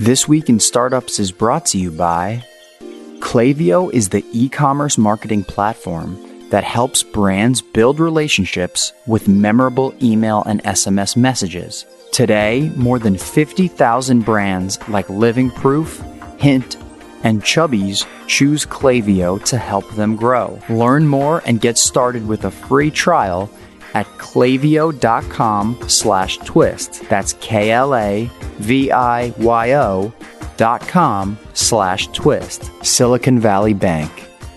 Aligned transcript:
This 0.00 0.26
Week 0.26 0.48
in 0.48 0.58
Startups 0.60 1.18
is 1.18 1.30
brought 1.30 1.66
to 1.66 1.78
you 1.78 1.90
by 1.90 2.42
Klaviyo 3.18 3.92
is 3.92 4.08
the 4.08 4.24
e-commerce 4.32 4.96
marketing 4.96 5.44
platform 5.44 6.48
that 6.48 6.64
helps 6.64 7.02
brands 7.02 7.60
build 7.60 8.00
relationships 8.00 8.94
with 9.06 9.28
memorable 9.28 9.94
email 10.02 10.42
and 10.46 10.62
SMS 10.62 11.18
messages. 11.18 11.84
Today, 12.12 12.72
more 12.76 12.98
than 12.98 13.18
50,000 13.18 14.24
brands 14.24 14.78
like 14.88 15.10
Living 15.10 15.50
Proof, 15.50 16.02
Hint, 16.38 16.78
and 17.22 17.42
Chubbies 17.42 18.06
choose 18.26 18.64
Klaviyo 18.64 19.44
to 19.44 19.58
help 19.58 19.86
them 19.90 20.16
grow. 20.16 20.58
Learn 20.70 21.06
more 21.06 21.42
and 21.44 21.60
get 21.60 21.76
started 21.76 22.26
with 22.26 22.46
a 22.46 22.50
free 22.50 22.90
trial 22.90 23.50
at 23.94 24.06
klaviyo.com 24.18 25.78
slash 25.88 26.38
twist. 26.38 27.02
That's 27.08 27.34
K-L-A-V-I-Y-O 27.34 28.30
dot 30.56 30.80
com 30.88 31.38
slash 31.54 32.06
twist. 32.08 32.70
Silicon 32.84 33.38
Valley 33.38 33.74
Bank. 33.74 34.10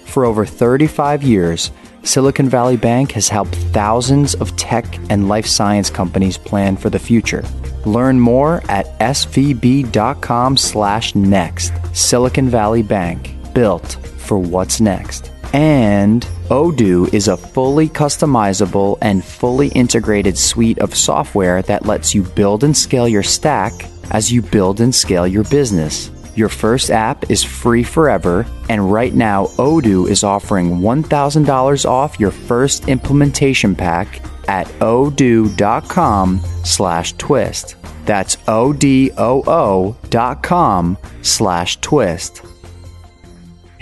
For 0.05 0.25
over 0.25 0.45
35 0.45 1.23
years, 1.23 1.71
Silicon 2.03 2.49
Valley 2.49 2.75
Bank 2.77 3.13
has 3.13 3.29
helped 3.29 3.55
thousands 3.55 4.35
of 4.35 4.55
tech 4.57 4.85
and 5.09 5.29
life 5.29 5.45
science 5.45 5.89
companies 5.89 6.38
plan 6.38 6.75
for 6.75 6.89
the 6.89 6.99
future. 6.99 7.43
Learn 7.85 8.19
more 8.19 8.61
at 8.69 8.85
svb.com 8.99 10.57
slash 10.57 11.15
next. 11.15 11.73
Silicon 11.93 12.49
Valley 12.49 12.83
Bank, 12.83 13.33
built 13.53 13.93
for 14.17 14.38
what's 14.38 14.81
next. 14.81 15.31
And 15.53 16.27
Odoo 16.53 17.12
is 17.12 17.30
a 17.30 17.35
fully 17.35 17.89
customizable 17.89 18.99
and 19.02 19.25
fully 19.25 19.70
integrated 19.70 20.38
suite 20.38 20.77
of 20.77 20.94
software 20.94 21.63
that 21.63 21.88
lets 21.88 22.13
you 22.13 22.21
build 22.21 22.63
and 22.63 22.77
scale 22.77 23.07
your 23.07 23.23
stack 23.23 23.73
as 24.11 24.31
you 24.31 24.44
build 24.44 24.80
and 24.80 24.94
scale 24.94 25.25
your 25.25 25.45
business. 25.45 26.11
Your 26.35 26.49
first 26.49 26.91
app 26.91 27.31
is 27.31 27.44
free 27.44 27.81
forever, 27.81 28.45
and 28.70 28.91
right 28.94 29.16
now 29.16 29.47
Odoo 29.58 30.08
is 30.08 30.23
offering 30.23 30.77
$1,000 30.77 31.86
off 31.89 32.19
your 32.19 32.30
first 32.30 32.88
implementation 32.88 33.73
pack 33.73 34.22
at 34.47 34.67
odoo.com 34.80 36.39
slash 36.64 37.14
twist. 37.14 37.77
That's 38.05 38.38
O-D-O-O 38.47 39.97
dot 40.11 40.44
com 40.44 40.99
slash 41.23 41.77
twist. 41.81 42.44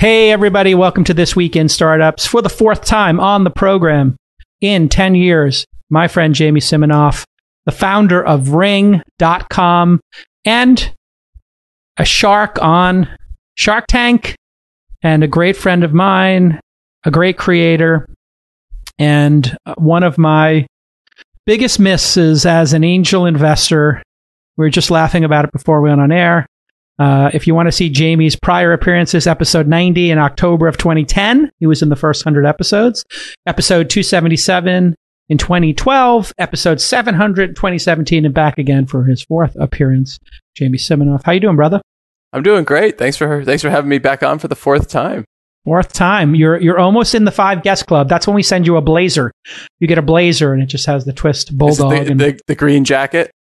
Hey, 0.02 0.32
everybody, 0.32 0.74
welcome 0.74 1.04
to 1.04 1.14
This 1.14 1.36
Week 1.36 1.56
in 1.56 1.70
Startups. 1.70 2.26
For 2.26 2.42
the 2.42 2.50
fourth 2.50 2.86
time 2.86 3.20
on 3.20 3.44
the 3.44 3.52
program 3.52 4.16
in 4.60 4.90
10 4.90 5.14
years, 5.14 5.64
my 5.92 6.08
friend 6.08 6.34
Jamie 6.34 6.60
Siminoff, 6.60 7.24
the 7.68 7.72
founder 7.72 8.26
of 8.26 8.50
Ring.com 8.50 10.02
and 10.44 10.94
a 11.98 12.04
shark 12.04 12.60
on 12.64 13.16
Shark 13.54 13.86
Tank, 13.88 14.34
and 15.04 15.24
a 15.24 15.28
great 15.28 15.56
friend 15.56 15.84
of 15.84 15.94
mine, 15.94 16.60
a 17.06 17.12
great 17.12 17.38
creator, 17.38 18.10
and 18.98 19.56
one 19.78 20.02
of 20.02 20.18
my 20.18 20.66
biggest 21.46 21.80
misses 21.80 22.48
as 22.48 22.74
an 22.74 22.84
angel 22.84 23.28
investor. 23.28 24.02
We 24.58 24.66
were 24.66 24.72
just 24.72 24.90
laughing 24.90 25.24
about 25.24 25.46
it 25.46 25.52
before 25.52 25.80
we 25.80 25.90
went 25.90 26.02
on 26.02 26.12
air. 26.12 26.48
Uh, 27.02 27.32
if 27.34 27.48
you 27.48 27.56
want 27.56 27.66
to 27.66 27.72
see 27.72 27.90
Jamie's 27.90 28.36
prior 28.36 28.74
appearances, 28.74 29.26
episode 29.26 29.68
90 29.68 30.12
in 30.12 30.20
October 30.20 30.68
of 30.68 30.78
2010, 30.78 31.52
he 31.58 31.66
was 31.66 31.82
in 31.82 31.90
the 31.90 31.96
first 31.96 32.24
100 32.24 32.46
episodes. 32.46 33.04
Episode 33.48 33.90
277 33.90 34.94
in 35.30 35.38
2012, 35.40 36.32
episode 36.38 36.80
700 36.80 37.56
2017, 37.56 38.24
and 38.24 38.36
back 38.36 38.60
again 38.60 38.86
for 38.86 39.04
his 39.04 39.24
fourth 39.24 39.56
appearance. 39.60 40.20
Jamie 40.56 40.78
Siminoff, 40.78 41.24
how 41.24 41.32
you 41.32 41.40
doing, 41.40 41.56
brother? 41.56 41.82
I'm 42.34 42.44
doing 42.44 42.66
great. 42.66 43.00
Thanks 43.00 43.18
for 43.18 43.44
thanks 43.44 43.64
for 43.64 43.72
having 43.72 43.90
me 43.90 43.98
back 43.98 44.22
on 44.22 44.38
for 44.38 44.48
the 44.48 44.56
fourth 44.56 44.88
time. 44.88 45.26
Fourth 45.66 45.94
time. 45.94 46.36
You're 46.36 46.62
you're 46.62 46.78
almost 46.78 47.16
in 47.16 47.26
the 47.26 47.32
five 47.32 47.64
guest 47.64 47.88
club. 47.88 48.10
That's 48.10 48.28
when 48.28 48.36
we 48.36 48.44
send 48.44 48.68
you 48.68 48.78
a 48.78 48.82
blazer. 48.82 49.32
You 49.80 49.88
get 49.88 49.98
a 49.98 50.04
blazer, 50.04 50.54
and 50.54 50.62
it 50.62 50.68
just 50.68 50.86
has 50.86 51.06
the 51.06 51.14
twist 51.14 51.58
bulldog 51.58 52.06
the, 52.06 52.12
and 52.12 52.20
the, 52.20 52.40
the 52.46 52.56
green 52.56 52.86
jacket. 52.86 53.32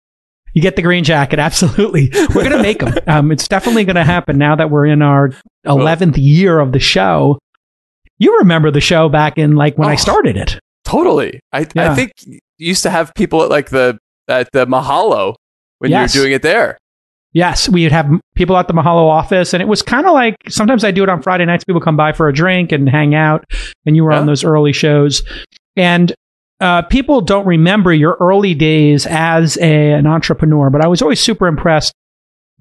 You 0.55 0.63
get 0.63 0.77
the 0.77 0.83
green 0.83 1.05
jacket, 1.05 1.39
absolutely. 1.39 2.11
We're 2.13 2.45
going 2.45 2.51
to 2.51 2.63
make 2.63 2.81
them. 2.81 2.95
Um, 3.07 3.33
it's 3.33 3.47
definitely 3.49 3.85
going 3.85 3.97
to 3.97 4.05
happen 4.05 4.39
now 4.39 4.57
that 4.57 4.71
we're 4.71 4.87
in 4.87 5.03
our 5.03 5.31
11th 5.67 6.15
year 6.17 6.59
of 6.59 6.73
the 6.73 6.81
show. 6.81 7.39
You 8.19 8.39
remember 8.39 8.71
the 8.71 8.81
show 8.81 9.09
back 9.09 9.39
in 9.39 9.55
like 9.57 9.79
when 9.79 9.89
Oh. 9.89 9.93
I 9.93 9.95
started 9.97 10.37
it. 10.37 10.59
Totally. 10.85 11.41
I 11.53 11.67
Yeah. 11.75 11.93
I 11.93 11.95
think 11.95 12.13
you 12.27 12.39
used 12.59 12.83
to 12.83 12.91
have 12.91 13.13
people 13.15 13.43
at 13.43 13.49
like 13.51 13.71
the 13.71 13.99
at 14.29 14.49
the 14.53 14.67
Mahalo 14.67 15.35
when 15.79 15.91
Yes. 15.91 16.15
you 16.15 16.21
were 16.21 16.25
doing 16.27 16.35
it 16.35 16.43
there. 16.43 16.77
Yes, 17.33 17.69
we'd 17.69 17.93
have 17.93 18.11
people 18.35 18.57
at 18.57 18.67
the 18.67 18.75
Mahalo 18.75 19.09
office, 19.09 19.55
and 19.55 19.63
it 19.63 19.67
was 19.69 19.83
kind 19.83 20.05
of 20.05 20.13
like 20.15 20.35
sometimes 20.49 20.83
I 20.83 20.91
do 20.91 21.05
it 21.05 21.09
on 21.09 21.23
Friday 21.23 21.45
nights. 21.45 21.63
People 21.63 21.81
come 21.81 21.97
by 21.97 22.11
for 22.13 22.29
a 22.29 22.33
drink 22.33 22.73
and 22.73 22.89
hang 22.89 23.15
out, 23.15 23.45
and 23.87 23.95
you 23.95 24.03
were 24.03 24.11
on 24.13 24.27
those 24.27 24.43
early 24.43 24.73
shows. 24.73 25.23
And 25.77 26.13
uh, 26.61 26.83
people 26.83 27.21
don't 27.21 27.47
remember 27.47 27.93
your 27.93 28.17
early 28.21 28.55
days 28.55 29.07
as 29.07 29.57
a, 29.59 29.93
an 29.93 30.07
entrepreneur, 30.07 30.71
but 30.71 30.85
I 30.85 30.89
was 30.89 31.03
always 31.03 31.21
super 31.21 31.47
impressed. 31.47 31.95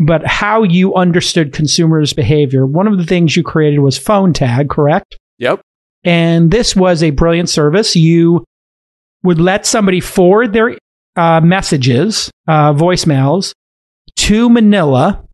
But 0.01 0.25
how 0.25 0.63
you 0.63 0.95
understood 0.95 1.51
consumers' 1.51 2.13
behavior. 2.13 2.65
One 2.65 2.87
of 2.87 2.97
the 2.97 3.05
things 3.05 3.35
you 3.35 3.43
created 3.43 3.79
was 3.79 3.97
phone 3.97 4.31
tag, 4.31 4.69
correct? 4.69 5.17
Yep. 5.39 5.59
And 6.05 6.51
this 6.51 6.73
was 6.73 7.03
a 7.03 7.09
brilliant 7.11 7.49
service. 7.49 7.97
You 7.97 8.45
would 9.23 9.41
let 9.41 9.65
somebody 9.65 9.99
forward 9.99 10.53
their 10.53 10.77
uh, 11.17 11.41
messages, 11.41 12.31
uh, 12.47 12.71
voicemails, 12.73 13.53
to 14.15 14.49
Manila 14.49 15.25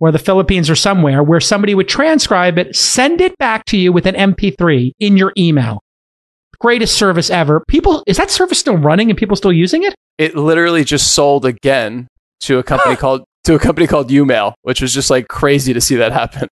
or 0.00 0.12
the 0.12 0.18
Philippines 0.18 0.68
or 0.68 0.74
somewhere 0.74 1.22
where 1.22 1.40
somebody 1.40 1.74
would 1.74 1.88
transcribe 1.88 2.58
it, 2.58 2.76
send 2.76 3.20
it 3.20 3.36
back 3.38 3.64
to 3.66 3.78
you 3.78 3.92
with 3.92 4.06
an 4.06 4.14
MP3 4.14 4.92
in 4.98 5.16
your 5.16 5.32
email. 5.38 5.80
Greatest 6.60 6.96
service 6.96 7.30
ever. 7.30 7.62
People, 7.68 8.02
is 8.06 8.16
that 8.18 8.30
service 8.30 8.58
still 8.58 8.76
running 8.76 9.10
and 9.10 9.18
people 9.18 9.36
still 9.36 9.52
using 9.52 9.82
it? 9.82 9.94
It 10.18 10.36
literally 10.36 10.84
just 10.84 11.12
sold 11.14 11.44
again 11.46 12.06
to 12.40 12.58
a 12.58 12.62
company 12.62 12.96
called 12.96 13.24
to 13.44 13.54
a 13.54 13.58
company 13.58 13.86
called 13.86 14.10
Umail, 14.10 14.52
which 14.62 14.82
was 14.82 14.92
just 14.92 15.08
like 15.10 15.28
crazy 15.28 15.72
to 15.72 15.80
see 15.80 15.96
that 15.96 16.12
happen. 16.12 16.48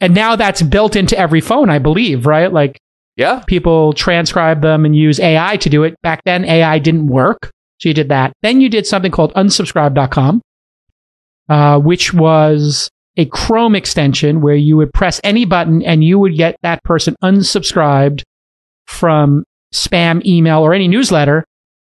And 0.00 0.12
now 0.12 0.34
that's 0.34 0.60
built 0.62 0.96
into 0.96 1.16
every 1.16 1.40
phone, 1.40 1.70
I 1.70 1.78
believe, 1.78 2.26
right? 2.26 2.52
Like 2.52 2.76
Yeah. 3.16 3.42
people 3.46 3.92
transcribe 3.92 4.60
them 4.60 4.84
and 4.84 4.96
use 4.96 5.20
AI 5.20 5.56
to 5.58 5.68
do 5.70 5.84
it. 5.84 5.94
Back 6.02 6.20
then, 6.24 6.44
AI 6.44 6.80
didn't 6.80 7.06
work. 7.06 7.50
So 7.80 7.88
you 7.88 7.94
did 7.94 8.08
that. 8.08 8.32
Then 8.42 8.60
you 8.60 8.68
did 8.68 8.86
something 8.88 9.12
called 9.12 9.32
unsubscribe.com, 9.34 10.40
uh, 11.48 11.78
which 11.78 12.12
was 12.12 12.88
a 13.16 13.26
Chrome 13.26 13.76
extension 13.76 14.40
where 14.40 14.56
you 14.56 14.76
would 14.76 14.92
press 14.92 15.20
any 15.22 15.44
button 15.44 15.82
and 15.82 16.02
you 16.02 16.18
would 16.18 16.36
get 16.36 16.56
that 16.62 16.82
person 16.82 17.14
unsubscribed 17.22 18.22
from 18.88 19.44
spam 19.72 20.24
email 20.24 20.60
or 20.60 20.74
any 20.74 20.88
newsletter. 20.88 21.44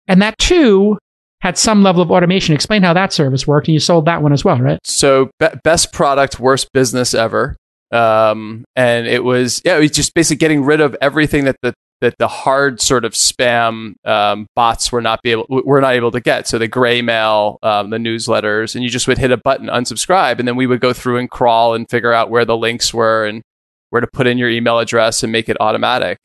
And 0.09 0.23
that 0.23 0.39
too 0.39 0.99
had 1.41 1.59
some 1.59 1.83
level 1.83 2.03
of 2.03 2.11
automation. 2.11 2.55
Explain 2.55 2.83
how 2.83 2.93
that 2.95 3.13
service 3.13 3.47
worked. 3.47 3.69
And 3.69 3.75
you 3.75 3.81
sold 3.81 4.07
that 4.07 4.23
one 4.23 4.33
as 4.33 4.45
well, 4.45 4.59
right? 4.59 4.79
So 4.85 5.31
be- 5.39 5.49
best 5.63 5.93
product, 5.93 6.41
worst 6.41 6.73
business 6.73 7.15
ever. 7.15 7.57
Um, 7.93 8.65
and 8.75 9.07
it 9.07 9.23
was 9.23 9.63
yeah, 9.65 9.77
it 9.77 9.81
was 9.81 9.91
just 9.93 10.15
basically 10.15 10.39
getting 10.39 10.65
rid 10.65 10.81
of 10.81 10.97
everything 11.01 11.45
that 11.45 11.57
the 11.63 11.73
that 12.01 12.15
the 12.19 12.29
hard 12.29 12.81
sort 12.81 13.05
of 13.05 13.13
spam 13.13 13.95
um, 14.05 14.47
bots 14.55 14.93
were 14.93 15.01
not 15.01 15.23
be 15.23 15.31
able 15.31 15.47
were 15.49 15.81
not 15.81 15.95
able 15.95 16.11
to 16.11 16.21
get. 16.21 16.49
So 16.49 16.59
the 16.59 16.69
gray 16.69 17.01
mail, 17.01 17.59
um, 17.63 17.91
the 17.91 17.99
newsletters, 17.99 18.75
and 18.75 18.83
you 18.83 18.91
just 18.91 19.07
would 19.07 19.19
hit 19.19 19.31
a 19.31 19.37
button, 19.37 19.69
unsubscribe, 19.69 20.39
and 20.39 20.49
then 20.49 20.57
we 20.57 20.67
would 20.67 20.81
go 20.81 20.93
through 20.93 21.19
and 21.19 21.31
crawl 21.31 21.75
and 21.75 21.89
figure 21.89 22.13
out 22.13 22.29
where 22.31 22.45
the 22.45 22.57
links 22.57 22.93
were 22.93 23.25
and 23.25 23.43
where 23.91 24.01
to 24.01 24.07
put 24.07 24.27
in 24.27 24.37
your 24.37 24.51
email 24.51 24.79
address 24.79 25.23
and 25.23 25.33
make 25.33 25.49
it 25.49 25.57
automatic. 25.61 26.19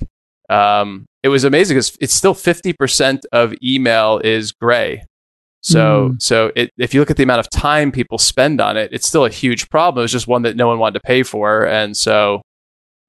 Um, 0.51 1.05
it 1.23 1.29
was 1.29 1.43
amazing 1.43 1.75
because 1.75 1.97
it's 2.01 2.13
still 2.13 2.33
fifty 2.33 2.73
percent 2.73 3.25
of 3.31 3.53
email 3.63 4.19
is 4.23 4.51
gray. 4.51 5.03
So, 5.63 6.15
so 6.17 6.51
it, 6.55 6.71
if 6.79 6.93
you 6.93 6.99
look 6.99 7.11
at 7.11 7.17
the 7.17 7.23
amount 7.23 7.39
of 7.39 7.49
time 7.51 7.91
people 7.91 8.17
spend 8.17 8.59
on 8.59 8.77
it, 8.77 8.91
it's 8.91 9.07
still 9.07 9.25
a 9.25 9.29
huge 9.29 9.69
problem. 9.69 10.01
It 10.01 10.05
was 10.05 10.11
just 10.11 10.27
one 10.27 10.41
that 10.41 10.55
no 10.55 10.67
one 10.67 10.79
wanted 10.79 10.95
to 10.95 11.01
pay 11.01 11.21
for, 11.21 11.67
and 11.67 11.95
so, 11.95 12.41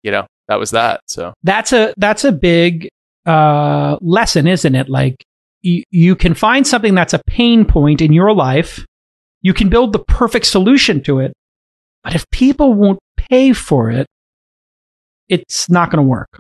you 0.03 0.11
know, 0.11 0.27
that 0.49 0.59
was 0.59 0.71
that. 0.73 1.01
So, 1.07 1.33
that's 1.43 1.73
a 1.73 1.95
that's 1.97 2.25
a 2.25 2.33
big 2.33 2.89
uh, 3.25 3.97
lesson, 4.03 4.47
isn't 4.47 4.75
it? 4.75 4.91
Like 4.91 5.25
you, 5.63 5.83
you 5.91 6.15
can 6.15 6.35
find 6.35 6.67
something 6.67 6.95
that's 6.95 7.15
a 7.15 7.23
pain 7.27 7.65
point 7.65 8.03
in 8.03 8.13
your 8.13 8.35
life, 8.35 8.85
you 9.41 9.55
can 9.55 9.69
build 9.69 9.93
the 9.93 9.99
perfect 9.99 10.47
solution 10.47 11.03
to 11.05 11.21
it, 11.21 11.33
but 12.05 12.15
if 12.15 12.29
people 12.31 12.75
won't 12.75 12.99
pay 13.17 13.53
for 13.53 13.91
it, 13.91 14.07
it's 15.29 15.71
not 15.71 15.91
going 15.91 16.05
to 16.05 16.09
work. 16.09 16.39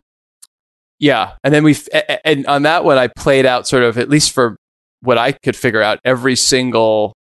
Yeah, 1.02 1.32
and 1.42 1.52
then 1.52 1.64
we 1.64 1.76
and 2.24 2.46
on 2.46 2.62
that 2.62 2.84
one, 2.84 2.96
I 2.96 3.08
played 3.08 3.44
out 3.44 3.66
sort 3.66 3.82
of 3.82 3.98
at 3.98 4.08
least 4.08 4.30
for 4.30 4.56
what 5.00 5.18
I 5.18 5.32
could 5.32 5.56
figure 5.56 5.82
out 5.82 5.98
every 6.04 6.36
single, 6.36 7.12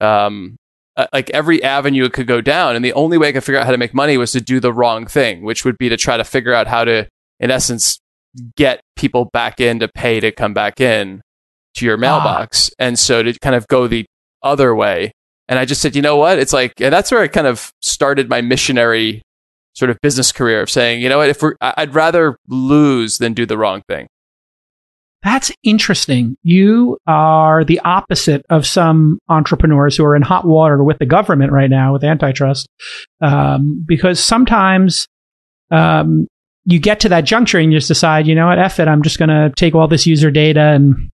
um, 0.00 0.56
uh, 0.96 1.08
like 1.12 1.28
every 1.30 1.62
avenue 1.62 2.06
it 2.06 2.14
could 2.14 2.26
go 2.26 2.40
down, 2.40 2.74
and 2.74 2.82
the 2.82 2.94
only 2.94 3.18
way 3.18 3.28
I 3.28 3.32
could 3.32 3.44
figure 3.44 3.60
out 3.60 3.66
how 3.66 3.72
to 3.72 3.78
make 3.78 3.92
money 3.92 4.16
was 4.16 4.32
to 4.32 4.40
do 4.40 4.60
the 4.60 4.72
wrong 4.72 5.06
thing, 5.06 5.42
which 5.44 5.66
would 5.66 5.76
be 5.76 5.90
to 5.90 5.98
try 5.98 6.16
to 6.16 6.24
figure 6.24 6.54
out 6.54 6.66
how 6.66 6.84
to, 6.84 7.06
in 7.38 7.50
essence, 7.50 7.98
get 8.56 8.80
people 8.96 9.26
back 9.26 9.60
in 9.60 9.80
to 9.80 9.88
pay 9.88 10.20
to 10.20 10.32
come 10.32 10.54
back 10.54 10.80
in 10.80 11.20
to 11.74 11.84
your 11.84 11.98
mailbox. 11.98 12.70
And 12.78 12.98
so 12.98 13.22
to 13.22 13.38
kind 13.40 13.54
of 13.54 13.66
go 13.68 13.86
the 13.86 14.06
other 14.42 14.74
way 14.74 15.12
And 15.48 15.58
I 15.58 15.64
just 15.64 15.80
said, 15.80 15.96
you 15.96 16.02
know 16.02 16.16
what? 16.16 16.38
It's 16.38 16.52
like, 16.52 16.80
and 16.80 16.92
that's 16.92 17.10
where 17.10 17.22
I 17.22 17.28
kind 17.28 17.46
of 17.46 17.72
started 17.80 18.28
my 18.28 18.42
missionary 18.42 19.22
sort 19.78 19.90
of 19.90 20.00
business 20.02 20.32
career 20.32 20.60
of 20.60 20.68
saying, 20.68 21.00
you 21.00 21.08
know 21.08 21.18
what? 21.18 21.28
If 21.28 21.40
we're, 21.40 21.54
I'd 21.60 21.94
rather 21.94 22.36
lose 22.48 23.18
than 23.18 23.32
do 23.32 23.46
the 23.46 23.56
wrong 23.56 23.82
thing. 23.88 24.08
That's 25.22 25.52
interesting. 25.62 26.36
You 26.42 26.98
are 27.06 27.64
the 27.64 27.80
opposite 27.80 28.44
of 28.50 28.66
some 28.66 29.18
entrepreneurs 29.28 29.96
who 29.96 30.04
are 30.04 30.16
in 30.16 30.22
hot 30.22 30.44
water 30.44 30.82
with 30.82 30.98
the 30.98 31.06
government 31.06 31.52
right 31.52 31.70
now 31.70 31.92
with 31.92 32.04
antitrust, 32.04 32.68
um, 33.20 33.84
because 33.86 34.18
sometimes 34.20 35.06
um, 35.70 36.26
you 36.64 36.78
get 36.78 37.00
to 37.00 37.08
that 37.10 37.24
juncture 37.24 37.58
and 37.58 37.72
you 37.72 37.78
just 37.78 37.88
decide, 37.88 38.26
you 38.26 38.34
know 38.34 38.46
what, 38.46 38.58
F 38.58 38.80
it, 38.80 38.88
I'm 38.88 39.02
just 39.02 39.18
going 39.18 39.28
to 39.28 39.52
take 39.56 39.74
all 39.74 39.88
this 39.88 40.06
user 40.06 40.30
data 40.30 40.60
and 40.60 41.10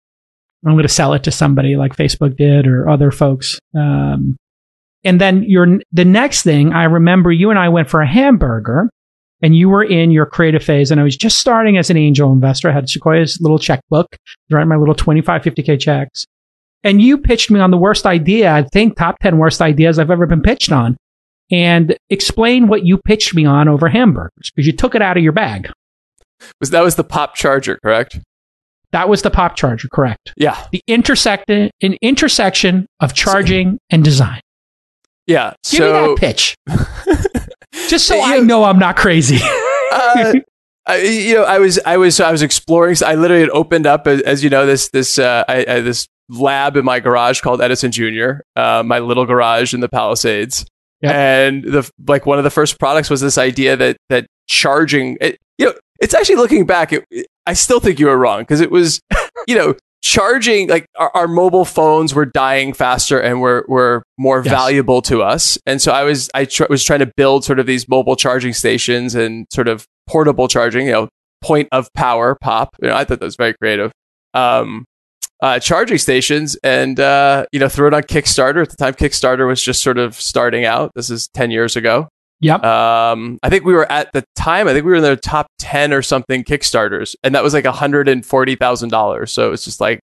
I'm 0.67 0.73
going 0.73 0.83
to 0.83 0.89
sell 0.89 1.13
it 1.13 1.25
to 1.25 1.31
somebody 1.31 1.77
like 1.77 1.97
Facebook 1.97 2.37
did 2.37 2.67
or 2.67 2.89
other 2.89 3.11
folks. 3.11 3.59
Um, 3.77 4.37
and 5.05 5.21
then 5.21 5.43
your 5.45 5.81
the 5.93 6.05
next 6.05 6.43
thing 6.43 6.73
I 6.73 6.85
remember, 6.85 7.31
you 7.31 7.51
and 7.51 7.59
I 7.59 7.69
went 7.69 7.89
for 7.89 8.01
a 8.01 8.07
hamburger 8.07 8.89
and 9.43 9.55
you 9.55 9.69
were 9.69 9.85
in 9.85 10.11
your 10.11 10.27
creative 10.27 10.63
phase 10.63 10.91
and 10.91 11.01
I 11.01 11.05
was 11.05 11.17
just 11.17 11.39
starting 11.39 11.77
as 11.77 11.91
an 11.91 11.97
angel 11.97 12.33
investor. 12.33 12.71
I 12.71 12.73
had 12.73 12.89
Sequoia's 12.89 13.41
little 13.41 13.59
checkbook, 13.59 14.17
writing 14.51 14.69
my 14.69 14.77
little 14.77 14.95
25, 14.95 15.43
50K 15.43 15.79
checks. 15.79 16.25
And 16.83 17.01
you 17.01 17.19
pitched 17.19 17.51
me 17.51 17.61
on 17.61 17.71
the 17.71 17.79
worst 17.79 18.07
idea, 18.07 18.53
I 18.53 18.63
think 18.63 18.97
top 18.97 19.19
10 19.21 19.39
worst 19.39 19.61
ideas 19.61 19.99
I've 19.99 20.11
ever 20.11 20.27
been 20.27 20.43
pitched 20.43 20.73
on. 20.73 20.97
And 21.51 21.97
explain 22.09 22.69
what 22.69 22.87
you 22.87 22.99
pitched 22.99 23.35
me 23.35 23.45
on 23.45 23.69
over 23.69 23.89
hamburgers 23.89 24.51
because 24.55 24.67
you 24.67 24.73
took 24.73 24.95
it 24.95 25.03
out 25.03 25.17
of 25.17 25.23
your 25.23 25.33
bag. 25.33 25.71
Was 26.61 26.71
that 26.71 26.83
was 26.83 26.97
the 26.97 27.05
pop 27.05 27.35
charger, 27.35 27.79
correct? 27.83 28.19
That 28.93 29.09
was 29.09 29.23
the 29.23 29.31
pop 29.31 29.57
charger, 29.57 29.89
correct? 29.89 30.33
Yeah. 30.37 30.67
The 30.73 30.81
intersect 30.87 31.51
an 31.51 31.71
intersection 31.81 32.87
of 33.01 33.13
charging 33.13 33.79
and 33.91 34.05
design. 34.05 34.41
Yeah. 35.27 35.55
Give 35.71 35.79
so, 35.79 36.03
me 36.03 36.09
that 36.09 36.17
pitch. 36.19 36.57
Just 37.89 38.07
so 38.07 38.21
I 38.21 38.41
know 38.41 38.65
I'm 38.65 38.79
not 38.79 38.97
crazy. 38.97 39.39
uh, 39.93 40.35
I, 40.87 40.99
you 40.99 41.35
know, 41.35 41.45
I 41.45 41.59
was, 41.59 41.81
I 41.87 41.97
was, 41.97 42.21
I 42.21 42.31
was 42.31 42.43
exploring. 42.43 42.97
I 43.05 43.15
literally 43.15 43.43
had 43.43 43.51
opened 43.51 43.87
up, 43.87 44.07
as, 44.07 44.21
as 44.23 44.45
you 44.45 44.51
know, 44.51 44.67
this, 44.67 44.91
this, 44.91 45.19
uh, 45.19 45.45
I, 45.49 45.65
I, 45.67 45.81
this 45.81 46.07
lab 46.29 46.77
in 46.77 46.85
my 46.85 47.01
garage 47.01 47.41
called 47.41 47.63
Edison 47.63 47.91
Junior, 47.91 48.43
uh, 48.55 48.83
my 48.85 48.99
little 48.99 49.25
garage 49.25 49.73
in 49.73 49.81
the 49.81 49.89
Palisades. 49.89 50.67
Yep. 51.01 51.15
And 51.15 51.65
the 51.65 51.91
like, 52.07 52.27
one 52.27 52.39
of 52.39 52.45
the 52.45 52.51
first 52.51 52.79
products 52.79 53.09
was 53.09 53.21
this 53.21 53.39
idea 53.39 53.77
that 53.77 53.97
that 54.09 54.27
charging, 54.47 55.17
it, 55.21 55.39
you 55.59 55.67
know, 55.67 55.75
it's 56.01 56.15
actually 56.15 56.37
looking 56.37 56.67
back. 56.67 56.93
It, 56.93 57.05
I 57.47 57.55
still 57.55 57.81
think 57.81 57.99
you 57.99 58.07
were 58.07 58.17
wrong 58.17 58.41
because 58.41 58.61
it 58.61 58.71
was, 58.71 59.01
you 59.47 59.55
know, 59.55 59.75
charging 60.05 60.69
like 60.69 60.87
our, 60.97 61.11
our, 61.15 61.27
mobile 61.27 61.65
phones 61.65 62.15
were 62.15 62.27
dying 62.27 62.75
faster 62.75 63.19
and 63.19 63.41
were 63.41 63.65
were 63.69 64.03
more 64.19 64.43
yes. 64.45 64.53
valuable 64.53 65.01
to 65.01 65.23
us. 65.23 65.59
And 65.67 65.81
so 65.81 65.93
i 65.93 66.05
was 66.05 66.31
i 66.35 66.45
tr- 66.45 66.67
was 66.69 66.85
trying 66.85 67.01
to 67.01 67.11
build 67.17 67.45
sort 67.45 67.59
of 67.59 67.67
these 67.67 67.89
mobile 67.89 68.15
charging 68.15 68.53
stations 68.53 69.15
and 69.15 69.47
sort 69.51 69.67
of 69.67 69.87
portable 70.07 70.47
charging 70.47 70.87
you 70.87 70.93
know 70.93 71.09
point 71.43 71.69
of 71.73 71.89
power 71.95 72.37
pop. 72.41 72.77
You 72.83 72.89
know 72.89 72.95
i 72.95 73.05
thought 73.05 73.19
that 73.19 73.25
was 73.25 73.37
very 73.37 73.55
creative. 73.55 73.91
Um 74.35 74.85
uh, 75.43 75.59
charging 75.59 75.99
stations 75.99 76.57
and 76.63 76.99
uh, 76.99 77.45
you 77.53 77.59
know 77.59 77.69
threw 77.69 77.87
it 77.87 77.93
on 77.93 78.03
kickstarter. 78.03 78.63
At 78.63 78.71
the 78.71 78.77
time 78.77 78.95
kickstarter 78.95 79.47
was 79.47 79.61
just 79.61 79.83
sort 79.83 79.99
of 79.99 80.15
starting 80.15 80.65
out. 80.65 80.93
This 80.95 81.11
is 81.11 81.29
10 81.35 81.51
years 81.51 81.77
ago 81.77 82.09
Yep. 82.45 82.63
Um, 82.63 83.39
I 83.43 83.49
think 83.49 83.65
we 83.65 83.73
were 83.73 83.91
at 83.91 84.13
the 84.13 84.23
time. 84.37 84.69
I 84.69 84.75
think 84.75 84.85
we 84.85 84.91
were 84.91 84.99
in 84.99 85.03
the 85.03 85.17
top 85.17 85.47
ten 85.59 85.95
or 85.95 86.03
something 86.03 86.45
Kickstarters, 86.45 87.17
and 87.23 87.35
that 87.35 87.43
was 87.43 87.55
like 87.55 87.65
hundred 87.65 88.07
and 88.07 88.25
forty 88.25 88.55
thousand 88.55 88.91
dollars. 88.91 89.33
So 89.33 89.53
it's 89.53 89.65
just 89.65 89.81
like 89.81 90.01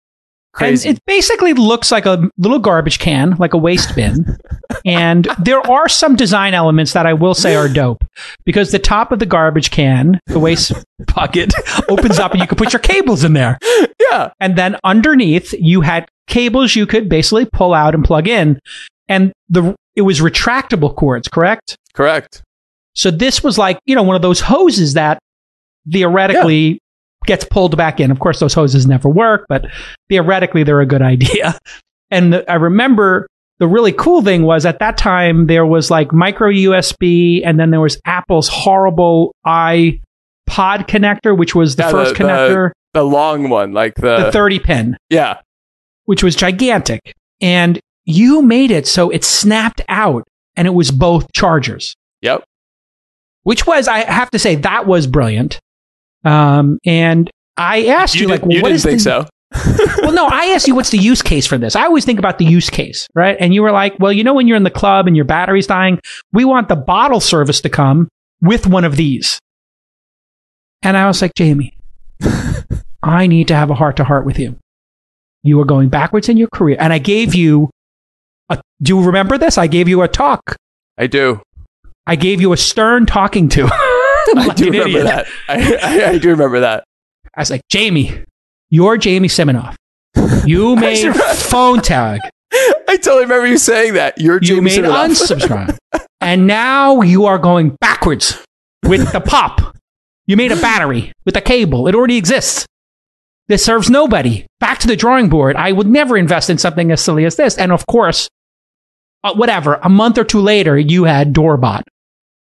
crazy. 0.52 0.90
And 0.90 0.98
it 0.98 1.02
basically 1.06 1.54
looks 1.54 1.90
like 1.90 2.04
a 2.04 2.28
little 2.36 2.58
garbage 2.58 2.98
can, 2.98 3.36
like 3.38 3.54
a 3.54 3.58
waste 3.58 3.96
bin. 3.96 4.36
and 4.84 5.26
there 5.42 5.66
are 5.66 5.88
some 5.88 6.14
design 6.14 6.52
elements 6.52 6.92
that 6.92 7.06
I 7.06 7.14
will 7.14 7.32
say 7.34 7.56
are 7.56 7.70
dope 7.70 8.04
because 8.44 8.70
the 8.70 8.78
top 8.78 9.12
of 9.12 9.18
the 9.18 9.26
garbage 9.26 9.70
can, 9.70 10.20
the 10.26 10.38
waste 10.38 10.72
bucket, 11.14 11.54
opens 11.88 12.18
up 12.18 12.32
and 12.32 12.40
you 12.42 12.46
can 12.46 12.58
put 12.58 12.74
your 12.74 12.80
cables 12.80 13.24
in 13.24 13.32
there. 13.32 13.58
Yeah. 14.08 14.30
And 14.38 14.56
then 14.56 14.76
underneath, 14.84 15.52
you 15.58 15.80
had 15.80 16.08
cables 16.28 16.76
you 16.76 16.86
could 16.86 17.08
basically 17.08 17.44
pull 17.44 17.74
out 17.74 17.92
and 17.92 18.04
plug 18.04 18.28
in. 18.28 18.60
And 19.08 19.32
the 19.48 19.74
it 19.96 20.02
was 20.02 20.20
retractable 20.20 20.94
cords, 20.94 21.26
correct? 21.26 21.76
Correct. 21.96 22.42
So 22.94 23.10
this 23.10 23.42
was 23.42 23.58
like, 23.58 23.78
you 23.86 23.94
know, 23.94 24.02
one 24.02 24.16
of 24.16 24.22
those 24.22 24.40
hoses 24.40 24.94
that 24.94 25.18
theoretically 25.90 26.72
yeah. 26.72 26.78
gets 27.26 27.44
pulled 27.44 27.76
back 27.76 28.00
in. 28.00 28.10
Of 28.10 28.20
course, 28.20 28.38
those 28.38 28.54
hoses 28.54 28.86
never 28.86 29.08
work, 29.08 29.46
but 29.48 29.66
theoretically 30.08 30.62
they're 30.62 30.80
a 30.80 30.86
good 30.86 31.02
idea. 31.02 31.58
And 32.08 32.32
the, 32.32 32.48
I 32.48 32.54
remember 32.54 33.26
the 33.58 33.66
really 33.66 33.90
cool 33.90 34.22
thing 34.22 34.44
was 34.44 34.64
at 34.64 34.78
that 34.78 34.96
time 34.96 35.48
there 35.48 35.66
was 35.66 35.90
like 35.90 36.12
micro 36.12 36.52
USB 36.52 37.42
and 37.44 37.58
then 37.58 37.72
there 37.72 37.80
was 37.80 38.00
Apple's 38.04 38.46
horrible 38.46 39.34
iPod 39.44 39.98
connector, 40.46 41.36
which 41.36 41.56
was 41.56 41.74
the 41.74 41.82
yeah, 41.82 41.90
first 41.90 42.14
the, 42.14 42.22
connector. 42.22 42.70
The, 42.92 43.00
the 43.00 43.02
long 43.02 43.48
one, 43.48 43.72
like 43.72 43.96
the, 43.96 44.26
the 44.26 44.30
30 44.30 44.58
pin. 44.60 44.96
Yeah. 45.10 45.40
Which 46.04 46.22
was 46.22 46.36
gigantic. 46.36 47.12
And 47.40 47.80
you 48.04 48.40
made 48.40 48.70
it 48.70 48.86
so 48.86 49.10
it 49.10 49.24
snapped 49.24 49.80
out 49.88 50.28
and 50.56 50.66
it 50.66 50.72
was 50.74 50.90
both 50.90 51.32
chargers. 51.32 51.94
Yep. 52.22 52.44
Which 53.42 53.66
was, 53.66 53.88
I 53.88 53.98
have 53.98 54.30
to 54.30 54.38
say, 54.38 54.56
that 54.56 54.86
was 54.86 55.06
brilliant. 55.06 55.60
Um, 56.24 56.78
and 56.84 57.30
I 57.56 57.86
asked 57.86 58.16
you, 58.16 58.22
you 58.22 58.28
like, 58.28 58.42
you 58.48 58.60
what 58.60 58.70
didn't 58.70 58.82
think 58.82 59.02
the, 59.02 59.24
so? 59.24 59.26
well, 60.02 60.12
no, 60.12 60.26
I 60.26 60.46
asked 60.46 60.66
you 60.66 60.74
what's 60.74 60.90
the 60.90 60.98
use 60.98 61.22
case 61.22 61.46
for 61.46 61.56
this. 61.56 61.76
I 61.76 61.84
always 61.84 62.04
think 62.04 62.18
about 62.18 62.38
the 62.38 62.44
use 62.44 62.68
case, 62.68 63.06
right? 63.14 63.36
And 63.38 63.54
you 63.54 63.62
were 63.62 63.70
like, 63.70 63.94
well, 64.00 64.12
you 64.12 64.24
know, 64.24 64.34
when 64.34 64.48
you're 64.48 64.56
in 64.56 64.64
the 64.64 64.70
club 64.70 65.06
and 65.06 65.14
your 65.14 65.24
battery's 65.24 65.66
dying, 65.66 66.00
we 66.32 66.44
want 66.44 66.68
the 66.68 66.76
bottle 66.76 67.20
service 67.20 67.60
to 67.60 67.68
come 67.68 68.08
with 68.42 68.66
one 68.66 68.84
of 68.84 68.96
these. 68.96 69.38
And 70.82 70.96
I 70.96 71.06
was 71.06 71.22
like, 71.22 71.34
Jamie, 71.34 71.76
I 73.02 73.26
need 73.26 73.48
to 73.48 73.54
have 73.54 73.70
a 73.70 73.74
heart 73.74 73.96
to 73.96 74.04
heart 74.04 74.26
with 74.26 74.38
you. 74.38 74.56
You 75.42 75.60
are 75.60 75.64
going 75.64 75.88
backwards 75.88 76.28
in 76.28 76.36
your 76.36 76.48
career. 76.48 76.76
And 76.80 76.92
I 76.92 76.98
gave 76.98 77.34
you 77.34 77.70
a, 78.48 78.60
do 78.82 78.96
you 78.96 79.04
remember 79.04 79.38
this? 79.38 79.58
I 79.58 79.66
gave 79.66 79.88
you 79.88 80.02
a 80.02 80.08
talk. 80.08 80.56
I 80.98 81.06
do. 81.06 81.40
I 82.06 82.16
gave 82.16 82.40
you 82.40 82.52
a 82.52 82.56
stern 82.56 83.06
talking 83.06 83.48
to. 83.50 83.64
I 83.72 84.52
do 84.54 84.66
remember 84.66 84.88
idiot. 84.88 85.04
that. 85.04 85.26
I, 85.48 85.76
I, 85.82 86.10
I, 86.10 86.18
do 86.18 86.30
remember 86.30 86.60
that. 86.60 86.84
I 87.34 87.40
was 87.40 87.50
like, 87.50 87.62
Jamie, 87.68 88.24
you're 88.70 88.96
Jamie 88.96 89.28
Siminoff. 89.28 89.74
You 90.44 90.76
made 90.76 91.14
phone 91.34 91.80
tag. 91.80 92.20
I 92.52 92.96
totally 92.96 93.22
remember 93.22 93.46
you 93.46 93.58
saying 93.58 93.94
that. 93.94 94.20
You're 94.20 94.36
you 94.36 94.56
Jamie 94.56 94.70
made 94.70 94.84
unsubscribe, 94.84 95.76
and 96.20 96.46
now 96.46 97.02
you 97.02 97.26
are 97.26 97.38
going 97.38 97.76
backwards 97.80 98.42
with 98.84 99.12
the 99.12 99.20
pop. 99.20 99.76
You 100.26 100.36
made 100.36 100.52
a 100.52 100.56
battery 100.56 101.12
with 101.24 101.36
a 101.36 101.40
cable. 101.40 101.86
It 101.86 101.94
already 101.94 102.16
exists. 102.16 102.66
This 103.48 103.64
serves 103.64 103.90
nobody. 103.90 104.46
Back 104.58 104.78
to 104.80 104.88
the 104.88 104.96
drawing 104.96 105.28
board. 105.28 105.54
I 105.56 105.72
would 105.72 105.86
never 105.86 106.16
invest 106.16 106.50
in 106.50 106.58
something 106.58 106.90
as 106.90 107.00
silly 107.00 107.24
as 107.24 107.36
this. 107.36 107.56
And 107.58 107.70
of 107.70 107.86
course, 107.86 108.28
uh, 109.24 109.34
whatever, 109.34 109.78
a 109.82 109.88
month 109.88 110.18
or 110.18 110.24
two 110.24 110.40
later, 110.40 110.78
you 110.78 111.04
had 111.04 111.32
Doorbot. 111.32 111.84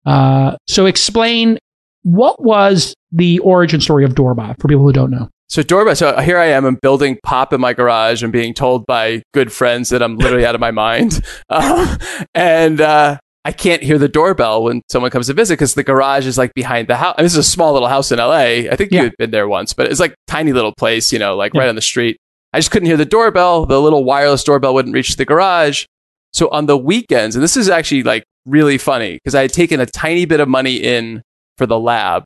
Uh, 0.05 0.55
so 0.67 0.85
explain 0.85 1.57
what 2.03 2.41
was 2.41 2.93
the 3.11 3.39
origin 3.39 3.81
story 3.81 4.05
of 4.05 4.15
Doorbot 4.15 4.59
for 4.59 4.67
people 4.67 4.83
who 4.83 4.93
don't 4.93 5.11
know. 5.11 5.29
So 5.47 5.63
Doorbot, 5.63 5.97
so 5.97 6.19
here 6.19 6.37
I 6.37 6.45
am, 6.45 6.63
I'm 6.65 6.77
building 6.81 7.17
pop 7.23 7.53
in 7.53 7.61
my 7.61 7.73
garage 7.73 8.21
and 8.21 8.31
being 8.31 8.53
told 8.53 8.85
by 8.85 9.23
good 9.33 9.51
friends 9.51 9.89
that 9.89 10.03
I'm 10.03 10.17
literally 10.17 10.45
out 10.45 10.55
of 10.55 10.61
my 10.61 10.71
mind. 10.71 11.21
Um, 11.49 11.97
and 12.35 12.79
uh, 12.79 13.17
I 13.45 13.51
can't 13.51 13.81
hear 13.81 13.97
the 13.97 14.07
doorbell 14.07 14.63
when 14.63 14.83
someone 14.91 15.09
comes 15.09 15.27
to 15.27 15.33
visit 15.33 15.53
because 15.53 15.73
the 15.73 15.83
garage 15.83 16.27
is 16.27 16.37
like 16.37 16.53
behind 16.53 16.87
the 16.87 16.97
house. 16.97 17.15
this 17.17 17.31
is 17.31 17.37
a 17.37 17.43
small 17.43 17.73
little 17.73 17.87
house 17.87 18.11
in 18.11 18.19
LA. 18.19 18.67
I 18.69 18.75
think 18.75 18.91
yeah. 18.91 18.99
you 18.99 19.03
had 19.05 19.17
been 19.17 19.31
there 19.31 19.47
once, 19.47 19.73
but 19.73 19.87
it's 19.87 19.99
like 19.99 20.13
tiny 20.27 20.53
little 20.53 20.73
place, 20.75 21.11
you 21.11 21.17
know, 21.17 21.35
like 21.35 21.53
yeah. 21.53 21.61
right 21.61 21.69
on 21.69 21.75
the 21.75 21.81
street. 21.81 22.17
I 22.53 22.59
just 22.59 22.69
couldn't 22.69 22.87
hear 22.87 22.97
the 22.97 23.05
doorbell. 23.05 23.65
The 23.65 23.81
little 23.81 24.03
wireless 24.03 24.43
doorbell 24.43 24.73
wouldn't 24.73 24.93
reach 24.93 25.15
the 25.15 25.25
garage. 25.25 25.85
So 26.33 26.49
on 26.49 26.67
the 26.67 26.77
weekends, 26.77 27.35
and 27.35 27.43
this 27.43 27.57
is 27.57 27.69
actually 27.69 28.03
like 28.03 28.23
really 28.45 28.77
funny 28.77 29.15
because 29.15 29.35
I 29.35 29.41
had 29.41 29.53
taken 29.53 29.79
a 29.79 29.85
tiny 29.85 30.25
bit 30.25 30.39
of 30.39 30.47
money 30.47 30.75
in 30.77 31.21
for 31.57 31.65
the 31.65 31.79
lab. 31.79 32.23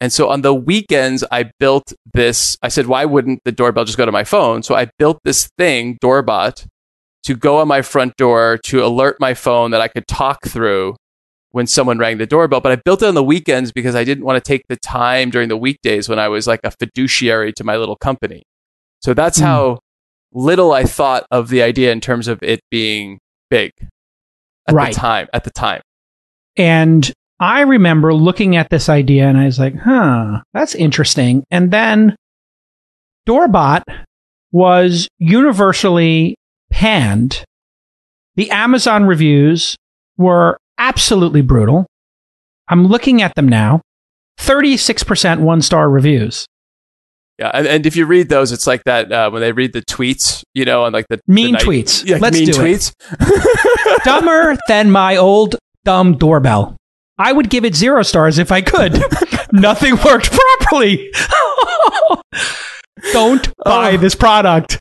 And 0.00 0.12
so 0.12 0.28
on 0.28 0.42
the 0.42 0.54
weekends, 0.54 1.24
I 1.32 1.50
built 1.58 1.92
this. 2.14 2.56
I 2.62 2.68
said, 2.68 2.86
why 2.86 3.04
wouldn't 3.04 3.40
the 3.44 3.52
doorbell 3.52 3.84
just 3.84 3.98
go 3.98 4.06
to 4.06 4.12
my 4.12 4.24
phone? 4.24 4.62
So 4.62 4.76
I 4.76 4.88
built 4.98 5.18
this 5.24 5.48
thing, 5.58 5.98
Doorbot, 6.00 6.66
to 7.24 7.34
go 7.34 7.58
on 7.58 7.66
my 7.66 7.82
front 7.82 8.16
door 8.16 8.60
to 8.64 8.84
alert 8.84 9.16
my 9.18 9.34
phone 9.34 9.72
that 9.72 9.80
I 9.80 9.88
could 9.88 10.06
talk 10.06 10.44
through 10.46 10.94
when 11.50 11.66
someone 11.66 11.98
rang 11.98 12.18
the 12.18 12.26
doorbell. 12.26 12.60
But 12.60 12.72
I 12.72 12.76
built 12.76 13.02
it 13.02 13.06
on 13.06 13.14
the 13.14 13.24
weekends 13.24 13.72
because 13.72 13.96
I 13.96 14.04
didn't 14.04 14.24
want 14.24 14.42
to 14.42 14.48
take 14.48 14.62
the 14.68 14.76
time 14.76 15.30
during 15.30 15.48
the 15.48 15.56
weekdays 15.56 16.08
when 16.08 16.20
I 16.20 16.28
was 16.28 16.46
like 16.46 16.60
a 16.62 16.70
fiduciary 16.70 17.52
to 17.54 17.64
my 17.64 17.76
little 17.76 17.96
company. 17.96 18.44
So 19.00 19.14
that's 19.14 19.40
mm. 19.40 19.44
how 19.44 19.78
little 20.32 20.72
I 20.72 20.84
thought 20.84 21.26
of 21.32 21.48
the 21.48 21.62
idea 21.62 21.90
in 21.90 22.00
terms 22.00 22.28
of 22.28 22.40
it 22.42 22.60
being 22.70 23.18
big 23.50 23.72
at 24.66 24.74
right. 24.74 24.94
the 24.94 25.00
time. 25.00 25.28
At 25.32 25.44
the 25.44 25.50
time, 25.50 25.82
and 26.56 27.10
I 27.40 27.62
remember 27.62 28.14
looking 28.14 28.56
at 28.56 28.70
this 28.70 28.88
idea 28.88 29.28
and 29.28 29.38
I 29.38 29.46
was 29.46 29.58
like, 29.58 29.76
"Huh, 29.76 30.42
that's 30.52 30.74
interesting." 30.74 31.44
And 31.50 31.70
then 31.70 32.16
Doorbot 33.26 33.84
was 34.52 35.08
universally 35.18 36.34
panned 36.70 37.44
The 38.36 38.50
Amazon 38.50 39.04
reviews 39.04 39.76
were 40.16 40.58
absolutely 40.78 41.42
brutal. 41.42 41.86
I'm 42.68 42.86
looking 42.86 43.20
at 43.20 43.34
them 43.34 43.48
now. 43.48 43.80
36% 44.38 45.40
one 45.40 45.60
star 45.60 45.90
reviews. 45.90 46.46
Yeah, 47.38 47.50
and, 47.54 47.66
and 47.68 47.86
if 47.86 47.94
you 47.94 48.04
read 48.06 48.28
those, 48.28 48.50
it's 48.50 48.66
like 48.66 48.82
that 48.84 49.12
uh, 49.12 49.30
when 49.30 49.40
they 49.40 49.52
read 49.52 49.72
the 49.72 49.82
tweets, 49.82 50.42
you 50.54 50.64
know, 50.64 50.84
and 50.86 50.92
like 50.92 51.06
the 51.08 51.20
Mean 51.28 51.46
the 51.46 51.52
night- 51.52 51.62
tweets. 51.62 52.04
Yeah, 52.08 52.18
Let's 52.20 52.36
mean 52.36 52.46
do 52.46 52.52
tweets. 52.52 52.92
it. 53.20 54.00
Dumber 54.04 54.56
than 54.66 54.90
my 54.90 55.16
old 55.16 55.56
dumb 55.84 56.18
doorbell. 56.18 56.76
I 57.16 57.32
would 57.32 57.48
give 57.50 57.64
it 57.64 57.74
zero 57.76 58.02
stars 58.02 58.38
if 58.38 58.50
I 58.52 58.60
could. 58.60 59.00
Nothing 59.52 59.96
worked 60.04 60.30
properly. 60.32 61.10
Don't 63.12 63.52
buy 63.64 63.92
Oh. 63.92 63.96
this 63.96 64.14
product. 64.14 64.78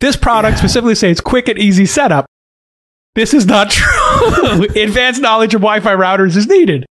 This 0.00 0.16
product 0.16 0.58
specifically 0.58 0.94
says 0.94 1.20
quick 1.20 1.48
and 1.48 1.58
easy 1.58 1.86
setup. 1.86 2.26
This 3.14 3.34
is 3.34 3.46
not 3.46 3.70
true. 3.70 4.64
Advanced 4.76 5.20
knowledge 5.20 5.54
of 5.54 5.60
Wi 5.60 5.80
Fi 5.80 5.94
routers 5.94 6.36
is 6.36 6.46
needed. 6.46 6.86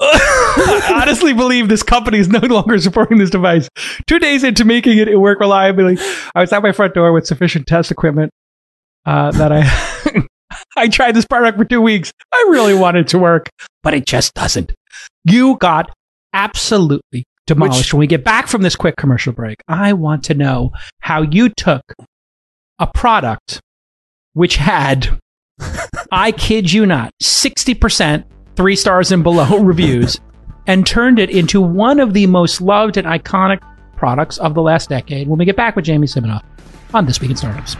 I 0.00 1.00
honestly 1.02 1.34
believe 1.34 1.68
this 1.68 1.82
company 1.82 2.18
is 2.18 2.28
no 2.28 2.38
longer 2.40 2.78
supporting 2.78 3.18
this 3.18 3.30
device. 3.30 3.68
Two 4.06 4.18
days 4.18 4.44
into 4.44 4.64
making 4.64 4.98
it 4.98 5.20
work 5.20 5.40
reliably, 5.40 5.98
I 6.34 6.40
was 6.40 6.52
at 6.52 6.62
my 6.62 6.72
front 6.72 6.94
door 6.94 7.12
with 7.12 7.26
sufficient 7.26 7.66
test 7.66 7.90
equipment 7.90 8.30
uh, 9.04 9.30
that 9.32 9.52
I 9.52 10.26
I 10.76 10.88
tried 10.88 11.14
this 11.14 11.26
product 11.26 11.58
for 11.58 11.64
two 11.64 11.80
weeks. 11.80 12.12
I 12.32 12.46
really 12.50 12.74
wanted 12.74 13.00
it 13.00 13.08
to 13.08 13.18
work, 13.18 13.48
but 13.82 13.94
it 13.94 14.06
just 14.06 14.34
doesn't. 14.34 14.72
You 15.24 15.56
got 15.58 15.90
absolutely 16.32 17.24
demolished. 17.46 17.92
when 17.92 18.00
we 18.00 18.06
get 18.06 18.24
back 18.24 18.46
from 18.46 18.62
this 18.62 18.76
quick 18.76 18.96
commercial 18.96 19.32
break, 19.32 19.58
I 19.68 19.92
want 19.92 20.24
to 20.24 20.34
know 20.34 20.70
how 21.00 21.22
you 21.22 21.50
took 21.50 21.82
a 22.78 22.86
product 22.86 23.60
which 24.32 24.56
had, 24.56 25.18
I 26.12 26.32
kid 26.32 26.72
you 26.72 26.86
not, 26.86 27.12
60% 27.22 28.24
three 28.60 28.76
stars 28.76 29.10
and 29.10 29.22
below 29.22 29.58
reviews 29.62 30.20
and 30.66 30.86
turned 30.86 31.18
it 31.18 31.30
into 31.30 31.62
one 31.62 31.98
of 31.98 32.12
the 32.12 32.26
most 32.26 32.60
loved 32.60 32.98
and 32.98 33.06
iconic 33.06 33.58
products 33.96 34.36
of 34.36 34.52
the 34.52 34.60
last 34.60 34.90
decade 34.90 35.26
when 35.26 35.38
we 35.38 35.46
get 35.46 35.56
back 35.56 35.76
with 35.76 35.86
Jamie 35.86 36.06
Siminoff 36.06 36.44
on 36.92 37.06
This 37.06 37.22
Week 37.22 37.30
in 37.30 37.38
Startups. 37.38 37.74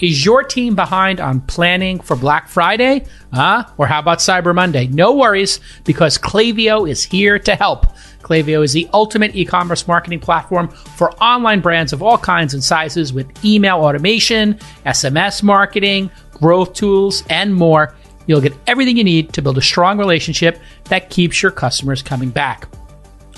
Is 0.00 0.24
your 0.24 0.42
team 0.42 0.74
behind 0.74 1.20
on 1.20 1.42
planning 1.42 2.00
for 2.00 2.16
Black 2.16 2.48
Friday? 2.48 3.06
Huh? 3.32 3.66
Or 3.78 3.86
how 3.86 4.00
about 4.00 4.18
Cyber 4.18 4.52
Monday? 4.52 4.88
No 4.88 5.14
worries, 5.14 5.60
because 5.84 6.18
Klaviyo 6.18 6.90
is 6.90 7.04
here 7.04 7.38
to 7.38 7.54
help. 7.54 7.86
Klaviyo 8.22 8.64
is 8.64 8.72
the 8.72 8.88
ultimate 8.92 9.36
e 9.36 9.44
commerce 9.44 9.86
marketing 9.86 10.18
platform 10.18 10.66
for 10.68 11.12
online 11.22 11.60
brands 11.60 11.92
of 11.92 12.02
all 12.02 12.18
kinds 12.18 12.52
and 12.52 12.64
sizes 12.64 13.12
with 13.12 13.44
email 13.44 13.76
automation, 13.76 14.54
SMS 14.84 15.40
marketing, 15.44 16.10
growth 16.32 16.72
tools, 16.72 17.22
and 17.30 17.54
more. 17.54 17.94
You'll 18.26 18.40
get 18.40 18.54
everything 18.66 18.96
you 18.96 19.04
need 19.04 19.32
to 19.34 19.42
build 19.42 19.58
a 19.58 19.62
strong 19.62 19.98
relationship 19.98 20.60
that 20.84 21.10
keeps 21.10 21.42
your 21.42 21.52
customers 21.52 22.02
coming 22.02 22.30
back. 22.30 22.68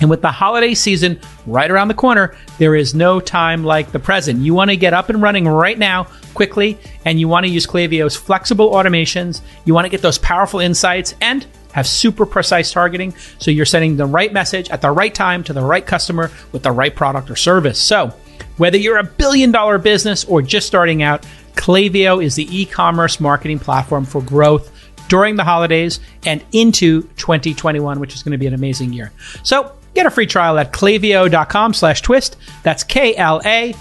And 0.00 0.10
with 0.10 0.20
the 0.20 0.30
holiday 0.30 0.74
season 0.74 1.18
right 1.46 1.70
around 1.70 1.88
the 1.88 1.94
corner, 1.94 2.36
there 2.58 2.74
is 2.74 2.94
no 2.94 3.18
time 3.18 3.64
like 3.64 3.92
the 3.92 3.98
present. 3.98 4.40
You 4.40 4.52
want 4.52 4.70
to 4.70 4.76
get 4.76 4.92
up 4.92 5.08
and 5.08 5.22
running 5.22 5.48
right 5.48 5.78
now, 5.78 6.04
quickly, 6.34 6.78
and 7.04 7.18
you 7.18 7.28
want 7.28 7.46
to 7.46 7.50
use 7.50 7.66
Klaviyo's 7.66 8.14
flexible 8.14 8.72
automations. 8.72 9.40
You 9.64 9.72
want 9.72 9.86
to 9.86 9.90
get 9.90 10.02
those 10.02 10.18
powerful 10.18 10.60
insights 10.60 11.14
and 11.22 11.46
have 11.72 11.86
super 11.86 12.26
precise 12.26 12.72
targeting 12.72 13.14
so 13.38 13.50
you're 13.50 13.66
sending 13.66 13.96
the 13.96 14.06
right 14.06 14.32
message 14.32 14.70
at 14.70 14.82
the 14.82 14.90
right 14.90 15.14
time 15.14 15.42
to 15.44 15.52
the 15.52 15.62
right 15.62 15.84
customer 15.84 16.30
with 16.52 16.62
the 16.62 16.72
right 16.72 16.94
product 16.94 17.30
or 17.30 17.36
service. 17.36 17.78
So, 17.78 18.14
whether 18.58 18.78
you're 18.78 18.98
a 18.98 19.04
billion 19.04 19.50
dollar 19.50 19.78
business 19.78 20.24
or 20.24 20.42
just 20.42 20.66
starting 20.66 21.02
out, 21.02 21.26
Klaviyo 21.54 22.22
is 22.22 22.34
the 22.34 22.54
e 22.54 22.66
commerce 22.66 23.18
marketing 23.18 23.58
platform 23.58 24.04
for 24.04 24.20
growth 24.20 24.70
during 25.08 25.36
the 25.36 25.44
holidays 25.44 26.00
and 26.24 26.44
into 26.52 27.02
2021, 27.16 28.00
which 28.00 28.14
is 28.14 28.22
going 28.22 28.32
to 28.32 28.38
be 28.38 28.46
an 28.46 28.54
amazing 28.54 28.92
year. 28.92 29.12
So 29.42 29.72
get 29.94 30.06
a 30.06 30.10
free 30.10 30.26
trial 30.26 30.58
at 30.58 30.72
klaviyo.com 30.72 31.74
slash 31.74 32.02
twist. 32.02 32.36
That's 32.62 32.84
K-L-A-V-I-Y-O 32.84 33.78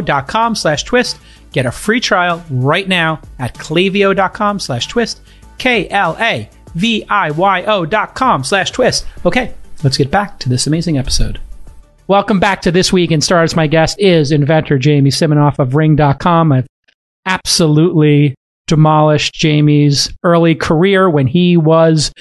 dot 0.00 0.28
com 0.28 0.54
slash 0.54 0.84
twist. 0.84 1.18
Get 1.52 1.66
a 1.66 1.72
free 1.72 2.00
trial 2.00 2.44
right 2.50 2.86
now 2.86 3.20
at 3.38 3.54
klaviyo.com 3.54 4.60
slash 4.60 4.86
twist. 4.86 5.20
K-L-A-V-I-Y-O 5.58 6.56
dot 7.86 8.14
com 8.14 8.44
slash 8.44 8.70
twist. 8.70 9.06
Okay, 9.24 9.54
let's 9.82 9.96
get 9.96 10.10
back 10.10 10.38
to 10.40 10.48
this 10.48 10.66
amazing 10.66 10.98
episode. 10.98 11.40
Welcome 12.06 12.40
back 12.40 12.62
to 12.62 12.70
This 12.70 12.90
Week 12.92 13.10
in 13.10 13.20
Stars. 13.20 13.54
My 13.54 13.66
guest 13.66 13.98
is 13.98 14.32
inventor 14.32 14.78
Jamie 14.78 15.10
Siminoff 15.10 15.58
of 15.58 15.74
Ring.com. 15.74 16.52
I've 16.52 16.66
absolutely 17.26 18.34
demolished 18.68 19.34
Jamie's 19.34 20.12
early 20.22 20.54
career 20.54 21.10
when 21.10 21.26
he 21.26 21.56
was 21.56 22.12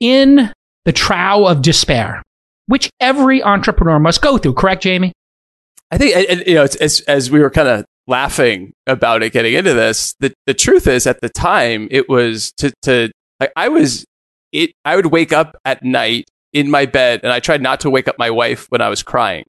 in 0.00 0.52
the 0.84 0.92
trough 0.92 1.46
of 1.46 1.62
despair, 1.62 2.22
which 2.66 2.90
every 3.00 3.42
entrepreneur 3.42 3.98
must 3.98 4.22
go 4.22 4.38
through. 4.38 4.54
Correct, 4.54 4.82
Jamie? 4.82 5.12
I 5.90 5.98
think, 5.98 6.46
you 6.46 6.54
know, 6.54 6.64
it's, 6.64 6.76
as, 6.76 7.00
as 7.00 7.30
we 7.30 7.40
were 7.40 7.50
kind 7.50 7.68
of 7.68 7.84
laughing 8.06 8.72
about 8.86 9.22
it 9.22 9.32
getting 9.32 9.54
into 9.54 9.74
this, 9.74 10.14
the, 10.20 10.32
the 10.46 10.54
truth 10.54 10.86
is 10.86 11.06
at 11.06 11.20
the 11.20 11.28
time 11.28 11.88
it 11.90 12.08
was 12.08 12.52
to, 12.58 12.72
to 12.82 13.10
like, 13.40 13.52
I 13.56 13.68
was, 13.68 14.04
it, 14.52 14.72
I 14.84 14.96
would 14.96 15.06
wake 15.06 15.32
up 15.32 15.56
at 15.64 15.82
night 15.84 16.24
in 16.52 16.70
my 16.70 16.86
bed 16.86 17.20
and 17.22 17.32
I 17.32 17.40
tried 17.40 17.62
not 17.62 17.80
to 17.80 17.90
wake 17.90 18.08
up 18.08 18.18
my 18.18 18.30
wife 18.30 18.66
when 18.70 18.80
I 18.80 18.88
was 18.88 19.02
crying. 19.02 19.44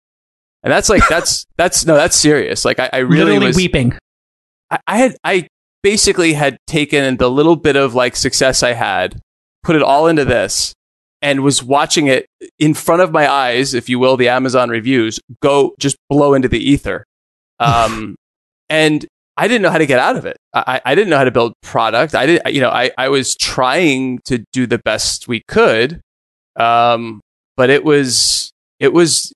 And 0.63 0.71
that's 0.71 0.89
like, 0.89 1.03
that's, 1.09 1.45
that's, 1.57 1.85
no, 1.85 1.95
that's 1.95 2.15
serious. 2.15 2.65
Like, 2.65 2.79
I, 2.79 2.89
I 2.93 2.97
really 2.99 3.23
Literally 3.23 3.47
was, 3.47 3.55
weeping. 3.55 3.97
I, 4.69 4.79
I 4.87 4.97
had, 4.97 5.15
I 5.23 5.47
basically 5.83 6.33
had 6.33 6.57
taken 6.65 7.17
the 7.17 7.29
little 7.29 7.55
bit 7.55 7.75
of 7.75 7.93
like 7.93 8.15
success 8.15 8.63
I 8.63 8.73
had, 8.73 9.19
put 9.61 9.75
it 9.75 9.83
all 9.83 10.07
into 10.07 10.25
this, 10.25 10.73
and 11.21 11.41
was 11.41 11.63
watching 11.63 12.07
it 12.07 12.25
in 12.59 12.73
front 12.73 13.01
of 13.01 13.11
my 13.11 13.31
eyes, 13.31 13.73
if 13.73 13.87
you 13.89 13.99
will, 13.99 14.17
the 14.17 14.29
Amazon 14.29 14.69
reviews 14.69 15.19
go 15.41 15.75
just 15.79 15.97
blow 16.09 16.33
into 16.33 16.47
the 16.47 16.59
ether. 16.59 17.05
Um, 17.59 18.15
and 18.67 19.05
I 19.37 19.47
didn't 19.47 19.61
know 19.61 19.69
how 19.69 19.77
to 19.77 19.85
get 19.85 19.99
out 19.99 20.17
of 20.17 20.25
it. 20.25 20.35
I, 20.53 20.81
I 20.83 20.95
didn't 20.95 21.09
know 21.09 21.17
how 21.17 21.23
to 21.23 21.31
build 21.31 21.53
product. 21.61 22.13
I 22.13 22.25
didn't, 22.25 22.53
you 22.53 22.59
know, 22.59 22.71
I, 22.71 22.91
I 22.97 23.07
was 23.07 23.37
trying 23.37 24.19
to 24.25 24.43
do 24.51 24.67
the 24.67 24.79
best 24.79 25.29
we 25.29 25.43
could. 25.47 26.01
Um, 26.57 27.21
but 27.55 27.69
it 27.69 27.85
was, 27.85 28.51
it 28.79 28.91
was 28.91 29.31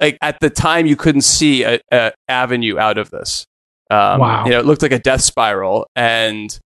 like 0.00 0.16
at 0.22 0.40
the 0.40 0.48
time 0.48 0.86
you 0.86 0.96
couldn't 0.96 1.22
see 1.22 1.62
a, 1.64 1.80
a 1.90 2.12
avenue 2.28 2.78
out 2.78 2.96
of 2.96 3.10
this. 3.10 3.44
Um, 3.90 4.20
Wow. 4.20 4.44
You 4.44 4.50
know, 4.52 4.60
it 4.60 4.66
looked 4.66 4.82
like 4.82 4.92
a 4.92 4.98
death 4.98 5.20
spiral. 5.22 5.86
And, 5.96 6.58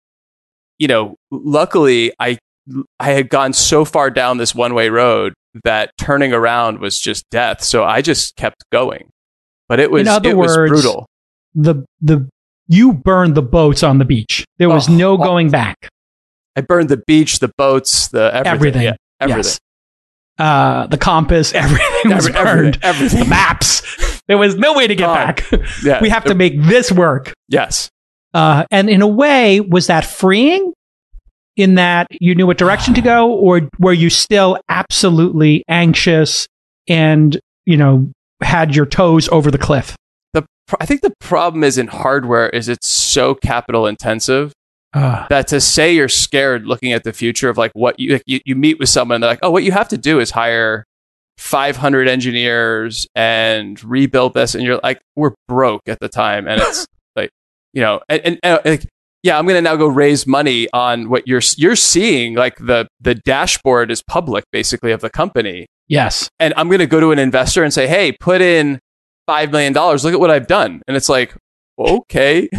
you 0.79 0.89
know, 0.89 1.17
luckily 1.31 2.13
I, 2.21 2.39
I 3.01 3.11
had 3.13 3.29
gone 3.29 3.53
so 3.53 3.85
far 3.85 4.11
down 4.11 4.39
this 4.39 4.55
one 4.55 4.75
way 4.75 4.89
road 4.89 5.35
that 5.65 5.91
turning 5.99 6.33
around 6.33 6.81
was 6.81 6.99
just 7.01 7.25
death. 7.31 7.63
So 7.63 7.85
I 7.85 8.03
just 8.03 8.37
kept 8.37 8.65
going. 8.71 9.09
But 9.69 9.81
it 9.81 9.91
was, 9.91 10.03
In 10.03 10.09
other 10.09 10.31
it 10.31 10.37
was 10.37 10.57
brutal. 10.57 11.07
The 11.55 11.85
the 12.01 12.29
you 12.69 12.93
burned 12.93 13.35
the 13.35 13.43
boats 13.43 13.83
on 13.83 13.99
the 13.99 14.05
beach. 14.05 14.45
There 14.59 14.69
was 14.69 14.89
Oh, 14.89 14.93
no 14.95 15.13
oh. 15.13 15.17
going 15.17 15.51
back. 15.51 15.89
I 16.57 16.61
burned 16.61 16.89
the 16.89 17.03
beach, 17.07 17.39
the 17.39 17.51
boats, 17.57 18.09
the 18.09 18.31
everything. 18.35 18.47
Everything. 18.55 18.83
Yeah, 18.83 18.95
everything. 19.21 19.45
Yes. 19.45 19.61
Uh, 20.39 20.87
the 20.89 20.99
compass, 20.99 21.55
everything 21.55 22.15
was 22.15 22.29
burned. 22.29 22.79
everything. 22.83 22.83
everything. 22.83 23.19
The 23.21 23.25
maps. 23.27 24.16
There 24.29 24.39
was 24.39 24.57
no 24.57 24.75
way 24.75 24.87
to 24.87 24.95
get 24.95 25.05
Gone. 25.07 25.17
back. 25.17 25.45
Yeah. 25.85 26.01
we 26.01 26.09
have 26.09 26.25
to 26.25 26.35
make 26.35 26.61
this 26.63 26.91
work. 26.91 27.33
Yes. 27.49 27.89
Uh, 28.35 28.65
and 28.71 28.91
in 28.91 29.01
a 29.03 29.07
way, 29.07 29.61
was 29.61 29.87
that 29.87 30.05
freeing? 30.05 30.73
In 31.57 31.77
that 31.77 32.07
you 32.11 32.35
knew 32.35 32.47
what 32.47 32.59
direction 32.59 32.93
to 32.95 33.01
go, 33.01 33.33
or 33.33 33.67
were 33.79 33.95
you 33.95 34.11
still 34.11 34.59
absolutely 34.69 35.65
anxious 35.69 36.47
and 36.87 37.39
you 37.65 37.79
know 37.79 38.11
had 38.43 38.77
your 38.77 38.85
toes 38.85 39.27
over 39.31 39.51
the 39.51 39.57
cliff? 39.57 39.97
The 40.35 40.43
pr- 40.69 40.77
I 40.81 40.85
think 40.85 41.01
the 41.01 41.15
problem 41.19 41.65
is 41.65 41.79
in 41.79 41.87
hardware 41.87 42.51
is 42.51 42.69
it's 42.69 42.87
so 42.89 43.35
capital 43.35 43.87
intensive 43.87 44.53
Uh, 44.93 45.27
that 45.31 45.47
to 45.49 45.59
say 45.63 45.95
you're 45.95 46.11
scared 46.11 46.67
looking 46.67 46.93
at 46.93 47.05
the 47.05 47.13
future 47.15 47.49
of 47.49 47.57
like 47.57 47.73
what 47.73 47.99
you 47.99 48.13
like 48.15 48.23
you, 48.27 48.41
you 48.45 48.55
meet 48.55 48.79
with 48.79 48.91
someone 48.91 49.23
they're 49.23 49.31
like 49.31 49.39
oh 49.43 49.51
what 49.51 49.63
you 49.65 49.73
have 49.73 49.89
to 49.89 49.97
do 49.97 50.21
is 50.21 50.31
hire 50.33 50.85
500 51.39 52.09
engineers 52.09 53.07
and 53.15 53.83
rebuild 53.85 54.35
this 54.35 54.55
and 54.55 54.65
you're 54.65 54.81
like 54.83 55.01
we're 55.17 55.35
broke 55.49 55.83
at 55.87 56.01
the 56.01 56.09
time 56.09 56.49
and 56.49 56.61
it's 56.61 56.87
like 57.17 57.31
you 57.73 57.83
know 57.83 58.01
and, 58.09 58.23
and, 58.25 58.39
and, 58.43 58.61
like 58.65 58.87
yeah 59.23 59.39
i'm 59.39 59.47
gonna 59.47 59.61
now 59.61 59.77
go 59.77 59.87
raise 59.87 60.27
money 60.27 60.67
on 60.73 61.09
what 61.11 61.29
you're 61.29 61.43
you're 61.57 61.77
seeing 61.77 62.35
like 62.35 62.57
the 62.57 62.89
the 63.01 63.15
dashboard 63.15 63.91
is 63.91 64.03
public 64.03 64.45
basically 64.51 64.93
of 64.93 65.01
the 65.01 65.11
company. 65.11 65.67
Yes. 65.89 66.29
and 66.41 66.55
i'm 66.57 66.69
gonna 66.69 66.87
go 66.87 67.01
to 67.01 67.13
an 67.13 67.19
investor 67.19 67.63
and 67.63 67.73
say 67.73 67.87
hey 67.87 68.13
put 68.13 68.41
in 68.41 68.81
five 69.27 69.53
million 69.53 69.73
dollars 69.73 70.05
look 70.05 70.15
at 70.15 70.21
what 70.21 70.31
i've 70.31 70.47
done. 70.47 70.83
And 70.89 70.97
it's 70.97 71.09
like 71.09 71.37
okay. 71.79 72.49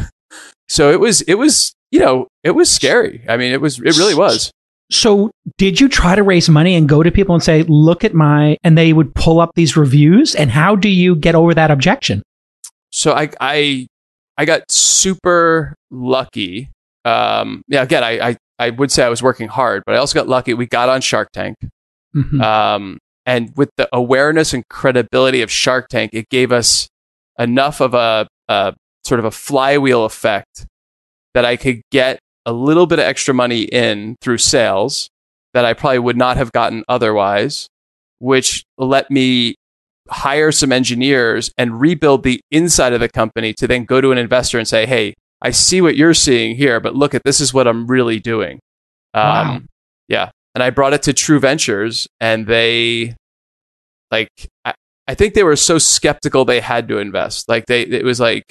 So 0.70 0.92
it 0.92 1.00
was 1.00 1.22
it 1.22 1.36
was 1.36 1.74
you 1.92 2.00
know 2.02 2.28
it 2.44 2.52
was 2.52 2.70
scary. 2.70 3.24
I 3.30 3.38
mean 3.38 3.54
it 3.54 3.62
was 3.62 3.80
it 3.80 3.98
really 3.98 4.14
was 4.14 4.52
So, 4.90 5.32
did 5.58 5.82
you 5.82 5.90
try 5.90 6.16
to 6.16 6.24
raise 6.24 6.48
money 6.48 6.76
and 6.76 6.88
go 6.88 7.04
to 7.04 7.12
people 7.12 7.36
and 7.36 7.44
say, 7.44 7.64
"Look 7.64 8.04
at 8.04 8.14
my," 8.14 8.58
and 8.64 8.78
they 8.78 8.94
would 8.94 9.14
pull 9.16 9.40
up 9.42 9.52
these 9.56 9.76
reviews? 9.76 10.34
And 10.34 10.50
how 10.50 10.76
do 10.76 10.88
you 10.90 11.16
get 11.16 11.36
over 11.36 11.54
that 11.54 11.72
objection? 11.72 12.22
so 12.90 13.12
I 13.14 13.30
I 13.42 13.88
I 14.38 14.46
got 14.46 14.72
super 14.72 15.76
lucky. 15.92 16.70
Um, 17.04 17.62
yeah, 17.68 17.84
again, 17.84 18.04
I, 18.04 18.30
I 18.30 18.38
I 18.60 18.70
would 18.72 18.92
say 18.92 19.04
I 19.04 19.10
was 19.10 19.22
working 19.22 19.50
hard, 19.50 19.84
but 19.86 19.94
I 19.96 19.98
also 19.98 20.18
got 20.18 20.28
lucky. 20.30 20.54
We 20.54 20.66
got 20.68 20.88
on 20.90 21.02
Shark 21.02 21.30
Tank. 21.34 21.58
Mhm. 22.16 22.42
Um, 22.42 22.98
and 23.26 23.52
with 23.58 23.70
the 23.76 23.90
awareness 23.92 24.54
and 24.54 24.64
credibility 24.70 25.42
of 25.42 25.52
Shark 25.52 25.90
Tank, 25.90 26.12
it 26.14 26.30
gave 26.30 26.52
us 26.54 26.88
enough 27.38 27.82
of 27.82 27.94
a, 27.94 28.26
a 28.48 28.74
sort 29.06 29.20
of 29.20 29.26
a 29.26 29.32
flywheel 29.32 30.06
effect 30.06 30.66
that 31.34 31.44
I 31.44 31.58
could 31.58 31.82
get 31.92 32.20
a 32.48 32.54
little 32.54 32.88
bit 32.88 32.98
of 32.98 33.06
extra 33.06 33.34
money 33.34 33.64
in 33.64 34.16
through 34.22 34.38
sales 34.38 35.10
that 35.54 35.66
I 35.66 35.74
probably 35.74 36.00
would 36.00 36.18
not 36.18 36.38
have 36.38 36.52
gotten 36.54 36.84
otherwise, 36.88 37.68
which 38.20 38.64
let 38.78 39.12
me 39.12 39.56
hire 40.10 40.54
some 40.54 40.72
engineers 40.72 41.52
and 41.58 41.80
rebuild 41.82 42.24
the 42.24 42.40
inside 42.50 42.94
of 42.94 43.02
the 43.02 43.10
company 43.10 43.54
to 43.54 43.68
then 43.68 43.84
go 43.84 44.00
to 44.00 44.14
an 44.14 44.18
investor 44.18 44.58
and 44.58 44.68
say, 44.68 44.86
Hey, 44.86 45.14
I 45.42 45.52
see 45.52 45.82
what 45.82 45.98
you're 45.98 46.14
seeing 46.14 46.56
here, 46.56 46.80
but 46.80 46.96
look 46.96 47.14
at 47.14 47.24
this 47.26 47.42
is 47.42 47.54
what 47.54 47.68
I'm 47.68 47.86
really 47.86 48.20
doing. 48.20 48.60
Um, 49.14 49.24
Wow. 49.24 49.60
Yeah. 50.08 50.30
And 50.56 50.64
I 50.64 50.70
brought 50.70 50.94
it 50.94 51.04
to 51.04 51.14
True 51.14 51.40
Ventures 51.40 52.08
and 52.22 52.48
they 52.48 53.16
like 54.10 54.30
I, 54.64 54.74
I 55.08 55.16
think 55.16 55.34
they 55.34 55.44
were 55.44 55.58
so 55.58 55.78
skeptical 55.78 56.46
they 56.46 56.62
had 56.62 56.88
to 56.88 56.98
invest. 56.98 57.50
Like 57.50 57.66
they 57.66 57.82
it 57.82 58.06
was 58.06 58.20
like 58.22 58.46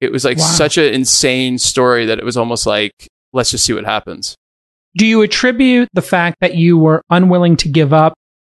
it 0.00 0.12
was 0.12 0.24
like 0.24 0.38
Wow. 0.38 0.44
such 0.44 0.78
an 0.78 0.92
insane 0.94 1.58
story 1.58 2.06
that 2.06 2.18
it 2.18 2.24
was 2.24 2.36
almost 2.36 2.66
like 2.66 2.92
let's 3.32 3.50
just 3.50 3.64
see 3.64 3.72
what 3.72 3.84
happens. 3.84 4.34
Do 4.96 5.06
you 5.06 5.22
attribute 5.22 5.88
the 5.92 6.02
fact 6.02 6.38
that 6.40 6.54
you 6.54 6.78
were 6.78 7.02
unwilling 7.10 7.56
to 7.58 7.68
give 7.68 7.92
up 7.92 8.14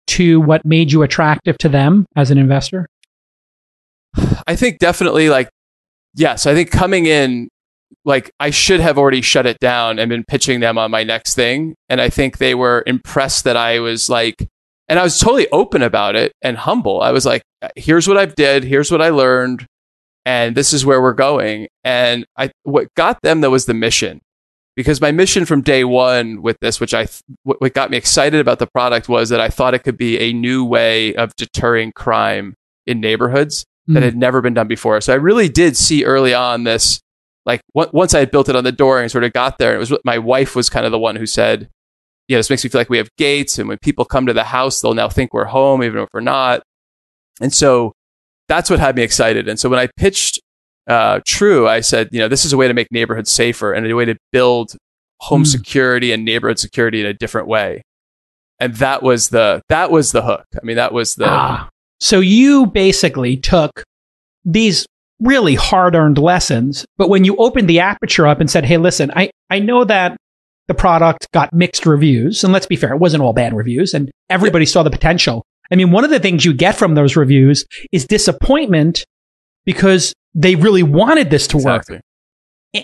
to 0.09 0.41
what 0.41 0.65
made 0.65 0.93
you 0.93 1.03
attractive 1.03 1.59
to 1.59 1.69
them 1.69 2.07
as 2.17 2.31
an 2.31 2.39
investor? 2.39 2.87
I 4.47 4.57
think 4.57 4.79
definitely 4.79 5.29
like 5.29 5.49
yes, 6.15 6.47
I 6.47 6.55
think 6.55 6.71
coming 6.71 7.07
in 7.07 7.49
like 8.05 8.31
I 8.41 8.51
should 8.51 8.81
have 8.81 8.99
already 8.99 9.21
shut 9.23 9.47
it 9.47 9.59
down 9.61 9.99
and 9.99 10.09
been 10.09 10.25
pitching 10.25 10.61
them 10.61 10.79
on 10.79 10.91
my 10.91 11.05
next 11.05 11.35
thing 11.35 11.75
and 11.89 12.01
I 12.01 12.09
think 12.09 12.39
they 12.39 12.55
were 12.55 12.83
impressed 12.87 13.45
that 13.45 13.57
I 13.57 13.81
was 13.81 14.09
like 14.09 14.49
and 14.89 14.99
I 14.99 15.03
was 15.03 15.19
totally 15.19 15.49
open 15.51 15.83
about 15.83 16.17
it 16.17 16.33
and 16.43 16.57
humble. 16.57 17.01
I 17.03 17.11
was 17.13 17.25
like 17.27 17.43
here's 17.77 18.09
what 18.09 18.17
I've 18.17 18.35
did, 18.35 18.65
here's 18.65 18.91
what 18.91 19.03
I 19.03 19.11
learned 19.11 19.67
and 20.27 20.55
this 20.57 20.73
is 20.73 20.85
where 20.85 21.01
we're 21.01 21.13
going 21.15 21.69
and 21.85 22.27
I 22.37 22.51
what 22.65 22.89
got 22.95 23.21
them 23.23 23.41
though 23.41 23.51
was 23.51 23.67
the 23.67 23.75
mission. 23.75 24.21
Because 24.77 25.01
my 25.01 25.11
mission 25.13 25.45
from 25.45 25.61
day 25.63 25.85
1 25.85 26.43
with 26.43 26.57
this 26.61 26.81
which 26.81 26.95
I 26.95 27.05
th- 27.07 27.23
what 27.43 27.75
got 27.75 27.91
me 27.91 27.97
excited 27.97 28.41
about 28.41 28.59
the 28.61 28.67
product 28.69 29.09
was 29.09 29.29
that 29.31 29.41
I 29.41 29.49
thought 29.49 29.75
it 29.75 29.81
could 29.85 29.97
be 29.99 30.19
a 30.19 30.33
new 30.33 30.65
way 30.65 31.15
of 31.17 31.35
deterring 31.37 31.93
crime 31.93 32.55
in 32.87 33.01
neighborhoods 33.01 33.65
that 33.89 34.01
Mm. 34.01 34.05
had 34.05 34.17
never 34.17 34.41
been 34.41 34.55
done 34.55 34.69
before. 34.69 35.01
So 35.01 35.13
I 35.13 35.17
really 35.17 35.49
did 35.49 35.77
see 35.77 36.05
early 36.05 36.33
on 36.33 36.65
this, 36.65 37.01
like 37.47 37.61
w- 37.75 37.91
once 37.93 38.15
I 38.15 38.21
had 38.21 38.31
built 38.31 38.49
it 38.49 38.55
on 38.57 38.63
the 38.65 38.73
door 38.73 39.01
and 39.01 39.11
sort 39.11 39.25
of 39.25 39.33
got 39.33 39.59
there, 39.59 39.75
it 39.75 39.79
was 39.79 39.93
my 40.05 40.19
wife 40.19 40.55
was 40.55 40.71
kind 40.71 40.87
of 40.87 40.93
the 40.93 40.99
one 40.99 41.17
who 41.17 41.27
said, 41.27 41.69
"Yeah, 42.29 42.37
this 42.39 42.49
makes 42.51 42.63
me 42.63 42.71
feel 42.71 42.79
like 42.81 42.91
we 42.91 42.99
have 42.99 43.09
gates, 43.19 43.59
and 43.59 43.69
when 43.69 43.79
people 43.79 44.05
come 44.05 44.27
to 44.27 44.33
the 44.33 44.45
house, 44.45 44.81
they'll 44.81 44.95
now 44.95 45.09
think 45.09 45.33
we're 45.35 45.47
home, 45.47 45.83
even 45.83 46.03
if 46.03 46.09
we're 46.15 46.21
not." 46.21 46.63
And 47.41 47.53
so 47.53 47.93
that's 48.51 48.69
what 48.69 48.81
had 48.81 48.97
me 48.97 49.03
excited. 49.03 49.49
And 49.49 49.59
so 49.59 49.69
when 49.69 49.79
I 49.79 49.89
pitched 49.97 50.41
uh, 50.89 51.21
True, 51.25 51.69
I 51.69 51.81
said, 51.81 52.09
you 52.11 52.19
know, 52.19 52.27
this 52.29 52.45
is 52.45 52.53
a 52.53 52.57
way 52.57 52.67
to 52.69 52.75
make 52.75 52.89
neighborhoods 52.91 53.31
safer 53.31 53.73
and 53.73 53.87
a 53.87 53.95
way 53.95 54.05
to 54.05 54.17
build 54.33 54.77
home 55.21 55.45
Mm. 55.45 55.47
security 55.47 56.13
and 56.13 56.25
neighborhood 56.25 56.59
security 56.59 57.01
in 57.01 57.07
a 57.07 57.15
different 57.15 57.47
way. 57.47 57.83
And 58.59 58.75
that 58.77 59.03
was 59.03 59.29
the 59.29 59.63
that 59.69 59.91
was 59.91 60.13
the 60.13 60.23
hook. 60.23 60.45
I 60.61 60.65
mean, 60.65 60.77
that 60.77 60.93
was 60.93 61.15
the 61.15 61.27
Ah. 61.29 61.69
So 62.01 62.19
you 62.21 62.67
basically 62.67 63.37
took 63.37 63.85
these 64.45 64.87
really 65.21 65.55
hard 65.55 65.95
earned 65.95 66.19
lessons, 66.19 66.85
but 66.99 67.09
when 67.11 67.25
you 67.25 67.37
opened 67.37 67.69
the 67.69 67.79
aperture 67.81 68.27
up 68.27 68.41
and 68.41 68.51
said, 68.51 68.65
Hey, 68.65 68.79
listen, 68.79 69.13
I, 69.15 69.31
I 69.51 69.59
know 69.59 69.85
that 69.85 70.17
the 70.67 70.75
product 70.75 71.29
got 71.33 71.53
mixed 71.53 71.85
reviews, 71.85 72.43
and 72.43 72.53
let's 72.53 72.67
be 72.67 72.77
fair, 72.77 72.93
it 72.95 72.99
wasn't 72.99 73.23
all 73.23 73.33
bad 73.35 73.53
reviews, 73.55 73.93
and 73.93 74.11
everybody 74.31 74.65
saw 74.65 74.83
the 74.83 74.91
potential. 74.91 75.45
I 75.73 75.77
mean, 75.77 75.91
one 75.91 76.05
of 76.05 76.11
the 76.11 76.19
things 76.21 76.45
you 76.45 76.53
get 76.53 76.75
from 76.77 76.95
those 76.95 77.17
reviews 77.17 77.65
is 77.93 78.07
disappointment 78.07 79.05
because 79.65 80.13
they 80.35 80.55
really 80.57 80.83
wanted 80.83 81.31
this 81.31 81.47
to 81.49 81.59
work. 81.59 81.85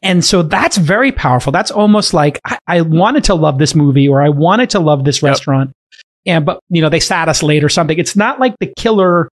And 0.02 0.24
so 0.24 0.42
that's 0.42 0.76
very 0.76 1.12
powerful. 1.12 1.52
That's 1.52 1.70
almost 1.70 2.12
like 2.12 2.40
I, 2.44 2.58
I 2.66 2.80
wanted 2.80 3.24
to 3.24 3.34
love 3.34 3.58
this 3.58 3.74
movie 3.74 4.08
or 4.08 4.20
I 4.20 4.28
wanted 4.28 4.70
to 4.70 4.80
love 4.80 5.04
this 5.04 5.22
Yep. 5.22 5.30
restaurant. 5.30 5.72
And 6.26 6.44
but 6.44 6.60
you 6.70 6.82
know, 6.82 6.88
they 6.88 6.98
sat 7.00 7.28
us 7.28 7.42
late 7.42 7.62
or 7.62 7.68
something. 7.68 7.96
It's 7.98 8.16
not 8.16 8.40
like 8.40 8.54
the 8.58 8.72
killer 8.76 9.28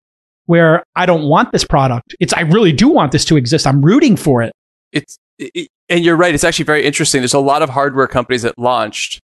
where 0.47 0.83
I 0.95 1.05
don't 1.05 1.23
want 1.23 1.53
this 1.53 1.63
product. 1.63 2.15
It's 2.19 2.33
I 2.33 2.41
really 2.41 2.73
do 2.73 2.89
want 2.89 3.13
this 3.13 3.23
to 3.25 3.37
exist. 3.37 3.65
I'm 3.65 3.81
rooting 3.81 4.17
for 4.17 4.41
it. 4.41 4.51
it's 4.91 5.17
it, 5.39 5.69
and 5.87 6.03
you're 6.03 6.17
right. 6.17 6.33
It's 6.33 6.43
actually 6.43 6.65
very 6.65 6.83
interesting. 6.85 7.21
There's 7.21 7.33
a 7.33 7.39
lot 7.39 7.61
of 7.61 7.69
hardware 7.69 8.07
companies 8.07 8.41
that 8.41 8.57
launched 8.59 9.19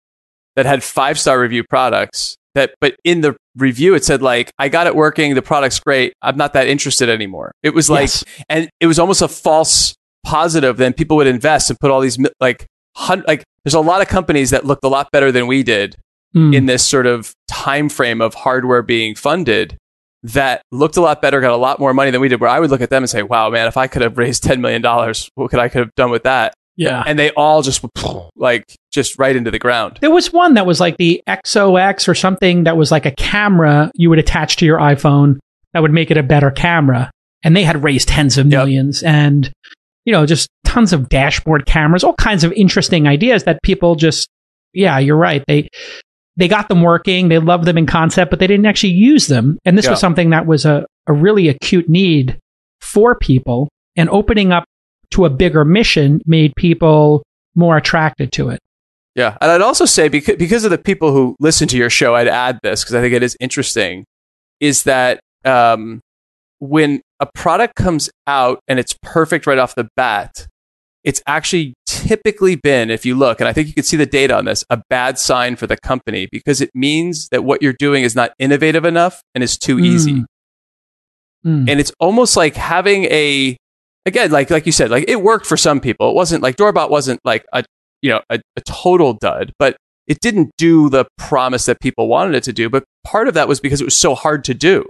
that 0.54 0.64
had 0.64 0.82
five 0.84 1.18
star 1.18 1.40
review 1.40 1.64
products 1.64 2.36
that, 2.56 2.74
but 2.80 2.96
in 3.04 3.20
the 3.22 3.36
review 3.56 3.94
it 3.94 4.04
said 4.04 4.20
like, 4.20 4.50
"I 4.58 4.68
got 4.68 4.86
it 4.86 4.94
working. 4.96 5.34
The 5.34 5.42
product's 5.42 5.78
great. 5.80 6.12
I'm 6.20 6.36
not 6.36 6.52
that 6.54 6.66
interested 6.66 7.08
anymore." 7.08 7.52
It 7.62 7.72
was 7.72 7.88
like, 7.88 8.02
Yes. 8.08 8.24
and 8.48 8.68
it 8.80 8.86
was 8.86 8.98
almost 8.98 9.22
a 9.22 9.28
false 9.28 9.94
positive. 10.24 10.76
Then 10.76 10.92
people 10.92 11.16
would 11.18 11.26
invest 11.26 11.70
and 11.70 11.78
put 11.78 11.90
all 11.90 12.00
these 12.00 12.18
like, 12.40 12.66
hun- 12.96 13.24
like. 13.28 13.44
There's 13.64 13.74
a 13.74 13.80
lot 13.80 14.00
of 14.00 14.08
companies 14.08 14.50
that 14.50 14.64
looked 14.64 14.84
a 14.84 14.88
lot 14.88 15.08
better 15.10 15.32
than 15.32 15.46
we 15.46 15.62
did 15.64 15.96
Mm. 16.36 16.54
in 16.54 16.66
this 16.66 16.84
sort 16.84 17.06
of 17.06 17.32
time 17.48 17.88
frame 17.88 18.20
of 18.20 18.34
hardware 18.34 18.82
being 18.82 19.14
funded 19.14 19.76
that 20.22 20.60
looked 20.70 20.96
a 20.96 21.00
lot 21.00 21.22
better, 21.22 21.40
got 21.40 21.52
a 21.52 21.56
lot 21.56 21.78
more 21.80 21.94
money 21.94 22.10
than 22.10 22.20
we 22.20 22.28
did. 22.28 22.40
Where 22.40 22.50
I 22.50 22.60
would 22.60 22.70
look 22.70 22.80
at 22.80 22.90
them 22.90 23.02
and 23.04 23.08
say, 23.10 23.22
"Wow, 23.22 23.48
man, 23.50 23.66
if 23.68 23.76
I 23.76 23.86
could 23.86 24.02
have 24.02 24.18
raised 24.18 24.42
ten 24.42 24.60
million 24.60 24.82
dollars, 24.82 25.28
what 25.34 25.50
could 25.50 25.60
I 25.60 25.68
could 25.68 25.80
have 25.80 25.94
done 25.96 26.10
with 26.10 26.24
that?" 26.24 26.52
Yeah. 26.76 27.02
And 27.06 27.18
they 27.18 27.30
all 27.30 27.62
just 27.62 27.84
like 28.36 28.64
just 28.92 29.18
right 29.18 29.34
into 29.34 29.50
the 29.50 29.58
ground. 29.58 29.98
There 30.00 30.10
was 30.10 30.32
one 30.32 30.54
that 30.54 30.66
was 30.66 30.80
like 30.80 30.96
the 30.98 31.22
XOX 31.26 32.08
or 32.08 32.14
something 32.14 32.64
that 32.64 32.76
was 32.76 32.90
like 32.90 33.06
a 33.06 33.12
camera 33.12 33.90
you 33.94 34.10
would 34.10 34.18
attach 34.18 34.56
to 34.56 34.66
your 34.66 34.78
iPhone 34.78 35.38
that 35.72 35.80
would 35.80 35.92
make 35.92 36.10
it 36.10 36.16
a 36.16 36.22
better 36.22 36.50
camera. 36.50 37.10
And 37.42 37.56
they 37.56 37.64
had 37.64 37.82
raised 37.82 38.08
tens 38.08 38.38
of 38.38 38.46
Yep. 38.46 38.50
millions 38.50 39.02
and, 39.02 39.50
you 40.04 40.12
know, 40.12 40.26
just 40.26 40.48
tons 40.64 40.92
of 40.92 41.08
dashboard 41.08 41.66
cameras, 41.66 42.04
all 42.04 42.14
kinds 42.14 42.44
of 42.44 42.52
interesting 42.52 43.06
ideas 43.06 43.44
that 43.44 43.62
people 43.62 43.94
just, 43.94 44.28
yeah, 44.72 44.98
you're 44.98 45.16
right. 45.16 45.44
They, 45.46 45.68
they 46.36 46.48
got 46.48 46.68
them 46.68 46.82
working. 46.82 47.28
They 47.28 47.38
loved 47.38 47.64
them 47.64 47.78
in 47.78 47.86
concept, 47.86 48.30
but 48.30 48.38
they 48.38 48.46
didn't 48.46 48.66
actually 48.66 48.92
use 48.92 49.26
them. 49.26 49.58
And 49.64 49.78
this 49.78 49.88
was 49.88 50.00
something 50.00 50.30
that 50.30 50.46
was 50.46 50.64
a, 50.66 50.84
a 51.06 51.12
really 51.12 51.48
acute 51.48 51.88
need 51.88 52.38
for 52.80 53.14
people 53.14 53.68
and 53.96 54.10
opening 54.10 54.52
up 54.52 54.64
to 55.10 55.24
a 55.24 55.30
bigger 55.30 55.64
mission 55.64 56.20
made 56.26 56.54
people 56.56 57.22
more 57.54 57.76
attracted 57.76 58.32
to 58.32 58.48
it. 58.50 58.60
Yeah, 59.14 59.36
and 59.40 59.50
I'd 59.50 59.62
also 59.62 59.86
say 59.86 60.08
because 60.08 60.36
because 60.36 60.64
of 60.64 60.70
the 60.70 60.78
people 60.78 61.12
who 61.12 61.36
listen 61.40 61.68
to 61.68 61.76
your 61.76 61.90
show, 61.90 62.14
I'd 62.14 62.28
add 62.28 62.60
this 62.62 62.82
because 62.82 62.94
I 62.94 63.00
think 63.00 63.14
it 63.14 63.22
is 63.22 63.36
interesting. 63.40 64.04
Is 64.60 64.82
that 64.84 65.20
um, 65.44 66.00
when 66.58 67.00
a 67.20 67.26
product 67.34 67.76
comes 67.76 68.10
out 68.26 68.60
and 68.68 68.78
it's 68.78 68.94
perfect 69.02 69.46
right 69.46 69.58
off 69.58 69.74
the 69.74 69.88
bat, 69.96 70.46
it's 71.02 71.22
actually 71.26 71.74
typically 71.86 72.56
been, 72.56 72.90
if 72.90 73.06
you 73.06 73.14
look, 73.14 73.40
and 73.40 73.48
I 73.48 73.52
think 73.52 73.68
you 73.68 73.74
can 73.74 73.84
see 73.84 73.96
the 73.96 74.06
data 74.06 74.36
on 74.36 74.44
this, 74.44 74.64
a 74.70 74.82
bad 74.90 75.18
sign 75.18 75.56
for 75.56 75.66
the 75.66 75.76
company 75.76 76.28
because 76.30 76.60
it 76.60 76.70
means 76.74 77.28
that 77.28 77.44
what 77.44 77.62
you're 77.62 77.76
doing 77.78 78.02
is 78.02 78.14
not 78.14 78.32
innovative 78.38 78.84
enough 78.84 79.22
and 79.34 79.42
is 79.42 79.56
too 79.56 79.78
easy. 79.78 80.24
Mm. 81.44 81.70
and 81.70 81.78
it's 81.78 81.92
almost 82.00 82.36
like 82.36 82.56
having 82.56 83.04
a 83.04 83.56
again 84.06 84.30
like 84.30 84.50
like 84.50 84.64
you 84.66 84.72
said 84.72 84.90
like 84.90 85.04
it 85.08 85.20
worked 85.22 85.46
for 85.46 85.56
some 85.56 85.80
people. 85.80 86.10
It 86.10 86.14
wasn't 86.14 86.42
like 86.42 86.56
doorbot 86.56 86.90
wasn't 86.90 87.20
like 87.24 87.44
a 87.52 87.64
you 88.02 88.10
know 88.10 88.22
a, 88.30 88.40
a 88.56 88.60
total 88.62 89.12
dud 89.14 89.52
but 89.58 89.76
it 90.06 90.20
didn't 90.20 90.50
do 90.56 90.88
the 90.88 91.04
promise 91.18 91.66
that 91.66 91.80
people 91.80 92.06
wanted 92.08 92.34
it 92.36 92.44
to 92.44 92.52
do 92.52 92.70
but 92.70 92.84
part 93.04 93.26
of 93.28 93.34
that 93.34 93.48
was 93.48 93.58
because 93.60 93.80
it 93.80 93.84
was 93.84 93.96
so 93.96 94.14
hard 94.14 94.44
to 94.44 94.54
do. 94.54 94.88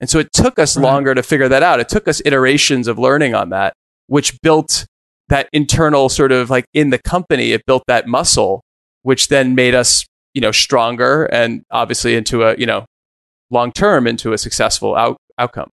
And 0.00 0.08
so 0.10 0.18
it 0.18 0.32
took 0.32 0.58
us 0.58 0.76
Right. 0.76 0.82
longer 0.84 1.14
to 1.14 1.22
figure 1.22 1.48
that 1.48 1.62
out. 1.62 1.80
It 1.80 1.88
took 1.88 2.06
us 2.06 2.22
iterations 2.24 2.86
of 2.88 2.98
learning 2.98 3.34
on 3.34 3.50
that 3.50 3.72
which 4.06 4.40
built 4.42 4.86
that 5.28 5.48
internal 5.52 6.08
sort 6.08 6.32
of 6.32 6.48
like 6.50 6.64
in 6.72 6.90
the 6.90 6.98
company 6.98 7.52
it 7.52 7.64
built 7.66 7.82
that 7.88 8.06
muscle 8.06 8.62
which 9.02 9.28
then 9.28 9.54
made 9.54 9.74
us 9.74 10.06
you 10.34 10.40
know 10.40 10.50
stronger 10.52 11.24
and 11.26 11.62
obviously 11.70 12.14
into 12.16 12.42
a 12.42 12.56
you 12.56 12.66
know 12.66 12.84
long 13.50 13.70
term 13.72 14.06
into 14.06 14.32
a 14.32 14.38
successful 14.38 14.94
out- 14.96 15.16
outcome. 15.38 15.68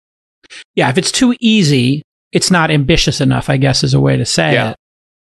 Yeah, 0.74 0.88
if 0.90 0.98
it's 0.98 1.10
too 1.12 1.34
easy, 1.40 2.02
it's 2.32 2.50
not 2.50 2.70
ambitious 2.70 3.20
enough, 3.20 3.48
I 3.50 3.56
guess 3.56 3.84
is 3.84 3.94
a 3.94 4.00
way 4.00 4.16
to 4.16 4.24
say 4.24 4.54
Yeah. 4.54 4.70
it. 4.70 4.76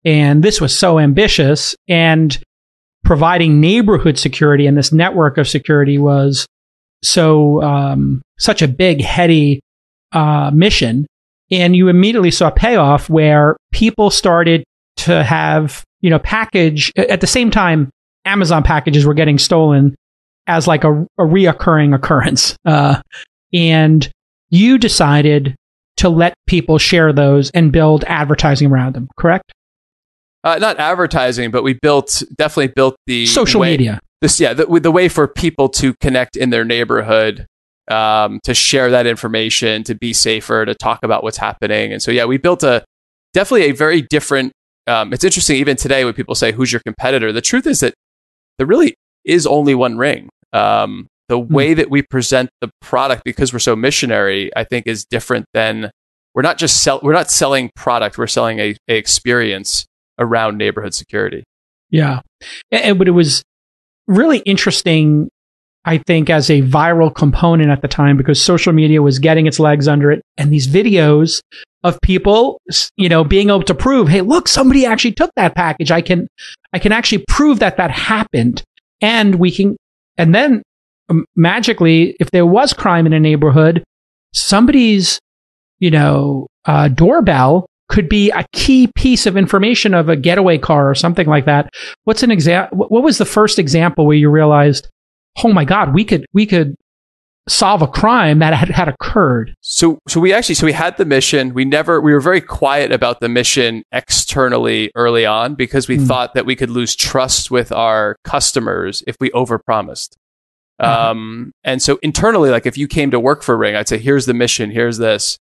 And 0.05 0.43
this 0.43 0.61
was 0.61 0.77
so 0.77 0.99
ambitious 0.99 1.75
and 1.87 2.37
providing 3.03 3.59
neighborhood 3.59 4.17
security 4.17 4.65
and 4.67 4.77
this 4.77 4.91
network 4.91 5.37
of 5.37 5.47
security 5.47 5.97
was 5.97 6.45
so 7.03 7.61
um, 7.61 8.21
such 8.39 8.61
a 8.61 8.67
big 8.67 9.01
heady 9.01 9.59
uh, 10.11 10.49
mission 10.53 11.05
and 11.51 11.75
you 11.75 11.87
immediately 11.87 12.31
saw 12.31 12.49
payoff 12.49 13.09
where 13.09 13.55
people 13.71 14.09
started 14.09 14.63
to 14.97 15.23
have 15.23 15.83
you 16.01 16.09
know 16.09 16.17
package 16.19 16.91
at 16.97 17.21
the 17.21 17.27
same 17.27 17.51
time 17.51 17.89
amazon 18.25 18.63
packages 18.63 19.05
were 19.05 19.13
getting 19.13 19.37
stolen 19.37 19.93
as 20.47 20.67
like 20.67 20.83
a, 20.83 20.91
a 21.19 21.23
reoccurring 21.23 21.93
occurrence 21.93 22.55
uh, 22.65 22.99
and 23.53 24.09
you 24.49 24.77
decided 24.79 25.55
to 25.97 26.09
let 26.09 26.33
people 26.47 26.77
share 26.77 27.13
those 27.13 27.49
and 27.51 27.71
build 27.71 28.03
advertising 28.05 28.71
around 28.71 28.95
them, 28.95 29.07
correct? 29.17 29.51
Uh, 30.43 30.57
not 30.59 30.79
advertising, 30.79 31.49
but 31.49 31.63
we 31.63 31.73
built 31.73 32.21
definitely 32.35 32.67
built 32.67 32.95
the 33.07 33.25
Social 33.25 33.61
way, 33.61 33.71
media. 33.71 33.99
This 34.21 34.39
yeah, 34.39 34.53
the, 34.53 34.65
the 34.79 34.91
way 34.91 35.09
for 35.09 35.27
people 35.27 35.69
to 35.69 35.93
connect 35.95 36.37
in 36.37 36.51
their 36.51 36.63
neighborhood, 36.63 37.47
um, 37.89 38.39
to 38.43 38.53
share 38.53 38.91
that 38.91 39.07
information, 39.07 39.83
to 39.85 39.95
be 39.95 40.13
safer, 40.13 40.65
to 40.65 40.75
talk 40.75 40.99
about 41.03 41.23
what's 41.23 41.37
happening, 41.37 41.91
and 41.91 42.01
so 42.01 42.11
yeah, 42.11 42.25
we 42.25 42.37
built 42.37 42.63
a 42.63 42.85
definitely 43.33 43.69
a 43.69 43.71
very 43.71 44.01
different. 44.01 44.51
Um, 44.87 45.13
it's 45.13 45.23
interesting 45.23 45.57
even 45.57 45.77
today 45.77 46.05
when 46.05 46.13
people 46.13 46.35
say 46.35 46.51
who's 46.51 46.71
your 46.71 46.81
competitor. 46.85 47.31
The 47.31 47.41
truth 47.41 47.65
is 47.65 47.79
that 47.79 47.95
there 48.59 48.67
really 48.67 48.93
is 49.25 49.47
only 49.47 49.73
one 49.73 49.97
ring. 49.97 50.29
Um, 50.53 51.07
the 51.27 51.39
Hmm. 51.39 51.53
way 51.53 51.73
that 51.73 51.89
we 51.89 52.01
present 52.01 52.49
the 52.61 52.69
product 52.81 53.23
because 53.25 53.51
we're 53.53 53.59
so 53.59 53.75
missionary, 53.75 54.51
I 54.55 54.63
think, 54.63 54.87
is 54.87 55.05
different 55.05 55.45
than 55.53 55.91
we're 56.33 56.41
not 56.41 56.57
just 56.57 56.83
sell 56.83 56.99
we're 57.01 57.13
not 57.13 57.31
selling 57.31 57.71
product. 57.75 58.17
We're 58.17 58.27
selling 58.27 58.59
a, 58.59 58.75
a 58.87 58.95
experience 58.95 59.85
around 60.19 60.57
neighborhood 60.57 60.93
security. 60.93 61.43
Yeah. 61.89 62.21
And, 62.71 62.97
but 62.97 63.07
it 63.07 63.11
was 63.11 63.43
really 64.07 64.39
interesting, 64.39 65.29
I 65.85 65.97
think, 65.99 66.29
as 66.29 66.49
a 66.49 66.61
viral 66.61 67.13
component 67.13 67.69
at 67.69 67.81
the 67.81 67.87
time 67.87 68.17
because 68.17 68.41
social 68.41 68.73
media 68.73 69.01
was 69.01 69.19
getting 69.19 69.45
its 69.47 69.59
legs 69.59 69.87
under 69.87 70.11
it. 70.11 70.21
And 70.37 70.51
these 70.51 70.67
videos 70.67 71.41
of 71.83 71.99
people, 72.01 72.59
you 72.97 73.07
know, 73.09 73.23
being 73.23 73.49
able 73.49 73.63
to 73.63 73.75
prove, 73.75 74.07
hey, 74.09 74.21
look, 74.21 74.47
somebody 74.47 74.85
actually 74.85 75.13
took 75.13 75.31
that 75.35 75.55
package. 75.55 75.91
I 75.91 76.01
can, 76.01 76.27
I 76.73 76.79
can 76.79 76.91
actually 76.91 77.23
prove 77.27 77.59
that 77.59 77.77
that 77.77 77.91
happened. 77.91 78.63
And 79.01 79.35
we 79.35 79.51
can, 79.51 79.77
and 80.17 80.33
then 80.33 80.63
magically, 81.35 82.15
if 82.19 82.31
there 82.31 82.45
was 82.45 82.73
crime 82.73 83.05
in 83.05 83.13
a 83.13 83.19
neighborhood, 83.19 83.83
somebody's, 84.33 85.19
you 85.79 85.91
know, 85.91 86.47
uh, 86.65 86.87
doorbell 86.87 87.65
could 87.89 88.09
be 88.09 88.31
a 88.31 88.45
key 88.51 88.89
piece 88.95 89.25
of 89.27 89.37
information 89.37 89.93
of 89.93 90.09
a 90.09 90.15
getaway 90.15 90.57
car 90.57 90.89
or 90.89 90.95
something 90.95 91.27
like 91.27 91.45
that. 91.45 91.69
What's 92.05 92.23
an 92.23 92.31
example? 92.31 92.87
What 92.89 93.03
was 93.03 93.19
the 93.19 93.25
first 93.25 93.59
example 93.59 94.07
where 94.07 94.17
you 94.17 94.29
realized, 94.29 94.87
oh 95.43 95.53
my 95.53 95.65
God, 95.65 95.93
we 95.93 96.03
could 96.03 96.25
we 96.33 96.45
could 96.47 96.75
solve 97.47 97.83
a 97.83 97.87
crime 97.87 98.39
that 98.39 98.55
had, 98.55 98.69
had 98.69 98.87
occurred? 98.87 99.53
So 99.61 99.99
so 100.07 100.19
we 100.19 100.33
actually 100.33 100.55
so 100.55 100.65
we 100.65 100.71
had 100.71 100.97
the 100.97 101.05
mission. 101.05 101.53
We 101.53 101.63
never 101.63 102.01
we 102.01 102.11
were 102.11 102.19
very 102.19 102.41
quiet 102.41 102.91
about 102.91 103.19
the 103.19 103.29
mission 103.29 103.83
externally 103.91 104.89
early 104.95 105.27
on 105.27 105.53
because 105.53 105.87
we 105.87 105.97
Hmm. 105.97 106.05
thought 106.05 106.33
that 106.33 106.47
we 106.47 106.55
could 106.55 106.71
lose 106.71 106.95
trust 106.95 107.51
with 107.51 107.71
our 107.71 108.15
customers 108.23 109.03
if 109.05 109.15
we 109.19 109.29
overpromised. 109.29 110.15
Mhm. 110.81 110.85
Um, 110.87 111.51
and 111.63 111.81
so 111.81 111.99
internally, 112.03 112.49
like 112.49 112.65
if 112.65 112.77
you 112.77 112.87
came 112.87 113.11
to 113.11 113.19
work 113.19 113.43
for 113.43 113.55
Ring, 113.57 113.75
I'd 113.75 113.87
say, 113.87 113.97
here's 113.97 114.25
the 114.25 114.33
mission, 114.33 114.71
here's 114.71 114.97
this. 114.97 115.37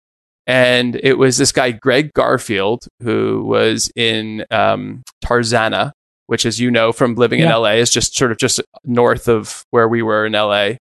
And 0.46 0.96
it 1.04 1.18
was 1.18 1.36
this 1.36 1.52
guy, 1.52 1.70
Greg 1.70 2.12
Garfield, 2.14 2.86
who 3.02 3.44
was 3.44 3.92
in 3.94 4.44
um, 4.50 5.02
Tarzana, 5.24 5.92
which, 6.26 6.44
as 6.46 6.58
you 6.58 6.70
know 6.70 6.92
from 6.92 7.14
living 7.14 7.40
in 7.40 7.48
LA, 7.48 7.72
is 7.74 7.90
just 7.90 8.16
sort 8.16 8.32
of 8.32 8.38
just 8.38 8.60
north 8.84 9.28
of 9.28 9.62
where 9.70 9.86
we 9.88 10.02
were 10.02 10.26
in 10.26 10.32
LA. 10.32 10.72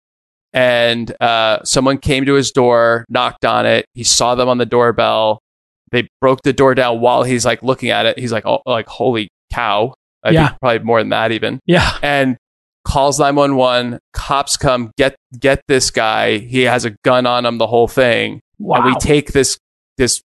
And 0.53 1.13
uh, 1.21 1.63
someone 1.63 1.99
came 1.99 2.25
to 2.25 2.33
his 2.33 2.51
door, 2.51 3.05
knocked 3.09 3.45
on 3.45 3.65
it. 3.67 3.85
He 3.93 4.03
saw 4.03 4.33
them 4.33 4.49
on 4.49 4.57
the 4.57 4.65
doorbell. 4.65 5.39
They 5.91 6.07
broke 6.21 6.41
the 6.43 6.53
door 6.53 6.73
down 6.73 6.99
while 7.01 7.21
he's 7.23 7.45
like 7.45 7.61
looking 7.61 7.89
at 7.89 8.05
it. 8.07 8.17
He's 8.17 8.31
like, 8.31 8.45
oh, 8.47 8.61
like 8.65 8.87
holy 8.87 9.27
cow! 9.53 9.93
I 10.23 10.31
Yeah. 10.31 10.49
probably 10.61 10.79
more 10.79 10.99
than 11.01 11.09
that 11.09 11.31
even 11.31 11.59
Yeah. 11.65 11.97
and 12.01 12.37
calls 12.89 13.19
911 13.19 13.99
cops 14.13 14.57
come 14.57 14.91
get 14.97 15.15
get 15.39 15.61
this 15.67 15.91
guy 15.91 16.37
he 16.39 16.61
has 16.63 16.85
a 16.85 16.91
gun 17.03 17.25
on 17.25 17.45
him 17.45 17.57
the 17.57 17.67
whole 17.67 17.87
thing 17.87 18.41
Wow. 18.57 18.77
and 18.77 18.85
we 18.85 18.95
take 18.99 19.31
this 19.31 19.57
this 19.97 20.21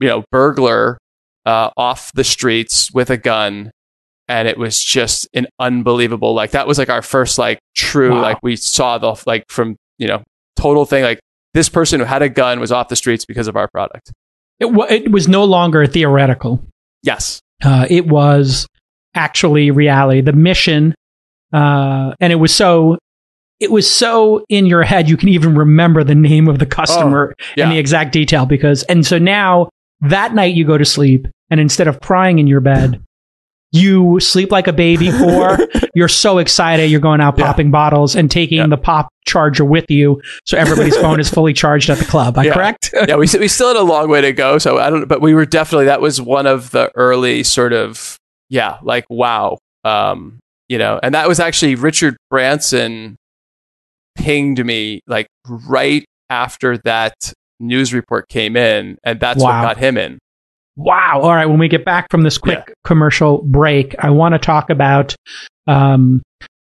you 0.00 0.08
know 0.08 0.22
burglar 0.30 0.98
uh, 1.46 1.70
off 1.76 2.12
the 2.12 2.24
streets 2.24 2.92
with 2.92 3.08
a 3.10 3.16
gun 3.16 3.70
and 4.28 4.46
it 4.48 4.58
was 4.58 4.82
just 4.82 5.28
an 5.34 5.46
unbelievable 5.58 6.34
like 6.34 6.50
that 6.50 6.66
was 6.66 6.78
like 6.78 6.88
our 6.90 7.02
first 7.02 7.38
like 7.38 7.58
true 7.74 8.10
Wow. 8.12 8.22
like 8.22 8.38
we 8.42 8.56
saw 8.56 8.98
the 8.98 9.14
like 9.26 9.44
from 9.48 9.76
you 9.98 10.06
know 10.06 10.22
total 10.56 10.84
thing 10.84 11.02
like 11.04 11.20
this 11.54 11.68
person 11.68 12.00
who 12.00 12.06
had 12.06 12.22
a 12.22 12.28
gun 12.28 12.60
was 12.60 12.70
off 12.72 12.88
the 12.88 12.96
streets 12.96 13.24
because 13.24 13.48
of 13.48 13.56
our 13.56 13.68
product 13.68 14.12
it, 14.60 14.66
wa- 14.72 14.86
it 14.88 15.10
was 15.12 15.28
no 15.28 15.44
longer 15.44 15.86
theoretical. 15.86 16.62
yes 17.02 17.40
Uh, 17.64 17.86
it 17.88 18.06
was 18.06 18.66
actually 19.14 19.70
reality. 19.70 20.20
The 20.20 20.32
mission, 20.34 20.94
uh, 21.52 22.14
and 22.20 22.32
it 22.32 22.36
was 22.36 22.54
so. 22.54 22.98
It 23.58 23.70
was 23.72 23.90
so 23.90 24.44
in 24.50 24.66
your 24.66 24.82
head 24.82 25.08
you 25.08 25.16
can 25.16 25.30
even 25.30 25.54
remember 25.54 26.04
the 26.04 26.14
name 26.14 26.46
of 26.46 26.58
the 26.58 26.66
customer 26.66 27.34
yeah. 27.56 27.64
and 27.64 27.72
the 27.72 27.78
exact 27.78 28.12
detail 28.12 28.44
because 28.44 28.82
and 28.82 29.06
so 29.06 29.16
now 29.16 29.70
that 30.02 30.34
night 30.34 30.54
you 30.54 30.66
go 30.66 30.76
to 30.76 30.84
sleep 30.84 31.26
and 31.50 31.58
instead 31.58 31.88
of 31.88 32.00
crying 32.00 32.38
in 32.38 32.46
your 32.46 32.60
bed 32.60 33.02
you 33.72 34.20
sleep 34.20 34.52
like 34.52 34.66
a 34.68 34.74
baby 34.74 35.10
or 35.24 35.56
you're 35.94 36.06
so 36.06 36.36
excited 36.36 36.90
you're 36.90 37.00
going 37.00 37.22
out 37.22 37.38
Yeah. 37.38 37.46
popping 37.46 37.70
bottles 37.70 38.14
and 38.14 38.30
taking 38.30 38.58
Yeah. 38.58 38.66
the 38.66 38.76
pop 38.76 39.08
charger 39.26 39.64
with 39.64 39.90
you 39.90 40.20
so 40.44 40.58
everybody's 40.58 40.96
phone 40.98 41.18
is 41.18 41.30
fully 41.30 41.54
charged 41.54 41.88
at 41.88 41.96
the 41.96 42.04
club. 42.04 42.36
I 42.36 42.44
Yeah. 42.44 42.52
correct? 42.52 42.90
yeah, 43.08 43.16
we 43.16 43.26
we 43.40 43.48
still 43.48 43.68
had 43.68 43.76
a 43.78 43.82
long 43.82 44.10
way 44.10 44.20
to 44.20 44.34
go. 44.34 44.58
So 44.58 44.76
I 44.78 44.90
don't, 44.90 45.08
but 45.08 45.22
we 45.22 45.32
were 45.32 45.46
definitely 45.46 45.86
that 45.86 46.02
was 46.02 46.20
one 46.20 46.46
of 46.46 46.72
the 46.72 46.92
early 46.94 47.42
sort 47.42 47.72
of 47.72 48.18
yeah, 48.50 48.76
like 48.82 49.06
wow, 49.08 49.56
um, 49.82 50.40
you 50.68 50.78
know, 50.78 50.98
and 51.02 51.14
that 51.14 51.28
was 51.28 51.40
actually 51.40 51.74
Richard 51.74 52.16
Branson 52.30 53.16
pinged 54.16 54.64
me 54.64 55.00
like 55.06 55.26
right 55.68 56.04
after 56.30 56.78
that 56.78 57.14
news 57.60 57.92
report 57.94 58.28
came 58.28 58.56
in, 58.56 58.98
and 59.04 59.20
that's 59.20 59.42
Wow. 59.42 59.60
what 59.62 59.68
got 59.74 59.76
him 59.78 59.96
in. 59.96 60.18
Wow. 60.76 61.20
All 61.22 61.34
right. 61.34 61.46
When 61.46 61.58
we 61.58 61.68
get 61.68 61.84
back 61.86 62.06
from 62.10 62.22
this 62.22 62.36
quick 62.36 62.72
commercial 62.84 63.38
break, 63.42 63.94
I 63.98 64.10
want 64.10 64.34
to 64.34 64.38
talk 64.38 64.68
about 64.68 65.14
um, 65.66 66.20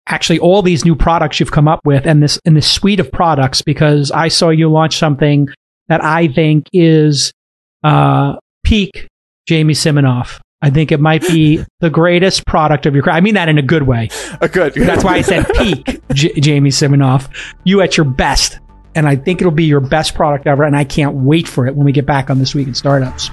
actually 0.06 0.38
all 0.38 0.62
these 0.62 0.84
new 0.84 0.94
products 0.94 1.40
you've 1.40 1.50
come 1.50 1.66
up 1.66 1.80
with 1.84 2.06
and 2.06 2.22
this 2.22 2.38
and 2.44 2.56
this 2.56 2.70
suite 2.70 3.00
of 3.00 3.10
products 3.10 3.60
because 3.60 4.12
I 4.12 4.28
saw 4.28 4.50
you 4.50 4.68
launch 4.70 4.96
something 4.96 5.48
that 5.88 6.02
I 6.04 6.28
think 6.28 6.66
is 6.72 7.32
uh, 7.82 8.36
peak 8.64 9.08
Jamie 9.48 9.74
Siminoff. 9.74 10.38
I 10.60 10.70
think 10.70 10.90
it 10.90 10.98
might 10.98 11.22
be 11.22 11.64
the 11.80 11.90
greatest 11.90 12.44
product 12.44 12.86
of 12.86 12.94
your 12.94 13.04
career. 13.04 13.14
I 13.14 13.20
mean 13.20 13.34
that 13.34 13.48
in 13.48 13.58
a 13.58 13.62
good 13.62 13.84
way. 13.84 14.08
Uh, 14.40 14.48
good. 14.48 14.74
That's 14.74 15.04
why 15.04 15.14
I 15.14 15.20
said 15.20 15.46
peak 15.54 16.00
J- 16.12 16.40
Jamie 16.40 16.70
Siminoff. 16.70 17.28
You 17.64 17.80
at 17.80 17.96
your 17.96 18.04
best. 18.04 18.58
And 18.94 19.06
I 19.06 19.14
think 19.14 19.40
it'll 19.40 19.52
be 19.52 19.66
your 19.66 19.80
best 19.80 20.16
product 20.16 20.48
ever. 20.48 20.64
And 20.64 20.74
I 20.74 20.82
can't 20.82 21.14
wait 21.14 21.46
for 21.46 21.68
it 21.68 21.76
when 21.76 21.84
we 21.84 21.92
get 21.92 22.06
back 22.06 22.30
on 22.30 22.40
This 22.40 22.54
Week 22.56 22.66
in 22.66 22.74
Startups. 22.74 23.30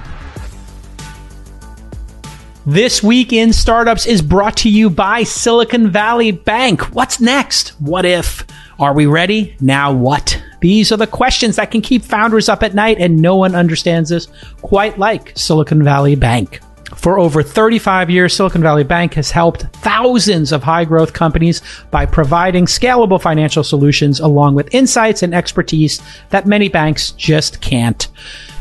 This 2.64 3.02
Week 3.02 3.32
in 3.32 3.52
Startups 3.52 4.06
is 4.06 4.22
brought 4.22 4.56
to 4.58 4.70
you 4.70 4.88
by 4.88 5.24
Silicon 5.24 5.90
Valley 5.90 6.30
Bank. 6.30 6.94
What's 6.94 7.20
next? 7.20 7.70
What 7.80 8.04
if? 8.04 8.44
Are 8.78 8.92
we 8.92 9.06
ready? 9.06 9.56
Now 9.60 9.92
what? 9.92 10.40
These 10.60 10.92
are 10.92 10.96
the 10.96 11.06
questions 11.06 11.56
that 11.56 11.70
can 11.70 11.80
keep 11.80 12.02
founders 12.02 12.48
up 12.48 12.62
at 12.62 12.74
night, 12.74 12.98
and 12.98 13.22
no 13.22 13.36
one 13.36 13.54
understands 13.54 14.10
this 14.10 14.28
quite 14.62 14.98
like 14.98 15.32
Silicon 15.36 15.82
Valley 15.82 16.14
Bank. 16.14 16.60
For 16.94 17.18
over 17.18 17.42
35 17.42 18.10
years, 18.10 18.34
Silicon 18.34 18.62
Valley 18.62 18.84
Bank 18.84 19.14
has 19.14 19.30
helped 19.30 19.62
thousands 19.76 20.52
of 20.52 20.62
high 20.62 20.84
growth 20.84 21.12
companies 21.12 21.60
by 21.90 22.06
providing 22.06 22.66
scalable 22.66 23.20
financial 23.20 23.64
solutions 23.64 24.20
along 24.20 24.54
with 24.54 24.72
insights 24.72 25.22
and 25.22 25.34
expertise 25.34 26.00
that 26.30 26.46
many 26.46 26.68
banks 26.68 27.10
just 27.12 27.60
can't. 27.60 28.08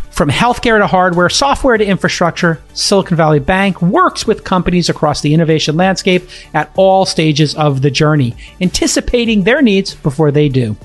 From 0.10 0.30
healthcare 0.30 0.80
to 0.80 0.88
hardware, 0.88 1.30
software 1.30 1.78
to 1.78 1.86
infrastructure, 1.86 2.62
Silicon 2.74 3.18
Valley 3.18 3.40
Bank 3.40 3.82
works 3.82 4.26
with 4.26 4.46
companies 4.46 4.90
across 4.90 5.22
the 5.22 5.34
innovation 5.34 5.76
landscape 5.76 6.24
at 6.54 6.72
all 6.78 7.06
stages 7.06 7.54
of 7.56 7.82
the 7.82 7.92
journey, 7.92 8.34
anticipating 8.62 9.44
their 9.44 9.62
needs 9.62 9.94
before 9.94 10.32
they 10.32 10.48
do. 10.50 10.76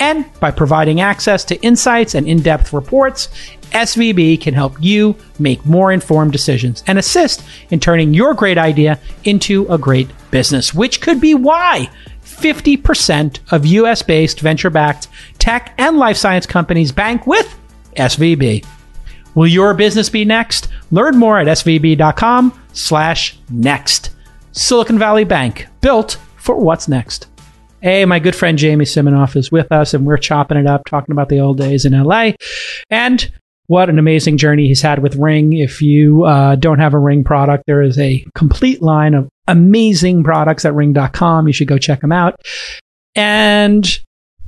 And 0.00 0.24
by 0.40 0.50
providing 0.50 1.00
access 1.00 1.44
to 1.44 1.60
insights 1.60 2.14
and 2.14 2.26
in 2.26 2.42
depth 2.42 2.72
reports, 2.72 3.28
SVB 3.72 4.40
can 4.40 4.54
help 4.54 4.74
you 4.80 5.14
make 5.38 5.64
more 5.64 5.92
informed 5.92 6.32
decisions 6.32 6.82
and 6.86 6.98
assist 6.98 7.44
in 7.70 7.78
turning 7.78 8.14
your 8.14 8.34
great 8.34 8.58
idea 8.58 8.98
into 9.24 9.66
a 9.68 9.78
great 9.78 10.08
business, 10.30 10.74
which 10.74 11.00
could 11.00 11.20
be 11.20 11.34
why 11.34 11.88
50% 12.24 13.38
of 13.52 13.66
US 13.66 14.02
based 14.02 14.40
venture 14.40 14.70
backed 14.70 15.08
tech 15.38 15.74
and 15.78 15.98
life 15.98 16.16
science 16.16 16.46
companies 16.46 16.92
bank 16.92 17.26
with 17.26 17.56
SVB. 17.96 18.64
Will 19.34 19.46
your 19.46 19.74
business 19.74 20.08
be 20.08 20.24
next? 20.24 20.68
Learn 20.90 21.16
more 21.16 21.38
at 21.38 21.46
svb.com 21.46 22.60
slash 22.72 23.38
next. 23.50 24.10
Silicon 24.52 24.98
Valley 24.98 25.24
Bank, 25.24 25.68
built 25.80 26.18
for 26.36 26.56
what's 26.56 26.88
next. 26.88 27.29
Hey, 27.82 28.04
my 28.04 28.18
good 28.18 28.36
friend 28.36 28.58
Jamie 28.58 28.84
Siminoff 28.84 29.36
is 29.36 29.50
with 29.50 29.72
us, 29.72 29.94
and 29.94 30.04
we're 30.04 30.18
chopping 30.18 30.58
it 30.58 30.66
up, 30.66 30.84
talking 30.84 31.12
about 31.12 31.30
the 31.30 31.40
old 31.40 31.56
days 31.56 31.86
in 31.86 31.98
LA. 31.98 32.32
And 32.90 33.32
what 33.68 33.88
an 33.88 33.98
amazing 33.98 34.36
journey 34.36 34.66
he's 34.66 34.82
had 34.82 34.98
with 34.98 35.16
Ring. 35.16 35.54
If 35.54 35.80
you 35.80 36.24
uh, 36.24 36.56
don't 36.56 36.78
have 36.78 36.92
a 36.92 36.98
Ring 36.98 37.24
product, 37.24 37.64
there 37.66 37.80
is 37.80 37.98
a 37.98 38.22
complete 38.34 38.82
line 38.82 39.14
of 39.14 39.30
amazing 39.48 40.24
products 40.24 40.66
at 40.66 40.74
ring.com. 40.74 41.46
You 41.46 41.54
should 41.54 41.68
go 41.68 41.78
check 41.78 42.02
them 42.02 42.12
out. 42.12 42.38
And 43.14 43.98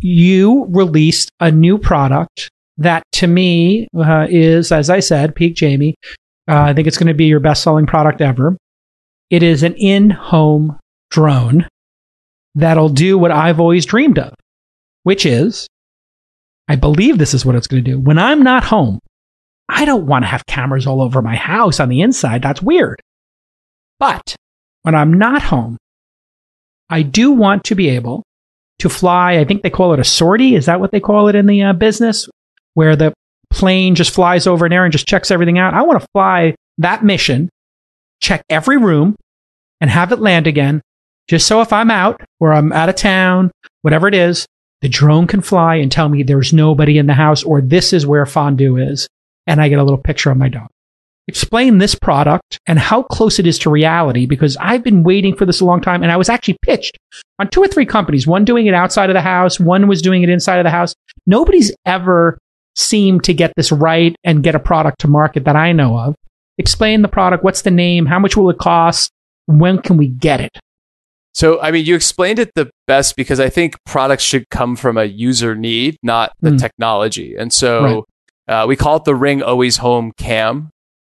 you 0.01 0.67
released 0.67 1.31
a 1.41 1.51
new 1.51 1.79
product 1.79 2.51
that 2.77 3.03
to 3.13 3.27
me 3.27 3.89
uh, 3.97 4.27
is, 4.29 4.71
as 4.71 4.91
I 4.91 5.01
said, 5.01 5.35
Peak 5.35 5.55
Jamie. 5.55 5.95
Uh, 6.47 6.65
I 6.65 6.75
think 6.75 6.87
it's 6.87 6.99
going 6.99 7.07
to 7.07 7.15
be 7.15 7.27
your 7.27 7.41
best 7.41 7.63
selling 7.63 7.87
product 7.87 8.21
ever. 8.21 8.59
It 9.31 9.43
is 9.43 9.63
an 9.63 9.75
in 9.77 10.11
home 10.11 10.79
drone 11.11 11.67
that'll 12.55 12.89
do 12.89 13.19
what 13.19 13.31
I've 13.31 13.61
always 13.61 13.87
dreamed 13.87 14.19
of, 14.19 14.35
which 15.03 15.27
is 15.27 15.69
I 16.69 16.77
believe 16.77 17.19
this 17.19 17.35
is 17.35 17.45
what 17.45 17.55
it's 17.55 17.67
going 17.67 17.85
to 17.85 17.91
do. 17.91 17.99
When 17.99 18.19
I'm 18.19 18.43
not 18.43 18.65
home, 18.65 18.99
I 19.69 19.85
don't 19.85 20.07
want 20.07 20.25
to 20.25 20.29
have 20.29 20.47
cameras 20.47 20.87
all 20.87 21.03
over 21.03 21.23
my 21.23 21.37
house 21.37 21.81
on 21.81 21.89
the 21.89 22.01
inside. 22.01 22.43
That's 22.43 22.63
weird. 22.63 23.01
But 23.99 24.37
when 24.83 24.95
I'm 24.95 25.15
not 25.15 25.43
home, 25.43 25.77
I 26.89 27.03
do 27.03 27.33
want 27.33 27.65
to 27.65 27.75
be 27.75 27.89
able 27.91 28.23
to 28.81 28.89
fly. 28.89 29.39
I 29.39 29.45
think 29.45 29.63
they 29.63 29.71
call 29.71 29.93
it 29.93 30.01
a 30.01 30.05
sortie. 30.05 30.55
Is 30.55 30.67
that 30.67 30.81
what 30.81 30.93
they 30.93 31.01
call 31.01 31.29
it 31.29 31.35
in 31.35 31.47
the 31.47 31.63
uh, 31.63 31.73
business? 31.73 32.29
Where 32.75 32.97
the 32.97 33.13
plane 33.51 33.95
just 33.95 34.13
flies 34.13 34.47
over 34.47 34.67
an 34.67 34.73
area 34.73 34.87
and 34.87 34.93
just 34.93 35.07
checks 35.07 35.31
everything 35.31 35.59
out. 35.59 35.75
I 35.75 35.83
want 35.83 36.01
to 36.01 36.09
fly 36.13 36.55
that 36.79 37.05
mission, 37.05 37.49
check 38.21 38.43
every 38.49 38.77
room, 38.77 39.15
and 39.81 39.91
have 39.91 40.13
it 40.13 40.21
land 40.21 40.47
again. 40.47 40.81
Just 41.29 41.47
so 41.47 41.61
if 41.61 41.73
I'm 41.73 41.91
out 41.91 42.21
or 42.41 42.53
I'm 42.53 42.73
out 42.73 42.89
of 42.89 42.97
town, 42.97 43.51
whatever 43.83 44.09
it 44.09 44.15
is, 44.15 44.47
the 44.81 44.89
drone 44.89 45.27
can 45.27 45.41
fly 45.41 45.77
and 45.77 45.91
tell 45.91 46.09
me 46.09 46.23
there's 46.23 46.53
nobody 46.53 46.99
in 46.99 47.07
the 47.07 47.15
house 47.15 47.43
or 47.43 47.61
this 47.61 47.93
is 47.93 48.07
where 48.07 48.27
fondue 48.27 48.77
is. 48.77 49.07
And 49.47 49.61
I 49.61 49.69
get 49.69 49.79
a 49.79 49.85
little 49.85 49.99
picture 49.99 50.31
of 50.31 50.37
my 50.37 50.49
dog. 50.49 50.69
Explain 51.29 51.79
this 51.79 51.95
product 51.95 52.59
and 52.67 52.79
how 52.79 53.05
close 53.05 53.39
it 53.39 53.47
is 53.47 53.59
to 53.61 53.71
reality 53.71 54.27
because 54.27 54.57
I've 54.57 54.83
been 54.83 55.05
waiting 55.05 55.37
for 55.37 55.47
this 55.47 55.61
a 55.61 55.65
long 55.65 55.81
time 55.81 56.03
and 56.03 56.11
I 56.11 56.17
was 56.17 56.29
actually 56.29 56.59
pitched 56.63 56.99
on 57.39 57.49
two 57.49 57.63
or 57.63 57.69
three 57.69 57.87
companies, 57.87 58.27
one 58.27 58.45
doing 58.45 58.67
it 58.67 58.75
outside 58.75 59.09
of 59.09 59.15
the 59.15 59.21
house, 59.21 59.61
one 59.61 59.87
was 59.87 60.03
doing 60.03 60.23
it 60.23 60.29
inside 60.29 60.59
of 60.59 60.65
the 60.65 60.71
house. 60.71 60.95
Nobody's 61.27 61.73
ever 61.87 62.39
seemed 62.75 63.23
to 63.25 63.35
get 63.35 63.53
this 63.57 63.71
right 63.71 64.17
and 64.25 64.43
get 64.43 64.57
a 64.57 64.61
product 64.61 65.01
to 65.01 65.09
market 65.09 65.45
that 65.45 65.57
I 65.57 65.73
know 65.73 65.97
of. 65.97 66.17
Explain 66.59 67.03
the 67.03 67.09
product. 67.09 67.45
What's 67.45 67.63
the 67.63 67.71
name? 67.71 68.07
How 68.07 68.19
much 68.19 68.37
will 68.37 68.51
it 68.51 68.59
cost? 68.59 69.11
When 69.47 69.81
can 69.81 69.97
we 69.97 70.09
get 70.09 70.41
it? 70.41 70.59
So, 71.35 71.61
I 71.61 71.71
mean, 71.71 71.87
you 71.87 71.95
explained 71.95 72.39
it 72.39 72.51
the 72.55 72.71
best 72.87 73.17
because 73.17 73.41
I 73.41 73.49
think 73.49 73.77
products 73.87 74.23
should 74.23 74.49
come 74.51 74.77
from 74.77 74.99
a 74.99 75.05
user 75.05 75.55
need, 75.55 75.97
not 76.03 76.33
the 76.41 76.51
mm. 76.51 76.61
technology. 76.61 77.37
And 77.37 77.53
so 77.53 78.05
right. 78.49 78.63
uh, 78.63 78.67
we 78.67 78.77
call 78.77 78.97
it 78.97 79.05
the 79.05 79.15
Ring 79.15 79.43
Always 79.43 79.79
Home 79.79 80.13
Cam. 80.19 80.69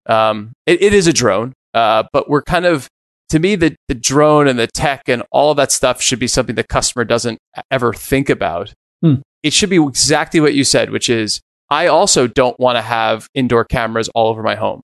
Um, 0.08 0.52
it, 0.66 0.82
it 0.82 0.94
is 0.94 1.08
a 1.08 1.14
drone, 1.14 1.54
uh, 1.74 2.04
but 2.12 2.30
we're 2.30 2.42
kind 2.42 2.66
of, 2.66 2.88
to 3.30 3.40
me, 3.40 3.56
the, 3.56 3.76
the 3.88 3.96
drone 3.96 4.48
and 4.48 4.60
the 4.60 4.68
tech 4.68 5.04
and 5.08 5.24
all 5.32 5.52
of 5.52 5.58
that 5.58 5.72
stuff 5.72 6.02
should 6.02 6.20
be 6.20 6.28
something 6.28 6.56
the 6.56 6.64
customer 6.64 7.06
doesn't 7.06 7.38
ever 7.72 7.94
think 7.94 8.30
about. 8.30 8.74
Mm. 9.06 9.22
It 9.44 9.54
should 9.54 9.70
be 9.70 9.82
exactly 9.82 10.42
what 10.42 10.54
you 10.54 10.66
said, 10.66 10.90
which 10.90 11.10
is 11.10 11.40
I 11.70 11.88
also 11.88 12.28
don't 12.28 12.60
want 12.60 12.78
to 12.78 12.82
have 12.82 13.28
indoor 13.34 13.64
cameras 13.64 14.10
all 14.16 14.28
over 14.28 14.44
my 14.44 14.56
home. 14.56 14.82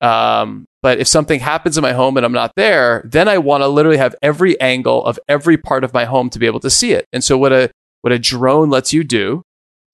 Um, 0.00 0.66
but 0.86 1.00
if 1.00 1.08
something 1.08 1.40
happens 1.40 1.76
in 1.76 1.82
my 1.82 1.92
home 1.92 2.16
and 2.16 2.24
I'm 2.24 2.30
not 2.30 2.52
there, 2.54 3.02
then 3.04 3.26
I 3.26 3.38
want 3.38 3.64
to 3.64 3.66
literally 3.66 3.96
have 3.96 4.14
every 4.22 4.58
angle 4.60 5.04
of 5.04 5.18
every 5.28 5.56
part 5.56 5.82
of 5.82 5.92
my 5.92 6.04
home 6.04 6.30
to 6.30 6.38
be 6.38 6.46
able 6.46 6.60
to 6.60 6.70
see 6.70 6.92
it. 6.92 7.06
And 7.12 7.24
so 7.24 7.36
what 7.36 7.52
a 7.52 7.72
what 8.02 8.12
a 8.12 8.20
drone 8.20 8.70
lets 8.70 8.92
you 8.92 9.02
do 9.02 9.42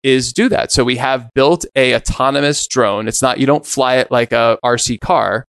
is 0.03 0.35
do 0.35 0.51
that. 0.51 0.71
So 0.71 0.85
we 0.85 0.97
have 0.97 1.31
built 1.35 1.65
a 1.77 1.95
autonomous 1.95 2.67
drone. 2.67 3.09
It's 3.09 3.23
not 3.23 3.41
you 3.41 3.47
don't 3.47 3.65
fly 3.65 3.95
it 3.97 4.11
like 4.11 4.33
a 4.33 4.59
RC 4.63 5.01
car. 5.01 5.47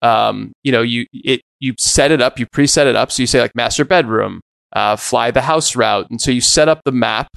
Um, 0.00 0.52
you 0.64 0.72
know, 0.72 0.80
you 0.80 1.04
it 1.12 1.42
you 1.60 1.74
set 1.78 2.10
it 2.10 2.22
up, 2.22 2.38
you 2.38 2.46
preset 2.46 2.86
it 2.86 2.96
up. 2.96 3.12
So 3.12 3.22
you 3.22 3.26
say 3.26 3.42
like 3.42 3.54
master 3.54 3.84
bedroom, 3.84 4.40
uh, 4.72 4.96
fly 4.96 5.30
the 5.30 5.42
house 5.42 5.76
route, 5.76 6.08
and 6.08 6.22
so 6.22 6.30
you 6.30 6.40
set 6.40 6.70
up 6.70 6.80
the 6.86 6.92
map 6.92 7.28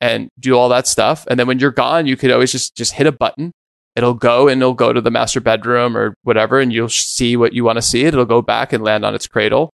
and 0.00 0.28
do 0.38 0.56
all 0.56 0.68
that 0.68 0.86
stuff. 0.86 1.26
And 1.28 1.40
then 1.40 1.48
when 1.48 1.58
you're 1.58 1.72
gone, 1.72 2.06
you 2.06 2.16
could 2.16 2.30
always 2.30 2.52
just 2.52 2.76
just 2.76 2.92
hit 2.92 3.08
a 3.08 3.12
button 3.12 3.50
it'll 3.96 4.14
go 4.14 4.48
and 4.48 4.60
it'll 4.60 4.74
go 4.74 4.92
to 4.92 5.00
the 5.00 5.10
master 5.10 5.40
bedroom 5.40 5.96
or 5.96 6.14
whatever, 6.22 6.60
and 6.60 6.72
you'll 6.72 6.88
see 6.88 7.36
what 7.36 7.52
you 7.52 7.64
want 7.64 7.76
to 7.76 7.82
see. 7.82 8.04
It'll 8.04 8.24
go 8.24 8.42
back 8.42 8.72
and 8.72 8.84
land 8.84 9.04
on 9.04 9.14
its 9.14 9.26
cradle. 9.26 9.70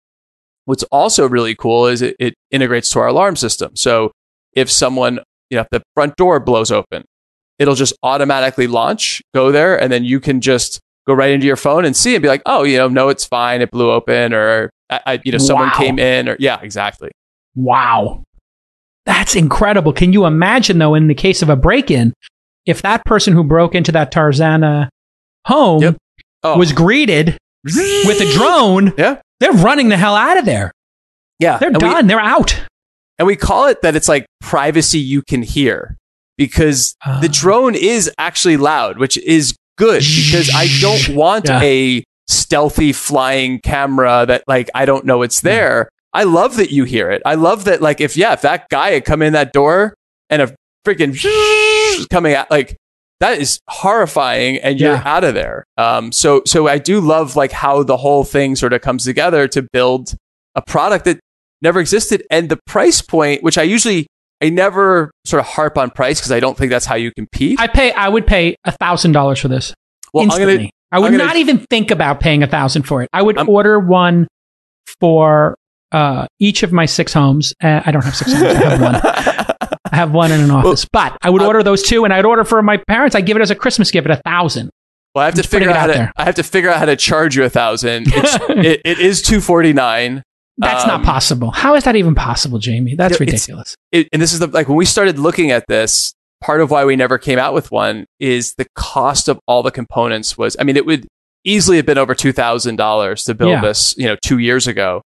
What's 0.65 0.84
also 0.84 1.28
really 1.28 1.56
cool 1.56 1.88
is 1.88 2.02
it, 2.02 2.15
it 2.19 2.36
integrates 2.52 2.89
to 2.91 2.99
our 2.99 3.08
alarm 3.08 3.36
system. 3.36 3.76
So 3.76 4.12
if 4.54 4.71
someone, 4.71 5.19
you 5.49 5.58
know, 5.58 5.62
if 5.62 5.69
the 5.71 5.84
front 5.93 6.15
door 6.15 6.39
blows 6.39 6.71
open, 6.71 7.04
it'll 7.60 7.76
just 7.76 7.93
automatically 8.02 8.67
launch, 8.67 9.21
go 9.34 9.52
there, 9.52 9.80
and 9.80 9.91
then 9.91 10.04
you 10.04 10.19
can 10.19 10.41
just 10.41 10.80
go 11.06 11.13
right 11.13 11.32
into 11.32 11.45
your 11.45 11.58
phone 11.58 11.84
and 11.84 11.95
see 11.95 12.15
and 12.15 12.21
be 12.21 12.30
like, 12.30 12.41
oh, 12.45 12.63
you 12.63 12.78
know, 12.78 12.88
no, 12.88 13.10
it's 13.10 13.26
fine. 13.26 13.62
It 13.62 13.71
blew 13.71 13.91
open, 13.91 14.34
or 14.34 14.69
I, 14.89 15.19
you 15.26 15.32
know, 15.32 15.38
someone 15.38 15.67
wow. 15.67 15.78
came 15.78 15.99
in, 15.99 16.30
or 16.30 16.38
yeah, 16.39 16.60
exactly. 16.62 17.12
Wow. 17.56 18.23
That's 19.06 19.36
incredible. 19.36 19.91
Can 19.91 20.13
you 20.13 20.26
imagine, 20.26 20.78
though, 20.78 20.95
in 20.95 21.08
the 21.08 21.13
case 21.13 21.41
of 21.41 21.49
a 21.49 21.58
break 21.58 21.91
in, 21.91 22.13
if 22.65 22.82
that 22.82 23.06
person 23.06 23.34
who 23.34 23.43
broke 23.43 23.76
into 23.76 23.91
that 23.91 24.12
Tarzana 24.12 24.89
home 25.45 25.82
yep. 25.82 25.97
oh. 26.43 26.58
was 26.58 26.71
greeted 26.71 27.38
with 27.63 28.21
a 28.21 28.34
drone, 28.34 28.93
yeah. 28.97 29.21
they're 29.39 29.52
running 29.52 29.89
the 29.89 29.97
hell 29.97 30.15
out 30.15 30.38
of 30.38 30.45
there. 30.45 30.71
Yeah. 31.39 31.58
They're 31.58 31.69
and 31.69 31.80
done. 31.80 32.06
We, 32.06 32.08
they're 32.10 32.19
out. 32.19 32.62
And 33.19 33.28
we 33.28 33.36
call 33.36 33.67
it 33.67 33.82
that 33.82 33.95
it's 33.95 34.08
like 34.08 34.26
privacy 34.41 34.99
you 34.99 35.21
can 35.21 35.43
hear 35.43 35.97
because 36.38 36.95
uh, 37.06 37.21
the 37.21 37.30
drone 37.30 37.76
is 37.76 38.12
actually 38.17 38.58
loud, 38.58 38.97
which 38.97 39.17
is 39.17 39.56
good 39.78 39.99
because 39.99 40.49
I 40.54 40.67
don't 40.82 41.15
want 41.15 41.47
yeah. 41.47 41.62
a 41.62 42.04
stealthy 42.28 42.93
flying 42.93 43.60
camera 43.60 44.26
that 44.28 44.43
like 44.47 44.69
I 44.73 44.86
don't 44.86 45.06
know 45.06 45.21
it's 45.21 45.41
there. 45.41 45.89
Yeah. 45.89 46.21
I 46.21 46.23
love 46.23 46.58
that 46.58 46.71
you 46.71 46.84
hear 46.84 47.10
it. 47.12 47.21
I 47.26 47.36
love 47.36 47.65
that 47.65 47.82
like 47.82 48.02
if 48.02 48.17
yeah, 48.17 48.34
if 48.34 48.41
that 48.41 48.69
guy 48.69 48.91
had 48.91 49.06
come 49.06 49.21
in 49.21 49.34
that 49.34 49.52
door 49.52 49.95
and 50.30 50.41
a 50.41 50.56
freaking 50.86 51.13
coming 52.10 52.34
out 52.34 52.50
like 52.50 52.78
that 53.19 53.39
is 53.39 53.60
horrifying 53.69 54.58
and 54.58 54.80
you're 54.80 54.93
yeah. 54.93 55.04
out 55.06 55.24
of 55.24 55.34
there 55.34 55.63
um, 55.78 56.12
so 56.12 56.41
so 56.46 56.67
i 56.67 56.78
do 56.78 57.00
love 57.00 57.36
like 57.36 57.52
how 57.52 57.84
the 57.84 57.98
whole 57.98 58.24
thing 58.24 58.56
sort 58.56 58.74
of 58.74 58.82
comes 58.82 59.04
together 59.04 59.48
to 59.48 59.65
build 59.72 60.15
a 60.56 60.62
product 60.62 61.06
that 61.06 61.19
never 61.62 61.80
existed 61.80 62.24
and 62.30 62.50
the 62.50 62.60
price 62.65 63.02
point 63.02 63.41
which 63.43 63.58
i 63.58 63.63
usually 63.63 64.08
i 64.41 64.50
never 64.50 65.12
sort 65.26 65.39
of 65.39 65.46
harp 65.46 65.78
on 65.78 65.89
price 65.89 66.19
because 66.19 66.32
i 66.32 66.39
don't 66.39 66.58
think 66.58 66.69
that's 66.69 66.86
how 66.86 66.96
you 66.96 67.12
compete 67.15 67.60
i 67.60 67.67
pay 67.67 67.91
i 67.93 68.10
would 68.10 68.28
pay 68.28 68.56
a 68.65 68.72
thousand 68.72 69.13
dollars 69.13 69.39
for 69.39 69.48
this 69.48 69.74
well 70.13 70.26
instantly. 70.26 70.58
Gonna, 70.58 70.69
i 70.91 71.00
would 71.00 71.12
gonna, 71.12 71.24
not 71.24 71.38
even 71.38 71.60
think 71.69 71.91
about 71.91 72.19
paying 72.19 72.43
a 72.43 72.48
thousand 72.48 72.84
for 72.84 73.02
it 73.04 73.10
i 73.13 73.22
would 73.22 73.38
I'm, 73.38 73.48
order 73.48 73.80
one 73.80 74.28
for 75.00 75.56
uh, 75.93 76.26
each 76.39 76.63
of 76.63 76.74
my 76.74 76.86
six 76.86 77.13
homes. 77.13 77.54
Uh, 77.62 77.82
I 77.86 77.91
don't 77.91 78.04
have 78.04 78.15
six 78.15 78.34
homes. 78.34 78.43
I 78.43 78.54
have 78.54 78.82
one. 78.82 79.58
I 79.93 79.97
have 79.97 80.12
one 80.12 80.32
in 80.32 80.41
an 80.41 80.49
office, 80.49 80.88
well, 80.91 81.12
but 81.12 81.17
I 81.21 81.29
would 81.29 81.43
order 81.43 81.62
those 81.62 81.84
two, 81.84 82.03
and 82.03 82.12
I'd 82.12 82.25
order 82.25 82.43
for 82.43 82.63
my 82.63 82.77
parents. 82.77 83.15
I'd 83.15 83.27
give 83.27 83.38
it 83.38 83.41
as 83.41 83.51
a 83.51 83.56
Christmas 83.56 83.91
gift 83.91 84.10
at 84.10 84.17
a 84.17 84.21
thousand. 84.23 84.71
Well, 85.13 85.21
I 85.21 85.25
have 85.25 85.36
to 85.36 85.43
figure 85.43 85.69
out, 85.69 85.75
how 85.75 85.86
to. 85.86 86.12
I 86.17 86.23
have 86.23 86.34
to 86.36 86.43
figure 86.43 86.71
out 86.71 86.79
how 86.79 86.86
to 86.86 86.95
charge 86.95 87.36
you 87.36 87.43
a 87.43 87.49
thousand. 87.49 88.08
it, 88.13 88.82
it 88.84 88.99
is 88.99 89.21
two 89.21 89.39
forty 89.39 89.71
nine. 89.71 90.23
That's 90.58 90.84
um, 90.84 90.88
not 90.88 91.03
possible. 91.03 91.51
How 91.51 91.75
is 91.75 91.84
that 91.84 91.95
even 91.95 92.15
possible, 92.15 92.58
Jamie? 92.58 92.95
That's 92.95 93.19
ridiculous. 93.19 93.75
It, 93.91 94.10
and 94.12 94.19
this 94.19 94.34
is 94.34 94.39
the 94.39 94.47
like 94.47 94.67
when 94.67 94.77
we 94.77 94.86
started 94.86 95.19
looking 95.19 95.51
at 95.51 95.67
this. 95.67 96.13
Part 96.41 96.60
of 96.60 96.71
why 96.71 96.84
we 96.84 96.97
never 96.97 97.17
came 97.17 97.39
out 97.39 97.53
with 97.53 97.71
one 97.71 98.06
is 98.19 98.56
the 98.56 98.65
cost 98.75 99.29
of 99.29 99.39
all 99.47 99.63
the 99.63 99.71
components 99.71 100.38
was. 100.38 100.58
I 100.60 100.63
mean, 100.63 100.75
it 100.75 100.86
would 100.86 101.08
easily 101.45 101.77
have 101.77 101.86
been 101.86 101.99
over 101.99 102.15
two 102.15 102.34
thousand 102.34 102.77
dollars 102.77 103.25
to 103.25 103.36
build 103.36 103.51
yeah. 103.51 103.62
this. 103.62 103.95
You 103.95 104.08
know, 104.08 104.17
two 104.23 104.39
years 104.39 104.65
ago 104.65 105.03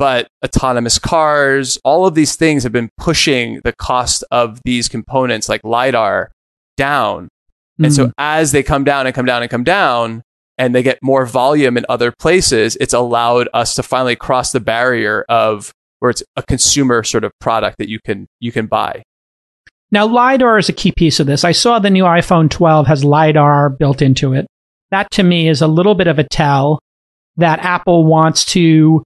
but 0.00 0.28
autonomous 0.42 0.98
cars, 0.98 1.78
all 1.84 2.06
of 2.06 2.14
these 2.14 2.34
things 2.34 2.62
have 2.62 2.72
been 2.72 2.88
pushing 2.96 3.60
the 3.64 3.72
cost 3.74 4.24
of 4.30 4.58
these 4.64 4.88
components 4.88 5.46
like 5.46 5.62
LiDAR 5.62 6.30
down. 6.78 7.24
Mm-hmm. 7.24 7.84
And 7.84 7.94
so 7.94 8.06
mm. 8.06 8.12
as 8.16 8.52
they 8.52 8.62
come 8.62 8.82
down 8.82 9.06
and 9.06 9.14
come 9.14 9.26
down 9.26 9.42
and 9.42 9.50
come 9.50 9.62
down, 9.62 10.22
and 10.56 10.74
they 10.74 10.82
get 10.82 10.98
more 11.02 11.26
volume 11.26 11.76
in 11.76 11.84
other 11.90 12.12
places, 12.18 12.76
it's 12.80 12.94
allowed 12.94 13.50
us 13.52 13.74
to 13.74 13.82
finally 13.82 14.16
cross 14.16 14.52
the 14.52 14.60
barrier 14.60 15.26
of 15.28 15.70
where 15.98 16.10
it's 16.10 16.22
a 16.34 16.42
consumer 16.42 17.02
sort 17.02 17.24
of 17.24 17.32
product 17.38 17.76
that 17.76 17.90
you 17.90 17.98
can 18.02 18.26
you 18.40 18.52
can 18.52 18.66
buy. 18.66 19.02
Now 19.90 20.06
LiDAR 20.06 20.56
is 20.56 20.70
a 20.70 20.74
key 20.74 20.92
piece 20.92 21.20
of 21.20 21.26
this. 21.26 21.44
I 21.44 21.52
saw 21.52 21.78
the 21.78 21.90
new 21.90 22.04
iPhone 22.04 22.48
12 22.48 22.86
has 22.86 23.04
LiDAR 23.04 23.68
built 23.68 24.00
into 24.00 24.32
it. 24.32 24.46
That 24.90 25.10
to 25.12 25.22
me 25.22 25.46
is 25.46 25.60
a 25.60 25.66
little 25.66 25.94
bit 25.94 26.06
of 26.06 26.18
a 26.18 26.24
tell 26.24 26.78
that 27.36 27.60
Apple 27.60 28.06
wants 28.06 28.46
to 28.46 29.02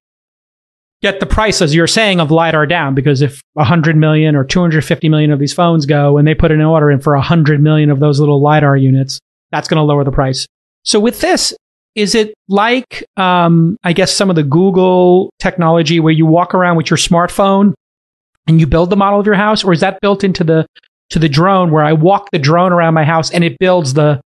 get 1.04 1.20
the 1.20 1.26
price, 1.26 1.60
as 1.60 1.74
you're 1.74 1.86
saying, 1.86 2.18
of 2.18 2.30
LiDAR 2.30 2.66
down 2.66 2.94
because 2.94 3.20
if 3.20 3.42
100 3.52 3.94
million 3.94 4.34
or 4.34 4.42
250 4.42 5.10
million 5.10 5.30
of 5.32 5.38
these 5.38 5.52
phones 5.52 5.84
go 5.84 6.16
and 6.16 6.26
they 6.26 6.34
put 6.34 6.50
an 6.50 6.62
order 6.62 6.90
in 6.90 6.98
for 6.98 7.14
100 7.14 7.62
million 7.62 7.90
of 7.90 8.00
those 8.00 8.18
little 8.18 8.40
LiDAR 8.40 8.78
units, 8.78 9.20
that's 9.52 9.68
going 9.68 9.76
to 9.76 9.82
lower 9.82 10.02
the 10.02 10.10
price. 10.10 10.46
So 10.82 10.98
with 10.98 11.20
this, 11.20 11.54
is 11.94 12.14
it 12.14 12.32
like, 12.48 13.04
um, 13.18 13.76
I 13.84 13.92
guess, 13.92 14.14
some 14.14 14.30
of 14.30 14.36
the 14.36 14.42
Google 14.42 15.30
technology 15.38 16.00
where 16.00 16.12
you 16.12 16.24
walk 16.24 16.54
around 16.54 16.76
with 16.76 16.88
your 16.88 16.96
smartphone 16.96 17.74
and 18.46 18.58
you 18.58 18.66
build 18.66 18.88
the 18.88 18.96
model 18.96 19.20
of 19.20 19.26
your 19.26 19.34
house, 19.34 19.62
or 19.62 19.74
is 19.74 19.80
that 19.80 20.00
built 20.00 20.24
into 20.24 20.42
the 20.42 20.66
to 21.10 21.18
the 21.18 21.28
drone 21.28 21.70
where 21.70 21.84
I 21.84 21.92
walk 21.92 22.30
the 22.30 22.38
drone 22.38 22.72
around 22.72 22.94
my 22.94 23.04
house 23.04 23.30
and 23.30 23.44
it 23.44 23.58
builds 23.60 23.92
the 23.92 24.22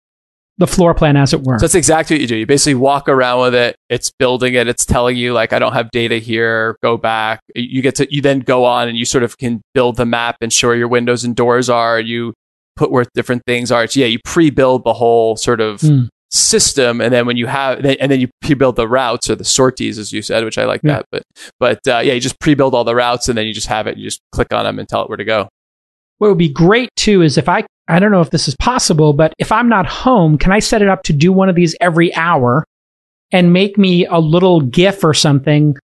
the 0.57 0.67
floor 0.67 0.93
plan, 0.93 1.17
as 1.17 1.33
it 1.33 1.43
were. 1.43 1.59
So 1.59 1.63
that's 1.63 1.75
exactly 1.75 2.15
what 2.15 2.21
you 2.21 2.27
do. 2.27 2.35
You 2.37 2.45
basically 2.45 2.75
walk 2.75 3.09
around 3.09 3.41
with 3.41 3.55
it. 3.55 3.75
It's 3.89 4.11
building 4.17 4.53
it. 4.53 4.67
It's 4.67 4.85
telling 4.85 5.17
you 5.17 5.33
like, 5.33 5.51
I 5.53 5.59
don't 5.59 5.73
have 5.73 5.91
data 5.91 6.17
here. 6.17 6.77
Go 6.81 6.97
back. 6.97 7.41
You 7.55 7.81
get 7.81 7.95
to, 7.95 8.13
you 8.13 8.21
then 8.21 8.39
go 8.39 8.63
on 8.65 8.87
and 8.87 8.97
you 8.97 9.05
sort 9.05 9.23
of 9.23 9.37
can 9.37 9.61
build 9.73 9.97
the 9.97 10.05
map 10.05 10.37
and 10.41 10.51
show 10.53 10.69
where 10.69 10.77
your 10.77 10.87
windows 10.87 11.23
and 11.23 11.35
doors 11.35 11.69
are. 11.69 11.99
You, 11.99 12.33
put 12.77 12.91
where 12.91 13.05
different 13.13 13.41
things 13.47 13.71
are. 13.71 13.85
It's, 13.85 13.95
yeah, 13.95 14.05
you 14.05 14.19
pre-build 14.25 14.83
the 14.83 14.91
whole 14.93 15.37
sort 15.37 15.61
of 15.61 15.79
Mm. 15.79 16.09
system, 16.29 16.99
and 16.99 17.13
then 17.13 17.25
when 17.25 17.37
you 17.37 17.47
have, 17.47 17.85
and 17.85 18.11
then 18.11 18.19
you 18.19 18.27
pre-build 18.41 18.75
the 18.75 18.85
routes 18.85 19.29
or 19.29 19.35
the 19.35 19.45
sorties, 19.45 19.97
as 19.97 20.11
you 20.11 20.21
said, 20.21 20.43
which 20.43 20.57
I 20.57 20.65
like 20.65 20.81
Yeah. 20.83 20.95
that. 20.97 21.05
But 21.09 21.23
but 21.57 21.77
uh, 21.87 21.99
yeah, 22.03 22.11
you 22.11 22.19
just 22.19 22.37
pre-build 22.41 22.75
all 22.75 22.83
the 22.83 22.93
routes, 22.93 23.29
and 23.29 23.37
then 23.37 23.45
you 23.47 23.53
just 23.53 23.67
have 23.67 23.87
it. 23.87 23.97
You 23.97 24.03
just 24.03 24.19
click 24.33 24.51
on 24.51 24.65
them 24.65 24.77
and 24.77 24.89
tell 24.89 25.01
it 25.03 25.07
where 25.09 25.15
to 25.15 25.23
go. 25.23 25.47
What 26.17 26.27
would 26.27 26.37
be 26.37 26.49
great 26.49 26.89
too 26.97 27.21
is 27.21 27.37
if 27.37 27.47
I, 27.47 27.63
I 27.87 27.99
don't 27.99 28.11
know 28.11 28.21
if 28.21 28.31
this 28.31 28.47
is 28.47 28.55
possible, 28.55 29.13
but 29.13 29.33
if 29.37 29.51
I'm 29.51 29.69
not 29.69 29.85
home, 29.85 30.37
can 30.37 30.51
I 30.51 30.59
set 30.59 30.81
it 30.81 30.87
up 30.87 31.03
to 31.03 31.13
do 31.13 31.31
one 31.31 31.49
of 31.49 31.55
these 31.55 31.75
every 31.79 32.13
hour 32.15 32.65
and 33.31 33.53
make 33.53 33.77
me 33.77 34.05
a 34.05 34.19
little 34.19 34.61
GIF 34.61 35.03
or 35.03 35.13
something, 35.13 35.75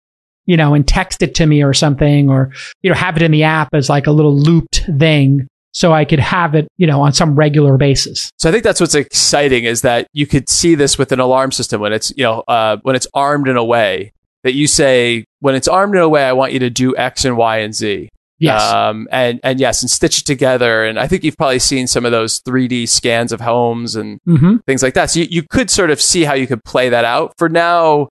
you 0.47 0.57
know, 0.57 0.75
and 0.75 0.87
text 0.87 1.23
it 1.23 1.35
to 1.37 1.47
me 1.47 1.63
or 1.63 1.75
something, 1.75 2.31
or, 2.31 2.53
you 2.83 2.91
know, 2.91 2.97
have 2.97 3.17
it 3.17 3.23
in 3.23 3.33
the 3.33 3.43
app 3.43 3.75
as 3.75 3.89
like 3.89 4.07
a 4.07 4.13
little 4.13 4.35
looped 4.35 4.87
thing 4.99 5.47
so 5.73 5.93
I 5.93 6.05
could 6.05 6.19
have 6.19 6.55
it, 6.55 6.69
you 6.79 6.87
know, 6.87 7.01
on 7.03 7.13
some 7.13 7.37
regular 7.37 7.77
basis. 7.77 8.31
So 8.39 8.49
I 8.49 8.53
think 8.53 8.65
that's 8.65 8.81
what's 8.81 8.95
exciting 8.95 9.65
is 9.65 9.83
that 9.83 10.07
you 10.13 10.27
could 10.27 10.49
see 10.49 10.75
this 10.75 10.99
with 10.99 11.13
an 11.13 11.21
alarm 11.21 11.53
system 11.53 11.81
when 11.81 11.93
it's 11.93 12.13
you 12.17 12.25
know 12.25 12.43
uh, 12.49 12.79
when 12.83 12.97
it's 12.97 13.07
armed 13.15 13.49
in 13.49 13.57
a 13.57 13.65
way 13.65 14.13
that 14.43 14.55
you 14.55 14.67
say 14.67 15.25
when 15.41 15.55
it's 15.55 15.69
armed 15.69 15.95
in 15.95 16.01
a 16.01 16.09
way 16.09 16.25
I 16.25 16.33
want 16.33 16.53
you 16.53 16.59
to 16.61 16.71
do 16.71 16.97
X 16.97 17.25
and 17.25 17.37
Y 17.37 17.59
and 17.59 17.75
Z. 17.75 18.09
Yes. 18.41 18.63
Um, 18.63 19.07
and 19.13 19.39
and 19.45 19.61
yes, 19.61 19.83
and 19.83 19.91
stitch 19.91 20.21
it 20.21 20.25
together. 20.25 20.85
And 20.85 20.99
I 20.99 21.07
think 21.07 21.25
you've 21.25 21.37
probably 21.37 21.59
seen 21.59 21.87
some 21.87 22.07
of 22.07 22.11
those 22.11 22.41
3D 22.41 22.89
scans 22.89 23.33
of 23.33 23.41
homes 23.41 23.97
and 23.97 24.19
mm-hmm. 24.27 24.57
things 24.67 24.83
like 24.83 24.95
that. 24.95 25.11
So 25.11 25.21
you, 25.21 25.27
you 25.31 25.43
could 25.43 25.71
sort 25.71 25.91
of 25.91 26.01
see 26.01 26.25
how 26.25 26.33
you 26.35 26.47
could 26.47 26.65
play 26.65 26.89
that 26.89 27.05
out. 27.05 27.35
For 27.37 27.51
now, 27.51 28.09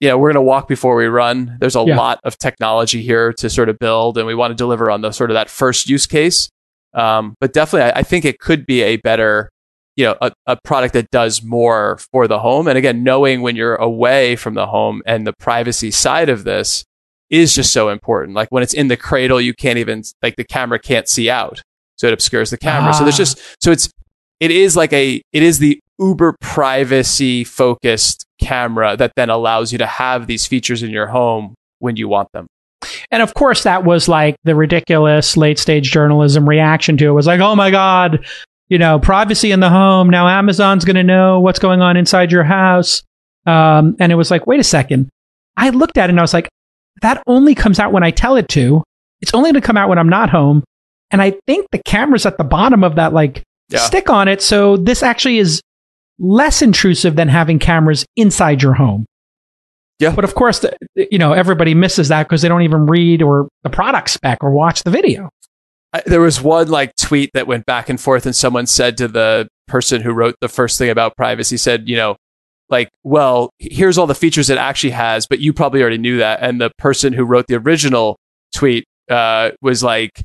you 0.00 0.08
know, 0.08 0.18
we're 0.18 0.32
going 0.32 0.42
to 0.42 0.48
walk 0.48 0.68
before 0.68 0.94
we 0.94 1.06
run. 1.06 1.56
There's 1.60 1.76
a 1.76 1.84
Yeah. 1.84 1.96
lot 1.96 2.20
of 2.24 2.38
technology 2.38 3.02
here 3.02 3.32
to 3.34 3.50
sort 3.50 3.68
of 3.68 3.78
build, 3.78 4.18
and 4.18 4.26
we 4.26 4.34
want 4.36 4.52
to 4.52 4.56
deliver 4.56 4.90
on 4.90 5.00
the 5.00 5.10
sort 5.10 5.30
of 5.30 5.34
that 5.34 5.50
first 5.50 5.88
use 5.88 6.06
case. 6.06 6.48
Um, 6.94 7.34
but 7.40 7.52
definitely, 7.52 7.90
I, 7.90 8.00
I 8.00 8.02
think 8.02 8.24
it 8.24 8.38
could 8.38 8.66
be 8.66 8.82
a 8.82 8.96
better, 8.96 9.48
you 9.96 10.04
know, 10.04 10.16
a, 10.20 10.30
a 10.46 10.58
product 10.62 10.94
that 10.94 11.10
does 11.10 11.42
more 11.42 11.98
for 12.12 12.28
the 12.28 12.38
home. 12.38 12.68
And 12.68 12.78
again, 12.78 13.02
knowing 13.02 13.42
when 13.42 13.56
you're 13.56 13.76
away 13.76 14.36
from 14.36 14.54
the 14.54 14.66
home 14.66 15.02
and 15.06 15.26
the 15.26 15.32
privacy 15.32 15.90
side 15.90 16.28
of 16.28 16.44
this 16.44 16.84
is 17.32 17.52
just 17.54 17.72
so 17.72 17.88
important. 17.88 18.36
Like 18.36 18.48
when 18.50 18.62
it's 18.62 18.74
in 18.74 18.86
the 18.86 18.96
cradle, 18.96 19.40
you 19.40 19.54
can't 19.54 19.78
even 19.78 20.04
like 20.22 20.36
the 20.36 20.44
camera 20.44 20.78
can't 20.78 21.08
see 21.08 21.28
out, 21.28 21.60
so 21.96 22.06
it 22.06 22.12
obscures 22.12 22.50
the 22.50 22.58
camera. 22.58 22.94
So 22.94 23.02
there's 23.02 23.16
Ah. 23.16 23.24
just 23.24 23.56
so 23.60 23.72
it's 23.72 23.90
it 24.38 24.52
is 24.52 24.76
like 24.76 24.92
a 24.92 25.20
it 25.32 25.42
is 25.42 25.58
the 25.58 25.80
uber 25.98 26.36
privacy 26.40 27.42
focused 27.44 28.24
camera 28.40 28.96
that 28.96 29.12
then 29.16 29.30
allows 29.30 29.72
you 29.72 29.78
to 29.78 29.86
have 29.86 30.26
these 30.26 30.46
features 30.46 30.82
in 30.82 30.90
your 30.90 31.06
home 31.06 31.54
when 31.78 31.96
you 31.96 32.06
want 32.08 32.28
them. 32.32 32.46
And 33.10 33.22
of 33.22 33.34
course, 33.34 33.62
that 33.62 33.84
was 33.84 34.08
like 34.08 34.36
the 34.44 34.54
ridiculous 34.56 35.36
late 35.36 35.58
stage 35.58 35.90
journalism 35.90 36.48
reaction 36.48 36.96
to 36.98 37.06
it 37.06 37.12
was 37.12 37.26
like, 37.26 37.40
oh 37.40 37.54
my 37.54 37.70
God, 37.70 38.24
you 38.68 38.78
know, 38.78 38.98
privacy 38.98 39.52
in 39.52 39.60
the 39.60 39.70
home. 39.70 40.10
Now 40.10 40.26
Amazon's 40.26 40.84
going 40.84 40.96
to 40.96 41.04
know 41.04 41.38
what's 41.38 41.60
going 41.60 41.80
on 41.80 41.96
inside 41.96 42.32
your 42.32 42.42
house. 42.42 43.02
Um, 43.46 43.94
and 44.00 44.10
it 44.10 44.16
was 44.16 44.30
like, 44.30 44.46
wait 44.46 44.58
a 44.60 44.64
second. 44.64 45.08
I 45.56 45.70
looked 45.70 45.98
at 45.98 46.08
it 46.08 46.10
and 46.10 46.18
I 46.18 46.22
was 46.22 46.34
like, 46.34 46.48
that 47.02 47.22
only 47.26 47.54
comes 47.54 47.78
out 47.78 47.92
when 47.92 48.02
I 48.02 48.10
tell 48.10 48.36
it 48.36 48.48
to. 48.50 48.82
It's 49.20 49.34
only 49.34 49.52
going 49.52 49.60
to 49.60 49.66
come 49.66 49.76
out 49.76 49.88
when 49.88 49.98
I'm 49.98 50.08
not 50.08 50.30
home. 50.30 50.64
And 51.10 51.20
I 51.22 51.34
think 51.46 51.66
the 51.70 51.80
camera's 51.84 52.26
at 52.26 52.38
the 52.38 52.44
bottom 52.44 52.82
of 52.82 52.96
that 52.96 53.12
like 53.12 53.42
Yeah. 53.68 53.80
stick 53.80 54.08
on 54.10 54.28
it. 54.28 54.40
So 54.42 54.76
this 54.76 55.02
actually 55.02 55.38
is 55.38 55.60
less 56.18 56.62
intrusive 56.62 57.16
than 57.16 57.28
having 57.28 57.58
cameras 57.58 58.04
inside 58.16 58.62
your 58.62 58.74
home. 58.74 59.04
Yeah. 59.98 60.14
But 60.14 60.24
of 60.24 60.34
course, 60.34 60.60
the, 60.60 60.76
you 60.96 61.18
know, 61.18 61.32
everybody 61.32 61.74
misses 61.74 62.08
that 62.08 62.24
because 62.28 62.42
they 62.42 62.48
don't 62.48 62.62
even 62.62 62.86
read 62.86 63.22
or 63.22 63.48
the 63.62 63.70
product 63.70 64.10
spec 64.10 64.38
or 64.42 64.50
watch 64.50 64.82
the 64.82 64.90
video. 64.90 65.28
I, 65.92 66.02
there 66.06 66.20
was 66.20 66.40
one 66.40 66.68
like 66.68 66.96
tweet 66.96 67.30
that 67.34 67.46
went 67.46 67.66
back 67.66 67.88
and 67.90 68.00
forth, 68.00 68.24
and 68.24 68.34
someone 68.34 68.66
said 68.66 68.96
to 68.96 69.08
the 69.08 69.46
person 69.68 70.00
who 70.00 70.12
wrote 70.12 70.34
the 70.40 70.48
first 70.48 70.78
thing 70.78 70.88
about 70.90 71.14
privacy, 71.16 71.56
said, 71.58 71.88
you 71.88 71.96
know, 71.96 72.16
like, 72.72 72.88
well, 73.04 73.50
here's 73.58 73.98
all 73.98 74.06
the 74.08 74.14
features 74.14 74.50
it 74.50 74.58
actually 74.58 74.90
has, 74.90 75.26
but 75.26 75.38
you 75.38 75.52
probably 75.52 75.82
already 75.82 75.98
knew 75.98 76.18
that. 76.18 76.40
And 76.42 76.60
the 76.60 76.70
person 76.78 77.12
who 77.12 77.24
wrote 77.24 77.46
the 77.46 77.56
original 77.56 78.16
tweet 78.56 78.84
uh, 79.10 79.50
was 79.60 79.84
like, 79.84 80.24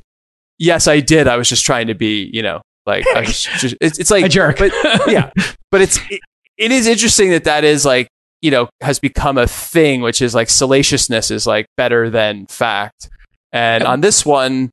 yes, 0.58 0.88
I 0.88 1.00
did. 1.00 1.28
I 1.28 1.36
was 1.36 1.48
just 1.48 1.64
trying 1.64 1.86
to 1.88 1.94
be, 1.94 2.28
you 2.32 2.42
know, 2.42 2.62
like, 2.86 3.06
I 3.14 3.20
was 3.20 3.42
just, 3.60 3.76
it's, 3.80 3.98
it's 3.98 4.10
like 4.10 4.24
a 4.24 4.28
jerk. 4.28 4.58
But 4.58 4.72
yeah, 5.06 5.30
but 5.70 5.82
it's 5.82 6.00
it, 6.10 6.20
it 6.56 6.72
is 6.72 6.86
interesting 6.88 7.30
that 7.30 7.44
that 7.44 7.62
is 7.62 7.84
like 7.84 8.08
you 8.40 8.50
know 8.50 8.68
has 8.80 8.98
become 8.98 9.38
a 9.38 9.46
thing, 9.46 10.00
which 10.00 10.22
is 10.22 10.34
like 10.34 10.48
salaciousness 10.48 11.30
is 11.30 11.46
like 11.46 11.66
better 11.76 12.10
than 12.10 12.46
fact. 12.46 13.10
And 13.52 13.84
on 13.84 14.00
this 14.00 14.26
one, 14.26 14.70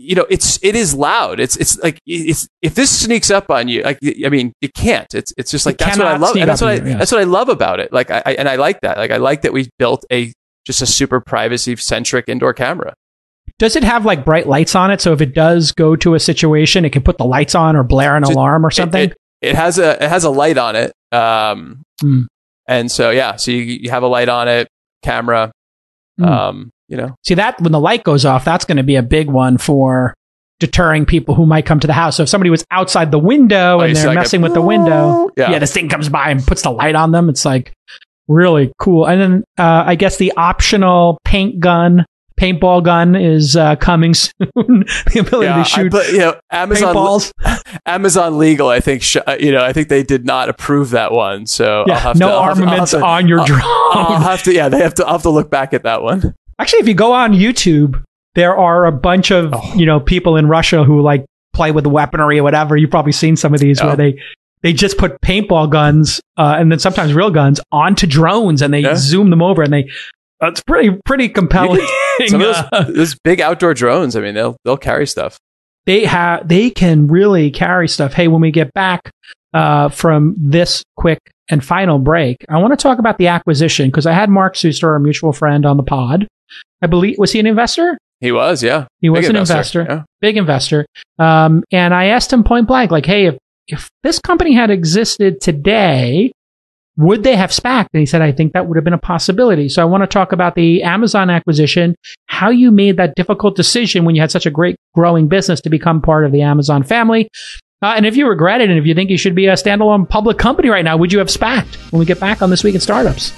you 0.00 0.14
know, 0.14 0.26
it's 0.30 0.58
it 0.62 0.74
is 0.74 0.94
loud. 0.94 1.40
It's 1.40 1.56
it's 1.56 1.78
like 1.82 1.98
it's 2.06 2.48
if 2.62 2.74
this 2.74 2.90
sneaks 3.02 3.30
up 3.30 3.50
on 3.50 3.68
you, 3.68 3.82
like 3.82 3.98
I 4.24 4.28
mean, 4.28 4.52
it 4.60 4.72
can't. 4.74 5.12
It's 5.14 5.32
it's 5.36 5.50
just 5.50 5.66
like 5.66 5.74
It 5.74 5.78
that's 5.78 5.98
what 5.98 6.06
I 6.06 6.16
love. 6.16 6.36
And 6.36 6.48
that's 6.48 6.60
what 6.60 6.70
I 6.70 6.74
you, 6.74 6.98
that's 6.98 7.12
what 7.12 7.20
I 7.20 7.24
love 7.24 7.48
about 7.48 7.80
it. 7.80 7.92
Like 7.92 8.10
I, 8.10 8.22
I 8.24 8.32
and 8.34 8.48
I 8.48 8.56
like 8.56 8.80
that. 8.80 8.96
Like 8.98 9.10
I 9.10 9.18
like 9.18 9.42
that 9.42 9.52
we 9.52 9.68
built 9.78 10.04
a 10.12 10.32
just 10.66 10.82
a 10.82 10.86
super 10.86 11.20
privacy 11.20 11.76
centric 11.76 12.26
indoor 12.28 12.52
camera. 12.52 12.94
Does 13.58 13.76
it 13.76 13.84
have 13.84 14.06
like 14.06 14.24
bright 14.24 14.46
lights 14.46 14.74
on 14.74 14.90
it? 14.90 15.00
So 15.00 15.12
if 15.12 15.20
it 15.20 15.34
does 15.34 15.72
go 15.72 15.94
to 15.96 16.14
a 16.14 16.20
situation, 16.20 16.84
it 16.84 16.90
can 16.90 17.02
put 17.02 17.18
the 17.18 17.24
lights 17.26 17.54
on 17.54 17.76
or 17.76 17.82
blare 17.82 18.16
an 18.16 18.24
So 18.24 18.32
alarm 18.32 18.64
or 18.64 18.70
something. 18.70 19.10
It, 19.10 19.16
it 19.42 19.54
has 19.54 19.78
a 19.78 20.02
it 20.02 20.08
has 20.08 20.24
a 20.24 20.30
light 20.30 20.56
on 20.58 20.76
it. 20.76 20.92
Um, 21.12 21.82
Hmm. 22.00 22.22
and 22.66 22.90
so 22.90 23.10
yeah, 23.10 23.36
so 23.36 23.50
you 23.50 23.58
you 23.58 23.90
have 23.90 24.02
a 24.02 24.06
light 24.06 24.30
on 24.30 24.48
it, 24.48 24.68
camera. 25.02 25.52
Hmm. 26.18 26.24
Um, 26.24 26.70
you 26.90 26.96
know, 26.98 27.14
See 27.24 27.34
that 27.34 27.58
when 27.62 27.72
the 27.72 27.80
light 27.80 28.04
goes 28.04 28.24
off, 28.26 28.44
that's 28.44 28.64
going 28.66 28.76
to 28.76 28.82
be 28.82 28.96
a 28.96 29.02
big 29.02 29.30
one 29.30 29.56
for 29.56 30.12
deterring 30.58 31.06
people 31.06 31.34
who 31.34 31.46
might 31.46 31.64
come 31.64 31.80
to 31.80 31.86
the 31.86 31.92
house. 31.94 32.16
So 32.16 32.24
if 32.24 32.28
somebody 32.28 32.50
was 32.50 32.64
outside 32.70 33.10
the 33.10 33.18
window 33.18 33.78
Oh, 33.78 33.80
and 33.80 33.96
they're 33.96 34.06
like 34.08 34.16
a- 34.16 34.20
messing 34.20 34.42
with 34.42 34.52
the 34.52 34.60
window, 34.60 35.30
Yeah. 35.38 35.52
yeah, 35.52 35.58
this 35.58 35.72
thing 35.72 35.88
comes 35.88 36.10
by 36.10 36.28
and 36.30 36.44
puts 36.46 36.60
the 36.62 36.70
light 36.70 36.94
on 36.94 37.12
them. 37.12 37.30
It's 37.30 37.46
like 37.46 37.72
really 38.28 38.70
cool. 38.78 39.06
And 39.06 39.20
then 39.20 39.44
uh, 39.58 39.84
I 39.86 39.94
guess 39.94 40.18
the 40.18 40.32
optional 40.36 41.16
paint 41.24 41.60
gun, 41.60 42.04
paintball 42.38 42.82
gun 42.84 43.16
is 43.16 43.56
uh, 43.56 43.76
coming 43.76 44.12
soon. 44.14 44.36
the 44.56 45.20
ability 45.20 45.46
yeah. 45.46 45.58
to 45.62 45.64
shoot 45.64 45.90
but 45.92 46.10
you 46.12 46.18
know, 46.18 46.38
Amazon 46.50 46.94
paintballs. 46.94 47.32
Amazon 47.86 48.36
legal. 48.38 48.68
I 48.68 48.80
think 48.80 49.02
sh- 49.02 49.16
uh, 49.26 49.36
you 49.40 49.52
know. 49.52 49.64
I 49.64 49.72
think 49.72 49.88
they 49.88 50.02
did 50.02 50.24
not 50.26 50.48
approve 50.50 50.90
that 50.90 51.12
one. 51.12 51.46
So 51.46 51.82
I'll 51.82 51.88
Yeah, 51.88 51.98
have 52.00 52.18
no 52.18 52.28
to, 52.28 52.32
I'll 52.34 52.42
have 52.44 52.56
to- 52.56 52.62
I'll 52.62 52.68
armaments 52.68 52.90
to- 52.92 53.04
on 53.04 53.28
your 53.28 53.40
I'll- 53.40 53.46
drone. 53.46 53.60
I'll 53.64 54.20
have 54.20 54.42
to. 54.44 54.52
Yeah, 54.54 54.68
they 54.68 54.78
have 54.80 54.94
to. 54.94 55.06
I'll 55.06 55.12
have 55.12 55.22
to 55.22 55.30
look 55.30 55.50
back 55.50 55.72
at 55.74 55.82
that 55.84 56.02
one. 56.02 56.34
Actually, 56.60 56.80
if 56.80 56.88
you 56.88 56.94
go 56.94 57.12
on 57.12 57.32
YouTube, 57.32 58.02
there 58.34 58.56
are 58.56 58.86
a 58.86 58.92
bunch 58.92 59.30
of 59.30 59.52
Oh. 59.54 59.74
you 59.74 59.86
know 59.86 59.98
people 60.00 60.36
in 60.36 60.46
Russia 60.48 60.84
who 60.84 61.00
like 61.02 61.24
play 61.52 61.72
with 61.72 61.86
weaponry 61.86 62.38
or 62.38 62.42
whatever. 62.42 62.76
You've 62.76 62.90
probably 62.90 63.12
seen 63.12 63.36
some 63.36 63.54
of 63.54 63.60
these 63.60 63.80
Yeah. 63.80 63.86
where 63.86 63.96
they 63.96 64.18
they 64.62 64.72
just 64.74 64.98
put 64.98 65.18
paintball 65.22 65.70
guns 65.70 66.20
uh, 66.36 66.56
and 66.58 66.70
then 66.70 66.78
sometimes 66.78 67.14
real 67.14 67.30
guns 67.30 67.60
onto 67.72 68.06
drones 68.06 68.60
and 68.62 68.72
they 68.74 68.80
Yeah. 68.80 68.94
zoom 68.94 69.30
them 69.30 69.42
over 69.42 69.62
and 69.62 69.72
they. 69.72 69.88
It's 70.42 70.62
pretty 70.62 70.96
pretty 71.04 71.28
compelling. 71.28 71.86
Some 72.26 72.40
of 72.42 72.48
Uh, 72.72 72.84
those, 72.84 72.94
those 72.94 73.16
big 73.24 73.40
outdoor 73.40 73.74
drones. 73.74 74.16
I 74.16 74.20
mean, 74.20 74.34
they'll 74.34 74.56
they'll 74.64 74.76
carry 74.76 75.06
stuff. 75.06 75.38
they 75.86 76.04
have 76.04 76.46
they 76.46 76.70
can 76.70 77.06
really 77.08 77.50
carry 77.50 77.88
stuff. 77.88 78.12
Hey, 78.12 78.28
when 78.28 78.40
we 78.42 78.50
get 78.50 78.72
back 78.74 79.10
uh, 79.54 79.88
from 79.88 80.34
this 80.38 80.82
quick 80.96 81.18
and 81.50 81.64
final 81.64 81.98
break, 81.98 82.36
I 82.48 82.58
want 82.58 82.72
to 82.72 82.76
talk 82.82 82.98
about 82.98 83.18
the 83.18 83.26
acquisition 83.28 83.88
because 83.88 84.06
I 84.06 84.12
had 84.12 84.30
Mark 84.30 84.54
Suster, 84.54 84.84
our 84.88 84.98
mutual 84.98 85.32
friend, 85.32 85.66
on 85.66 85.76
the 85.78 85.82
pod. 85.82 86.26
I 86.82 86.86
believe 86.86 87.16
was 87.18 87.32
he 87.32 87.40
an 87.40 87.46
investor? 87.46 87.98
He 88.20 88.32
was, 88.32 88.62
yeah. 88.62 88.86
He 89.00 89.08
was 89.08 89.22
Big 89.22 89.30
an 89.30 89.36
investor, 89.36 89.86
Yeah. 89.88 90.02
big 90.20 90.36
investor. 90.36 90.84
Um, 91.18 91.64
and 91.72 91.94
I 91.94 92.06
asked 92.06 92.32
him 92.32 92.44
point 92.44 92.66
blank, 92.66 92.90
like, 92.90 93.06
hey, 93.06 93.26
if, 93.26 93.38
if 93.66 93.88
this 94.02 94.18
company 94.18 94.52
had 94.54 94.70
existed 94.70 95.40
today, 95.40 96.32
would 96.98 97.22
they 97.22 97.34
have 97.34 97.50
SPACed? 97.50 97.88
And 97.94 98.00
he 98.00 98.04
said, 98.04 98.20
I 98.20 98.30
think 98.32 98.52
that 98.52 98.66
would 98.66 98.76
have 98.76 98.84
been 98.84 98.92
a 98.92 98.98
possibility. 98.98 99.70
So 99.70 99.80
I 99.80 99.86
want 99.86 100.02
to 100.02 100.06
talk 100.06 100.32
about 100.32 100.54
the 100.54 100.82
Amazon 100.82 101.30
acquisition, 101.30 101.94
how 102.26 102.50
you 102.50 102.70
made 102.70 102.98
that 102.98 103.14
difficult 103.14 103.56
decision 103.56 104.04
when 104.04 104.14
you 104.14 104.20
had 104.20 104.30
such 104.30 104.44
a 104.44 104.50
great 104.50 104.76
growing 104.94 105.26
business 105.26 105.62
to 105.62 105.70
become 105.70 106.02
part 106.02 106.26
of 106.26 106.32
the 106.32 106.42
Amazon 106.42 106.82
family. 106.82 107.28
Uh, 107.80 107.94
and 107.96 108.04
if 108.04 108.16
you 108.18 108.28
regret 108.28 108.60
it 108.60 108.68
and 108.68 108.78
if 108.78 108.84
you 108.84 108.94
think 108.94 109.08
you 109.08 109.16
should 109.16 109.34
be 109.34 109.46
a 109.46 109.54
standalone 109.54 110.06
public 110.06 110.36
company 110.36 110.68
right 110.68 110.84
now, 110.84 110.98
would 110.98 111.10
you 111.10 111.18
have 111.20 111.28
SPACed 111.28 111.90
when 111.90 112.00
we 112.00 112.04
get 112.04 112.20
back 112.20 112.42
on 112.42 112.50
This 112.50 112.62
Week 112.62 112.74
in 112.74 112.80
Startups? 112.82 113.32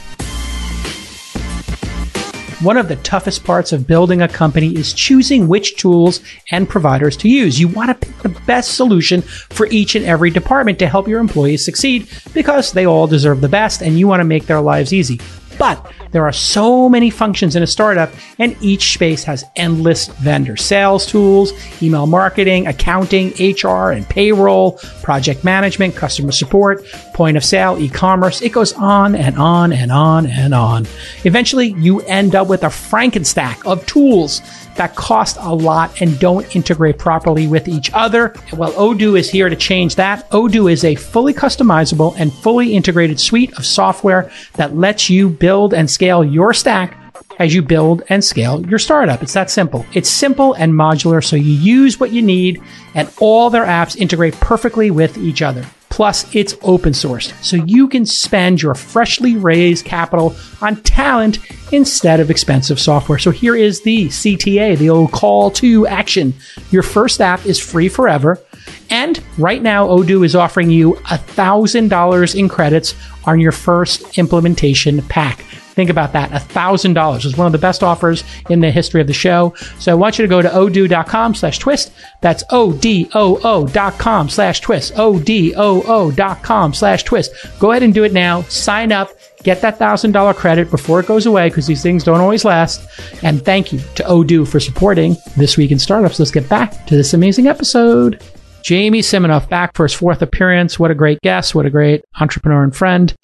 One 2.63 2.77
of 2.77 2.87
the 2.87 2.95
toughest 2.97 3.43
parts 3.43 3.73
of 3.73 3.89
building 3.89 4.23
a 4.23 4.29
company 4.29 4.77
is 4.77 4.93
choosing 4.93 5.49
which 5.49 5.77
tools 5.79 6.21
and 6.53 6.69
providers 6.69 7.17
to 7.17 7.29
use. 7.29 7.59
You 7.59 7.67
want 7.67 7.89
to 7.91 8.07
pick 8.07 8.17
the 8.19 8.41
best 8.47 8.77
solution 8.77 9.23
for 9.23 9.67
each 9.67 9.97
and 9.97 10.05
every 10.05 10.31
department 10.31 10.79
to 10.79 10.87
help 10.87 11.09
your 11.09 11.19
employees 11.19 11.65
succeed 11.65 12.07
because 12.33 12.71
they 12.71 12.87
all 12.87 13.09
deserve 13.09 13.41
the 13.41 13.49
best 13.49 13.83
and 13.83 13.99
you 13.99 14.07
want 14.07 14.21
to 14.21 14.25
make 14.25 14.47
their 14.47 14.61
lives 14.61 14.93
easy. 14.93 15.19
But 15.59 15.93
there 16.13 16.25
are 16.25 16.33
so 16.33 16.89
many 16.89 17.11
functions 17.11 17.57
in 17.57 17.63
a 17.63 17.67
startup, 17.67 18.11
and 18.39 18.57
each 18.61 18.95
space 18.95 19.25
has 19.25 19.45
endless 19.57 20.09
vendor 20.09 20.57
sales 20.57 21.07
tools, 21.07 21.53
email 21.83 22.07
marketing, 22.07 22.67
accounting, 22.67 23.33
HR, 23.39 23.93
and 23.93 24.09
payroll, 24.09 24.73
project 25.03 25.45
management, 25.45 25.97
customer 25.97 26.33
support, 26.33 26.85
point 27.15 27.37
of 27.37 27.45
sale, 27.45 27.79
e 27.79 27.89
commerce. 27.89 28.43
It 28.43 28.53
goes 28.53 28.73
on 28.75 29.15
and 29.15 29.39
on 29.39 29.73
and 29.73 29.91
on 29.91 30.27
and 30.27 30.55
on. 30.55 30.87
Eventually, 31.25 31.73
you 31.79 32.01
end 32.03 32.35
up 32.35 32.49
with 32.49 32.63
a 32.63 32.69
Frankenstack 32.69 33.65
of 33.65 33.85
tools 33.87 34.41
that 34.77 34.95
cost 34.97 35.37
a 35.41 35.55
lot 35.55 36.01
and 36.01 36.19
don't 36.19 36.55
integrate 36.55 36.99
properly 36.99 37.47
with 37.47 37.69
each 37.69 37.91
other. 37.93 38.35
Well, 38.53 38.73
Odoo 38.73 39.19
is 39.19 39.31
here 39.31 39.49
to 39.49 39.57
change 39.57 39.97
that. 39.97 40.29
Odoo 40.31 40.71
is 40.71 40.85
a 40.85 40.95
fully 40.95 41.35
customizable 41.35 42.15
and 42.19 42.33
fully 42.33 42.75
integrated 42.75 43.21
suite 43.21 43.57
of 43.59 43.67
software 43.67 44.31
that 44.55 44.77
lets 44.77 45.11
you 45.11 45.29
build 45.29 45.75
and 45.75 45.91
scale 45.91 46.25
your 46.25 46.53
stack 46.53 46.97
as 47.39 47.55
you 47.55 47.63
build 47.63 48.03
and 48.09 48.25
scale 48.25 48.65
your 48.67 48.79
startup. 48.79 49.23
It's 49.23 49.33
that 49.33 49.51
simple. 49.51 49.87
It's 49.95 50.09
simple 50.09 50.55
and 50.55 50.73
modular, 50.73 51.25
so 51.25 51.37
you 51.37 51.53
use 51.53 51.99
what 51.99 52.13
you 52.13 52.23
need, 52.23 52.63
and 52.95 53.11
all 53.21 53.51
their 53.51 53.65
apps 53.65 53.97
integrate 53.97 54.35
perfectly 54.35 54.91
with 54.91 55.17
each 55.19 55.43
other. 55.43 55.65
Plus, 55.93 56.35
it's 56.35 56.57
open 56.63 56.95
source, 56.95 57.35
so 57.43 57.55
you 57.55 57.87
can 57.87 58.07
spend 58.07 58.63
your 58.63 58.75
freshly 58.75 59.37
raised 59.37 59.85
capital 59.85 60.35
on 60.63 60.77
talent 60.77 61.39
instead 61.71 62.19
of 62.19 62.31
expensive 62.31 62.81
software. 62.81 63.19
So 63.19 63.31
here 63.31 63.55
is 63.55 63.83
the 63.83 64.07
CTA, 64.07 64.79
the 64.79 64.89
old 64.89 65.13
call 65.13 65.51
to 65.51 65.87
action. 65.87 66.33
Your 66.71 66.83
first 66.83 67.21
app 67.21 67.45
is 67.45 67.61
free 67.61 67.91
forever. 67.91 68.41
And 68.89 69.23
right 69.37 69.61
now, 69.61 69.87
Odoo 69.87 70.25
is 70.25 70.35
offering 70.35 70.71
you 70.71 70.95
$1,000 70.95 72.35
in 72.39 72.49
credits 72.49 72.95
on 73.27 73.39
your 73.39 73.53
first 73.53 74.17
implementation 74.17 75.03
pack. 75.03 75.45
Think 75.73 75.89
about 75.89 76.13
that. 76.13 76.31
$1,000 76.31 77.25
is 77.25 77.37
one 77.37 77.47
of 77.47 77.53
the 77.53 77.59
best 77.59 77.83
offers 77.83 78.25
in 78.51 78.61
the 78.61 78.71
history 78.71 79.01
of 79.01 79.07
the 79.07 79.15
show. 79.15 79.55
So 79.79 79.91
I 79.91 79.95
want 79.95 80.19
you 80.19 80.23
to 80.23 80.29
go 80.29 80.43
to 80.43 80.49
odoo.com 80.49 81.35
slash 81.35 81.59
twist. 81.59 81.93
That's 82.21 82.45
O-D-O-O 82.51 83.67
dot 83.69 83.99
com 83.99 84.29
slash 84.29 84.61
twist. 84.61 84.93
O-D-O-O 84.97 86.11
dot 86.11 86.43
com 86.43 86.75
slash 86.75 87.05
twist. 87.05 87.33
Go 87.59 87.71
ahead 87.71 87.83
and 87.83 87.95
do 87.95 88.05
it 88.05 88.13
now. 88.13 88.43
Sign 88.43 88.93
up. 88.93 89.11
Get 89.43 89.61
that 89.63 89.79
$1,000 89.79 90.37
credit 90.37 90.71
before 90.71 91.01
it 91.01 91.07
goes 91.07 91.27
away 91.27 91.49
because 91.49 91.67
these 91.67 91.83
things 91.83 92.05
don't 92.05 92.21
always 92.21 92.45
last. 92.45 92.87
And 93.25 93.45
thank 93.45 93.73
you 93.73 93.81
to 93.97 94.03
Odoo 94.05 94.47
for 94.47 94.61
supporting 94.61 95.17
This 95.37 95.57
Week 95.57 95.73
in 95.73 95.79
Startups. 95.79 96.19
Let's 96.19 96.31
get 96.31 96.49
back 96.49 96.87
to 96.87 96.97
this 96.97 97.15
amazing 97.15 97.47
episode. 97.47 98.23
Jamie 98.63 99.01
Siminoff 99.01 99.49
back 99.49 99.77
for 99.77 99.85
his 99.85 99.93
fourth 99.93 100.23
appearance. 100.23 100.79
What 100.79 100.91
a 100.91 100.95
great 100.95 101.21
guest. 101.23 101.55
What 101.55 101.67
a 101.67 101.71
great 101.71 102.05
entrepreneur 102.21 102.63
and 102.63 102.75
friend. 102.75 103.15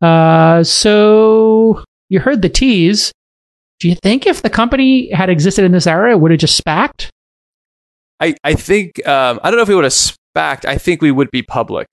Uh, 0.00 0.62
so 0.64 1.82
you 2.08 2.20
heard 2.20 2.42
the 2.42 2.48
tease. 2.48 3.12
Do 3.80 3.88
you 3.88 3.94
think 3.96 4.26
if 4.26 4.42
the 4.42 4.50
company 4.50 5.10
had 5.12 5.28
existed 5.28 5.64
in 5.64 5.72
this 5.72 5.86
era, 5.86 6.12
it 6.12 6.20
would 6.20 6.30
have 6.30 6.40
just 6.40 6.56
SPACed? 6.62 7.08
I, 8.20 8.34
I 8.44 8.54
think, 8.54 9.04
um, 9.06 9.40
I 9.42 9.50
don't 9.50 9.56
know 9.56 9.62
if 9.62 9.68
we 9.68 9.74
would 9.74 9.84
have 9.84 9.92
SPACed. 9.92 10.64
I 10.64 10.78
think 10.78 11.02
we 11.02 11.10
would 11.10 11.30
be 11.30 11.42
public. 11.42 11.88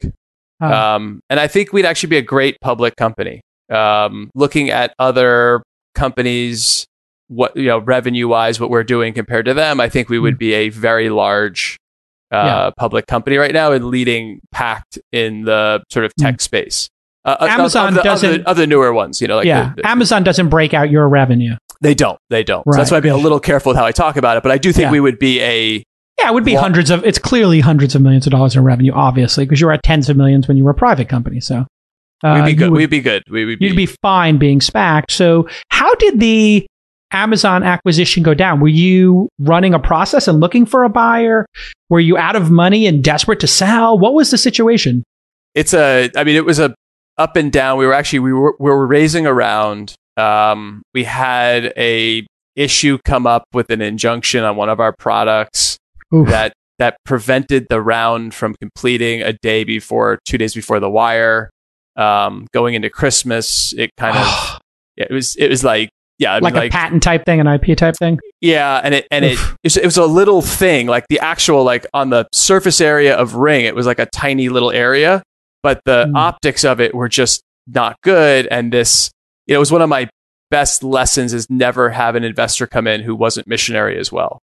Uh, 0.61 0.65
Um, 0.65 1.21
and 1.29 1.39
I 1.39 1.47
think 1.47 1.73
we'd 1.73 1.85
actually 1.85 2.09
be 2.09 2.17
a 2.17 2.21
great 2.21 2.57
public 2.61 2.95
company. 2.95 3.41
Um, 3.71 4.29
looking 4.35 4.69
at 4.69 4.93
other 4.99 5.63
companies, 5.95 6.85
what 7.27 7.55
you 7.55 7.67
know, 7.67 7.79
revenue 7.79 8.27
wise, 8.27 8.59
what 8.59 8.69
we're 8.69 8.83
doing 8.83 9.13
compared 9.13 9.45
to 9.45 9.53
them, 9.53 9.79
I 9.79 9.89
think 9.89 10.09
we 10.09 10.19
would 10.19 10.37
be 10.37 10.53
a 10.53 10.69
very 10.69 11.09
large 11.09 11.77
uh. 12.31 12.35
Yeah. 12.35 12.69
public 12.77 13.07
company 13.07 13.37
right 13.37 13.53
now 13.53 13.71
and 13.71 13.85
leading 13.85 14.39
packed 14.51 14.99
in 15.11 15.43
the 15.45 15.83
sort 15.91 16.05
of 16.05 16.13
tech 16.15 16.41
space. 16.41 16.89
Uh, 17.25 17.35
Amazon 17.41 17.89
of, 17.89 17.93
the, 17.95 18.01
doesn't- 18.01 18.45
of 18.47 18.55
the 18.57 18.65
newer 18.65 18.93
ones, 18.93 19.19
you 19.21 19.27
know, 19.27 19.37
like 19.37 19.45
yeah, 19.45 19.73
the- 19.75 19.81
the- 19.81 19.87
Amazon 19.89 20.23
doesn't 20.23 20.49
break 20.49 20.73
out 20.73 20.89
your 20.89 21.07
revenue. 21.09 21.55
they 21.81 21.93
don't, 21.93 22.17
they 22.29 22.43
don't. 22.43 22.63
So 22.71 22.77
that's 22.77 22.91
why 22.91 22.97
I'm 22.97 23.03
being 23.03 23.13
a 23.15 23.17
little 23.17 23.39
careful 23.39 23.71
with 23.71 23.77
how 23.77 23.85
I 23.85 23.91
talk 23.91 24.15
about 24.17 24.37
it. 24.37 24.43
But 24.43 24.51
I 24.51 24.57
do 24.57 24.71
think 24.71 24.85
Yeah. 24.85 24.91
we 24.91 24.99
would 24.99 25.19
be 25.19 25.39
a 25.41 25.83
Yeah, 26.19 26.29
it 26.29 26.33
would 26.33 26.43
be 26.45 26.53
Well- 26.53 26.63
hundreds 26.63 26.89
of. 26.91 27.03
It's 27.05 27.19
clearly 27.19 27.59
hundreds 27.61 27.93
of 27.95 28.01
millions 28.01 28.25
of 28.27 28.31
dollars 28.31 28.55
in 28.55 28.63
revenue, 28.63 28.91
obviously, 28.93 29.45
because 29.45 29.59
you 29.61 29.67
were 29.67 29.73
at 29.73 29.83
tens 29.83 30.09
of 30.09 30.17
millions 30.17 30.47
when 30.47 30.57
you 30.57 30.63
were 30.63 30.71
a 30.71 30.75
private 30.75 31.07
company. 31.09 31.39
So 31.39 31.65
uh, 32.23 32.41
we'd 32.43 32.51
be 32.51 32.55
good. 32.55 32.71
would- 32.71 32.77
we'd 32.77 32.89
be 32.89 32.99
good. 33.01 33.23
We 33.29 33.45
would 33.45 33.59
be, 33.59 33.67
you'd 33.67 33.75
be 33.77 33.85
fine 33.85 34.37
being 34.37 34.59
SPACed. 34.59 35.11
So, 35.11 35.47
how 35.69 35.93
did 35.95 36.19
the 36.19 36.65
Amazon 37.11 37.63
acquisition 37.63 38.23
go 38.23 38.33
down? 38.33 38.59
Were 38.59 38.67
you 38.67 39.29
running 39.39 39.73
a 39.73 39.79
process 39.79 40.27
and 40.27 40.39
looking 40.39 40.65
for 40.65 40.83
a 40.83 40.89
buyer? 40.89 41.45
Were 41.89 41.99
you 41.99 42.17
out 42.17 42.35
of 42.35 42.51
money 42.51 42.85
and 42.85 43.03
desperate 43.03 43.39
to 43.39 43.47
sell? 43.47 43.97
What 43.97 44.13
was 44.13 44.31
the 44.31 44.37
situation? 44.37 45.03
it's 45.55 45.73
a 45.73 46.09
i 46.15 46.23
mean 46.23 46.35
it 46.35 46.45
was 46.45 46.59
a 46.59 46.73
up 47.17 47.35
and 47.35 47.51
down 47.51 47.77
we 47.77 47.85
were 47.85 47.93
actually 47.93 48.19
we 48.19 48.33
were, 48.33 48.55
we 48.59 48.69
were 48.69 48.87
raising 48.87 49.27
around 49.27 49.93
um, 50.17 50.81
we 50.93 51.05
had 51.05 51.73
a 51.77 52.25
issue 52.55 52.97
come 53.05 53.25
up 53.25 53.43
with 53.53 53.69
an 53.69 53.81
injunction 53.81 54.43
on 54.43 54.57
one 54.57 54.67
of 54.67 54.81
our 54.81 54.93
products 54.93 55.77
Oof. 56.13 56.27
that 56.27 56.53
that 56.77 56.97
prevented 57.05 57.67
the 57.69 57.81
round 57.81 58.33
from 58.33 58.55
completing 58.55 59.21
a 59.21 59.33
day 59.33 59.63
before 59.63 60.19
two 60.25 60.37
days 60.37 60.53
before 60.53 60.79
the 60.79 60.89
wire 60.89 61.49
um, 61.95 62.47
going 62.53 62.73
into 62.73 62.89
christmas 62.89 63.73
it 63.73 63.91
kind 63.97 64.17
of 64.17 64.59
it 64.97 65.11
was 65.11 65.35
it 65.35 65.49
was 65.49 65.63
like 65.63 65.89
yeah 66.19 66.35
mean, 66.39 66.53
like, 66.53 66.67
a 66.67 66.69
patent 66.69 67.01
type 67.01 67.25
thing, 67.25 67.39
an 67.39 67.47
IP 67.47 67.75
type 67.77 67.95
thing. 67.97 68.19
yeah, 68.41 68.79
and 68.83 68.93
it 68.93 69.07
and 69.09 69.25
it, 69.25 69.39
it 69.63 69.83
was, 69.85 69.97
a 69.97 70.05
little 70.05 70.41
thing, 70.41 70.85
like 70.87 71.05
the 71.09 71.19
actual 71.19 71.63
like 71.63 71.85
on 71.93 72.09
the 72.11 72.27
surface 72.33 72.79
area 72.81 73.15
of 73.17 73.33
Ring, 73.35 73.65
it 73.65 73.73
was 73.75 73.85
like 73.85 73.99
a 73.99 74.05
tiny 74.05 74.49
little 74.49 74.71
area, 74.71 75.23
but 75.63 75.81
the 75.85 76.05
Mm. 76.05 76.15
optics 76.15 76.63
of 76.63 76.79
it 76.79 76.93
were 76.93 77.09
just 77.09 77.41
not 77.67 77.95
good. 78.03 78.47
And 78.47 78.71
this, 78.71 79.11
it 79.47 79.57
was 79.57 79.71
one 79.71 79.81
of 79.81 79.89
my 79.89 80.07
best 80.51 80.83
lessons: 80.83 81.33
is 81.33 81.49
never 81.49 81.89
have 81.89 82.15
an 82.15 82.23
investor 82.23 82.67
come 82.67 82.85
in 82.87 83.01
who 83.01 83.15
wasn't 83.15 83.47
missionary 83.47 83.97
as 83.99 84.11
well. 84.11 84.39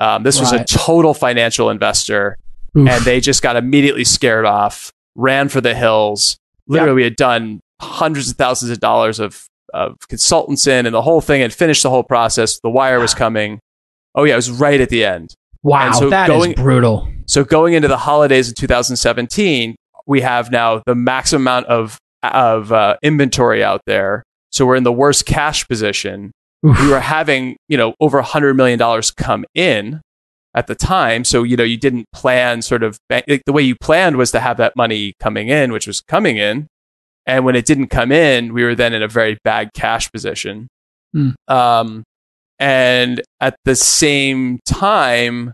Um, 0.00 0.22
this 0.22 0.40
was 0.40 0.52
a 0.52 0.64
total 0.64 1.12
financial 1.14 1.68
investor, 1.70 2.36
Oof. 2.78 2.88
and 2.88 3.04
they 3.04 3.20
just 3.20 3.42
got 3.42 3.56
immediately 3.56 4.04
scared 4.04 4.46
off, 4.46 4.90
ran 5.14 5.48
for 5.50 5.60
the 5.60 5.74
hills. 5.74 6.38
Literally, 6.66 6.94
we 6.94 7.04
had 7.04 7.16
done 7.16 7.60
hundreds 7.82 8.30
of 8.30 8.36
thousands 8.36 8.70
of 8.70 8.80
dollars 8.80 9.20
of, 9.20 9.44
of 9.74 9.96
consultants 10.08 10.66
in 10.66 10.86
and 10.86 10.94
the 10.94 11.02
whole 11.02 11.20
thing 11.20 11.42
and 11.42 11.52
finished 11.52 11.82
the 11.82 11.90
whole 11.90 12.02
process. 12.02 12.58
The 12.60 12.70
wire 12.70 13.00
was 13.00 13.14
coming. 13.14 13.60
Oh, 14.14 14.24
yeah, 14.24 14.32
it 14.34 14.36
was 14.36 14.50
right 14.50 14.80
at 14.80 14.88
the 14.88 15.04
end. 15.04 15.34
wow, 15.62 15.86
and 15.86 15.94
so 15.94 16.10
that 16.10 16.28
is 16.30 16.36
going- 16.36 16.54
brutal. 16.54 17.08
So 17.26 17.44
going 17.44 17.74
into 17.74 17.86
the 17.88 17.96
holidays 17.98 18.48
in 18.48 18.54
2017, 18.54 19.76
we 20.06 20.20
have 20.22 20.50
now 20.50 20.82
the 20.86 20.94
maximum 20.96 21.42
amount 21.42 21.66
of, 21.66 21.98
of 22.24 22.72
uh, 22.72 22.96
inventory 23.02 23.62
out 23.62 23.82
there. 23.86 24.24
So 24.50 24.66
we're 24.66 24.74
in 24.76 24.82
the 24.82 24.92
worst 24.92 25.26
cash 25.26 25.66
position. 25.68 26.32
Oof. 26.66 26.78
We 26.80 26.88
were 26.88 26.98
having, 27.00 27.56
you 27.68 27.76
know, 27.76 27.94
over 28.00 28.20
$100 28.20 28.56
million 28.56 28.80
come 29.16 29.44
in 29.54 30.00
at 30.54 30.66
the 30.66 30.74
time. 30.74 31.22
So, 31.24 31.44
you 31.44 31.56
know, 31.56 31.62
you 31.62 31.76
didn't 31.76 32.06
plan 32.12 32.62
sort 32.62 32.82
of, 32.82 32.98
bank, 33.08 33.26
like 33.28 33.42
the 33.46 33.52
way 33.52 33.62
you 33.62 33.76
planned 33.80 34.16
was 34.16 34.32
to 34.32 34.40
have 34.40 34.56
that 34.56 34.74
money 34.74 35.14
coming 35.20 35.48
in, 35.48 35.70
which 35.70 35.86
was 35.86 36.00
coming 36.00 36.36
in. 36.38 36.66
And 37.26 37.44
when 37.44 37.54
it 37.56 37.66
didn't 37.66 37.88
come 37.88 38.10
in, 38.12 38.52
we 38.54 38.64
were 38.64 38.74
then 38.74 38.92
in 38.92 39.02
a 39.02 39.08
very 39.08 39.38
bad 39.44 39.70
cash 39.74 40.10
position. 40.10 40.68
Hmm. 41.12 41.30
Um, 41.48 42.02
and 42.58 43.22
at 43.40 43.56
the 43.64 43.74
same 43.76 44.58
time, 44.66 45.52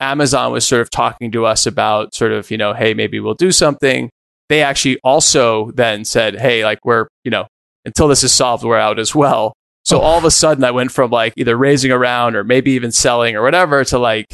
Amazon 0.00 0.52
was 0.52 0.66
sort 0.66 0.82
of 0.82 0.90
talking 0.90 1.30
to 1.32 1.44
us 1.44 1.66
about 1.66 2.14
sort 2.14 2.32
of, 2.32 2.50
you 2.50 2.56
know, 2.56 2.72
hey, 2.72 2.94
maybe 2.94 3.20
we'll 3.20 3.34
do 3.34 3.52
something. 3.52 4.10
They 4.48 4.62
actually 4.62 4.98
also 5.04 5.70
then 5.72 6.04
said, 6.04 6.40
hey, 6.40 6.64
like 6.64 6.78
we're, 6.84 7.06
you 7.24 7.30
know, 7.30 7.46
until 7.84 8.08
this 8.08 8.24
is 8.24 8.32
solved, 8.34 8.64
we're 8.64 8.78
out 8.78 8.98
as 8.98 9.14
well. 9.14 9.52
So 9.84 9.98
Oh. 9.98 10.02
all 10.02 10.18
of 10.18 10.24
a 10.24 10.30
sudden, 10.30 10.64
I 10.64 10.70
went 10.70 10.90
from 10.92 11.10
like 11.10 11.34
either 11.36 11.56
raising 11.56 11.90
around 11.92 12.34
or 12.36 12.44
maybe 12.44 12.72
even 12.72 12.92
selling 12.92 13.36
or 13.36 13.42
whatever 13.42 13.84
to 13.84 13.98
like 13.98 14.26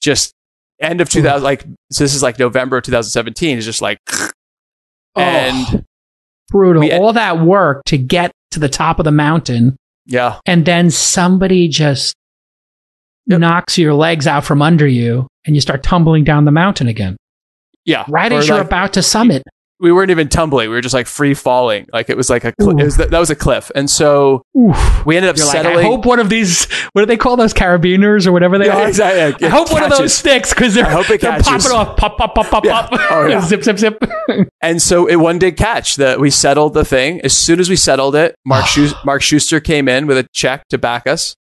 just 0.00 0.32
end 0.80 1.00
of 1.00 1.08
2000, 1.10 1.42
like, 1.42 1.64
so 1.92 2.04
this 2.04 2.14
is 2.14 2.22
like 2.22 2.38
November 2.38 2.80
2017 2.80 3.58
is 3.58 3.64
just 3.64 3.82
like, 3.82 3.98
and 5.16 5.66
oh, 5.74 5.80
brutal. 6.50 6.90
All 6.92 7.12
that 7.14 7.40
work 7.40 7.82
to 7.86 7.96
get 7.98 8.32
to 8.50 8.60
the 8.60 8.68
top 8.68 8.98
of 8.98 9.04
the 9.04 9.12
mountain, 9.12 9.76
yeah, 10.06 10.38
and 10.46 10.64
then 10.66 10.90
somebody 10.90 11.68
just 11.68 12.14
Yep. 13.26 13.40
knocks 13.40 13.78
your 13.78 13.94
legs 13.94 14.26
out 14.26 14.44
from 14.44 14.60
under 14.62 14.86
you, 14.86 15.28
and 15.46 15.54
you 15.54 15.60
start 15.60 15.82
tumbling 15.82 16.24
down 16.24 16.44
the 16.44 16.50
mountain 16.50 16.88
again. 16.88 17.16
yeah. 17.86 18.04
Right 18.08 18.30
Or 18.32 18.38
as 18.38 18.48
you're 18.48 18.58
like- 18.58 18.66
about 18.66 18.92
to 18.94 19.02
summit. 19.02 19.42
We 19.80 19.90
weren't 19.92 20.10
even 20.10 20.28
tumbling. 20.28 20.68
We 20.68 20.74
were 20.74 20.80
just 20.82 20.94
like 20.94 21.06
free 21.06 21.32
falling. 21.34 21.86
Like 21.92 22.10
it 22.10 22.16
was 22.16 22.28
like 22.28 22.44
a, 22.44 22.52
cl- 22.60 22.74
was, 22.76 22.96
that 22.98 23.10
was 23.10 23.30
a 23.30 23.34
cliff. 23.34 23.70
And 23.74 23.88
so 23.88 24.42
Oof. 24.56 25.06
we 25.06 25.16
ended 25.16 25.30
up 25.30 25.36
You're 25.38 25.46
like, 25.46 25.52
settling. 25.56 25.78
I 25.86 25.88
hope 25.88 26.04
one 26.04 26.18
of 26.20 26.28
these, 26.28 26.70
what 26.92 27.00
do 27.02 27.06
they 27.06 27.16
call 27.16 27.36
those 27.36 27.54
carabiners 27.54 28.26
or 28.26 28.32
whatever 28.32 28.58
they 28.58 28.66
Yeah, 28.66 28.76
are? 28.82 28.88
exactly. 28.88 29.46
I 29.48 29.50
hope 29.50 29.72
one 29.72 29.82
of 29.82 29.90
those 29.96 30.12
sticks 30.12 30.50
because 30.52 30.74
they're, 30.74 30.84
hope 30.84 31.08
it 31.10 31.20
they're 31.22 31.40
popping 31.40 31.70
off, 31.72 31.96
pop, 31.96 32.18
pop, 32.18 32.34
pop, 32.34 32.46
pop, 32.48 32.64
Yeah. 32.64 32.86
pop. 32.86 33.00
Oh, 33.10 33.26
yeah. 33.30 33.40
zip, 33.40 33.64
zip, 33.64 33.78
zip. 33.78 34.02
And 34.62 34.80
so 34.82 35.06
it 35.06 35.16
one 35.16 35.38
did 35.38 35.56
catch 35.56 35.96
that 35.96 36.20
we 36.20 36.28
settled 36.30 36.74
the 36.74 36.84
thing. 36.84 37.20
As 37.22 37.34
soon 37.36 37.58
as 37.58 37.70
we 37.70 37.76
settled 37.76 38.14
it, 38.14 38.34
Mark, 38.44 38.64
Schus- 38.66 38.94
Mark 39.04 39.22
Suster 39.22 39.64
came 39.64 39.88
in 39.88 40.06
with 40.06 40.18
a 40.18 40.26
check 40.34 40.68
to 40.68 40.78
back 40.78 41.06
us. 41.06 41.34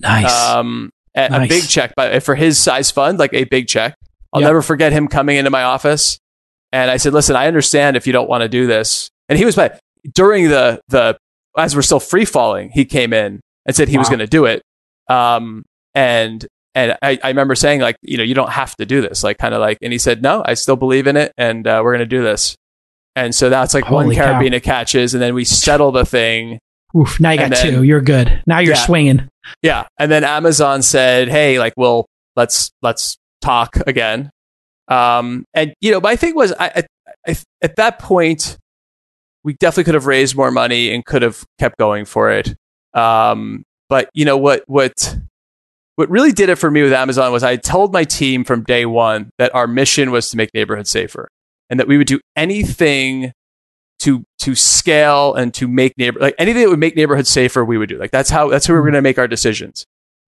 nice. 0.00 0.30
Um, 0.50 0.90
a, 1.14 1.30
Nice. 1.30 1.46
a 1.46 1.48
big 1.48 1.66
check, 1.66 1.94
but 1.96 2.22
for 2.22 2.34
his 2.34 2.58
size 2.58 2.90
fund, 2.90 3.18
like 3.18 3.32
a 3.32 3.44
big 3.44 3.68
check. 3.68 3.94
I'll 4.34 4.42
Yeah. 4.42 4.48
never 4.48 4.60
forget 4.60 4.92
him 4.92 5.08
coming 5.08 5.38
into 5.38 5.48
my 5.50 5.62
office. 5.62 6.18
And 6.76 6.90
I 6.90 6.98
said, 6.98 7.14
listen, 7.14 7.36
I 7.36 7.46
understand 7.46 7.96
if 7.96 8.06
you 8.06 8.12
don't 8.12 8.28
want 8.28 8.42
to 8.42 8.48
do 8.50 8.66
this. 8.66 9.08
And 9.30 9.38
he 9.38 9.46
was, 9.46 9.56
but 9.56 9.80
during 10.14 10.50
the, 10.50 10.78
the, 10.88 11.16
as 11.56 11.74
we're 11.74 11.80
still 11.80 12.00
free 12.00 12.26
falling, 12.26 12.68
he 12.68 12.84
came 12.84 13.14
in 13.14 13.40
and 13.64 13.74
said 13.74 13.88
he 13.88 13.96
was 13.96 14.08
going 14.10 14.18
to 14.18 14.26
do 14.26 14.44
it. 14.44 14.60
Um, 15.08 15.64
and, 15.94 16.46
and 16.74 16.98
I, 17.00 17.18
I 17.24 17.28
remember 17.28 17.54
saying 17.54 17.80
like, 17.80 17.96
you 18.02 18.18
know, 18.18 18.22
you 18.24 18.34
don't 18.34 18.50
have 18.50 18.76
to 18.76 18.84
do 18.84 19.00
this, 19.00 19.24
like 19.24 19.38
kind 19.38 19.54
of 19.54 19.60
like, 19.62 19.78
and 19.80 19.90
he 19.90 19.98
said, 19.98 20.20
no, 20.22 20.42
I 20.44 20.52
still 20.52 20.76
believe 20.76 21.06
in 21.06 21.16
it. 21.16 21.32
And, 21.38 21.66
uh, 21.66 21.80
we're 21.82 21.92
going 21.92 22.06
to 22.08 22.16
do 22.16 22.22
this. 22.22 22.54
And 23.14 23.34
so 23.34 23.48
that's 23.48 23.72
like 23.72 23.90
one 23.90 24.04
Holy 24.04 24.16
cow. 24.16 24.38
carabiner 24.38 24.62
catches 24.62 25.14
and 25.14 25.22
then 25.22 25.34
we 25.34 25.44
settle 25.44 25.92
the 25.92 26.04
thing. 26.04 26.58
Oof, 26.94 27.18
now 27.18 27.30
you 27.30 27.38
got 27.38 27.50
then- 27.52 27.72
two. 27.72 27.82
You're 27.84 28.02
good. 28.02 28.42
Now 28.46 28.58
you're 28.58 28.74
Yeah. 28.74 28.84
swinging. 28.84 29.28
Yeah, 29.62 29.84
and 29.98 30.10
then 30.12 30.24
Amazon 30.24 30.82
said, 30.82 31.28
"Hey, 31.28 31.58
like, 31.58 31.72
well, 31.76 32.06
let's 32.36 32.70
let's 32.82 33.16
talk 33.40 33.76
again." 33.86 34.30
Um, 34.88 35.44
and 35.54 35.74
you 35.80 35.90
know, 35.90 36.00
my 36.00 36.16
thing 36.16 36.34
was, 36.34 36.52
I, 36.58 36.84
I, 37.26 37.36
at 37.62 37.76
that 37.76 37.98
point, 37.98 38.56
we 39.44 39.54
definitely 39.54 39.84
could 39.84 39.94
have 39.94 40.06
raised 40.06 40.36
more 40.36 40.50
money 40.50 40.92
and 40.92 41.04
could 41.04 41.22
have 41.22 41.44
kept 41.58 41.78
going 41.78 42.04
for 42.04 42.30
it. 42.30 42.54
Um, 42.94 43.64
but 43.88 44.10
you 44.14 44.24
know 44.24 44.36
what 44.36 44.64
what 44.66 45.16
what 45.94 46.10
really 46.10 46.32
did 46.32 46.48
it 46.48 46.56
for 46.56 46.70
me 46.70 46.82
with 46.82 46.92
Amazon 46.92 47.32
was 47.32 47.42
I 47.42 47.56
told 47.56 47.92
my 47.92 48.04
team 48.04 48.44
from 48.44 48.64
day 48.64 48.86
one 48.86 49.30
that 49.38 49.54
our 49.54 49.66
mission 49.66 50.10
was 50.10 50.30
to 50.30 50.36
make 50.36 50.52
neighborhoods 50.52 50.90
safer, 50.90 51.28
and 51.70 51.78
that 51.78 51.88
we 51.88 51.96
would 51.96 52.06
do 52.06 52.20
anything 52.34 53.32
to 54.00 54.24
to 54.40 54.54
scale 54.54 55.34
and 55.34 55.54
to 55.54 55.68
make 55.68 55.96
neighbor 55.96 56.20
like 56.20 56.34
anything 56.38 56.62
that 56.62 56.68
would 56.68 56.78
make 56.78 56.96
neighborhoods 56.96 57.30
safer 57.30 57.64
we 57.64 57.78
would 57.78 57.88
do. 57.88 57.98
Like 57.98 58.10
that's 58.10 58.30
how 58.30 58.48
that's 58.48 58.66
how 58.66 58.74
we 58.74 58.80
were 58.80 58.84
going 58.84 58.94
to 58.94 59.02
make 59.02 59.18
our 59.18 59.28
decisions 59.28 59.86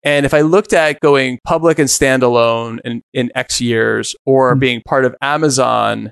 and 0.04 0.26
if 0.26 0.34
i 0.34 0.42
looked 0.42 0.74
at 0.74 1.00
going 1.02 1.40
public 1.46 1.78
and 1.80 1.90
standalone 1.90 2.80
in, 2.86 3.02
in 3.14 3.32
x 3.36 3.60
years 3.62 4.16
or 4.26 4.56
Mm. 4.56 4.60
being 4.60 4.82
part 4.86 5.06
of 5.06 5.16
amazon 5.22 6.12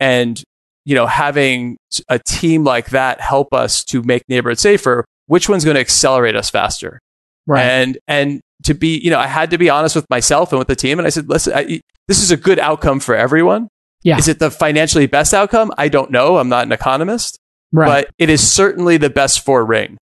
and 0.00 0.42
you 0.84 0.94
know 0.94 1.06
having 1.06 1.76
a 2.08 2.18
team 2.18 2.64
like 2.64 2.90
that 2.90 3.20
help 3.20 3.52
us 3.52 3.84
to 3.84 4.02
make 4.02 4.22
neighborhoods 4.28 4.60
safer 4.60 5.04
which 5.26 5.48
one's 5.48 5.64
going 5.64 5.74
to 5.74 5.80
accelerate 5.80 6.36
us 6.36 6.50
faster 6.50 6.98
Right. 7.46 7.62
and 7.64 7.98
and 8.08 8.40
to 8.64 8.74
be 8.74 8.98
you 8.98 9.10
know 9.10 9.18
i 9.20 9.26
had 9.26 9.50
to 9.50 9.58
be 9.58 9.70
honest 9.70 9.94
with 9.94 10.06
myself 10.10 10.52
and 10.52 10.58
with 10.58 10.68
the 10.68 10.76
team 10.76 10.98
and 10.98 11.06
i 11.06 11.10
said 11.10 11.28
listen 11.28 11.52
I, 11.54 11.80
this 12.08 12.22
is 12.22 12.30
a 12.30 12.36
good 12.36 12.58
outcome 12.58 13.00
for 13.00 13.14
everyone 13.14 13.68
Yeah. 14.02 14.18
is 14.18 14.26
it 14.28 14.38
the 14.40 14.50
financially 14.50 15.06
best 15.06 15.32
outcome 15.32 15.70
i 15.78 15.88
don't 15.88 16.10
know 16.10 16.38
i'm 16.38 16.48
not 16.48 16.66
an 16.66 16.72
economist 16.72 17.38
right. 17.72 17.86
but 18.06 18.14
it 18.18 18.30
is 18.30 18.40
certainly 18.48 18.96
the 18.96 19.10
best 19.10 19.44
for 19.44 19.64
ring 19.64 19.96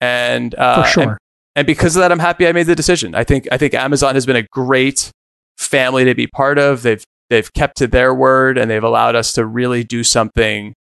and 0.00 0.54
uh, 0.54 0.82
For 0.84 0.88
sure. 0.88 1.02
and, 1.02 1.18
and 1.58 1.66
because 1.66 1.96
of 1.96 2.00
that 2.00 2.12
i'm 2.12 2.18
happy 2.18 2.46
i 2.46 2.52
made 2.52 2.66
the 2.66 2.74
decision. 2.74 3.14
I 3.14 3.24
think 3.24 3.48
i 3.52 3.58
think 3.58 3.74
amazon 3.74 4.14
has 4.14 4.26
been 4.26 4.36
a 4.36 4.46
great 4.52 5.10
family 5.58 6.04
to 6.04 6.14
be 6.14 6.26
part 6.26 6.58
of. 6.58 6.82
They've 6.82 7.04
they've 7.28 7.52
kept 7.52 7.76
to 7.78 7.86
their 7.86 8.14
word 8.14 8.56
and 8.56 8.70
they've 8.70 8.82
allowed 8.82 9.16
us 9.16 9.32
to 9.34 9.44
really 9.44 9.84
do 9.84 10.02
something 10.02 10.72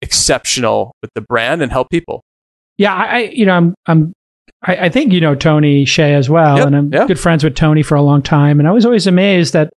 exceptional 0.00 0.92
with 1.02 1.10
the 1.14 1.20
brand 1.22 1.62
and 1.62 1.72
help 1.72 1.90
people. 1.90 2.22
Yeah, 2.76 2.94
I, 2.94 3.18
you 3.32 3.44
know, 3.44 3.54
I'm, 3.54 3.74
I'm, 3.86 4.12
I, 4.62 4.76
I 4.76 4.88
think 4.88 5.12
you 5.12 5.20
know 5.20 5.34
Tony 5.34 5.84
Hsieh 5.84 6.12
as 6.12 6.30
well, 6.30 6.58
Yep, 6.58 6.66
and 6.66 6.76
I'm 6.76 6.90
good 6.90 7.18
friends 7.18 7.42
with 7.42 7.56
Tony 7.56 7.82
for 7.82 7.96
a 7.96 8.02
long 8.02 8.22
time, 8.22 8.60
and 8.60 8.68
I 8.68 8.72
was 8.72 8.86
always 8.86 9.08
amazed 9.08 9.52
that, 9.54 9.72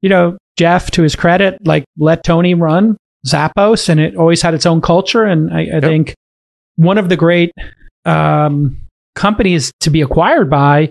you 0.00 0.08
know, 0.08 0.38
Jeff, 0.56 0.90
to 0.92 1.02
his 1.02 1.14
credit, 1.14 1.58
like 1.66 1.84
let 1.98 2.24
Tony 2.24 2.54
run 2.54 2.96
Zappos, 3.26 3.90
and 3.90 4.00
it 4.00 4.16
always 4.16 4.40
had 4.40 4.54
its 4.54 4.64
own 4.64 4.80
culture, 4.80 5.24
and 5.24 5.52
I, 5.52 5.68
I 5.76 5.80
think 5.80 6.14
one 6.76 6.96
of 6.96 7.10
the 7.10 7.16
great 7.16 7.52
um, 8.06 8.81
companies 9.14 9.72
to 9.80 9.90
be 9.90 10.00
acquired 10.00 10.48
by 10.50 10.90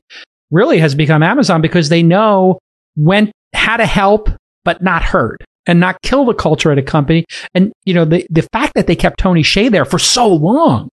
really 0.52 0.80
has 0.80 0.96
become 0.96 1.24
Amazon 1.24 1.62
because 1.62 1.90
they 1.90 2.04
know 2.04 2.60
when 2.96 3.32
how 3.54 3.78
to 3.78 3.86
help 3.86 4.30
but 4.66 4.82
not 4.82 5.02
hurt 5.04 5.42
and 5.68 5.80
not 5.80 6.02
kill 6.02 6.26
the 6.26 6.34
culture 6.34 6.72
at 6.72 6.78
a 6.78 6.84
company. 6.84 7.26
And 7.54 7.72
you 7.86 7.94
know, 7.94 8.06
the 8.06 8.26
the 8.30 8.48
fact 8.54 8.74
that 8.76 8.88
they 8.88 8.96
kept 8.96 9.20
Tony 9.20 9.44
Hsieh 9.44 9.72
there 9.72 9.86
for 9.86 10.00
so 10.00 10.28
long 10.28 10.90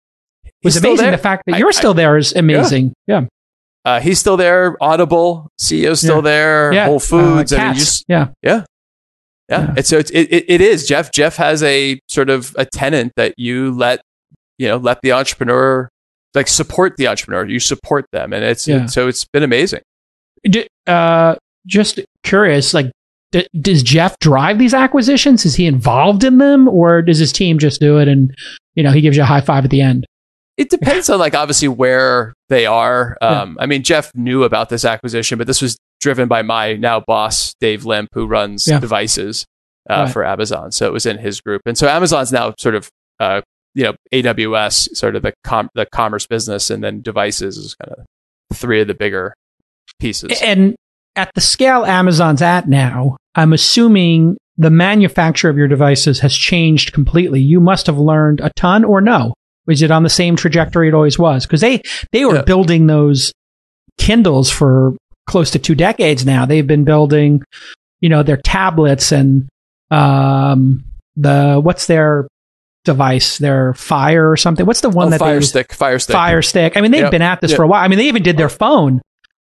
was 0.62 0.74
He's 0.74 0.84
amazing. 0.84 1.10
The 1.10 1.18
fact 1.18 1.44
that 1.46 1.54
I- 1.56 1.58
you're 1.58 1.68
I- 1.68 1.72
still 1.72 1.94
there 1.94 2.16
is 2.16 2.32
amazing. 2.34 2.92
Yeah, 3.06 3.26
uh, 3.84 4.00
he's 4.00 4.18
still 4.18 4.36
there 4.36 4.76
audible 4.82 5.48
ceo's 5.58 6.00
still 6.00 6.16
Yeah. 6.16 6.20
there 6.22 6.72
yeah. 6.72 6.84
whole 6.86 7.00
foods 7.00 7.52
uh, 7.52 7.56
I 7.56 7.64
mean, 7.66 7.74
just- 7.74 8.04
yeah, 8.08 8.28
Yeah. 8.42 8.64
Yeah. 9.50 9.74
It's 9.76 9.90
so 9.90 9.98
it's, 9.98 10.10
it, 10.10 10.32
it, 10.32 10.44
it 10.48 10.60
is 10.62 10.88
Jeff. 10.88 11.12
Jeff 11.12 11.36
has 11.36 11.62
a 11.62 12.00
sort 12.08 12.30
of 12.30 12.54
a 12.58 12.64
tenant 12.64 13.12
that 13.16 13.34
you 13.36 13.72
let, 13.72 14.00
you 14.56 14.66
know, 14.68 14.78
let 14.78 15.02
the 15.02 15.12
entrepreneur 15.12 15.90
like 16.34 16.48
support 16.48 16.96
the 16.96 17.06
entrepreneur. 17.08 17.46
You 17.46 17.60
support 17.60 18.06
them. 18.12 18.32
And 18.32 18.44
it's, 18.44 18.66
Yeah. 18.68 18.86
so 18.86 19.08
it's 19.08 19.24
been 19.24 19.42
amazing. 19.42 19.80
Uh, 20.86 21.36
just 21.66 22.00
curious, 22.22 22.74
like. 22.74 22.90
D- 23.32 23.48
does 23.60 23.82
Jeff 23.82 24.16
drive 24.20 24.60
these 24.60 24.74
acquisitions? 24.74 25.44
Is 25.44 25.56
he 25.56 25.66
involved 25.66 26.22
in 26.22 26.38
them, 26.38 26.68
or 26.68 27.02
does 27.02 27.18
his 27.18 27.32
team 27.32 27.58
just 27.58 27.80
do 27.80 27.98
it 27.98 28.06
and 28.06 28.32
you 28.76 28.82
know 28.84 28.92
he 28.92 29.00
gives 29.00 29.16
you 29.16 29.24
a 29.24 29.26
high 29.26 29.40
five 29.40 29.64
at 29.64 29.70
the 29.72 29.80
end? 29.80 30.06
It 30.56 30.70
depends 30.70 31.10
on 31.10 31.18
like 31.18 31.34
obviously 31.34 31.66
where 31.66 32.32
they 32.48 32.64
are. 32.64 33.16
Yeah. 33.20 33.40
Um, 33.42 33.56
I 33.58 33.66
mean, 33.66 33.82
Jeff 33.82 34.12
knew 34.14 34.44
about 34.44 34.68
this 34.68 34.84
acquisition, 34.84 35.36
but 35.36 35.48
this 35.48 35.60
was 35.60 35.76
driven 36.00 36.28
by 36.28 36.42
my 36.42 36.74
now 36.74 37.00
boss, 37.00 37.54
Dave 37.58 37.84
Limp, 37.84 38.10
who 38.12 38.24
runs 38.28 38.68
Yeah. 38.68 38.78
devices 38.78 39.46
uh, 39.90 40.04
Right. 40.04 40.12
for 40.12 40.24
Amazon. 40.24 40.70
So 40.70 40.86
it 40.86 40.92
was 40.92 41.04
in 41.04 41.18
his 41.18 41.40
group. 41.40 41.62
And 41.66 41.76
so 41.76 41.88
Amazon's 41.88 42.30
now 42.30 42.54
sort 42.56 42.76
of, 42.76 42.88
uh, 43.18 43.40
you 43.74 43.84
know, 43.84 43.94
AWS, 44.12 44.96
sort 44.96 45.16
of 45.16 45.22
the, 45.22 45.32
com- 45.44 45.70
the 45.74 45.86
commerce 45.86 46.26
business, 46.26 46.70
and 46.70 46.82
then 46.82 47.00
devices 47.00 47.56
is 47.56 47.74
kind 47.74 47.92
of 47.98 48.06
three 48.56 48.80
of 48.80 48.86
the 48.88 48.94
bigger 48.94 49.34
pieces. 49.98 50.40
And 50.42 50.74
at 51.16 51.30
the 51.34 51.40
scale 51.40 51.84
Amazon's 51.84 52.42
at 52.42 52.68
now, 52.68 53.16
I'm 53.34 53.52
assuming 53.52 54.36
the 54.56 54.70
manufacture 54.70 55.48
of 55.48 55.56
your 55.56 55.66
devices 55.68 56.20
has 56.20 56.36
changed 56.36 56.92
completely. 56.92 57.40
You 57.40 57.58
must 57.60 57.86
have 57.86 57.98
learned 57.98 58.40
a 58.40 58.50
ton, 58.56 58.84
or 58.84 59.00
no? 59.00 59.34
Was 59.66 59.82
it 59.82 59.90
on 59.90 60.02
the 60.04 60.10
same 60.10 60.36
trajectory 60.36 60.88
it 60.88 60.94
always 60.94 61.18
was? 61.18 61.46
Because 61.46 61.60
they 61.60 61.80
they 62.12 62.24
were 62.24 62.36
Yeah. 62.36 62.42
building 62.42 62.86
those 62.86 63.32
Kindles 63.98 64.50
for 64.50 64.94
close 65.26 65.50
to 65.52 65.58
two 65.58 65.74
decades 65.74 66.24
now. 66.26 66.44
They've 66.46 66.66
been 66.66 66.84
building, 66.84 67.42
you 68.00 68.08
know, 68.08 68.22
their 68.22 68.36
tablets 68.36 69.10
and 69.10 69.48
um, 69.90 70.84
the 71.16 71.60
what's 71.62 71.86
their 71.86 72.28
device? 72.84 73.38
Their 73.38 73.74
Fire 73.74 74.30
or 74.30 74.36
something? 74.36 74.64
What's 74.66 74.80
the 74.82 74.88
one 74.90 75.08
oh, 75.08 75.10
that 75.10 75.20
Fire 75.20 75.40
they 75.40 75.44
Stick, 75.46 75.72
Fire 75.72 75.98
Stick. 75.98 76.14
Fire 76.14 76.42
Stick? 76.42 76.76
I 76.76 76.80
mean, 76.80 76.90
they've 76.90 77.02
Yep. 77.02 77.10
been 77.10 77.22
at 77.22 77.40
this 77.40 77.50
Yep. 77.52 77.56
for 77.56 77.62
a 77.64 77.66
while. 77.66 77.82
I 77.84 77.88
mean, 77.88 77.98
they 77.98 78.06
even 78.08 78.22
did 78.22 78.36
their 78.36 78.48
phone 78.48 79.00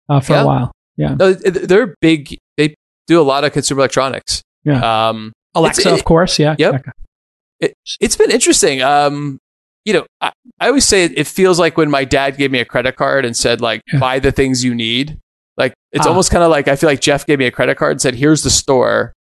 uh, 0.10 0.20
for 0.20 0.34
Yeah. 0.34 0.42
a 0.42 0.46
while. 0.46 0.72
Yeah, 0.98 1.16
No, 1.18 1.34
they're 1.34 1.96
big. 2.02 2.38
They 2.58 2.76
do 3.08 3.22
a 3.22 3.24
lot 3.24 3.44
of 3.46 3.54
consumer 3.54 3.80
electronics. 3.80 4.42
Yeah. 4.66 5.08
Um, 5.10 5.32
Alexa, 5.56 5.82
It's- 5.82 6.00
of 6.00 6.06
course. 6.06 6.38
Yeah. 6.40 6.56
Yep. 6.58 6.74
Okay. 6.76 7.74
it's 8.00 8.16
been 8.16 8.32
interesting. 8.32 8.82
Um, 8.82 9.38
you 9.86 9.94
know, 9.94 10.06
I, 10.22 10.32
I 10.60 10.68
always 10.68 10.86
say 10.86 11.04
it, 11.06 11.18
it 11.18 11.28
feels 11.28 11.60
like 11.60 11.78
when 11.78 11.90
my 11.90 12.06
dad 12.06 12.38
gave 12.38 12.52
me 12.52 12.60
a 12.60 12.66
credit 12.66 12.96
card 12.96 13.26
and 13.26 13.36
said 13.36 13.60
like 13.62 13.82
Yeah. 13.92 14.00
buy 14.00 14.20
the 14.20 14.32
things 14.32 14.64
you 14.64 14.74
need. 14.76 15.18
Like 15.58 15.74
it's 15.92 16.06
Ah. 16.06 16.10
almost 16.10 16.32
kind 16.32 16.44
of 16.44 16.52
like 16.52 16.68
I 16.68 16.76
feel 16.76 16.90
like 16.90 17.02
Jeff 17.02 17.26
gave 17.26 17.40
me 17.40 17.46
a 17.46 17.52
credit 17.52 17.78
card 17.78 17.92
and 17.94 18.02
said, 18.02 18.16
"Here's 18.16 18.44
the 18.44 18.50
store. 18.50 19.14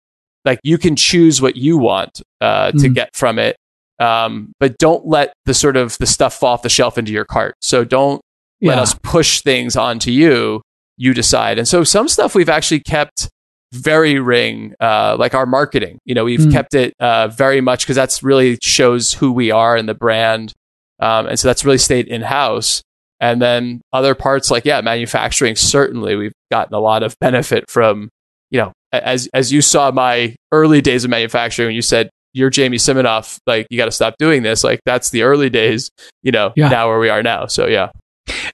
Like 0.46 0.60
you 0.64 0.78
can 0.78 0.96
choose 0.96 1.42
what 1.42 1.56
you 1.56 1.78
want 1.78 2.22
uh, 2.42 2.72
to 2.72 2.90
Mm. 2.90 2.94
get 2.96 3.16
from 3.16 3.40
it, 3.40 3.56
um, 4.00 4.52
but 4.60 4.78
don't 4.78 5.06
let 5.08 5.34
the 5.46 5.54
sort 5.54 5.78
of 5.78 5.98
the 6.00 6.06
stuff 6.06 6.34
fall 6.36 6.54
off 6.54 6.62
the 6.62 6.70
shelf 6.70 6.98
into 6.98 7.12
your 7.12 7.26
cart. 7.26 7.56
So 7.62 7.84
don't 7.84 8.22
let 8.62 8.78
us 8.80 8.96
push 9.04 9.42
things 9.42 9.76
onto 9.76 10.12
you. 10.12 10.62
You 10.98 11.14
decide. 11.14 11.58
And 11.60 11.68
so 11.68 11.84
some 11.84 12.08
stuff 12.08 12.34
we've 12.34 12.50
actually 12.50 12.80
kept 12.80 13.30
very 13.74 14.20
ring, 14.20 14.74
uh, 14.80 15.16
like 15.20 15.34
our 15.36 15.46
marketing. 15.46 16.00
You 16.06 16.16
know, 16.16 16.24
we've 16.26 16.40
Mm. 16.40 16.52
kept 16.52 16.74
it 16.74 16.94
uh, 17.00 17.28
very 17.28 17.62
much 17.62 17.82
because 17.84 17.96
that's 17.96 18.24
really 18.24 18.58
shows 18.64 19.14
who 19.14 19.32
we 19.32 19.52
are 19.52 19.76
and 19.76 19.88
the 19.88 19.94
brand. 19.94 20.54
Um, 21.00 21.28
and 21.28 21.38
so 21.40 21.48
that's 21.48 21.64
really 21.66 21.78
stayed 21.78 22.08
in 22.08 22.22
house. 22.22 22.82
And 23.20 23.42
then 23.42 23.82
other 23.94 24.16
parts 24.16 24.50
like 24.50 24.64
yeah, 24.66 24.82
manufacturing. 24.82 25.56
Certainly, 25.56 26.16
we've 26.16 26.34
gotten 26.52 26.74
a 26.74 26.80
lot 26.80 27.04
of 27.04 27.16
benefit 27.20 27.70
from. 27.70 28.10
You 28.50 28.60
know, 28.62 28.74
as 28.94 29.28
as 29.34 29.52
you 29.52 29.62
saw 29.62 29.92
my 29.92 30.36
early 30.54 30.82
days 30.82 31.04
of 31.04 31.10
manufacturing, 31.10 31.68
when 31.68 31.76
you 31.76 31.82
said 31.82 32.10
you're 32.38 32.50
Jamie 32.50 32.78
Siminoff, 32.78 33.40
like 33.48 33.68
you 33.70 33.78
got 33.78 33.86
to 33.86 33.92
stop 33.92 34.16
doing 34.20 34.44
this. 34.44 34.64
Like 34.64 34.80
that's 34.86 35.10
the 35.10 35.24
early 35.24 35.50
days. 35.50 35.90
You 36.24 36.32
know, 36.32 36.54
Yeah. 36.56 36.70
now 36.70 36.88
where 36.88 37.00
we 37.00 37.10
are 37.10 37.24
now. 37.24 37.48
So 37.48 37.68
yeah. 37.68 37.90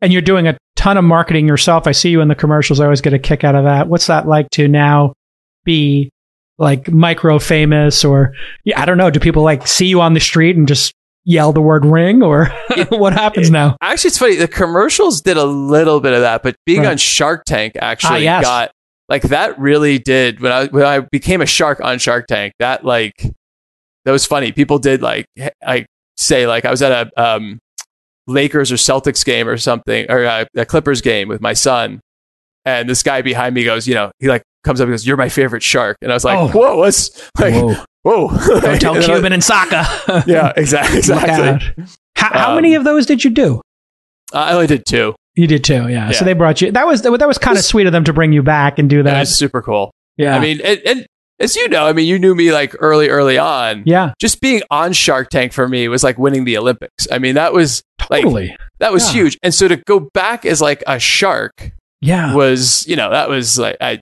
and 0.02 0.12
you're 0.14 0.22
doing 0.22 0.48
a 0.48 0.58
ton 0.76 0.98
of 0.98 1.04
marketing 1.04 1.48
yourself. 1.48 1.88
I 1.88 1.92
see 1.92 2.10
you 2.10 2.22
in 2.22 2.28
the 2.28 2.36
commercials. 2.36 2.80
I 2.80 2.86
always 2.86 3.02
get 3.02 3.14
a 3.14 3.20
kick 3.20 3.44
out 3.44 3.56
of 3.56 3.64
that. 3.66 3.88
What's 3.88 4.08
that 4.08 4.28
like 4.28 4.50
to 4.52 4.68
now 4.68 5.14
be 5.66 6.10
like 6.58 6.90
micro 6.92 7.40
famous 7.40 8.04
or 8.06 8.34
yeah, 8.64 8.80
I 8.82 8.86
don't 8.86 8.98
know. 8.98 9.10
Do 9.10 9.20
people 9.20 9.44
like 9.44 9.68
see 9.68 9.88
you 9.88 10.02
on 10.02 10.14
the 10.14 10.20
street 10.20 10.56
and 10.56 10.68
just 10.68 10.94
yell 11.26 11.54
the 11.54 11.62
word 11.62 11.86
ring 11.86 12.22
or 12.22 12.46
what 12.90 13.14
happens 13.14 13.50
now? 13.50 13.76
Actually, 13.82 14.10
it's 14.10 14.18
funny. 14.18 14.36
The 14.36 14.48
commercials 14.48 15.22
did 15.22 15.38
a 15.38 15.46
little 15.46 16.00
bit 16.00 16.14
of 16.14 16.22
that, 16.22 16.44
but 16.44 16.56
being 16.66 16.82
Right. 16.82 16.92
on 16.92 16.98
Shark 16.98 17.44
Tank 17.46 17.74
actually 17.82 18.28
Ah, 18.28 18.38
yes. 18.40 18.44
got 18.44 18.72
like 19.10 19.24
that. 19.24 19.58
Really 19.60 19.98
did 20.00 20.42
when 20.42 20.52
I 20.52 20.66
when 20.68 20.86
I 20.86 21.00
became 21.00 21.42
a 21.42 21.46
shark 21.46 21.80
on 21.82 21.98
Shark 21.98 22.28
Tank. 22.28 22.54
That 22.60 22.86
like 22.86 23.16
that 24.06 24.12
was 24.12 24.26
funny. 24.26 24.52
People 24.52 24.80
did 24.80 25.02
like 25.02 25.26
like 25.66 25.86
say 26.18 26.46
like 26.48 26.66
I 26.66 26.72
was 26.72 26.82
at 26.82 26.92
a 27.16 27.22
um, 27.24 27.60
Lakers 28.28 28.72
or 28.72 28.76
Celtics 28.76 29.24
game 29.26 29.48
or 29.48 29.58
something 29.58 30.10
or 30.10 30.24
a, 30.24 30.48
a 30.56 30.66
Clippers 30.66 31.02
game 31.02 31.28
with 31.28 31.42
my 31.42 31.54
son, 31.54 32.00
and 32.66 32.90
this 32.90 33.04
guy 33.04 33.22
behind 33.22 33.56
me 33.56 33.64
goes, 33.64 33.88
you 33.88 33.94
know, 33.96 34.12
he 34.20 34.28
like 34.28 34.44
comes 34.64 34.80
up 34.80 34.86
and 34.86 34.94
goes, 34.94 35.06
"You're 35.06 35.18
my 35.18 35.30
favorite 35.30 35.64
shark," 35.64 35.98
and 36.02 36.12
I 36.12 36.16
was 36.16 36.24
like, 36.24 36.38
Oh. 36.38 36.48
"Whoa, 36.48 36.78
what's 36.78 37.30
like 37.40 37.54
Whoa. 37.54 37.76
whoa?" 38.04 38.60
Don't 38.62 38.80
tell 38.80 39.02
Cuban 39.02 39.34
and 39.34 39.42
Sacca. 39.44 40.24
Yeah, 40.28 40.54
exactly. 40.58 41.00
Exactly. 41.00 41.74
How, 42.16 42.30
how 42.30 42.50
Um, 42.52 42.56
many 42.56 42.76
of 42.76 42.84
those 42.86 43.06
did 43.06 43.24
you 43.24 43.30
do? 43.30 43.62
I 44.34 44.54
only 44.54 44.68
did 44.68 44.86
two. 44.86 45.16
You 45.36 45.48
did 45.48 45.64
too, 45.64 45.88
yeah. 45.90 46.12
So 46.12 46.26
they 46.26 46.34
brought 46.34 46.62
you. 46.62 46.72
That 46.72 46.86
was 46.88 47.02
that 47.02 47.12
was 47.28 47.38
kind 47.38 47.58
of 47.58 47.64
sweet 47.64 47.88
of 47.88 47.92
them 47.92 48.04
to 48.06 48.14
bring 48.14 48.32
you 48.34 48.44
back 48.44 48.80
and 48.80 48.90
do 48.90 49.02
That 49.04 49.12
that. 49.14 49.20
was 49.22 49.36
super 49.36 49.62
cool. 49.62 49.92
yeah, 50.18 50.36
I 50.36 50.40
mean, 50.40 50.62
and, 50.64 50.80
and 50.86 51.06
as 51.40 51.56
you 51.56 51.68
know, 51.68 51.86
I 51.88 51.94
mean, 51.94 52.08
you 52.08 52.20
knew 52.20 52.36
me 52.36 52.52
like 52.52 52.76
early, 52.80 53.10
early 53.10 53.38
on. 53.38 53.84
yeah, 53.86 54.14
Just 54.20 54.40
being 54.42 54.62
on 54.72 54.94
Shark 54.94 55.30
Tank 55.30 55.52
for 55.54 55.68
me 55.68 55.88
was 55.88 56.04
like 56.04 56.18
winning 56.18 56.46
the 56.46 56.58
Olympics. 56.58 57.08
I 57.12 57.18
mean, 57.20 57.36
that 57.36 57.54
was 57.54 57.84
Totally. 58.00 58.50
Like, 58.50 58.58
that 58.80 58.92
was 58.94 59.08
Yeah. 59.08 59.22
huge. 59.24 59.38
And 59.44 59.54
so 59.54 59.68
to 59.68 59.78
go 59.78 60.10
back 60.14 60.46
as 60.46 60.62
like 60.62 60.84
a 60.88 61.00
shark 61.00 61.72
yeah. 62.02 62.34
was, 62.36 62.86
you 62.88 62.96
know, 62.96 63.10
that 63.10 63.30
was 63.30 63.58
like 63.58 63.78
I 63.82 64.00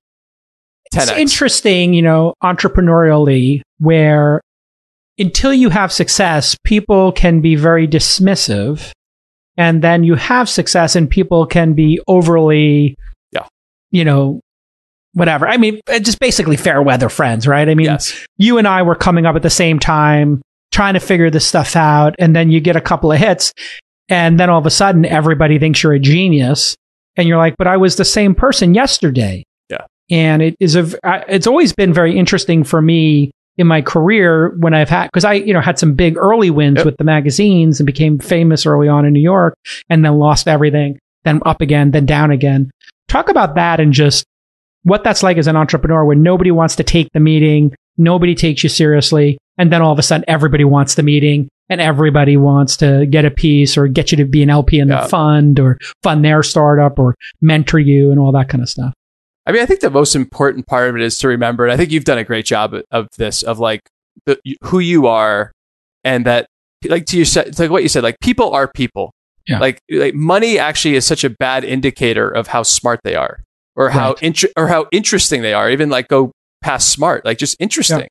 10x. 0.94 1.02
It's 1.04 1.12
interesting, 1.12 1.94
you 1.94 2.02
know, 2.02 2.34
entrepreneurially, 2.44 3.62
where 3.80 4.42
until 5.20 5.54
you 5.54 5.70
have 5.70 5.92
success, 5.92 6.58
people 6.64 7.12
can 7.12 7.42
be 7.42 7.56
very 7.56 7.88
dismissive. 7.88 8.92
And 9.58 9.84
then 9.84 10.04
you 10.04 10.16
have 10.16 10.50
success 10.50 10.96
and 10.96 11.10
people 11.10 11.46
can 11.46 11.74
be 11.74 12.00
overly, 12.08 12.96
Yeah. 13.32 13.46
you 13.92 14.04
know, 14.04 14.40
whatever. 15.14 15.47
I 15.47 15.57
mean, 15.57 15.80
uh, 15.88 15.99
just 15.99 16.20
basically 16.20 16.57
fair 16.57 16.82
weather 16.82 17.09
friends, 17.09 17.47
right? 17.47 17.68
I 17.68 17.76
mean, 17.76 17.86
yes. 17.86 18.26
you 18.38 18.57
and 18.57 18.68
I 18.68 18.82
were 18.82 18.95
coming 18.95 19.26
up 19.26 19.36
at 19.36 19.41
the 19.41 19.49
same 19.49 19.80
time, 19.80 20.41
trying 20.72 20.93
to 20.93 20.99
figure 20.99 21.30
this 21.30 21.45
stuff 21.45 21.76
out. 21.76 22.16
And 22.20 22.36
then 22.36 22.51
you 22.51 22.59
get 22.59 22.76
a 22.76 22.82
couple 22.82 23.12
of 23.12 23.18
hits. 23.18 23.53
And 24.09 24.39
then 24.39 24.49
all 24.49 24.59
of 24.59 24.66
a 24.66 24.72
sudden, 24.72 25.05
everybody 25.05 25.59
thinks 25.59 25.84
you're 25.84 25.93
a 25.93 25.99
genius. 25.99 26.76
And 27.18 27.28
you're 27.28 27.38
like, 27.38 27.55
but 27.57 27.68
I 27.68 27.78
was 27.78 27.97
the 27.97 28.05
same 28.05 28.34
person 28.34 28.74
yesterday. 28.74 29.43
Yeah. 29.70 29.86
And 30.09 30.41
it 30.41 30.55
is 30.59 30.76
a, 30.76 30.89
it's 31.28 31.47
always 31.47 31.74
been 31.74 31.93
very 31.93 32.18
interesting 32.18 32.64
for 32.64 32.82
me 32.82 33.32
in 33.57 33.68
my 33.68 33.82
career 33.82 34.55
when 34.59 34.74
I've 34.74 34.89
had, 34.89 35.07
because 35.07 35.26
I, 35.26 35.34
you 35.34 35.53
know, 35.53 35.59
had 35.59 35.78
some 35.78 35.93
big 35.93 36.18
early 36.18 36.49
wins 36.49 36.78
Yep. 36.78 36.86
with 36.86 36.97
the 36.97 37.03
magazines 37.03 37.82
and 37.82 37.86
became 37.86 38.18
famous 38.18 38.66
early 38.66 38.88
on 38.88 39.05
in 39.05 39.12
New 39.12 39.20
York 39.20 39.55
and 39.89 40.05
then 40.05 40.18
lost 40.20 40.47
everything, 40.47 40.97
then 41.26 41.41
up 41.45 41.59
again, 41.59 41.91
then 41.91 42.05
down 42.05 42.32
again. 42.32 42.72
Talk 43.09 43.28
about 43.28 43.55
that 43.55 43.82
and 43.82 43.91
just 43.91 44.24
what 44.84 45.04
that's 45.04 45.24
like 45.24 45.38
as 45.38 45.48
an 45.48 45.56
entrepreneur 45.56 46.04
when 46.06 46.24
nobody 46.24 46.52
wants 46.52 46.76
to 46.78 46.84
take 46.84 47.12
the 47.14 47.20
meeting, 47.20 47.74
nobody 47.98 48.34
takes 48.36 48.64
you 48.64 48.70
seriously, 48.70 49.38
and 49.58 49.72
then 49.72 49.82
all 49.82 49.92
of 49.92 50.00
a 50.00 50.04
sudden 50.04 50.26
everybody 50.28 50.64
wants 50.64 50.96
the 50.96 51.04
meeting 51.04 51.48
and 51.70 51.80
everybody 51.80 52.36
wants 52.38 52.76
to 52.78 53.06
get 53.06 53.24
a 53.26 53.32
piece 53.32 53.78
or 53.78 53.88
get 53.88 54.12
you 54.12 54.18
to 54.18 54.26
be 54.26 54.42
an 54.44 54.50
LP 54.50 54.80
in 54.80 54.90
Yeah. 54.90 55.02
the 55.04 55.08
fund 55.10 55.60
or 55.60 55.78
fund 56.04 56.26
their 56.26 56.44
startup 56.44 57.00
or 57.00 57.16
mentor 57.42 57.80
you 57.80 58.12
and 58.12 58.20
all 58.20 58.32
that 58.34 58.50
kind 58.50 58.62
of 58.62 58.70
stuff. 58.70 58.94
I 59.46 59.52
mean, 59.52 59.62
I 59.62 59.66
think 59.66 59.80
the 59.80 59.90
most 59.90 60.16
important 60.16 60.68
part 60.68 60.90
of 60.90 60.96
it 60.96 61.02
is 61.02 61.18
to 61.20 61.28
remember, 61.28 61.64
and 61.66 61.72
I 61.74 61.78
think 61.78 61.92
you've 61.92 62.04
done 62.04 62.18
a 62.18 62.24
great 62.24 62.46
job 62.46 62.76
of 62.92 63.08
this, 63.18 63.42
of 63.44 63.58
like 63.60 63.82
the, 64.26 64.40
who 64.64 64.80
you 64.80 65.08
are, 65.08 65.52
and 66.04 66.26
that, 66.26 66.48
like 66.88 67.06
to 67.08 67.18
you 67.18 67.26
said, 67.26 67.48
it's 67.48 67.60
like 67.60 67.72
what 67.72 67.84
you 67.84 67.90
said, 67.90 68.04
like 68.04 68.20
people 68.22 68.52
are 68.54 68.68
people. 68.68 69.12
Yeah. 69.48 69.60
Like, 69.60 69.80
like 69.90 70.14
money 70.14 70.60
actually 70.60 70.96
is 70.96 71.06
such 71.08 71.24
a 71.24 71.30
bad 71.30 71.64
indicator 71.64 72.30
of 72.30 72.48
how 72.48 72.62
smart 72.64 73.00
they 73.04 73.16
are, 73.16 73.42
or 73.76 73.90
how 73.90 74.10
Right. 74.10 74.24
inter- 74.24 74.50
or 74.58 74.68
how 74.68 74.88
interesting 74.92 75.42
they 75.42 75.54
are. 75.54 75.70
Even 75.70 75.90
like 75.90 76.08
go 76.08 76.32
past 76.62 76.90
smart, 76.90 77.26
like 77.26 77.38
just 77.38 77.56
interesting. 77.60 78.08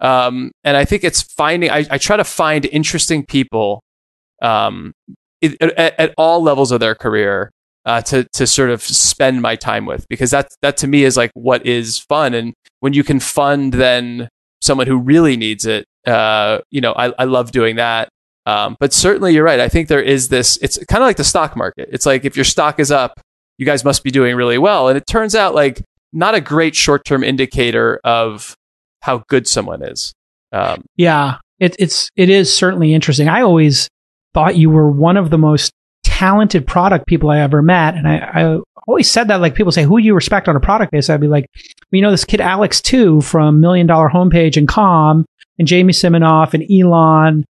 Um, 0.00 0.50
and 0.64 0.76
I 0.76 0.84
think 0.84 1.04
it's 1.04 1.22
finding. 1.22 1.70
I, 1.70 1.86
I 1.90 1.98
try 1.98 2.16
to 2.16 2.24
find 2.24 2.66
interesting 2.66 3.24
people, 3.24 3.80
um, 4.42 4.92
it, 5.40 5.60
at, 5.62 5.98
at 5.98 6.14
all 6.18 6.42
levels 6.42 6.72
of 6.72 6.80
their 6.80 6.94
career, 6.94 7.50
uh, 7.86 8.00
to 8.02 8.24
to 8.32 8.46
sort 8.46 8.70
of 8.70 8.82
spend 8.82 9.40
my 9.42 9.56
time 9.56 9.86
with 9.86 10.06
because 10.08 10.30
that 10.32 10.48
that 10.62 10.76
to 10.78 10.86
me 10.86 11.04
is 11.04 11.16
like 11.16 11.30
what 11.34 11.64
is 11.66 11.98
fun 11.98 12.32
and 12.34 12.54
when 12.80 12.92
you 12.94 13.04
can 13.04 13.20
fund 13.20 13.74
then 13.74 14.28
someone 14.62 14.86
who 14.86 14.96
really 14.98 15.36
needs 15.36 15.66
it 15.66 15.84
uh, 16.06 16.58
you 16.70 16.80
know 16.80 16.92
I, 16.94 17.12
I 17.18 17.24
love 17.24 17.52
doing 17.52 17.76
that 17.76 18.08
um, 18.46 18.76
but 18.80 18.94
certainly 18.94 19.34
you're 19.34 19.44
right 19.44 19.60
I 19.60 19.68
think 19.68 19.88
there 19.88 20.00
is 20.02 20.28
this 20.28 20.56
it's 20.62 20.78
kind 20.86 21.02
of 21.02 21.06
like 21.06 21.18
the 21.18 21.24
stock 21.24 21.56
market 21.58 21.90
it's 21.92 22.06
like 22.06 22.24
if 22.24 22.36
your 22.36 22.44
stock 22.46 22.80
is 22.80 22.90
up 22.90 23.20
you 23.58 23.66
guys 23.66 23.84
must 23.84 24.02
be 24.02 24.10
doing 24.10 24.36
really 24.36 24.58
well 24.58 24.88
and 24.88 24.96
it 24.96 25.06
turns 25.06 25.34
out 25.34 25.54
like 25.54 25.82
not 26.12 26.34
a 26.34 26.40
great 26.40 26.74
short 26.74 27.04
term 27.04 27.24
indicator 27.24 28.00
of 28.04 28.56
how 29.02 29.22
good 29.28 29.46
someone 29.46 29.82
is 29.82 30.14
um, 30.54 30.84
Yeah, 30.96 31.38
it, 31.58 31.76
it's 31.78 32.10
it 32.16 32.30
is 32.30 32.56
certainly 32.56 32.94
interesting. 32.94 33.28
I 33.28 33.42
always 33.42 33.88
thought 34.32 34.56
you 34.56 34.70
were 34.70 34.90
one 34.90 35.16
of 35.16 35.30
the 35.30 35.38
most 35.38 35.72
talented 36.04 36.66
product 36.66 37.06
people 37.06 37.30
I 37.30 37.40
ever 37.40 37.60
met, 37.60 37.96
and 37.96 38.06
I, 38.06 38.18
I 38.18 38.58
always 38.86 39.10
said 39.10 39.28
that. 39.28 39.40
Like 39.40 39.56
people 39.56 39.72
say, 39.72 39.82
"Who 39.82 39.98
do 39.98 40.04
you 40.04 40.14
respect 40.14 40.48
on 40.48 40.56
a 40.56 40.60
product 40.60 40.92
base?" 40.92 41.10
I'd 41.10 41.20
be 41.20 41.26
like, 41.26 41.46
"You 41.90 42.02
know, 42.02 42.12
this 42.12 42.24
kid 42.24 42.40
Alex 42.40 42.80
Tew 42.80 43.20
from 43.20 43.60
Million 43.60 43.88
Dollar 43.88 44.08
Homepage 44.08 44.56
and 44.56 44.68
Com, 44.68 45.26
and 45.58 45.66
Jamie 45.66 45.92
Siminoff 45.92 46.54
and 46.54 46.64
Elon." 46.70 47.44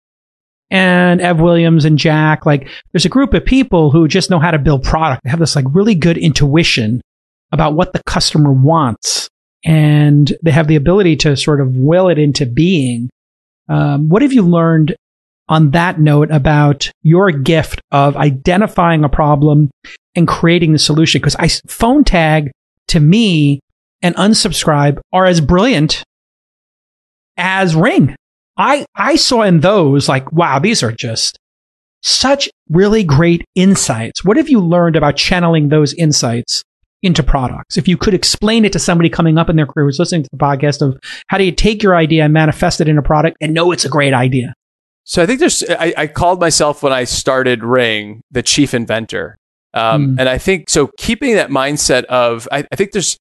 And 0.73 1.21
Ev 1.21 1.39
Williams 1.39 1.85
and 1.85 1.99
Jack, 1.99 2.47
like, 2.47 2.67
there's 2.93 3.05
a 3.05 3.11
group 3.11 3.35
of 3.35 3.45
people 3.45 3.91
who 3.91 4.09
just 4.09 4.31
know 4.31 4.39
how 4.39 4.51
to 4.51 4.59
build 4.59 4.83
product. 4.83 5.23
They 5.23 5.29
have 5.29 5.39
this 5.39 5.55
like 5.55 5.67
really 5.69 5.95
good 5.95 6.17
intuition 6.17 7.03
about 7.53 7.75
what 7.75 7.93
the 7.93 8.03
customer 8.07 8.51
wants, 8.51 9.29
and 9.67 10.35
they 10.43 10.51
have 10.51 10.69
the 10.69 10.77
ability 10.77 11.17
to 11.17 11.37
sort 11.37 11.61
of 11.61 11.77
will 11.77 12.09
it 12.09 12.19
into 12.19 12.47
being. 12.47 13.11
Um, 13.69 14.09
what 14.09 14.23
have 14.23 14.33
you 14.33 14.41
learned 14.41 14.97
on 15.47 15.73
that 15.73 16.01
note 16.01 16.31
about 16.31 16.91
your 17.03 17.31
gift 17.31 17.83
of 17.91 18.17
identifying 18.17 19.05
a 19.05 19.11
problem 19.11 19.71
and 20.15 20.27
creating 20.27 20.73
the 20.73 20.79
solution? 20.79 21.21
Because 21.21 21.37
I 21.37 21.49
phone 21.69 22.03
tag 22.03 22.51
to 22.89 22.99
me 22.99 23.61
and 24.01 24.17
unsubscribe 24.17 25.01
are 25.13 25.27
as 25.27 25.43
brilliant 25.43 26.03
as 27.37 27.77
Ring. 27.77 28.17
I 28.57 28.85
I 28.95 29.17
saw 29.17 29.43
in 29.43 29.61
those 29.61 30.09
like, 30.09 30.31
wow, 30.33 30.59
these 30.59 30.83
are 30.83 30.93
just 30.93 31.39
such 32.03 32.49
really 32.69 33.05
great 33.05 33.45
insights. 33.55 34.25
What 34.25 34.37
have 34.37 34.49
you 34.49 34.61
learned 34.61 34.97
about 34.97 35.17
channeling 35.17 35.69
those 35.69 35.95
insights 35.95 36.63
into 37.03 37.23
products? 37.23 37.77
If 37.77 37.87
you 37.89 37.97
could 37.97 38.15
explain 38.15 38.65
it 38.65 38.73
to 38.73 38.79
somebody 38.79 39.09
coming 39.09 39.39
up 39.39 39.49
in 39.49 39.57
their 39.57 39.67
career 39.67 39.87
who's 39.87 39.99
listening 39.99 40.25
to 40.25 40.29
the 40.33 40.39
podcast 40.39 40.83
of 40.83 40.99
how 41.29 41.39
do 41.39 41.45
you 41.45 41.53
take 41.53 41.83
your 41.83 41.97
idea 41.97 42.25
and 42.25 42.33
manifest 42.33 42.81
it 42.81 42.89
in 42.89 42.99
a 42.99 43.03
product 43.03 43.37
and 43.41 43.55
know 43.55 43.73
it's 43.73 43.85
a 43.85 43.89
great 43.89 44.15
idea? 44.15 44.55
So 45.05 45.23
I 45.23 45.27
think 45.27 45.41
there's. 45.41 45.65
I, 45.69 45.95
I 45.97 46.07
called 46.07 46.41
myself 46.41 46.83
when 46.83 46.93
I 46.93 47.05
started 47.05 47.65
Ring 47.65 48.21
the 48.31 48.43
chief 48.43 48.73
inventor, 48.75 49.37
um, 49.75 50.15
Mm. 50.15 50.21
and 50.21 50.29
I 50.29 50.39
think 50.39 50.71
so. 50.71 50.91
Keeping 50.99 51.35
that 51.35 51.51
mindset 51.51 52.05
of, 52.05 52.47
I, 52.53 52.65
I 52.71 52.77
think 52.77 52.93
there's 52.93 53.17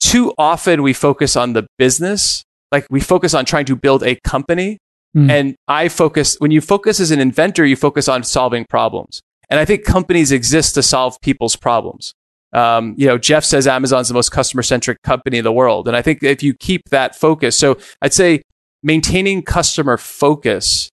too 0.00 0.32
often 0.38 0.82
we 0.82 0.92
focus 0.94 1.36
on 1.36 1.52
the 1.52 1.66
business, 1.76 2.44
like 2.72 2.86
we 2.90 3.00
focus 3.00 3.34
on 3.34 3.44
trying 3.44 3.64
to 3.66 3.76
build 3.76 4.02
a 4.02 4.16
company, 4.24 4.78
Mm. 5.16 5.30
and 5.30 5.56
I 5.68 5.88
focus. 5.88 6.36
When 6.38 6.50
you 6.50 6.60
focus 6.60 7.00
as 7.00 7.10
an 7.10 7.18
inventor, 7.18 7.64
you 7.64 7.76
focus 7.76 8.08
on 8.08 8.22
solving 8.24 8.66
problems, 8.68 9.22
and 9.48 9.58
I 9.58 9.64
think 9.64 9.84
companies 9.84 10.30
exist 10.32 10.74
to 10.74 10.82
solve 10.82 11.16
people's 11.22 11.56
problems. 11.56 12.12
Um, 12.52 12.94
you 12.98 13.06
know, 13.06 13.16
Jeff 13.16 13.42
says 13.44 13.66
Amazon's 13.66 14.08
the 14.08 14.14
most 14.14 14.30
customer 14.30 14.62
centric 14.62 15.00
company 15.02 15.38
in 15.38 15.44
the 15.44 15.52
world, 15.52 15.88
and 15.88 15.96
I 15.96 16.02
think 16.02 16.22
if 16.22 16.42
you 16.42 16.52
keep 16.54 16.90
that 16.90 17.14
focus, 17.16 17.58
so 17.58 17.78
I'd 18.02 18.12
say 18.12 18.42
maintaining 18.82 19.42
customer 19.42 19.96
focus 19.96 20.90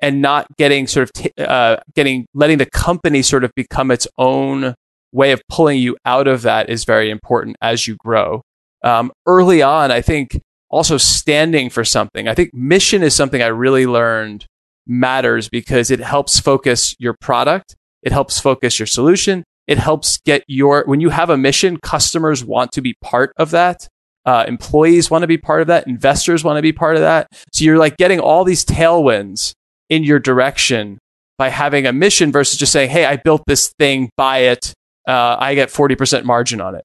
and 0.00 0.22
not 0.22 0.46
getting 0.56 0.86
sort 0.86 1.04
of 1.04 1.12
t- 1.12 1.30
uh, 1.38 1.76
getting 1.94 2.26
letting 2.32 2.56
the 2.58 2.66
company 2.70 3.20
sort 3.22 3.44
of 3.44 3.52
become 3.54 3.90
its 3.90 4.08
own 4.16 4.74
way 5.12 5.32
of 5.32 5.42
pulling 5.50 5.78
you 5.78 5.96
out 6.06 6.26
of 6.28 6.42
that 6.42 6.70
is 6.70 6.84
very 6.84 7.10
important 7.10 7.56
as 7.60 7.86
you 7.86 7.96
grow. 7.96 8.40
Um, 8.82 9.12
early 9.26 9.60
on, 9.60 9.90
I 9.90 10.00
think 10.00 10.40
also 10.70 10.96
standing 10.96 11.70
for 11.70 11.84
something. 11.84 12.28
I 12.28 12.34
think 12.34 12.54
mission 12.54 13.02
is 13.02 13.14
something 13.14 13.42
I 13.42 13.48
really 13.48 13.86
learned 13.86 14.46
matters 14.86 15.48
because 15.48 15.90
it 15.90 16.00
helps 16.00 16.40
focus 16.40 16.94
your 16.98 17.14
product. 17.20 17.76
It 18.02 18.12
helps 18.12 18.40
focus 18.40 18.78
your 18.78 18.86
solution. 18.86 19.44
It 19.66 19.78
helps 19.78 20.18
get 20.18 20.42
your, 20.48 20.84
when 20.86 21.00
you 21.00 21.10
have 21.10 21.30
a 21.30 21.36
mission, 21.36 21.76
customers 21.76 22.44
want 22.44 22.72
to 22.72 22.80
be 22.80 22.94
part 23.02 23.32
of 23.36 23.50
that. 23.50 23.86
Uh, 24.24 24.44
employees 24.46 25.10
want 25.10 25.22
to 25.22 25.28
be 25.28 25.38
part 25.38 25.60
of 25.60 25.66
that. 25.68 25.86
Investors 25.86 26.44
want 26.44 26.56
to 26.56 26.62
be 26.62 26.72
part 26.72 26.96
of 26.96 27.02
that. 27.02 27.28
So 27.52 27.64
you're 27.64 27.78
like 27.78 27.96
getting 27.96 28.20
all 28.20 28.44
these 28.44 28.64
tailwinds 28.64 29.54
in 29.88 30.04
your 30.04 30.18
direction 30.18 30.98
by 31.38 31.48
having 31.48 31.86
a 31.86 31.92
mission 31.92 32.30
versus 32.30 32.58
just 32.58 32.70
saying, 32.70 32.90
"Hey, 32.90 33.06
I 33.06 33.16
built 33.16 33.42
this 33.46 33.72
thing, 33.78 34.10
buy 34.16 34.38
it. 34.38 34.74
Uh, 35.08 35.36
I 35.38 35.54
get 35.54 35.70
forty 35.70 35.94
percent 35.94 36.26
margin 36.26 36.60
on 36.60 36.74
it." 36.74 36.84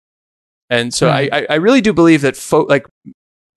And 0.69 0.93
so. 0.93 1.09
I, 1.09 1.29
I, 1.31 1.47
I 1.49 1.55
really 1.55 1.81
do 1.81 1.91
believe 1.91 2.21
that 2.21 2.37
fo- 2.37 2.63
like 2.63 2.85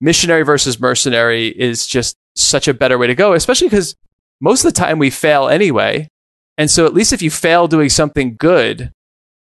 missionary 0.01 0.43
versus 0.43 0.79
mercenary 0.79 1.47
is 1.47 1.85
just 1.87 2.15
such 2.35 2.67
a 2.67 2.73
better 2.73 2.97
way 2.97 3.07
to 3.07 3.15
go, 3.15 3.33
especially 3.33 3.67
because 3.67 3.95
most 4.41 4.63
of 4.63 4.73
the 4.73 4.79
time 4.79 4.99
we 4.99 5.09
fail 5.09 5.47
anyway. 5.47 6.07
And 6.57 6.69
so 6.69 6.85
at 6.85 6.93
least 6.93 7.13
if 7.13 7.21
you 7.21 7.31
fail 7.31 7.67
doing 7.67 7.89
something 7.89 8.35
good, 8.37 8.91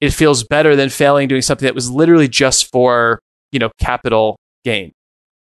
it 0.00 0.12
feels 0.12 0.44
better 0.44 0.76
than 0.76 0.90
failing 0.90 1.28
doing 1.28 1.42
something 1.42 1.66
that 1.66 1.74
was 1.74 1.90
literally 1.90 2.28
just 2.28 2.70
for 2.70 3.20
you 3.52 3.58
know 3.58 3.70
capital 3.78 4.36
gain. 4.64 4.92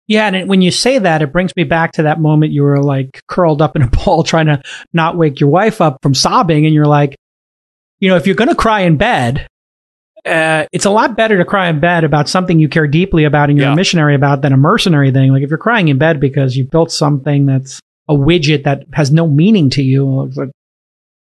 Yeah, 0.07 0.27
and 0.27 0.49
when 0.49 0.61
you 0.61 0.71
say 0.71 0.99
that, 0.99 1.21
it 1.21 1.31
brings 1.31 1.55
me 1.55 1.63
back 1.63 1.93
to 1.93 2.03
that 2.03 2.19
moment 2.19 2.51
you 2.51 2.63
were 2.63 2.83
like 2.83 3.21
curled 3.27 3.61
up 3.61 3.75
in 3.75 3.81
a 3.81 3.87
ball 4.05 4.23
trying 4.23 4.47
to 4.47 4.61
not 4.91 5.17
wake 5.17 5.39
your 5.39 5.49
wife 5.49 5.79
up 5.79 5.99
from 6.01 6.13
sobbing, 6.13 6.65
and 6.65 6.73
you're 6.73 6.85
like, 6.85 7.15
you 7.99 8.09
know, 8.09 8.17
if 8.17 8.27
you're 8.27 8.35
going 8.35 8.49
to 8.49 8.55
cry 8.55 8.81
in 8.81 8.97
bed, 8.97 9.47
uh, 10.25 10.65
it's 10.71 10.85
a 10.85 10.89
lot 10.89 11.17
better 11.17 11.37
to 11.37 11.45
cry 11.45 11.67
in 11.69 11.79
bed 11.79 12.03
about 12.03 12.29
something 12.29 12.59
you 12.59 12.69
care 12.69 12.87
deeply 12.87 13.23
about 13.25 13.49
and 13.49 13.57
you're 13.57 13.67
Yeah. 13.67 13.73
a 13.73 13.75
missionary 13.75 14.15
about 14.15 14.41
than 14.41 14.53
a 14.53 14.57
mercenary 14.57 15.11
thing. 15.11 15.31
Like 15.31 15.43
if 15.43 15.49
you're 15.49 15.57
crying 15.57 15.89
in 15.89 15.97
bed 15.97 16.19
because 16.19 16.55
you 16.55 16.63
built 16.65 16.91
something 16.91 17.45
that's 17.45 17.79
a 18.07 18.13
widget 18.13 18.63
that 18.63 18.83
has 18.93 19.11
no 19.11 19.27
meaning 19.27 19.69
to 19.71 19.81
you, 19.83 20.23
it's 20.23 20.37
like, 20.37 20.49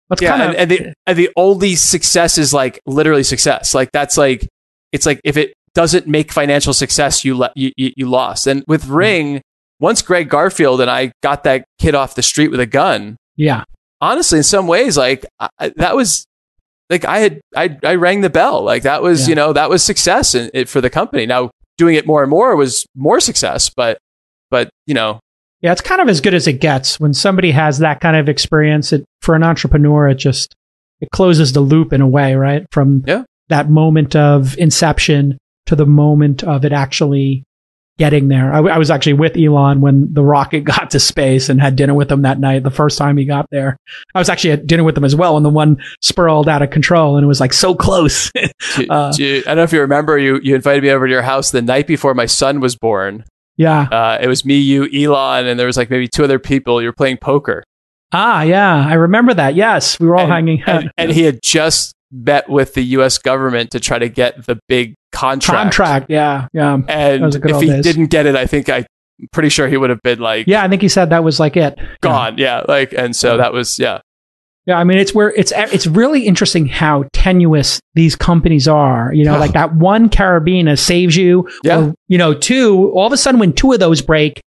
that's 0.09 0.21
yeah, 0.21 0.29
kind 0.38 0.41
of 0.43 0.49
and, 0.49 0.57
and 0.57 0.71
the 0.71 0.93
and 1.07 1.17
the 1.17 1.29
only 1.36 1.75
success 1.75 2.38
is 2.38 2.53
like 2.53 2.79
literally 2.86 3.23
success. 3.23 3.73
Like 3.73 3.89
that's 3.91 4.17
like 4.17 4.47
it's 4.91 5.05
like 5.07 5.19
if 5.23 5.36
it 5.36 5.53
doesn't 5.73 6.05
make 6.07 6.31
financial 6.31 6.73
success, 6.73 7.25
you 7.25 7.36
le- 7.36 7.51
you, 7.55 7.71
you 7.75 7.91
you 7.97 8.07
lost. 8.07 8.45
And 8.45 8.63
with 8.67 8.86
Ring, 8.86 9.41
once 9.79 10.03
Greg 10.03 10.29
Garfield 10.29 10.79
and 10.79 10.91
I 10.91 11.11
got 11.23 11.43
that 11.45 11.65
kid 11.79 11.95
off 11.95 12.13
the 12.13 12.21
street 12.21 12.49
with 12.49 12.59
a 12.59 12.67
gun, 12.67 13.17
yeah, 13.36 13.63
honestly, 13.99 14.38
in 14.38 14.43
some 14.43 14.67
ways, 14.67 14.95
like 14.95 15.25
I, 15.39 15.69
that 15.77 15.95
was 15.95 16.25
like 16.89 17.05
I 17.05 17.19
had 17.19 17.41
I 17.55 17.77
I 17.83 17.95
rang 17.95 18.21
the 18.21 18.29
bell. 18.29 18.61
Like 18.63 18.83
that 18.83 19.01
was 19.01 19.21
Yeah. 19.21 19.29
you 19.29 19.36
know 19.36 19.53
that 19.53 19.69
was 19.69 19.83
success 19.83 20.36
in, 20.36 20.49
it, 20.53 20.69
for 20.69 20.81
the 20.81 20.89
company. 20.89 21.25
Now 21.25 21.51
doing 21.77 21.95
it 21.95 22.07
more 22.07 22.21
and 22.21 22.29
more 22.29 22.55
was 22.55 22.86
more 22.95 23.19
success, 23.19 23.69
but 23.69 23.97
but 24.51 24.69
you 24.86 24.93
know 24.93 25.19
Yeah, 25.61 25.71
it's 25.71 25.81
kind 25.81 26.01
of 26.01 26.07
as 26.09 26.21
good 26.21 26.33
as 26.33 26.47
it 26.47 26.59
gets 26.61 26.99
when 26.99 27.13
somebody 27.13 27.51
has 27.51 27.79
that 27.79 27.99
kind 28.01 28.15
of 28.15 28.29
experience. 28.29 28.93
It 28.93 29.03
for 29.21 29.36
an 29.36 29.43
entrepreneur, 29.43 30.09
it 30.09 30.15
just 30.15 30.53
it 31.01 31.09
closes 31.11 31.53
the 31.53 31.59
loop 31.61 31.91
in 31.91 32.01
a 32.01 32.07
way, 32.07 32.36
right? 32.36 32.65
From 32.71 33.03
Yeah. 33.07 33.23
that 33.49 33.69
moment 33.69 34.15
of 34.15 34.57
inception 34.57 35.38
to 35.65 35.75
the 35.75 35.86
moment 35.86 36.43
of 36.43 36.63
it 36.63 36.71
actually 36.71 37.43
getting 37.97 38.27
there. 38.27 38.51
I, 38.51 38.57
w- 38.57 38.73
I 38.73 38.77
was 38.77 38.91
actually 38.91 39.13
with 39.13 39.37
Elon 39.37 39.79
when 39.81 40.13
the 40.13 40.21
rocket 40.23 40.61
got 40.65 40.91
to 40.91 40.99
space 40.99 41.47
and 41.49 41.61
had 41.61 41.75
dinner 41.75 41.93
with 41.93 42.11
him 42.11 42.23
that 42.23 42.39
night. 42.39 42.63
The 42.63 42.71
first 42.71 42.97
time 42.97 43.17
he 43.17 43.25
got 43.25 43.47
there, 43.51 43.77
I 44.13 44.19
was 44.19 44.29
actually 44.29 44.51
at 44.51 44.67
dinner 44.67 44.83
with 44.83 44.97
him 44.97 45.03
as 45.05 45.15
well, 45.15 45.37
and 45.37 45.45
the 45.45 45.49
one 45.49 45.77
spiraled 46.01 46.49
out 46.49 46.61
of 46.61 46.69
control, 46.71 47.15
and 47.17 47.23
it 47.23 47.27
was 47.27 47.39
like 47.39 47.53
so 47.53 47.73
close. 47.75 48.31
do- 48.75 48.85
Uh, 48.89 49.11
do- 49.13 49.39
I 49.45 49.49
don't 49.49 49.57
know 49.57 49.63
if 49.63 49.71
you 49.73 49.81
remember 49.81 50.17
you 50.17 50.39
you 50.43 50.55
invited 50.55 50.83
me 50.83 50.89
over 50.89 51.07
to 51.07 51.11
your 51.11 51.21
house 51.21 51.51
the 51.51 51.61
night 51.61 51.87
before 51.87 52.13
my 52.13 52.25
son 52.25 52.59
was 52.59 52.75
born. 52.75 53.23
yeah. 53.57 53.87
Uh, 53.91 54.17
it 54.21 54.27
was 54.27 54.43
me, 54.45 54.57
you, 54.57 54.89
Elon, 54.93 55.47
and 55.47 55.57
there 55.59 55.67
was 55.67 55.77
like 55.77 55.89
maybe 55.89 56.07
two 56.07 56.23
other 56.23 56.39
people. 56.39 56.81
You 56.81 56.89
were 56.89 56.93
playing 56.93 57.17
poker, 57.17 57.63
Ah, 58.11 58.43
yeah. 58.43 58.85
I 58.87 58.93
remember 58.93 59.33
that. 59.33 59.55
Yes, 59.55 59.99
we 59.99 60.07
were 60.07 60.15
all 60.15 60.23
And- 60.23 60.31
hanging 60.33 60.63
out. 60.63 60.81
and, 60.83 60.91
and 60.97 61.11
he 61.11 61.23
had 61.23 61.39
just 61.41 61.93
met 62.16 62.49
with 62.49 62.74
the 62.74 62.82
U.S. 62.82 63.18
government 63.18 63.72
to 63.72 63.80
try 63.80 63.99
to 63.99 64.09
get 64.09 64.45
the 64.45 64.57
big 64.68 64.95
contract. 65.11 65.61
contract. 65.61 66.09
Yeah, 66.09 66.47
yeah. 66.53 66.78
And 66.88 67.24
Those 67.24 67.36
are 67.36 67.39
good 67.39 67.51
if 67.51 67.61
he 67.61 67.68
days. 67.68 67.84
didn't 67.84 68.07
get 68.07 68.26
it, 68.26 68.36
I 68.36 68.45
think 68.47 68.70
I, 68.70 68.78
am 68.78 68.86
pretty 69.32 69.49
sure 69.49 69.68
he 69.68 69.78
would 69.78 69.89
have 69.89 70.01
been 70.01 70.20
like 70.20 70.47
Yeah, 70.47 70.63
I 70.63 70.68
think 70.70 70.82
he 70.82 70.88
said 70.89 71.09
that 71.09 71.24
was 71.24 71.39
like 71.39 71.57
it. 71.57 71.78
gone. 72.01 72.38
Yeah, 72.38 72.63
like 72.68 72.93
and 72.93 73.16
so 73.16 73.32
Yeah. 73.32 73.38
that 73.38 73.53
was 73.53 73.78
yeah. 73.80 73.99
Yeah, 74.68 74.80
I 74.80 74.84
mean, 74.84 74.97
it's 74.97 75.13
where 75.13 75.30
it's 75.32 75.53
it's 75.55 75.86
really 75.86 76.26
interesting 76.26 76.66
how 76.66 77.03
tenuous 77.13 77.80
these 77.93 78.16
companies 78.16 78.68
are. 78.68 79.13
You 79.13 79.24
know, 79.24 79.38
like 79.38 79.51
that 79.53 79.76
one 79.76 80.09
carabiner 80.09 80.78
saves 80.78 81.16
you. 81.16 81.47
Yeah. 81.63 81.82
Or, 81.89 81.93
you 82.07 82.18
know, 82.18 82.34
two. 82.34 82.89
All 82.95 83.05
of 83.05 83.13
a 83.13 83.18
sudden, 83.18 83.39
when 83.39 83.53
two 83.53 83.74
of 83.74 83.80
those 83.80 84.01
break, 84.01 84.41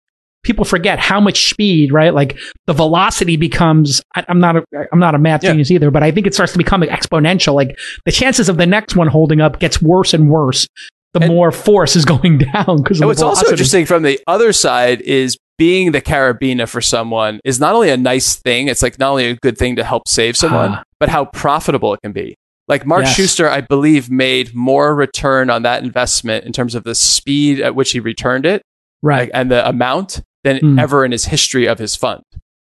people 0.48 0.66
forget 0.66 0.98
how 0.98 1.20
much 1.20 1.50
speed. 1.50 1.92
Right, 1.94 2.14
like 2.14 2.38
the 2.66 2.74
velocity 2.74 3.38
becomes. 3.38 4.02
I, 4.16 4.26
I'm 4.28 4.40
not 4.40 4.56
a 4.56 4.64
I'm 4.92 5.00
not 5.00 5.14
a 5.14 5.20
math 5.20 5.44
Yeah. 5.44 5.52
genius 5.52 5.70
either, 5.70 5.92
but 5.92 6.02
I 6.02 6.10
think 6.12 6.26
it 6.26 6.34
starts 6.34 6.54
to 6.54 6.58
become 6.58 6.82
exponential. 6.82 7.54
Like 7.54 7.78
the 8.06 8.12
chances 8.12 8.50
of 8.50 8.58
the 8.58 8.66
next 8.66 8.96
one 8.96 9.08
holding 9.08 9.42
up 9.42 9.60
gets 9.60 9.82
worse 9.82 10.14
and 10.16 10.30
worse. 10.32 10.68
The 11.14 11.22
And- 11.22 11.34
more 11.34 11.52
force 11.52 11.96
is 11.96 12.06
going 12.14 12.40
down 12.40 12.78
because 12.82 13.00
what's 13.02 13.22
also 13.22 13.50
interesting 13.52 13.86
from 13.86 14.02
the 14.04 14.20
other 14.28 14.52
side 14.54 15.02
is 15.02 15.38
being 15.58 15.92
the 15.92 16.02
carabiner 16.02 16.68
for 16.68 16.82
someone 16.82 17.40
is 17.44 17.60
not 17.60 17.74
only 17.74 17.90
a 17.90 17.98
nice 17.98 18.36
thing, 18.36 18.68
it's 18.68 18.84
like 18.84 19.00
not 19.00 19.10
only 19.12 19.26
a 19.30 19.36
good 19.36 19.58
thing 19.58 19.76
to 19.78 19.84
help 19.84 20.08
save 20.08 20.38
someone, 20.44 20.72
Ah. 20.74 20.84
but 21.00 21.10
how 21.10 21.26
profitable 21.26 21.94
it 21.94 22.00
can 22.04 22.12
be. 22.12 22.36
Like 22.68 22.86
Mark 22.86 23.04
Yes. 23.06 23.18
Suster, 23.18 23.50
I 23.50 23.62
believe, 23.62 24.12
made 24.12 24.54
more 24.54 24.94
return 24.94 25.50
on 25.50 25.64
that 25.64 25.82
investment 25.84 26.44
in 26.46 26.52
terms 26.52 26.76
of 26.76 26.84
the 26.84 26.94
speed 26.94 27.62
at 27.62 27.74
which 27.76 27.92
he 27.92 28.00
returned 28.02 28.46
it 28.46 28.62
right. 29.02 29.22
like, 29.22 29.32
and 29.34 29.50
the 29.50 29.68
amount 29.68 30.22
than 30.48 30.58
Hmm. 30.74 30.80
ever 30.80 31.04
in 31.06 31.12
his 31.12 31.26
history 31.26 31.68
of 31.68 31.80
his 31.80 31.96
fund. 31.96 32.22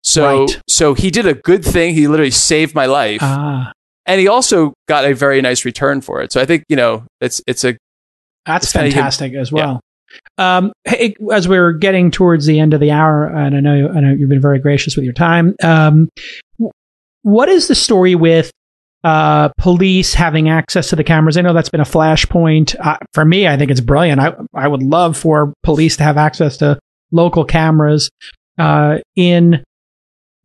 So, 0.03 0.41
Right. 0.45 0.61
so 0.67 0.93
he 0.93 1.11
did 1.11 1.25
a 1.27 1.33
good 1.33 1.63
thing. 1.63 1.93
He 1.93 2.07
literally 2.07 2.31
saved 2.31 2.73
my 2.75 2.85
life, 2.87 3.19
Ah, 3.21 3.71
and 4.05 4.19
he 4.19 4.27
also 4.27 4.73
got 4.87 5.05
a 5.05 5.13
very 5.13 5.41
nice 5.41 5.63
return 5.65 6.01
for 6.01 6.21
it. 6.21 6.31
So 6.33 6.41
I 6.41 6.45
think 6.45 6.63
you 6.69 6.75
know 6.75 7.03
it's 7.21 7.41
it's 7.47 7.63
a 7.63 7.75
That's 8.47 8.65
It's 8.65 8.73
fantastic 8.73 9.33
as 9.35 9.51
well. 9.51 9.79
Um, 10.39 10.73
hey, 10.85 11.13
as 11.31 11.47
we're 11.47 11.71
getting 11.73 12.09
towards 12.11 12.45
the 12.47 12.59
end 12.59 12.73
of 12.73 12.79
the 12.81 12.89
hour, 12.91 13.27
and 13.27 13.55
I 13.55 13.59
know 13.59 13.91
I 13.95 13.99
know 14.01 14.11
you've 14.11 14.29
been 14.29 14.41
very 14.41 14.57
gracious 14.59 14.95
with 14.95 15.05
your 15.05 15.13
time. 15.13 15.55
Um, 15.63 16.09
what 17.21 17.49
is 17.49 17.67
the 17.67 17.75
story 17.75 18.15
with 18.15 18.51
uh, 19.03 19.49
police 19.57 20.13
having 20.13 20.49
access 20.49 20.89
to 20.89 20.95
the 20.95 21.03
cameras? 21.03 21.37
I 21.37 21.41
know 21.41 21.53
that's 21.53 21.69
been 21.69 21.81
a 21.81 21.85
flashpoint 21.85 22.75
uh, 22.79 22.97
for 23.13 23.23
me. 23.25 23.47
I 23.47 23.57
think 23.57 23.71
it's 23.71 23.79
brilliant. 23.81 24.19
I 24.19 24.33
I 24.55 24.67
would 24.67 24.83
love 24.83 25.15
for 25.17 25.53
police 25.63 25.97
to 25.97 26.03
have 26.03 26.17
access 26.17 26.57
to 26.57 26.79
local 27.11 27.45
cameras 27.45 28.09
uh, 28.57 28.99
in 29.15 29.63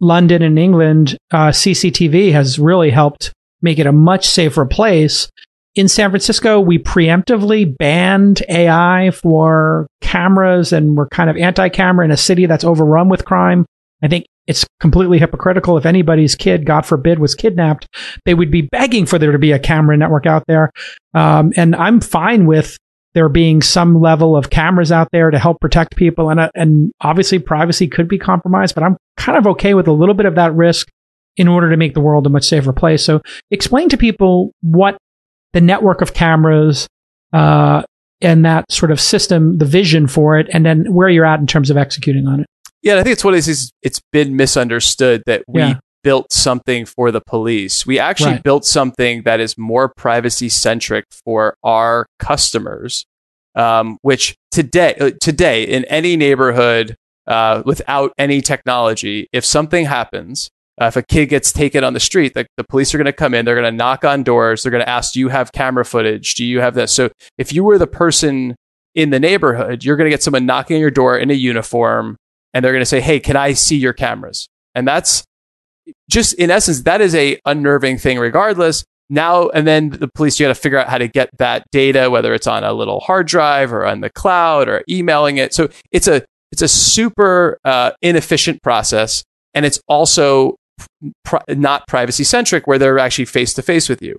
London 0.01 0.43
and 0.43 0.59
England. 0.59 1.17
Uh, 1.31 1.49
CCTV 1.49 2.33
has 2.33 2.59
really 2.59 2.91
helped 2.91 3.33
make 3.62 3.79
it 3.79 3.87
a 3.87 3.93
much 3.93 4.27
safer 4.27 4.67
place 4.67 5.29
in 5.77 5.89
San 5.89 6.11
Francisco, 6.11 6.59
we 6.59 6.79
preemptively 6.79 7.77
banned 7.77 8.43
AI 8.49 9.11
for 9.11 9.87
cameras 10.01 10.73
and 10.73 10.97
we're 10.97 11.09
kind 11.09 11.29
of 11.29 11.37
anti 11.37 11.69
camera 11.69 12.05
in 12.05 12.11
a 12.11 12.17
city 12.17 12.47
that's 12.47 12.64
overrun 12.64 13.11
with 13.11 13.27
crime. 13.27 13.67
I 14.03 14.09
think 14.09 14.25
it's 14.47 14.64
completely 14.81 15.19
hypocritical. 15.19 15.77
If 15.77 15.85
anybody's 15.85 16.35
kid, 16.35 16.64
God 16.64 16.87
forbid, 16.87 17.19
was 17.19 17.35
kidnapped, 17.35 17.87
they 18.25 18.35
would 18.35 18.51
be 18.51 18.62
begging 18.62 19.05
for 19.05 19.19
there 19.19 19.33
to 19.33 19.39
be 19.39 19.53
a 19.53 19.59
camera 19.59 19.97
network 19.97 20.27
out 20.27 20.45
there. 20.47 20.71
Um, 21.14 21.53
and 21.57 21.77
I'm 21.77 22.01
fine 22.01 22.47
with 22.47 22.79
there 23.17 23.31
being 23.31 23.62
some 23.62 23.99
level 23.99 24.37
of 24.37 24.51
cameras 24.51 24.93
out 24.93 25.09
there 25.11 25.31
to 25.31 25.39
help 25.39 25.59
protect 25.59 25.97
people. 25.97 26.29
And, 26.29 26.39
uh, 26.39 26.51
and 26.55 26.93
obviously, 27.01 27.39
privacy 27.39 27.89
could 27.89 28.09
be 28.09 28.19
compromised, 28.19 28.75
but 28.75 28.85
I'm 28.85 28.99
kind 29.17 29.39
of 29.39 29.47
okay 29.47 29.73
with 29.73 29.89
a 29.89 29.93
little 29.93 30.14
bit 30.14 30.27
of 30.27 30.35
that 30.35 30.55
risk 30.55 30.87
in 31.39 31.49
order 31.49 31.71
to 31.71 31.79
make 31.79 31.95
the 31.95 32.01
world 32.01 32.27
a 32.27 32.29
much 32.29 32.45
safer 32.45 32.75
place. 32.75 33.03
So 33.03 33.23
explain 33.51 33.89
to 33.89 33.97
people 33.97 34.53
what 34.61 34.99
the 35.55 35.62
network 35.62 36.03
of 36.03 36.12
cameras 36.12 36.87
uh, 37.33 37.83
and 38.21 38.45
that 38.45 38.71
sort 38.71 38.91
of 38.91 39.01
system, 39.01 39.57
the 39.57 39.64
vision 39.64 40.07
for 40.07 40.39
it, 40.39 40.47
and 40.53 40.67
then 40.67 40.93
where 40.93 41.09
you're 41.09 41.25
at 41.25 41.41
in 41.41 41.47
terms 41.47 41.71
of 41.71 41.79
executing 41.79 42.27
on 42.27 42.41
it. 42.41 42.47
Yeah, 42.83 42.99
I 42.99 43.03
think 43.03 43.14
it's 43.14 43.25
what 43.25 43.33
is 43.33 43.73
It's 43.83 44.01
been 44.12 44.37
misunderstood 44.37 45.23
that 45.25 45.43
we 45.49 45.61
Yeah. 45.61 45.79
Built 46.03 46.33
something 46.33 46.85
for 46.87 47.11
the 47.11 47.21
police. 47.21 47.87
We 47.87 47.99
actually 47.99 48.33
Right. 48.33 48.43
built 48.43 48.65
something 48.65 49.23
that 49.23 49.41
is 49.41 49.57
more 49.59 49.89
privacy 49.97 50.49
centric 50.49 51.05
for 51.25 51.57
our 51.65 52.07
customers. 52.19 53.05
Um, 53.55 53.97
which 54.03 54.37
today, 54.51 54.95
uh, 55.01 55.13
today 55.19 55.63
in 55.65 55.85
any 55.87 56.15
neighborhood 56.15 56.95
uh, 57.27 57.63
without 57.65 58.13
any 58.19 58.43
technology, 58.43 59.29
if 59.33 59.47
something 59.47 59.87
happens, 59.87 60.51
uh, 60.79 60.85
if 60.85 60.97
a 60.97 61.03
kid 61.03 61.27
gets 61.31 61.53
taken 61.53 61.83
on 61.83 61.95
the 61.95 62.01
street, 62.01 62.35
the, 62.35 62.47
the 62.59 62.65
police 62.65 62.95
are 62.95 62.99
going 62.99 63.07
to 63.07 63.15
come 63.15 63.33
in. 63.33 63.47
They're 63.47 63.55
going 63.55 63.65
to 63.73 63.77
knock 63.77 64.05
on 64.05 64.23
doors. 64.23 64.63
They're 64.63 64.71
going 64.71 64.85
to 64.85 64.89
ask, 64.89 65.15
"Do 65.15 65.21
you 65.21 65.29
have 65.31 65.53
camera 65.53 65.87
footage? 65.87 66.35
Do 66.35 66.45
you 66.45 66.61
have 66.61 66.75
this?" 66.75 66.93
So 66.93 67.09
if 67.39 67.51
you 67.51 67.65
were 67.65 67.79
the 67.79 67.87
person 67.87 68.57
in 68.95 69.09
the 69.09 69.19
neighborhood, 69.19 69.83
you're 69.85 69.97
going 69.97 70.05
to 70.05 70.11
get 70.11 70.23
someone 70.23 70.45
knocking 70.45 70.75
on 70.77 70.81
your 70.83 70.91
door 70.91 71.17
in 71.17 71.31
a 71.31 71.35
uniform 71.35 72.17
and 72.53 72.63
they're 72.63 72.73
going 72.73 72.83
to 72.83 72.87
say, 72.87 73.01
"Hey, 73.01 73.21
can 73.21 73.37
I 73.37 73.55
see 73.55 73.77
your 73.79 73.95
cameras?" 73.95 74.49
And 74.75 74.87
that's 74.87 75.25
just 76.11 76.34
in 76.34 76.51
essence 76.51 76.82
that 76.82 77.01
is 77.01 77.14
a 77.14 77.41
unnerving 77.45 77.99
thing 77.99 78.18
regardless. 78.18 78.84
Now 79.09 79.49
and 79.51 79.66
then 79.66 79.91
the 79.91 80.09
police 80.09 80.39
you 80.41 80.45
got 80.45 80.55
to 80.55 80.61
figure 80.61 80.78
out 80.78 80.89
how 80.89 80.99
to 80.99 81.09
get 81.09 81.30
that 81.39 81.64
data 81.70 82.11
whether 82.11 82.34
it's 82.34 82.47
on 82.47 82.64
a 82.64 82.72
little 82.72 83.01
hard 83.01 83.26
drive 83.26 83.72
or 83.72 83.87
on 83.87 84.01
the 84.01 84.11
cloud 84.11 84.68
or 84.68 84.82
emailing 84.89 85.37
it. 85.37 85.55
So 85.55 85.68
it's 85.93 86.09
a 86.09 86.24
it's 86.53 86.62
a 86.62 86.68
super 86.68 87.59
uh, 87.64 87.93
inefficient 88.03 88.62
process 88.62 89.24
and 89.55 89.64
it's 89.64 89.80
also 89.89 90.57
not 91.49 91.87
privacy 91.87 92.24
centric 92.24 92.66
where 92.66 92.78
they're 92.78 92.99
actually 92.99 93.24
face 93.24 93.55
to 93.55 93.62
face 93.62 93.89
with 93.89 94.03
you. 94.03 94.18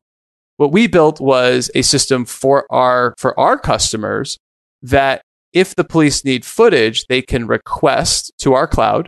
What 0.57 0.71
we 0.71 0.87
built 0.87 1.21
was 1.21 1.69
a 1.75 1.83
system 1.83 2.25
for 2.25 2.65
our 2.71 3.13
for 3.17 3.39
our 3.39 3.59
customers 3.59 4.37
that 4.81 5.21
if 5.53 5.75
the 5.75 5.83
police 5.83 6.25
need 6.25 6.45
footage, 6.45 7.05
they 7.07 7.21
can 7.21 7.47
request 7.47 8.31
to 8.39 8.53
our 8.53 8.67
cloud. 8.67 9.07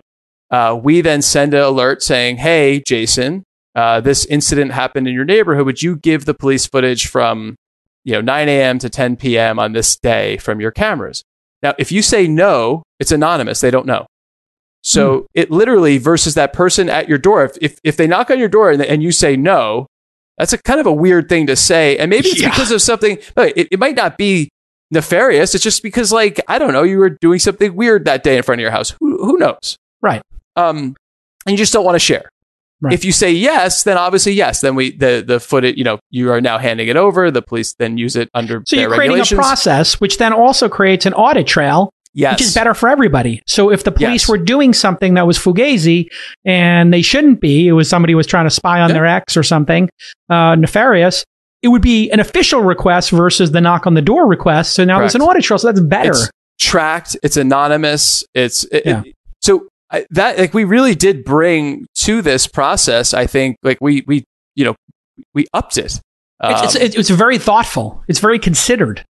Uh, 0.52 0.80
we 0.82 1.02
then 1.02 1.22
send 1.22 1.54
an 1.54 1.62
alert 1.62 2.02
saying, 2.02 2.38
"Hey, 2.38 2.82
Jason, 2.86 3.44
uh, 3.76 4.02
this 4.02 4.26
incident 4.26 4.72
happened 4.72 5.08
in 5.08 5.14
your 5.14 5.26
neighborhood. 5.26 5.66
Would 5.66 5.82
you 5.84 5.96
give 5.96 6.26
the 6.26 6.34
police 6.34 6.66
footage 6.66 7.08
from 7.08 7.56
you 8.04 8.14
know 8.14 8.22
9 8.22 8.50
a.m. 8.50 8.80
to 8.80 8.90
10 8.90 9.16
p.m. 9.18 9.60
on 9.60 9.74
this 9.74 9.96
day 9.96 10.38
from 10.38 10.60
your 10.60 10.72
cameras?" 10.72 11.24
Now, 11.62 11.74
if 11.78 11.92
you 11.92 12.02
say 12.02 12.28
no, 12.28 12.84
it's 13.00 13.12
anonymous. 13.12 13.60
They 13.62 13.70
don't 13.72 13.86
know. 13.86 14.06
So 14.82 15.28
it 15.34 15.52
literally 15.52 15.98
versus 15.98 16.36
that 16.36 16.54
person 16.54 16.90
at 16.90 17.10
your 17.10 17.18
door. 17.18 17.44
If, 17.44 17.58
if, 17.62 17.80
if 17.84 17.98
they 17.98 18.08
knock 18.08 18.32
on 18.32 18.40
your 18.40 18.48
door 18.48 18.72
and, 18.72 18.82
and 18.82 19.04
you 19.04 19.12
say 19.12 19.36
no, 19.36 19.86
that's 20.38 20.54
a 20.54 20.58
kind 20.58 20.80
of 20.80 20.86
a 20.88 20.94
weird 20.94 21.28
thing 21.28 21.48
to 21.48 21.58
say. 21.58 21.98
And 21.98 22.10
maybe 22.10 22.30
it's 22.30 22.42
Yeah. 22.42 22.50
because 22.50 22.72
of 22.72 22.82
something, 22.82 23.18
it, 23.36 23.68
it 23.72 23.78
might 23.78 23.98
not 23.98 24.18
be 24.18 24.48
nefarious. 24.90 25.54
It's 25.54 25.64
just 25.66 25.84
because, 25.84 26.14
like, 26.14 26.40
I 26.48 26.60
don't 26.60 26.72
know, 26.72 26.84
you 26.84 26.98
were 27.00 27.10
doing 27.10 27.40
something 27.40 27.76
weird 27.76 28.06
that 28.06 28.24
day 28.24 28.38
in 28.38 28.44
front 28.44 28.62
of 28.62 28.64
your 28.64 28.72
house. 28.72 28.92
Who, 29.02 29.18
who 29.18 29.38
knows? 29.38 29.76
Right. 30.02 30.22
Um, 30.60 30.96
and 31.46 31.52
you 31.54 31.58
just 31.58 31.74
don't 31.74 31.86
want 31.86 31.96
to 31.96 32.00
share. 32.00 32.30
Right. 32.82 32.94
If 32.94 33.04
you 33.04 33.12
say 33.12 33.32
yes, 33.32 33.84
then 33.84 33.98
obviously 33.98 34.32
yes. 34.34 34.62
Then 34.62 34.76
we 34.76 34.96
the 34.96 35.24
the 35.26 35.40
footage. 35.40 35.78
You 35.78 35.84
know, 35.84 36.00
you 36.12 36.32
are 36.32 36.40
now 36.40 36.58
handing 36.58 36.88
it 36.88 36.96
over. 36.96 37.30
The 37.30 37.42
police 37.42 37.74
then 37.74 37.98
use 37.98 38.16
it 38.16 38.30
under 38.34 38.64
So 38.66 38.78
you're 38.78 38.90
creating 38.94 39.20
a 39.20 39.26
process, 39.42 40.00
which 40.00 40.18
then 40.18 40.32
also 40.32 40.70
creates 40.70 41.06
an 41.06 41.14
audit 41.14 41.46
trail, 41.46 41.90
Yes, 42.14 42.36
which 42.40 42.48
is 42.48 42.54
better 42.54 42.74
for 42.74 42.88
everybody. 42.88 43.42
So 43.48 43.70
if 43.70 43.84
the 43.84 43.92
police 43.92 44.24
Yes. 44.24 44.30
were 44.30 44.38
doing 44.38 44.74
something 44.74 45.16
that 45.16 45.28
was 45.28 45.38
fugazi 45.38 46.08
and 46.46 46.94
they 46.94 47.02
shouldn't 47.02 47.42
be, 47.42 47.68
it 47.68 47.74
was 47.74 47.90
somebody 47.90 48.16
was 48.16 48.26
trying 48.28 48.46
to 48.46 48.50
spy 48.50 48.80
on 48.80 48.90
Yeah. 48.90 48.94
their 48.94 49.06
ex 49.08 49.36
or 49.36 49.44
something 49.44 49.90
uh, 50.30 50.56
nefarious. 50.56 51.26
It 51.62 51.68
would 51.68 51.82
be 51.82 52.10
an 52.12 52.22
official 52.22 52.62
request 52.62 53.10
versus 53.12 53.52
the 53.52 53.60
knock 53.60 53.86
on 53.88 53.94
the 53.94 54.02
door 54.02 54.26
request. 54.26 54.74
So 54.76 54.86
now 54.86 55.00
there's 55.00 55.16
an 55.16 55.22
audit 55.22 55.44
trail. 55.44 55.58
So 55.58 55.68
that's 55.68 55.82
better. 55.82 56.12
It's 56.12 56.30
tracked. 56.62 57.18
It's 57.24 57.36
anonymous. 57.36 58.24
It's 58.34 58.64
it, 58.66 58.84
Yeah. 58.86 59.02
it- 59.06 59.16
I, 59.92 60.06
that 60.12 60.38
like 60.38 60.54
we 60.54 60.64
really 60.64 60.96
did 60.96 61.24
bring 61.24 61.88
to 61.96 62.22
this 62.22 62.48
process. 62.48 63.14
I 63.14 63.26
think 63.26 63.58
like 63.64 63.80
we 63.82 64.04
we 64.08 64.26
you 64.56 64.66
know 64.66 64.76
we 65.34 65.48
upped 65.54 65.78
it. 65.78 66.00
Um, 66.42 66.54
it's, 66.64 66.76
it's, 66.76 66.96
it's 66.96 67.10
very 67.10 67.38
thoughtful. 67.38 68.04
It's 68.08 68.20
very 68.20 68.40
considered. 68.40 69.04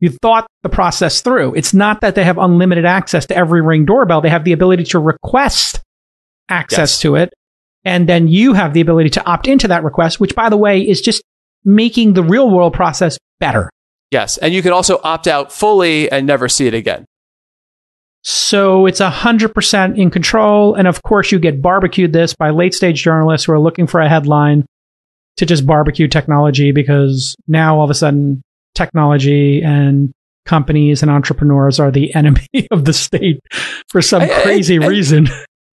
You 0.00 0.10
thought 0.10 0.46
the 0.62 0.68
process 0.68 1.20
through. 1.20 1.54
It's 1.54 1.72
not 1.72 2.00
that 2.00 2.14
they 2.14 2.24
have 2.24 2.38
unlimited 2.38 2.84
access 2.84 3.24
to 3.26 3.36
every 3.36 3.62
ring 3.62 3.84
doorbell. 3.84 4.20
They 4.20 4.28
have 4.28 4.44
the 4.44 4.52
ability 4.52 4.84
to 4.84 4.98
request 4.98 5.80
access 6.48 6.92
yes. 6.92 7.00
to 7.00 7.16
it. 7.16 7.32
And 7.84 8.08
then 8.08 8.28
you 8.28 8.52
have 8.52 8.74
the 8.74 8.80
ability 8.80 9.10
to 9.10 9.24
opt 9.26 9.46
into 9.46 9.68
that 9.68 9.84
request, 9.84 10.18
which 10.18 10.34
by 10.34 10.48
the 10.48 10.56
way 10.56 10.80
is 10.80 11.00
just 11.00 11.22
making 11.64 12.14
the 12.14 12.22
real 12.22 12.50
world 12.50 12.74
process 12.74 13.16
better. 13.38 13.70
Yes. 14.10 14.36
And 14.38 14.52
you 14.52 14.62
can 14.62 14.72
also 14.72 15.00
opt 15.02 15.26
out 15.26 15.52
fully 15.52 16.10
and 16.10 16.26
never 16.26 16.48
see 16.48 16.66
it 16.66 16.74
again. 16.74 17.06
So 18.28 18.86
it's 18.86 18.98
100% 18.98 19.96
in 19.96 20.10
control. 20.10 20.74
And 20.74 20.88
of 20.88 21.00
course, 21.04 21.30
you 21.30 21.38
get 21.38 21.62
barbecued 21.62 22.12
this 22.12 22.34
by 22.34 22.50
late 22.50 22.74
stage 22.74 23.00
journalists 23.00 23.44
who 23.44 23.52
are 23.52 23.60
looking 23.60 23.86
for 23.86 24.00
a 24.00 24.08
headline 24.08 24.66
to 25.36 25.46
just 25.46 25.64
barbecue 25.64 26.08
technology 26.08 26.72
because 26.72 27.36
now 27.46 27.78
all 27.78 27.84
of 27.84 27.90
a 27.90 27.94
sudden 27.94 28.42
technology 28.74 29.62
and 29.62 30.10
companies 30.44 31.02
and 31.02 31.10
entrepreneurs 31.10 31.78
are 31.78 31.92
the 31.92 32.12
enemy 32.16 32.48
of 32.72 32.84
the 32.84 32.92
state 32.92 33.38
for 33.90 34.02
some 34.02 34.22
I, 34.22 34.42
crazy 34.42 34.80
I, 34.80 34.82
I, 34.86 34.88
reason. 34.88 35.28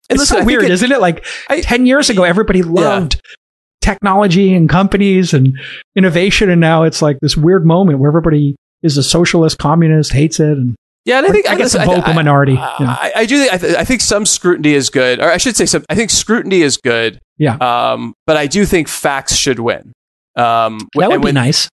it's 0.09 0.19
listen, 0.19 0.39
so 0.39 0.43
weird, 0.43 0.63
is 0.63 0.81
isn't 0.81 0.91
it? 0.91 1.01
Like 1.01 1.23
10 1.49 1.85
years 1.85 2.09
ago, 2.09 2.23
everybody 2.23 2.63
loved 2.63 3.13
yeah. 3.13 3.35
technology 3.81 4.55
and 4.55 4.67
companies 4.67 5.35
and 5.35 5.55
innovation. 5.95 6.49
And 6.49 6.59
now 6.59 6.81
it's 6.81 7.03
like 7.03 7.19
this 7.21 7.37
weird 7.37 7.63
moment 7.63 7.99
where 7.99 8.09
everybody 8.09 8.55
is 8.81 8.97
a 8.97 9.03
socialist, 9.03 9.59
communist, 9.59 10.13
hates 10.13 10.39
it. 10.39 10.57
And 10.57 10.75
yeah, 11.05 11.17
and 11.17 11.27
I 11.27 11.31
think 11.31 11.49
I 11.49 11.55
guess 11.55 11.75
a 11.75 11.85
vocal 11.85 12.13
minority. 12.13 12.57
I, 12.57 12.75
I, 12.79 13.11
I, 13.21 13.25
do. 13.25 13.39
Think, 13.39 13.53
I, 13.53 13.57
th- 13.57 13.75
I, 13.77 13.85
think 13.85 14.01
some 14.01 14.25
scrutiny 14.25 14.73
is 14.73 14.89
good, 14.89 15.19
or 15.19 15.31
I 15.31 15.37
should 15.37 15.55
say, 15.55 15.65
some. 15.65 15.83
I 15.89 15.95
think 15.95 16.09
scrutiny 16.09 16.61
is 16.61 16.77
good. 16.77 17.19
Yeah. 17.37 17.55
Um, 17.55 18.13
but 18.27 18.37
I 18.37 18.47
do 18.47 18.65
think 18.65 18.87
facts 18.87 19.35
should 19.35 19.59
win. 19.59 19.93
Um, 20.35 20.87
that 20.95 21.09
would 21.09 21.21
be 21.21 21.31
nice. 21.31 21.69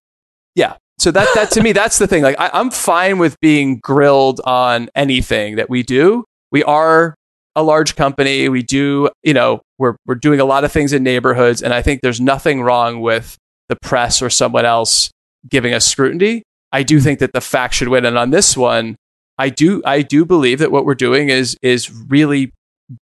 Yeah. 0.55 0.77
So 0.99 1.11
that 1.11 1.29
that 1.35 1.51
to 1.53 1.62
me, 1.62 1.72
that's 1.72 1.99
the 1.99 2.07
thing. 2.07 2.22
Like, 2.22 2.37
I, 2.39 2.51
I'm 2.55 2.70
fine 2.70 3.18
with 3.18 3.37
being 3.41 3.79
grilled 3.79 4.41
on 4.45 4.89
anything 4.95 5.57
that 5.57 5.68
we 5.68 5.83
do. 5.83 6.24
We 6.53 6.62
are 6.64 7.14
a 7.55 7.62
large 7.62 7.97
company. 7.97 8.49
We 8.49 8.62
do, 8.62 9.11
you 9.22 9.35
know, 9.35 9.61
we're 9.79 9.97
we're 10.07 10.14
doing 10.14 10.41
a 10.41 10.45
lot 10.45 10.64
of 10.64 10.72
things 10.72 10.93
in 10.93 11.03
neighborhoods, 11.03 11.62
and 11.62 11.74
I 11.74 11.83
think 11.83 12.01
there's 12.01 12.20
nothing 12.20 12.62
wrong 12.62 13.01
with 13.01 13.37
the 13.68 13.77
press 13.83 14.22
or 14.22 14.31
someone 14.31 14.64
else 14.64 15.11
giving 15.49 15.74
us 15.74 15.85
scrutiny. 15.85 16.43
I 16.72 16.83
do 16.83 17.01
think 17.01 17.18
that 17.18 17.33
the 17.33 17.41
facts 17.41 17.77
should 17.77 17.89
win, 17.89 18.05
and 18.05 18.16
on 18.16 18.31
this 18.31 18.57
one, 18.57 18.97
I 19.39 19.51
do 19.51 19.82
I 19.84 20.03
do 20.03 20.24
believe 20.24 20.59
that 20.59 20.72
what 20.72 20.84
we're 20.84 20.95
doing 20.95 21.28
is 21.28 21.57
is 21.62 21.91
really 21.91 22.53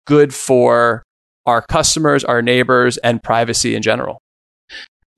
good 0.07 0.35
for 0.35 1.03
our 1.47 1.63
customers, 1.63 2.25
our 2.25 2.43
neighbors, 2.43 2.97
and 2.99 3.23
privacy 3.23 3.75
in 3.75 3.83
general. 3.83 4.19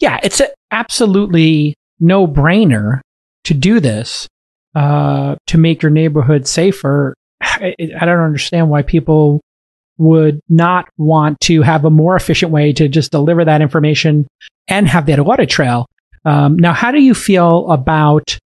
Yeah, 0.01 0.19
it's 0.23 0.43
absolutely 0.71 1.75
no 2.01 2.27
brainer 2.27 3.01
to 3.45 3.55
do 3.55 3.81
this 3.81 4.27
uh, 4.75 5.37
to 5.47 5.59
make 5.59 5.83
your 5.83 5.91
neighborhood 5.91 6.47
safer. 6.47 7.15
I, 7.41 7.75
I 7.99 8.05
don't 8.05 8.21
understand 8.21 8.69
why 8.69 8.83
people 8.83 9.41
would 9.99 10.41
not 10.49 10.89
want 10.99 11.41
to 11.41 11.63
have 11.63 11.85
a 11.85 11.91
more 11.91 12.17
efficient 12.17 12.53
way 12.53 12.73
to 12.75 12.89
just 12.89 13.11
deliver 13.11 13.45
that 13.45 13.63
information 13.63 14.27
and 14.69 14.87
have 14.87 15.07
that 15.07 15.19
audit 15.19 15.49
trail. 15.49 15.87
Um, 16.25 16.57
now, 16.57 16.73
how 16.73 16.91
do 16.91 17.01
you 17.01 17.15
feel 17.15 17.71
about 17.71 18.39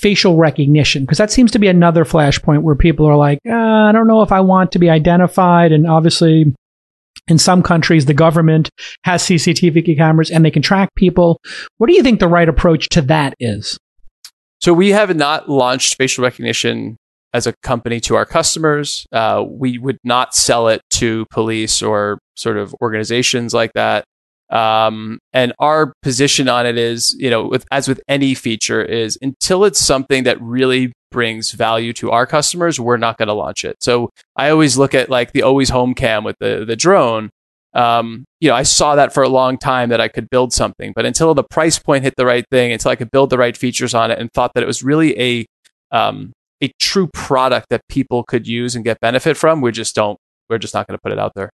facial 0.00 0.36
recognition 0.36 1.02
because 1.02 1.18
that 1.18 1.30
seems 1.30 1.50
to 1.52 1.58
be 1.58 1.68
another 1.68 2.04
flashpoint 2.04 2.62
where 2.62 2.74
people 2.74 3.06
are 3.06 3.16
like, 3.16 3.38
uh, 3.48 3.54
I 3.54 3.92
don't 3.92 4.06
know 4.06 4.22
if 4.22 4.32
I 4.32 4.40
want 4.40 4.72
to 4.72 4.78
be 4.78 4.88
identified. 4.88 5.72
And 5.72 5.86
obviously, 5.86 6.54
in 7.28 7.38
some 7.38 7.62
countries, 7.62 8.06
the 8.06 8.14
government 8.14 8.70
has 9.04 9.22
CCTV 9.22 9.96
cameras 9.96 10.30
and 10.30 10.44
they 10.44 10.50
can 10.50 10.62
track 10.62 10.88
people. 10.96 11.38
What 11.76 11.88
do 11.88 11.94
you 11.94 12.02
think 12.02 12.18
the 12.18 12.28
right 12.28 12.48
approach 12.48 12.88
to 12.90 13.02
that 13.02 13.34
is? 13.38 13.78
So 14.60 14.72
we 14.72 14.90
have 14.90 15.14
not 15.14 15.48
launched 15.48 15.96
facial 15.96 16.24
recognition 16.24 16.96
as 17.32 17.46
a 17.46 17.54
company 17.62 18.00
to 18.00 18.16
our 18.16 18.26
customers. 18.26 19.06
Uh, 19.12 19.44
we 19.46 19.78
would 19.78 19.98
not 20.02 20.34
sell 20.34 20.68
it 20.68 20.80
to 20.90 21.26
police 21.30 21.82
or 21.82 22.18
sort 22.36 22.56
of 22.56 22.74
organizations 22.82 23.54
like 23.54 23.72
that. 23.74 24.04
Um, 24.50 25.20
and 25.32 25.52
our 25.58 25.92
position 26.02 26.48
on 26.48 26.66
it 26.66 26.76
is, 26.76 27.14
you 27.18 27.30
know, 27.30 27.46
with, 27.46 27.64
as 27.70 27.86
with 27.86 28.00
any 28.08 28.34
feature, 28.34 28.82
is 28.82 29.16
until 29.22 29.64
it's 29.64 29.80
something 29.80 30.24
that 30.24 30.40
really 30.40 30.92
brings 31.10 31.52
value 31.52 31.92
to 31.94 32.10
our 32.10 32.26
customers, 32.26 32.80
we're 32.80 32.96
not 32.96 33.18
going 33.18 33.28
to 33.28 33.34
launch 33.34 33.64
it. 33.64 33.76
So 33.80 34.10
I 34.36 34.50
always 34.50 34.76
look 34.76 34.94
at 34.94 35.10
like 35.10 35.32
the 35.32 35.42
always 35.42 35.68
home 35.68 35.94
cam 35.94 36.24
with 36.24 36.36
the 36.40 36.64
the 36.64 36.76
drone. 36.76 37.30
Um, 37.72 38.24
you 38.40 38.48
know, 38.48 38.56
I 38.56 38.64
saw 38.64 38.96
that 38.96 39.14
for 39.14 39.22
a 39.22 39.28
long 39.28 39.56
time 39.56 39.90
that 39.90 40.00
I 40.00 40.08
could 40.08 40.28
build 40.28 40.52
something, 40.52 40.92
but 40.94 41.06
until 41.06 41.34
the 41.34 41.44
price 41.44 41.78
point 41.78 42.02
hit 42.02 42.14
the 42.16 42.26
right 42.26 42.44
thing, 42.50 42.72
until 42.72 42.90
I 42.90 42.96
could 42.96 43.12
build 43.12 43.30
the 43.30 43.38
right 43.38 43.56
features 43.56 43.94
on 43.94 44.10
it, 44.10 44.18
and 44.18 44.32
thought 44.32 44.52
that 44.54 44.64
it 44.64 44.66
was 44.66 44.82
really 44.82 45.18
a 45.20 45.46
um, 45.92 46.32
a 46.60 46.72
true 46.80 47.08
product 47.14 47.68
that 47.70 47.82
people 47.88 48.24
could 48.24 48.46
use 48.46 48.74
and 48.74 48.84
get 48.84 48.98
benefit 49.00 49.36
from, 49.36 49.60
we 49.60 49.70
just 49.70 49.94
don't. 49.94 50.18
We're 50.48 50.58
just 50.58 50.74
not 50.74 50.88
going 50.88 50.98
to 50.98 51.00
put 51.00 51.12
it 51.12 51.18
out 51.18 51.32
there. 51.36 51.50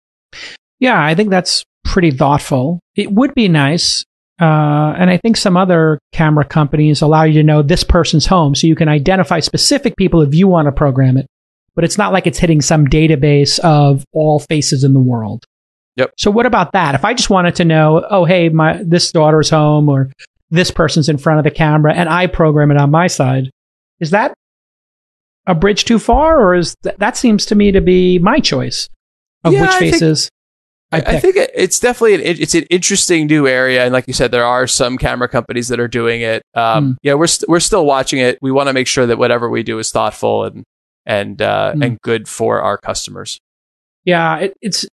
Yeah, 0.79 1.03
I 1.03 1.15
think 1.17 1.31
that's 1.31 1.65
pretty 1.85 2.11
thoughtful. 2.11 2.81
It 2.97 3.13
would 3.13 3.35
be 3.35 3.49
nice. 3.49 4.05
Uh, 4.41 4.95
and 4.99 5.11
I 5.11 5.17
think 5.19 5.37
some 5.37 5.57
other 5.57 6.01
camera 6.13 6.45
companies 6.45 7.03
allow 7.03 7.23
you 7.23 7.35
to 7.35 7.43
know 7.43 7.63
this 7.63 7.85
person's 7.85 8.27
home 8.27 8.55
so 8.55 8.67
you 8.67 8.75
can 8.75 8.89
identify 8.89 9.39
specific 9.41 9.97
people 9.97 10.23
if 10.23 10.35
you 10.35 10.49
want 10.49 10.67
to 10.67 10.73
program 10.73 11.17
it. 11.17 11.27
But 11.77 11.85
it's 11.85 11.99
not 11.99 12.13
like 12.13 12.27
it's 12.27 12.39
hitting 12.39 12.61
some 12.61 12.87
database 12.87 13.59
of 13.61 14.05
all 14.13 14.41
faces 14.41 14.85
in 14.85 14.93
the 14.93 15.01
world. 15.01 15.45
Yep. 15.97 16.15
So 16.19 16.31
what 16.31 16.47
about 16.47 16.73
that? 16.73 16.95
If 16.95 17.05
I 17.05 17.15
just 17.15 17.31
wanted 17.31 17.55
to 17.57 17.65
know, 17.65 18.05
oh, 18.11 18.25
hey, 18.25 18.49
my 18.49 18.83
this 18.83 19.13
daughter's 19.13 19.51
home 19.51 19.89
or 19.89 20.11
this 20.51 20.71
person's 20.71 21.09
in 21.09 21.19
front 21.19 21.39
of 21.39 21.45
the 21.45 21.51
camera 21.51 21.95
and 21.95 22.09
I 22.09 22.27
program 22.27 22.71
it 22.71 22.77
on 22.77 22.91
my 22.91 23.07
side, 23.07 23.51
is 24.01 24.11
that 24.11 24.35
a 25.47 25.55
bridge 25.55 25.85
too 25.85 25.99
far 25.99 26.41
or 26.41 26.55
is 26.55 26.75
th- 26.83 26.97
that 26.97 27.17
seems 27.17 27.47
to 27.47 27.55
me 27.55 27.71
to 27.73 27.81
be 27.81 28.19
my 28.19 28.41
choice 28.41 28.89
of 29.45 29.53
yeah, 29.53 29.63
which 29.63 29.75
faces? 29.75 30.29
I, 30.95 31.17
I, 31.17 31.21
think 31.21 31.37
it's 31.37 31.81
definitely 31.81 32.15
an, 32.15 32.21
it's 32.41 32.55
an 32.55 32.65
interesting 32.65 33.27
new 33.27 33.47
area, 33.47 33.85
and 33.85 33.93
like 33.93 34.07
you 34.07 34.13
said, 34.13 34.31
there 34.31 34.45
are 34.45 34.67
some 34.67 34.99
camera 34.99 35.29
companies 35.29 35.69
that 35.69 35.81
are 35.81 35.89
doing 35.89 36.23
it. 36.23 36.43
Um, 36.55 36.95
mm. 36.95 36.97
Yeah, 37.03 37.15
we're 37.15 37.21
we 37.21 37.29
st- 37.29 37.49
we're 37.49 37.61
still 37.61 37.85
watching 37.85 38.21
it. 38.21 38.39
We 38.41 38.53
want 38.53 38.69
to 38.69 38.73
make 38.73 38.87
sure 38.87 39.07
that 39.07 39.19
whatever 39.19 39.49
we 39.49 39.63
do 39.63 39.79
is 39.79 39.91
thoughtful 39.91 40.45
and 40.45 40.65
and 41.07 41.41
uh, 41.43 41.73
mm. 41.75 41.85
and 41.85 42.01
good 42.03 42.29
for 42.29 42.61
our 42.61 42.79
customers. 42.79 43.39
Yeah, 44.05 44.37
it, 44.39 44.55
it's 44.61 44.87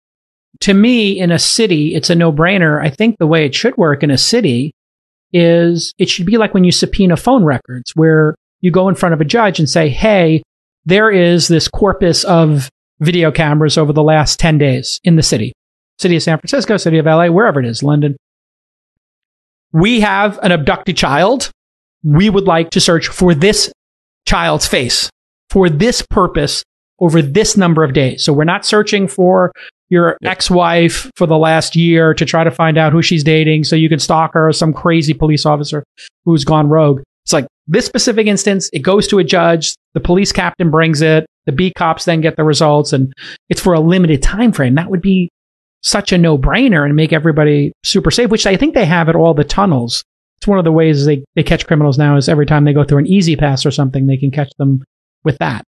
to 0.61 0.75
me 0.75 1.19
in 1.19 1.31
a 1.31 1.39
city, 1.39 1.95
it's 1.95 2.11
a 2.11 2.15
no 2.15 2.33
brainer. 2.33 2.83
I 2.83 2.91
think 2.91 3.19
the 3.19 3.27
way 3.27 3.45
it 3.45 3.55
should 3.55 3.77
work 3.77 4.03
in 4.03 4.11
a 4.11 4.19
city 4.19 4.73
is 5.33 5.93
it 5.99 6.09
should 6.09 6.27
be 6.27 6.39
like 6.39 6.55
when 6.55 6.65
you 6.65 6.73
subpoena 6.73 7.17
phone 7.17 7.45
records, 7.45 7.93
where 7.95 8.35
you 8.61 8.71
go 8.71 8.89
in 8.89 8.95
front 8.95 9.15
of 9.15 9.21
a 9.21 9.25
judge 9.25 9.59
and 9.59 9.69
say, 9.69 9.89
"Hey, 9.89 10.43
there 10.85 11.11
is 11.11 11.49
this 11.49 11.69
corpus 11.69 12.25
of 12.25 12.71
video 13.01 13.31
cameras 13.31 13.79
over 13.79 13.93
the 13.93 14.03
last 14.03 14.41
10 14.41 14.59
days 14.59 15.01
in 15.05 15.17
the 15.17 15.23
city 15.23 15.53
city 15.99 16.17
of 16.17 16.23
San 16.23 16.39
Francisco, 16.39 16.77
city 16.77 16.99
of 16.99 17.07
LA, 17.07 17.27
wherever 17.29 17.61
it 17.61 17.67
is, 17.67 17.83
London. 17.83 18.17
We 19.73 20.01
have 20.01 20.39
an 20.43 20.53
abducted 20.53 20.97
child. 20.97 21.51
We 22.03 22.31
would 22.31 22.45
like 22.45 22.71
to 22.71 22.81
search 22.81 23.09
for 23.09 23.35
this 23.35 23.73
child's 24.27 24.67
face 24.67 25.11
for 25.51 25.71
this 25.71 26.03
purpose 26.03 26.63
over 27.01 27.23
this 27.23 27.57
number 27.57 27.85
of 27.85 27.93
days. 27.93 28.25
So 28.25 28.33
we're 28.33 28.45
not 28.45 28.67
searching 28.67 29.09
for 29.09 29.53
your 29.89 30.17
yep. 30.21 30.33
ex-wife 30.33 31.11
for 31.17 31.27
the 31.27 31.39
last 31.39 31.77
year 31.77 32.13
to 32.15 32.25
try 32.25 32.45
to 32.45 32.51
find 32.51 32.77
out 32.77 32.93
who 32.93 33.01
she's 33.01 33.25
dating 33.25 33.65
so 33.65 33.77
you 33.77 33.89
can 33.89 33.99
stalk 33.99 34.35
her 34.35 34.49
or 34.49 34.53
some 34.53 34.73
crazy 34.73 35.15
police 35.15 35.47
officer 35.47 35.85
who's 36.25 36.45
gone 36.45 36.69
rogue. 36.69 37.03
It's 37.25 37.33
like 37.33 37.47
this 37.67 37.87
specific 37.87 38.27
instance, 38.27 38.69
it 38.73 38.81
goes 38.81 39.07
to 39.09 39.19
a 39.19 39.25
judge, 39.25 39.75
the 39.95 40.01
police 40.01 40.33
captain 40.33 40.71
brings 40.71 41.01
it, 41.01 41.27
the 41.47 41.53
B 41.53 41.73
cops 41.73 42.05
then 42.05 42.21
get 42.21 42.37
the 42.37 42.45
results 42.45 42.93
and 42.93 43.13
it's 43.49 43.61
for 43.61 43.73
a 43.73 43.81
limited 43.81 44.23
time 44.23 44.53
frame. 44.53 44.75
That 44.75 44.91
would 44.91 45.03
be 45.03 45.31
such 45.83 46.13
a 46.13 46.19
no 46.19 46.37
brainer 46.37 46.85
and 46.85 46.97
make 46.97 47.13
everybody 47.13 47.73
super 47.85 48.11
safe, 48.11 48.31
which 48.31 48.47
I 48.47 48.57
think 48.57 48.75
they 48.75 48.85
have 48.85 49.09
at 49.09 49.17
all 49.17 49.35
the 49.35 49.45
tunnels. 49.45 50.05
It's 50.39 50.47
one 50.47 50.59
of 50.59 50.65
the 50.65 50.73
ways 50.73 51.05
they, 51.05 51.25
they 51.35 51.43
catch 51.43 51.67
criminals 51.67 51.99
now 51.99 52.17
is 52.17 52.29
every 52.29 52.47
time 52.47 52.65
they 52.65 52.73
go 52.73 52.85
through 52.85 52.99
an 52.99 53.07
E-ZPass 53.07 53.67
or 53.67 53.71
something, 53.71 54.07
they 54.07 54.17
can 54.17 54.31
catch 54.31 54.51
them 54.59 54.85
with 55.25 55.39
that. 55.39 55.65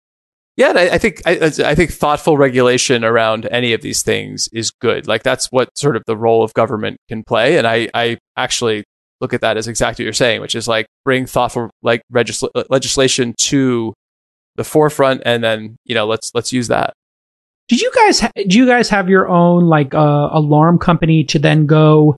Yeah, 0.57 0.73
I, 0.75 0.89
I, 0.89 0.97
think 0.97 1.21
I, 1.25 1.51
I, 1.65 1.75
think 1.75 1.91
thoughtful 1.91 2.35
regulation 2.35 3.05
around 3.05 3.47
any 3.51 3.73
of 3.73 3.81
these 3.81 4.01
things 4.01 4.49
is 4.51 4.71
good. 4.71 5.07
Like 5.07 5.21
that's 5.21 5.51
what 5.51 5.69
sort 5.77 5.95
of 5.95 6.03
the 6.07 6.17
role 6.17 6.43
of 6.43 6.53
government 6.55 6.97
can 7.07 7.23
play, 7.23 7.59
and 7.59 7.67
I, 7.67 7.87
I 7.93 8.17
actually 8.35 8.83
look 9.21 9.33
at 9.33 9.41
that 9.41 9.55
as 9.55 9.67
exactly 9.67 10.03
what 10.03 10.07
you're 10.07 10.13
saying, 10.13 10.41
which 10.41 10.55
is 10.55 10.67
like 10.67 10.87
bring 11.05 11.27
thoughtful 11.27 11.69
like 11.83 12.01
legisl- 12.13 12.49
legislation 12.71 13.35
to 13.37 13.93
the 14.55 14.63
forefront, 14.63 15.21
and 15.25 15.43
then 15.43 15.77
you 15.85 15.93
know 15.93 16.07
let's 16.07 16.31
let's 16.33 16.51
use 16.51 16.69
that. 16.69 16.93
Did 17.67 17.81
you 17.81 17.91
guys 17.95 18.19
ha- 18.21 18.31
do 18.47 18.57
you 18.57 18.65
guys 18.65 18.89
have 18.89 19.09
your 19.09 19.27
own 19.27 19.65
like 19.65 19.93
uh, 19.93 20.29
alarm 20.31 20.79
company 20.79 21.23
to 21.25 21.39
then 21.39 21.65
go 21.65 22.15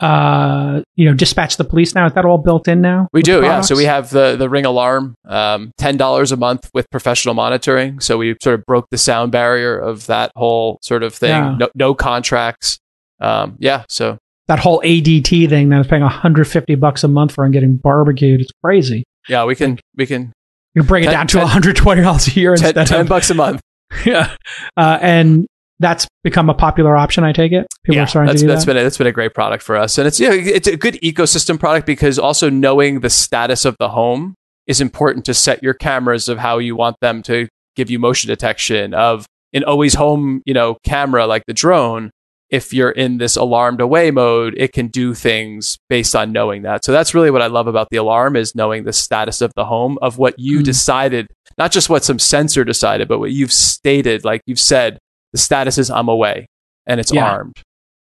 uh, 0.00 0.80
you 0.94 1.04
know, 1.04 1.14
dispatch 1.14 1.56
the 1.56 1.64
police 1.64 1.94
now? 1.94 2.06
Is 2.06 2.12
that 2.14 2.24
all 2.24 2.38
built 2.38 2.68
in 2.68 2.80
now? 2.80 3.08
We 3.12 3.22
do, 3.22 3.42
yeah. 3.42 3.60
So 3.62 3.74
we 3.76 3.84
have 3.84 4.10
the 4.10 4.36
the 4.36 4.48
Ring 4.48 4.64
alarm, 4.64 5.14
um, 5.26 5.72
ten 5.76 5.96
dollars 5.96 6.30
a 6.32 6.36
month 6.36 6.70
with 6.72 6.88
professional 6.90 7.34
monitoring. 7.34 8.00
So 8.00 8.16
we 8.16 8.36
sort 8.42 8.58
of 8.58 8.64
broke 8.66 8.86
the 8.90 8.98
sound 8.98 9.32
barrier 9.32 9.76
of 9.76 10.06
that 10.06 10.30
whole 10.36 10.78
sort 10.82 11.02
of 11.02 11.14
thing. 11.14 11.30
Yeah. 11.30 11.56
No, 11.58 11.68
no 11.74 11.94
contracts. 11.94 12.78
Um, 13.20 13.56
yeah. 13.58 13.84
So 13.88 14.18
that 14.46 14.60
whole 14.60 14.80
ADT 14.82 15.48
thing 15.48 15.68
that 15.70 15.74
I 15.74 15.78
was 15.78 15.88
paying 15.88 16.02
150 16.02 16.74
bucks 16.76 17.02
a 17.02 17.08
month 17.08 17.32
for 17.32 17.44
and 17.44 17.52
getting 17.52 17.76
barbecued. 17.76 18.40
It's 18.40 18.52
crazy. 18.62 19.04
yeah, 19.28 19.44
we 19.44 19.56
can 19.56 19.80
we 19.96 20.06
can 20.06 20.32
You 20.74 20.84
bring 20.84 21.02
it 21.02 21.06
Ten- 21.06 21.14
down 21.14 21.26
to 21.28 21.38
120 21.38 22.02
dollars 22.02 22.28
a 22.28 22.30
year 22.32 22.54
10, 22.54 22.66
instead 22.68 22.86
10 22.86 23.00
of 23.00 23.08
bucks 23.08 23.30
a 23.30 23.34
month. 23.34 23.60
yeah, 24.06 24.34
uh, 24.76 24.98
and 25.00 25.46
that's 25.80 26.06
become 26.24 26.50
a 26.50 26.54
popular 26.54 26.96
option. 26.96 27.24
I 27.24 27.32
take 27.32 27.52
it. 27.52 27.66
People 27.84 27.96
yeah, 27.96 28.02
are 28.02 28.06
starting 28.06 28.26
that's, 28.28 28.40
to 28.40 28.46
do 28.46 28.52
that's 28.52 28.64
that. 28.64 28.70
been 28.74 28.76
a, 28.78 28.82
that's 28.82 28.98
been 28.98 29.06
a 29.06 29.12
great 29.12 29.34
product 29.34 29.62
for 29.62 29.76
us, 29.76 29.98
and 29.98 30.06
it's 30.06 30.18
yeah, 30.20 30.32
it's 30.32 30.68
a 30.68 30.76
good 30.76 30.94
ecosystem 30.94 31.58
product 31.58 31.86
because 31.86 32.18
also 32.18 32.50
knowing 32.50 33.00
the 33.00 33.10
status 33.10 33.64
of 33.64 33.76
the 33.78 33.90
home 33.90 34.34
is 34.66 34.80
important 34.80 35.24
to 35.24 35.34
set 35.34 35.62
your 35.62 35.74
cameras 35.74 36.28
of 36.28 36.38
how 36.38 36.58
you 36.58 36.76
want 36.76 36.96
them 37.00 37.22
to 37.22 37.48
give 37.76 37.90
you 37.90 37.98
motion 37.98 38.28
detection 38.28 38.92
of 38.92 39.24
an 39.54 39.64
always 39.64 39.94
home 39.94 40.42
you 40.44 40.52
know 40.52 40.76
camera 40.84 41.26
like 41.26 41.44
the 41.46 41.54
drone. 41.54 42.10
If 42.50 42.72
you're 42.72 42.90
in 42.90 43.18
this 43.18 43.36
alarmed 43.36 43.82
away 43.82 44.10
mode, 44.10 44.54
it 44.56 44.72
can 44.72 44.86
do 44.88 45.12
things 45.12 45.76
based 45.90 46.16
on 46.16 46.32
knowing 46.32 46.62
that. 46.62 46.82
So 46.82 46.92
that's 46.92 47.12
really 47.12 47.30
what 47.30 47.42
I 47.42 47.46
love 47.46 47.66
about 47.66 47.88
the 47.90 47.98
alarm 47.98 48.36
is 48.36 48.54
knowing 48.54 48.84
the 48.84 48.92
status 48.94 49.42
of 49.42 49.52
the 49.54 49.66
home 49.66 49.98
of 50.00 50.16
what 50.16 50.34
you 50.38 50.60
Mm. 50.60 50.64
decided, 50.64 51.26
not 51.58 51.72
just 51.72 51.90
what 51.90 52.04
some 52.04 52.18
sensor 52.18 52.64
decided, 52.64 53.08
but 53.08 53.18
what 53.18 53.32
you've 53.32 53.52
stated. 53.52 54.24
Like 54.24 54.40
you've 54.46 54.60
said, 54.60 54.98
the 55.32 55.38
status 55.38 55.76
is 55.78 55.90
I'm 55.90 56.08
away 56.08 56.46
and 56.86 57.00
it's 57.00 57.12
Yeah. 57.12 57.30
armed. 57.30 57.56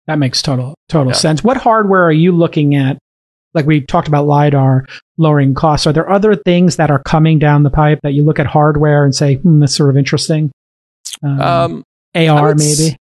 That 0.06 0.18
makes 0.18 0.42
total 0.42 0.74
total 0.88 1.12
Yeah. 1.12 1.18
sense. 1.18 1.44
What 1.44 1.56
hardware 1.58 2.04
are 2.04 2.12
you 2.12 2.32
looking 2.32 2.74
at? 2.74 2.98
Like 3.54 3.66
we 3.66 3.80
talked 3.80 4.08
about 4.08 4.26
lidar 4.26 4.84
lowering 5.16 5.54
costs. 5.54 5.86
Are 5.86 5.92
there 5.92 6.10
other 6.10 6.34
things 6.34 6.76
that 6.76 6.90
are 6.90 7.02
coming 7.04 7.38
down 7.38 7.62
the 7.62 7.70
pipe 7.70 8.00
that 8.02 8.12
you 8.12 8.24
look 8.24 8.38
at 8.40 8.46
hardware 8.46 9.04
and 9.04 9.14
say, 9.14 9.34
"Hmm, 9.36 9.60
that's 9.60 9.74
sort 9.76 9.90
of 9.90 9.96
interesting"? 9.96 10.50
Um, 11.22 11.40
Um, 11.40 11.84
AR 12.16 12.48
would 12.48 12.60
s- 12.60 12.78
maybe. 12.80 12.96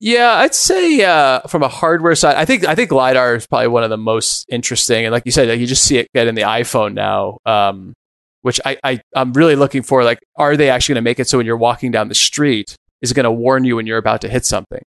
Yeah, 0.00 0.32
I'd 0.34 0.54
say 0.54 1.02
uh, 1.02 1.40
from 1.48 1.62
a 1.62 1.68
hardware 1.68 2.14
side, 2.14 2.36
I 2.36 2.44
think 2.44 2.66
I 2.66 2.74
think 2.74 2.92
lidar 2.92 3.34
is 3.36 3.46
probably 3.46 3.68
one 3.68 3.82
of 3.84 3.90
the 3.90 3.96
most 3.96 4.44
interesting. 4.48 5.04
And 5.06 5.12
like 5.12 5.22
you 5.26 5.32
said, 5.32 5.48
like, 5.48 5.58
you 5.60 5.66
just 5.66 5.84
see 5.84 5.98
it 5.98 6.08
get 6.14 6.26
in 6.26 6.34
the 6.34 6.42
iPhone 6.42 6.94
now, 6.94 7.38
um, 7.46 7.94
which 8.44 8.60
I, 8.64 8.76
I 8.84 9.00
I'm 9.16 9.32
really 9.32 9.56
looking 9.56 9.82
for. 9.82 10.04
Like, 10.04 10.18
are 10.36 10.56
they 10.56 10.68
actually 10.70 10.94
going 10.94 11.04
to 11.04 11.08
make 11.10 11.18
it 11.18 11.26
so 11.28 11.38
when 11.38 11.46
you're 11.46 11.56
walking 11.56 11.90
down 11.90 12.08
the 12.08 12.14
street, 12.14 12.76
is 13.02 13.10
it 13.10 13.14
going 13.14 13.24
to 13.24 13.32
warn 13.32 13.64
you 13.64 13.76
when 13.76 13.86
you're 13.86 13.98
about 13.98 14.20
to 14.20 14.28
hit 14.28 14.44
something? 14.44 14.82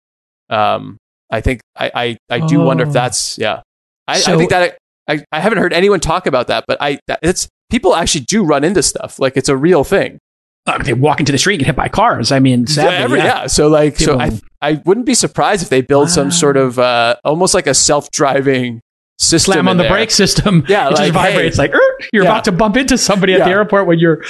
Um, 0.50 0.96
I 1.30 1.40
think 1.40 1.60
I 1.76 1.90
I, 1.94 2.16
I 2.42 2.46
do 2.46 2.60
wonder 2.60 2.82
if 2.84 2.90
Oh. 2.90 2.92
that's 2.92 3.38
yeah. 3.38 3.60
I, 4.08 4.14
I 4.14 4.36
think 4.36 4.50
that 4.50 4.76
I, 5.08 5.24
I 5.32 5.40
haven't 5.40 5.58
heard 5.58 5.72
anyone 5.72 6.00
talk 6.00 6.26
about 6.26 6.48
that, 6.48 6.64
but 6.66 6.78
I 6.80 6.98
that, 7.06 7.20
it's 7.22 7.48
people 7.70 7.94
actually 7.94 8.22
do 8.24 8.44
run 8.44 8.64
into 8.64 8.82
stuff 8.82 9.18
like 9.18 9.36
it's 9.36 9.48
a 9.48 9.56
real 9.56 9.84
thing. 9.84 10.18
Uh, 10.66 10.78
they 10.82 10.92
walk 10.92 11.18
into 11.20 11.32
the 11.32 11.38
street 11.38 11.54
and 11.54 11.60
get 11.60 11.66
hit 11.66 11.76
by 11.76 11.88
cars. 11.88 12.30
I 12.30 12.38
mean, 12.38 12.66
sadly, 12.66 12.96
Every- 12.96 13.18
yeah. 13.18 13.24
yeah. 13.42 13.46
So 13.48 13.66
like, 13.68 13.96
so 13.98 14.18
I, 14.20 14.38
I 14.60 14.74
wouldn't 14.84 15.06
be 15.06 15.14
surprised 15.14 15.62
if 15.62 15.68
they 15.70 15.80
build 15.82 16.08
some 16.08 16.30
sort 16.30 16.56
of 16.56 16.78
uh, 16.78 17.16
almost 17.24 17.52
like 17.52 17.66
a 17.66 17.74
self-driving 17.74 18.80
system. 19.22 19.52
slam 19.54 19.68
on 19.68 19.76
the 19.76 19.84
there. 19.84 19.92
brake 19.92 20.10
system. 20.10 20.64
Yeah, 20.68 20.86
it 20.86 20.90
just 20.90 21.02
like, 21.02 21.12
hey. 21.12 21.30
vibrates 21.32 21.58
like 21.58 21.74
"Er," 21.74 21.80
you're 22.12 22.24
Yeah. 22.24 22.30
about 22.30 22.44
to 22.44 22.52
bump 22.52 22.76
into 22.76 22.98
somebody 22.98 23.34
at 23.34 23.44
the 23.44 23.50
airport 23.50 23.86
when 23.86 23.98
you're 23.98 24.22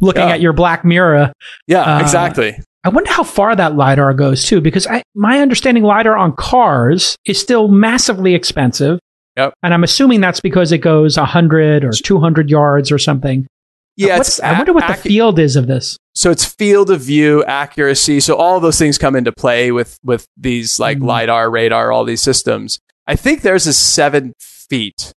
looking 0.00 0.22
Yeah. 0.22 0.34
at 0.34 0.40
your 0.40 0.52
black 0.52 0.84
mirror. 0.84 1.32
Yeah, 1.66 1.82
Uh, 1.96 2.00
exactly. 2.00 2.58
I 2.84 2.88
wonder 2.88 3.10
how 3.12 3.22
far 3.24 3.54
that 3.54 3.76
lidar 3.76 4.14
goes 4.14 4.44
too, 4.44 4.60
because 4.62 4.86
I, 4.86 5.02
my 5.14 5.40
understanding 5.40 5.82
lidar 5.84 6.16
on 6.16 6.32
cars 6.34 7.14
is 7.26 7.38
still 7.38 7.68
massively 7.68 8.34
expensive. 8.34 8.98
Yep. 9.36 9.52
And 9.62 9.74
I'm 9.74 9.84
assuming 9.84 10.20
that's 10.22 10.40
because 10.40 10.72
it 10.72 10.78
goes 10.78 11.18
100 11.18 11.84
or 11.84 11.92
200 11.92 12.48
yards 12.50 12.90
or 12.90 12.98
something. 12.98 13.46
Yeah, 13.96 14.22
I 14.42 14.52
wonder 14.54 14.72
what 14.72 14.86
the 14.88 14.94
field 14.94 15.38
is 15.38 15.56
of 15.56 15.66
this. 15.66 15.98
so 16.14 16.30
it's 16.30 16.44
field 16.44 16.90
of 16.90 17.00
view 17.02 17.44
accuracy. 17.44 18.18
So 18.20 18.34
all 18.34 18.58
those 18.60 18.78
things 18.78 18.96
come 18.98 19.14
into 19.14 19.30
play 19.32 19.70
with 19.72 19.98
with 20.02 20.24
these 20.38 20.78
like 20.80 20.98
Mhm. 20.98 21.04
lidar, 21.06 21.50
radar, 21.50 21.92
all 21.92 22.04
these 22.04 22.22
systems. 22.22 22.78
I 23.10 23.16
think 23.16 23.42
theirs 23.42 23.66
is 23.66 23.76
seven 23.76 24.32
feet. 24.38 25.12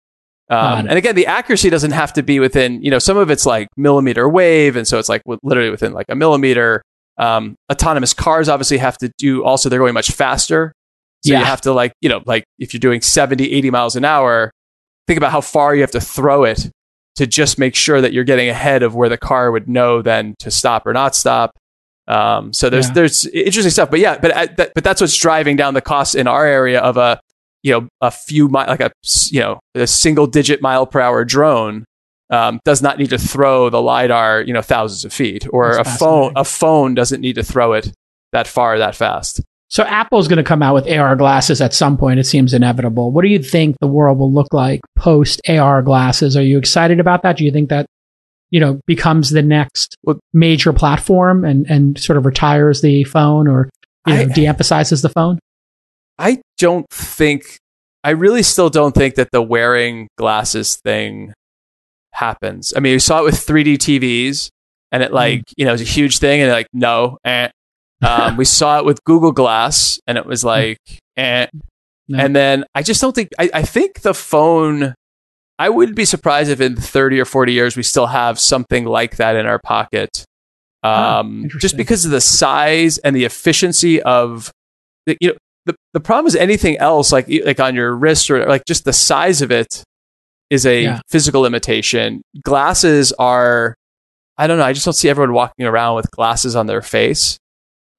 Um, 0.49 0.87
and 0.87 0.97
again, 0.97 1.15
the 1.15 1.25
accuracy 1.27 1.69
doesn't 1.69 1.91
have 1.91 2.13
to 2.13 2.23
be 2.23 2.39
within, 2.39 2.81
you 2.83 2.91
know, 2.91 2.99
some 2.99 3.17
of 3.17 3.31
it's 3.31 3.45
like 3.45 3.67
millimeter 3.77 4.27
wave. 4.27 4.75
And 4.75 4.87
so 4.87 4.99
it's 4.99 5.09
like 5.09 5.23
w- 5.23 5.39
literally 5.43 5.69
within 5.69 5.93
like 5.93 6.07
a 6.09 6.15
millimeter. 6.15 6.81
Um, 7.17 7.55
autonomous 7.71 8.13
cars 8.13 8.49
obviously 8.49 8.77
have 8.79 8.97
to 8.99 9.11
do 9.17 9.43
also, 9.43 9.69
they're 9.69 9.79
going 9.79 9.93
much 9.93 10.11
faster. 10.11 10.73
So 11.23 11.31
Yeah. 11.33 11.39
you 11.39 11.45
have 11.45 11.61
to 11.61 11.73
like, 11.73 11.93
you 12.01 12.09
know, 12.09 12.21
like 12.25 12.43
if 12.59 12.73
you're 12.73 12.79
doing 12.79 13.01
70, 13.01 13.51
80 13.51 13.71
miles 13.71 13.95
an 13.95 14.05
hour, 14.05 14.51
think 15.07 15.17
about 15.17 15.31
how 15.31 15.41
far 15.41 15.73
you 15.75 15.81
have 15.81 15.91
to 15.91 16.01
throw 16.01 16.43
it 16.43 16.69
to 17.15 17.27
just 17.27 17.57
make 17.59 17.75
sure 17.75 18.01
that 18.01 18.11
you're 18.13 18.23
getting 18.23 18.49
ahead 18.49 18.83
of 18.83 18.95
where 18.95 19.09
the 19.09 19.17
car 19.17 19.51
would 19.51 19.69
know 19.69 20.01
then 20.01 20.35
to 20.39 20.49
stop 20.51 20.85
or 20.87 20.93
not 20.93 21.15
stop. 21.15 21.51
Um, 22.07 22.51
so 22.53 22.69
there's 22.69 22.87
Yeah. 22.89 22.93
there's 22.93 23.25
interesting 23.27 23.71
stuff, 23.71 23.89
but 23.89 23.99
yeah, 24.01 24.17
but 24.17 24.31
uh, 24.31 24.47
that, 24.57 24.71
but 24.75 24.83
that's 24.83 24.99
what's 24.99 25.15
driving 25.17 25.55
down 25.55 25.73
the 25.73 25.81
cost 25.81 26.15
in 26.15 26.27
our 26.27 26.45
area 26.45 26.79
of 26.79 26.97
a 26.97 27.19
you 27.63 27.71
know 27.71 27.87
a 28.01 28.11
few 28.11 28.47
mi- 28.47 28.65
like 28.67 28.81
a 28.81 28.91
you 29.31 29.39
know 29.39 29.59
a 29.75 29.87
single 29.87 30.27
digit 30.27 30.61
mile 30.61 30.85
per 30.85 30.99
hour 30.99 31.25
drone 31.25 31.85
um, 32.29 32.59
does 32.65 32.81
not 32.81 32.97
need 32.97 33.09
to 33.11 33.17
throw 33.17 33.69
the 33.69 33.81
lidar 33.81 34.41
you 34.41 34.53
know 34.53 34.61
thousands 34.61 35.05
of 35.05 35.13
feet, 35.13 35.47
or 35.51 35.75
That's 35.75 35.95
a 35.95 35.97
phone 35.97 36.33
a 36.35 36.43
phone 36.45 36.93
doesn't 36.95 37.21
need 37.21 37.35
to 37.35 37.43
throw 37.43 37.73
it 37.73 37.91
that 38.31 38.47
far 38.47 38.77
that 38.77 38.95
fast. 38.95 39.41
So 39.69 39.83
Apple's 39.83 40.27
going 40.27 40.37
to 40.37 40.43
come 40.43 40.61
out 40.61 40.75
with 40.75 40.87
AR 40.87 41.15
glasses 41.15 41.59
at 41.59 41.73
some 41.73 41.97
point. 41.97 42.19
It 42.19 42.25
seems 42.25 42.53
inevitable. 42.53 43.11
What 43.11 43.23
do 43.23 43.27
you 43.29 43.39
think 43.41 43.75
the 43.79 43.87
world 43.87 44.19
will 44.19 44.31
look 44.31 44.53
like 44.53 44.81
post 44.95 45.41
AR 45.49 45.81
glasses? 45.81 46.37
Are 46.37 46.43
you 46.43 46.59
excited 46.59 46.99
about 46.99 47.23
that? 47.23 47.37
Do 47.37 47.43
you 47.45 47.51
think 47.51 47.69
that 47.69 47.87
you 48.51 48.59
know 48.59 48.79
becomes 48.85 49.31
the 49.31 49.41
next 49.41 49.95
major 50.33 50.73
platform 50.73 51.43
and 51.43 51.65
and 51.69 51.99
sort 51.99 52.17
of 52.17 52.25
retires 52.25 52.81
the 52.81 53.03
phone 53.05 53.47
or 53.47 53.69
you 54.05 54.13
know, 54.13 54.21
I- 54.21 54.25
de-emphasizes 54.25 55.01
the 55.01 55.09
phone? 55.09 55.39
I 56.19 56.41
don't 56.63 56.85
think, 56.91 57.57
I 58.05 58.11
really 58.11 58.43
still 58.43 58.69
don't 58.69 58.95
think 58.95 59.15
that 59.15 59.29
the 59.31 59.41
wearing 59.41 60.07
glasses 60.17 60.77
thing 60.77 61.33
happens. 62.13 62.73
I 62.75 62.79
mean, 62.79 62.93
we 62.93 62.99
saw 62.99 63.19
it 63.19 63.25
with 63.25 63.35
3D 63.35 63.75
TVs 63.75 64.49
and 64.91 65.03
it 65.03 65.11
like, 65.11 65.41
you 65.57 65.65
know, 65.65 65.71
it 65.71 65.79
was 65.79 65.81
a 65.81 65.95
huge 65.99 66.19
thing 66.19 66.41
and 66.41 66.49
like, 66.51 66.67
no. 66.71 67.17
Eh. 67.25 67.49
Um, 68.01 68.37
we 68.37 68.45
saw 68.45 68.79
it 68.79 68.85
with 68.85 69.03
Google 69.03 69.31
Glass 69.33 69.99
and 70.07 70.17
it 70.17 70.25
was 70.25 70.43
like, 70.43 70.77
eh. 71.17 71.47
No. 72.07 72.19
And 72.19 72.35
then 72.35 72.63
I 72.75 72.81
just 72.81 73.01
don't 73.01 73.13
think, 73.15 73.29
I, 73.39 73.49
I 73.53 73.61
think 73.63 74.01
the 74.01 74.13
phone, 74.13 74.93
I 75.59 75.69
wouldn't 75.69 75.95
be 75.97 76.05
surprised 76.05 76.49
if 76.49 76.61
in 76.61 76.75
30 76.75 77.19
or 77.19 77.25
40 77.25 77.53
years 77.53 77.75
we 77.77 77.83
still 77.83 78.07
have 78.07 78.39
something 78.39 78.85
like 78.85 79.17
that 79.17 79.35
in 79.35 79.45
our 79.45 79.59
pocket. 79.59 80.23
Ah, 80.83 81.19
Um, 81.19 81.47
just 81.59 81.77
because 81.77 82.05
of 82.05 82.11
the 82.11 82.21
size 82.21 82.97
and 82.99 83.15
the 83.15 83.25
efficiency 83.25 84.01
of, 84.01 84.51
the, 85.05 85.17
you 85.21 85.29
know, 85.29 85.35
the, 85.65 85.75
the 85.93 85.99
problem 85.99 86.27
is 86.27 86.35
anything 86.35 86.77
else 86.77 87.11
like 87.11 87.27
like 87.45 87.59
on 87.59 87.75
your 87.75 87.95
wrist 87.95 88.29
or 88.29 88.45
like 88.45 88.65
just 88.65 88.83
the 88.85 88.93
size 88.93 89.41
of 89.41 89.51
it 89.51 89.83
is 90.49 90.65
a 90.65 90.83
Yeah. 90.83 90.99
physical 91.09 91.41
limitation. 91.41 92.21
Glasses 92.43 93.11
are, 93.13 93.75
I 94.37 94.47
don't 94.47 94.57
know. 94.57 94.65
I 94.65 94.73
just 94.73 94.85
don't 94.85 94.93
see 94.93 95.09
everyone 95.09 95.33
walking 95.33 95.65
around 95.65 95.95
with 95.95 96.11
glasses 96.11 96.55
on 96.55 96.67
their 96.67 96.81
face. 96.81 97.37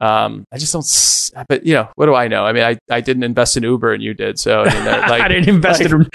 Um, 0.01 0.45
I 0.53 0.59
just 0.59 0.73
don't. 0.73 1.47
But 1.49 1.65
you 1.65 1.75
know, 1.75 1.89
what 1.95 2.07
do 2.07 2.15
I 2.15 2.29
know? 2.29 2.45
I 2.45 2.53
mean, 2.53 2.63
I, 2.65 2.77
I 2.91 3.01
didn't 3.01 3.23
invest 3.23 3.57
in 3.57 3.63
Uber 3.63 3.95
and 3.95 4.03
you 4.03 4.13
did. 4.13 4.39
So 4.39 4.63
I 4.63 4.73
mean, 4.75 4.85
like 4.85 5.23
I 5.23 5.29
didn't 5.29 5.49
invest 5.49 5.81
like- 5.83 5.91
in 5.91 6.09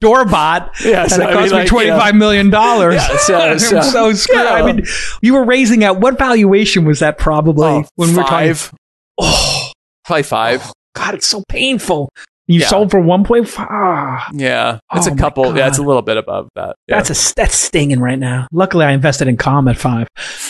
Doorbot. 0.00 0.72
yeah, 0.84 1.02
And 1.02 1.10
so, 1.10 1.22
it 1.22 1.24
I 1.24 1.26
mean, 1.28 1.34
cost 1.38 1.50
me 1.52 1.58
like, 1.58 1.68
twenty 1.68 1.90
five 1.90 2.14
million 2.14 2.50
dollars. 2.50 2.94
Yeah, 2.96 3.16
so- 3.18 3.56
so- 3.58 3.80
so 3.80 4.12
screwed. 4.12 4.38
yeah. 4.38 4.52
I 4.52 4.72
mean, 4.72 4.84
you 5.22 5.34
were 5.34 5.44
raising 5.44 5.84
at 5.84 5.98
what 6.00 6.18
valuation 6.18 6.84
was 6.84 6.98
that? 6.98 7.16
Probably 7.18 7.64
oh, 7.66 7.84
when 7.96 8.10
we 8.10 8.16
were 8.16 8.22
talking. 8.22 8.54
five, 8.54 8.74
Oh, 9.18 9.72
probably 10.04 10.22
five. 10.24 10.62
oh, 10.66 10.72
God, 10.94 11.14
it's 11.14 11.26
so 11.26 11.42
painful. 11.48 12.10
You 12.48 12.60
Yeah. 12.60 12.66
sold 12.66 12.90
for 12.90 13.00
one 13.00 13.22
point 13.24 13.48
five. 13.48 14.22
Yeah, 14.34 14.78
it's 14.92 15.06
Oh 15.06 15.12
a 15.12 15.16
couple. 15.16 15.56
Yeah, 15.56 15.68
it's 15.68 15.78
a 15.78 15.82
little 15.82 16.02
bit 16.02 16.16
above 16.16 16.48
that. 16.56 16.74
Yeah. 16.88 16.96
That's 17.00 17.30
a 17.30 17.34
that's 17.34 17.54
stinging 17.54 18.00
right 18.00 18.18
now. 18.18 18.48
Luckily, 18.52 18.84
I 18.84 18.90
invested 18.92 19.28
in 19.28 19.36
Calm 19.36 19.68
at 19.68 19.78
five. 19.78 20.08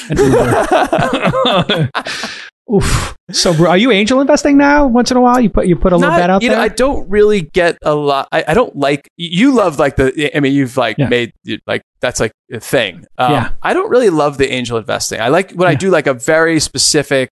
Oof. 2.72 3.14
So, 3.30 3.53
bro, 3.55 3.70
are 3.70 3.76
you 3.76 3.90
angel 3.90 4.20
investing 4.20 4.57
now? 4.57 4.86
Once 4.86 5.11
in 5.11 5.16
a 5.16 5.20
while, 5.20 5.40
you 5.40 5.51
put 5.51 5.66
you 5.66 5.76
put 5.76 5.93
a 5.93 5.97
little 5.97 6.11
Not- 6.12 6.18
bet 6.20 6.30
out 6.30 6.43
you 6.43 6.49
there. 6.49 6.59
know, 6.59 6.62
I 6.64 6.68
don't 6.68 7.09
really 7.11 7.43
get 7.43 7.76
a 7.82 7.95
lot. 7.95 8.28
I, 8.32 8.45
I 8.49 8.55
don't 8.55 8.74
like. 8.76 9.09
You 9.16 9.53
love 9.55 9.78
like 9.78 9.97
the. 9.97 10.34
I 10.34 10.40
mean, 10.40 10.53
you've 10.55 10.76
like 10.76 10.97
Yeah. 10.99 11.09
made 11.09 11.32
like 11.66 11.82
that's 12.01 12.20
like 12.20 12.32
a 12.53 12.61
thing. 12.61 13.05
Um, 13.18 13.32
Yeah. 13.32 13.51
I 13.62 13.74
don't 13.74 13.90
really 13.90 14.11
love 14.11 14.38
the 14.38 14.51
angel 14.51 14.78
investing. 14.78 15.20
I 15.20 15.28
like 15.28 15.53
when 15.53 15.68
I 15.68 15.74
do 15.74 15.90
like 15.90 16.07
a 16.07 16.14
very 16.14 16.61
specific, 16.61 17.30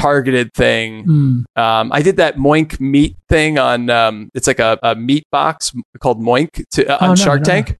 targeted 0.00 0.52
thing. 0.54 1.04
Hmm. 1.04 1.40
Um, 1.56 1.92
I 1.92 2.02
did 2.02 2.16
that 2.16 2.36
Moink 2.36 2.80
meat 2.80 3.16
thing 3.28 3.58
on. 3.58 3.90
Um, 3.90 4.30
it's 4.34 4.46
like 4.46 4.58
a, 4.60 4.78
a 4.82 4.94
meat 4.94 5.24
box 5.30 5.72
called 6.00 6.20
Moink 6.20 6.64
to, 6.72 6.86
uh, 6.88 6.98
Oh, 7.00 7.04
on 7.04 7.10
no, 7.10 7.14
Shark 7.16 7.40
no, 7.40 7.40
no. 7.40 7.44
Tank. 7.44 7.76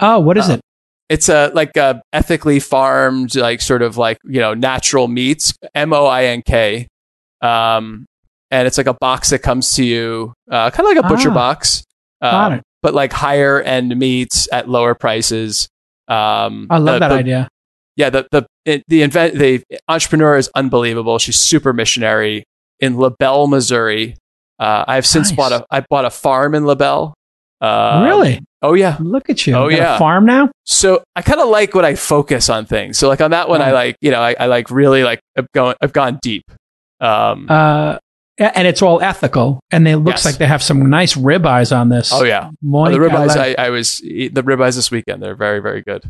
Oh, 0.00 0.20
what 0.20 0.36
is 0.36 0.48
Uh, 0.50 0.54
it? 0.54 0.60
It's 1.08 1.28
a 1.28 1.50
like 1.54 1.76
a 1.76 2.02
ethically 2.12 2.58
farmed, 2.60 3.36
like 3.36 3.60
sort 3.60 3.82
of 3.82 3.96
like 3.96 4.18
you 4.24 4.40
know 4.40 4.54
natural 4.54 5.06
meats. 5.08 5.54
M 5.74 5.92
O 5.92 6.04
I 6.06 6.24
N 6.24 6.42
K. 6.42 6.88
Um, 7.40 8.06
and 8.50 8.66
it's 8.66 8.78
like 8.78 8.86
a 8.86 8.94
box 8.94 9.30
that 9.30 9.40
comes 9.40 9.74
to 9.74 9.84
you, 9.84 10.32
uh, 10.50 10.70
kind 10.70 10.88
of 10.88 10.96
like 10.96 11.04
a 11.04 11.08
butcher 11.08 11.30
Ah. 11.30 11.34
box, 11.34 11.84
um, 12.22 12.60
but 12.82 12.94
like 12.94 13.12
higher 13.12 13.60
end 13.60 13.96
meats 13.96 14.48
at 14.52 14.68
lower 14.68 14.94
prices. 14.94 15.68
Um, 16.08 16.66
I 16.70 16.78
love 16.78 16.94
the- 16.96 16.98
that 17.00 17.08
the- 17.08 17.14
idea. 17.14 17.48
Yeah, 17.96 18.10
the 18.10 18.26
the 18.30 18.46
it- 18.66 18.82
the 18.88 19.00
invent 19.02 19.38
the 19.38 19.62
entrepreneur 19.88 20.36
is 20.36 20.50
unbelievable. 20.54 21.18
She's 21.18 21.38
super 21.38 21.72
missionary 21.72 22.44
in 22.80 22.98
LaBelle, 22.98 23.46
Missouri. 23.46 24.16
Uh, 24.58 24.84
I 24.86 24.94
have 24.96 25.06
since 25.06 25.30
Nice. 25.30 25.36
bought 25.36 25.52
a 25.52 25.64
I 25.70 25.80
bought 25.88 26.04
a 26.04 26.10
farm 26.10 26.54
in 26.54 26.66
LaBelle. 26.66 27.14
Um, 27.62 28.02
really? 28.04 28.40
Oh 28.62 28.74
yeah. 28.74 28.96
Look 29.00 29.30
at 29.30 29.46
you. 29.46 29.54
oh, 29.54 29.68
a 29.68 29.72
yeah. 29.72 29.98
farm 29.98 30.26
now? 30.26 30.50
So 30.64 31.02
I 31.14 31.22
kind 31.22 31.40
of 31.40 31.48
like 31.48 31.74
when 31.74 31.84
I 31.86 31.94
focus 31.94 32.50
on 32.50 32.66
things. 32.66 32.98
So 32.98 33.08
like 33.08 33.20
on 33.22 33.30
that 33.30 33.48
one, 33.48 33.62
I 33.62 33.72
like 33.72 33.96
you 34.02 34.10
know 34.10 34.20
I, 34.20 34.34
I 34.38 34.46
like 34.46 34.70
really 34.70 35.04
like 35.04 35.20
I've 35.38 35.50
gone 35.52 35.74
I've 35.80 35.92
gone 35.94 36.18
deep. 36.22 36.44
Um, 37.00 37.46
Uh, 37.48 37.98
and 38.38 38.68
it's 38.68 38.82
all 38.82 39.00
ethical. 39.00 39.60
And 39.70 39.88
it 39.88 39.96
looks 39.96 40.18
Yes. 40.20 40.24
like 40.26 40.36
they 40.36 40.46
have 40.46 40.62
some 40.62 40.90
nice 40.90 41.14
ribeyes 41.14 41.74
on 41.74 41.88
this. 41.88 42.10
oh 42.12 42.24
yeah, 42.24 42.50
Moink, 42.64 42.92
the 42.92 42.98
ribeyes. 42.98 43.34
like- 43.36 43.58
I, 43.58 43.66
I 43.66 43.70
was 43.70 43.98
the 43.98 44.28
ribeyes 44.30 44.76
this 44.76 44.90
weekend. 44.90 45.22
They're 45.22 45.34
very 45.36 45.60
very 45.60 45.80
good. 45.82 46.04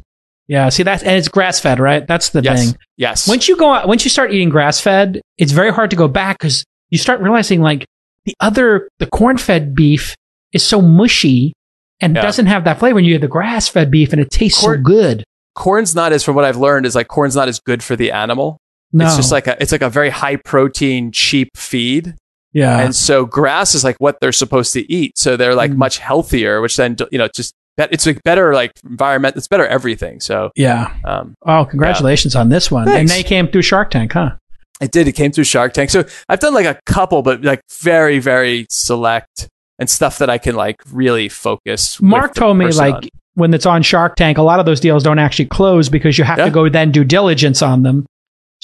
Yeah. 0.48 0.68
See 0.68 0.82
that's 0.82 1.02
and 1.02 1.16
it's 1.16 1.28
grass 1.28 1.60
fed, 1.60 1.78
right? 1.80 2.06
That's 2.06 2.30
the 2.30 2.42
Yes, 2.42 2.70
thing. 2.70 2.78
yes. 2.96 3.28
Once 3.28 3.48
you 3.48 3.56
go 3.56 3.72
out, 3.72 3.88
once 3.88 4.04
you 4.04 4.10
start 4.10 4.32
eating 4.32 4.48
grass 4.48 4.80
fed, 4.80 5.20
it's 5.38 5.52
very 5.52 5.72
hard 5.72 5.90
to 5.90 5.96
go 5.96 6.08
back 6.08 6.38
because 6.38 6.64
you 6.90 6.98
start 6.98 7.20
realizing 7.20 7.60
like 7.60 7.84
the 8.24 8.34
other 8.40 8.88
the 8.98 9.06
corn 9.06 9.38
fed 9.38 9.74
beef 9.74 10.14
is 10.52 10.62
so 10.62 10.80
mushy 10.80 11.52
and 12.00 12.14
Yeah. 12.16 12.22
doesn't 12.22 12.46
have 12.46 12.64
that 12.64 12.78
flavor. 12.78 12.98
And 12.98 13.06
you 13.06 13.14
have 13.14 13.22
the 13.22 13.28
grass 13.28 13.68
fed 13.68 13.90
beef 13.90 14.12
and 14.12 14.20
it 14.20 14.30
tastes 14.30 14.60
Corn- 14.60 14.78
so 14.78 14.82
good. 14.82 15.24
corn's 15.54 15.94
not 15.94 16.12
as 16.12 16.22
from 16.22 16.34
what 16.34 16.44
I've 16.44 16.56
learned 16.56 16.86
is 16.86 16.94
like 16.94 17.08
corn's 17.08 17.34
not 17.36 17.48
as 17.48 17.58
good 17.60 17.82
for 17.82 17.96
the 17.96 18.12
animal. 18.12 18.58
No, 18.92 19.06
It's 19.06 19.16
just 19.16 19.32
like 19.32 19.46
a 19.46 19.60
it's 19.60 19.72
like 19.72 19.82
a 19.82 19.90
very 19.90 20.10
high 20.10 20.36
protein 20.36 21.10
cheap 21.12 21.48
feed. 21.56 22.14
yeah, 22.52 22.78
and 22.80 22.94
so 22.94 23.26
grass 23.26 23.74
is 23.74 23.82
like 23.84 23.96
what 23.98 24.16
they're 24.20 24.32
supposed 24.32 24.72
to 24.74 24.90
eat 24.90 25.18
so 25.18 25.36
they're 25.36 25.54
like 25.54 25.72
Mm. 25.72 25.76
much 25.76 25.98
healthier 25.98 26.60
which 26.62 26.76
then 26.76 26.96
you 27.10 27.18
know 27.18 27.28
just 27.34 27.52
it's 27.78 28.06
like 28.06 28.22
better 28.22 28.54
like 28.54 28.72
environment 28.88 29.36
it's 29.36 29.48
better 29.48 29.66
everything 29.66 30.20
so 30.20 30.50
yeah. 30.56 30.94
um 31.04 31.34
Oh, 31.44 31.64
congratulations 31.64 32.34
on 32.34 32.48
this 32.48 32.70
one. 32.70 32.88
And 32.88 33.08
they 33.08 33.22
came 33.22 33.48
through 33.48 33.62
Shark 33.62 33.90
Tank, 33.90 34.12
huh? 34.12 34.36
it 34.80 34.92
did 34.92 35.08
it 35.08 35.12
came 35.12 35.32
through 35.32 35.44
shark 35.44 35.72
tank 35.72 35.88
so 35.88 36.04
i've 36.28 36.38
done 36.38 36.52
like 36.52 36.66
a 36.66 36.78
couple 36.84 37.22
but 37.22 37.40
like 37.42 37.62
very 37.80 38.18
very 38.18 38.66
select 38.68 39.48
and 39.78 39.88
stuff 39.88 40.18
that 40.18 40.28
i 40.28 40.36
can 40.36 40.54
like 40.54 40.76
really 40.92 41.30
focus 41.30 41.98
Mark 42.02 42.34
told 42.34 42.58
me 42.58 42.70
like 42.72 42.94
on. 42.94 43.08
when 43.36 43.54
it's 43.54 43.64
on 43.66 43.82
Shark 43.82 44.16
Tank, 44.16 44.36
a 44.36 44.42
lot 44.42 44.60
of 44.60 44.66
those 44.66 44.78
deals 44.80 45.02
don't 45.02 45.18
actually 45.18 45.46
close 45.46 45.88
because 45.88 46.18
you 46.18 46.24
have 46.24 46.36
Yeah. 46.38 46.44
to 46.46 46.50
go 46.50 46.68
then 46.68 46.90
do 46.90 47.04
diligence 47.04 47.62
on 47.62 47.82
them. 47.84 48.04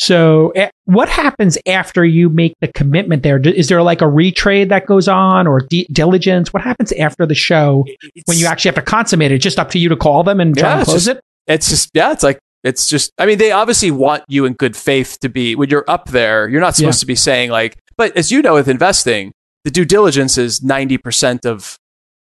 So, 0.02 0.50
eh, 0.56 0.68
what 0.86 1.08
happens 1.08 1.56
after 1.66 2.04
you 2.04 2.28
make 2.28 2.54
the 2.60 2.66
commitment 2.68 3.22
there? 3.22 3.38
Is 3.38 3.68
there 3.68 3.82
like 3.82 4.00
a 4.00 4.06
retrade 4.06 4.68
that 4.70 4.86
goes 4.86 5.06
on 5.06 5.46
or 5.46 5.60
di- 5.60 5.86
diligence? 5.92 6.52
What 6.52 6.62
happens 6.62 6.90
after 6.92 7.24
the 7.24 7.36
show 7.36 7.86
when 8.26 8.36
you 8.36 8.46
actually 8.46 8.70
have 8.70 8.74
to 8.84 8.90
consummate 8.90 9.30
it? 9.30 9.38
Just 9.38 9.60
up 9.60 9.70
to 9.70 9.78
you 9.78 9.88
to 9.90 9.96
call 9.96 10.24
them 10.24 10.40
and 10.40 10.56
try 10.58 10.70
Yeah, 10.70 10.76
and 10.78 10.84
close 10.86 11.04
just- 11.04 11.18
it? 11.18 11.24
it's 11.48 11.68
just 11.68 11.90
yeah 11.92 12.12
it's 12.12 12.22
like 12.22 12.38
it's 12.62 12.86
just 12.86 13.10
i 13.18 13.26
mean 13.26 13.36
they 13.36 13.50
obviously 13.50 13.90
want 13.90 14.22
you 14.28 14.44
in 14.44 14.52
good 14.52 14.76
faith 14.76 15.18
to 15.20 15.28
be 15.28 15.56
when 15.56 15.68
you're 15.68 15.84
up 15.88 16.08
there 16.10 16.48
you're 16.48 16.60
not 16.60 16.76
supposed 16.76 16.98
Yeah. 16.98 17.00
to 17.00 17.06
be 17.06 17.16
saying 17.16 17.50
like 17.50 17.76
but 17.96 18.16
as 18.16 18.30
you 18.30 18.42
know 18.42 18.54
with 18.54 18.68
investing 18.68 19.32
the 19.64 19.70
due 19.72 19.84
diligence 19.84 20.38
is 20.38 20.60
90% 20.60 21.44
of 21.44 21.76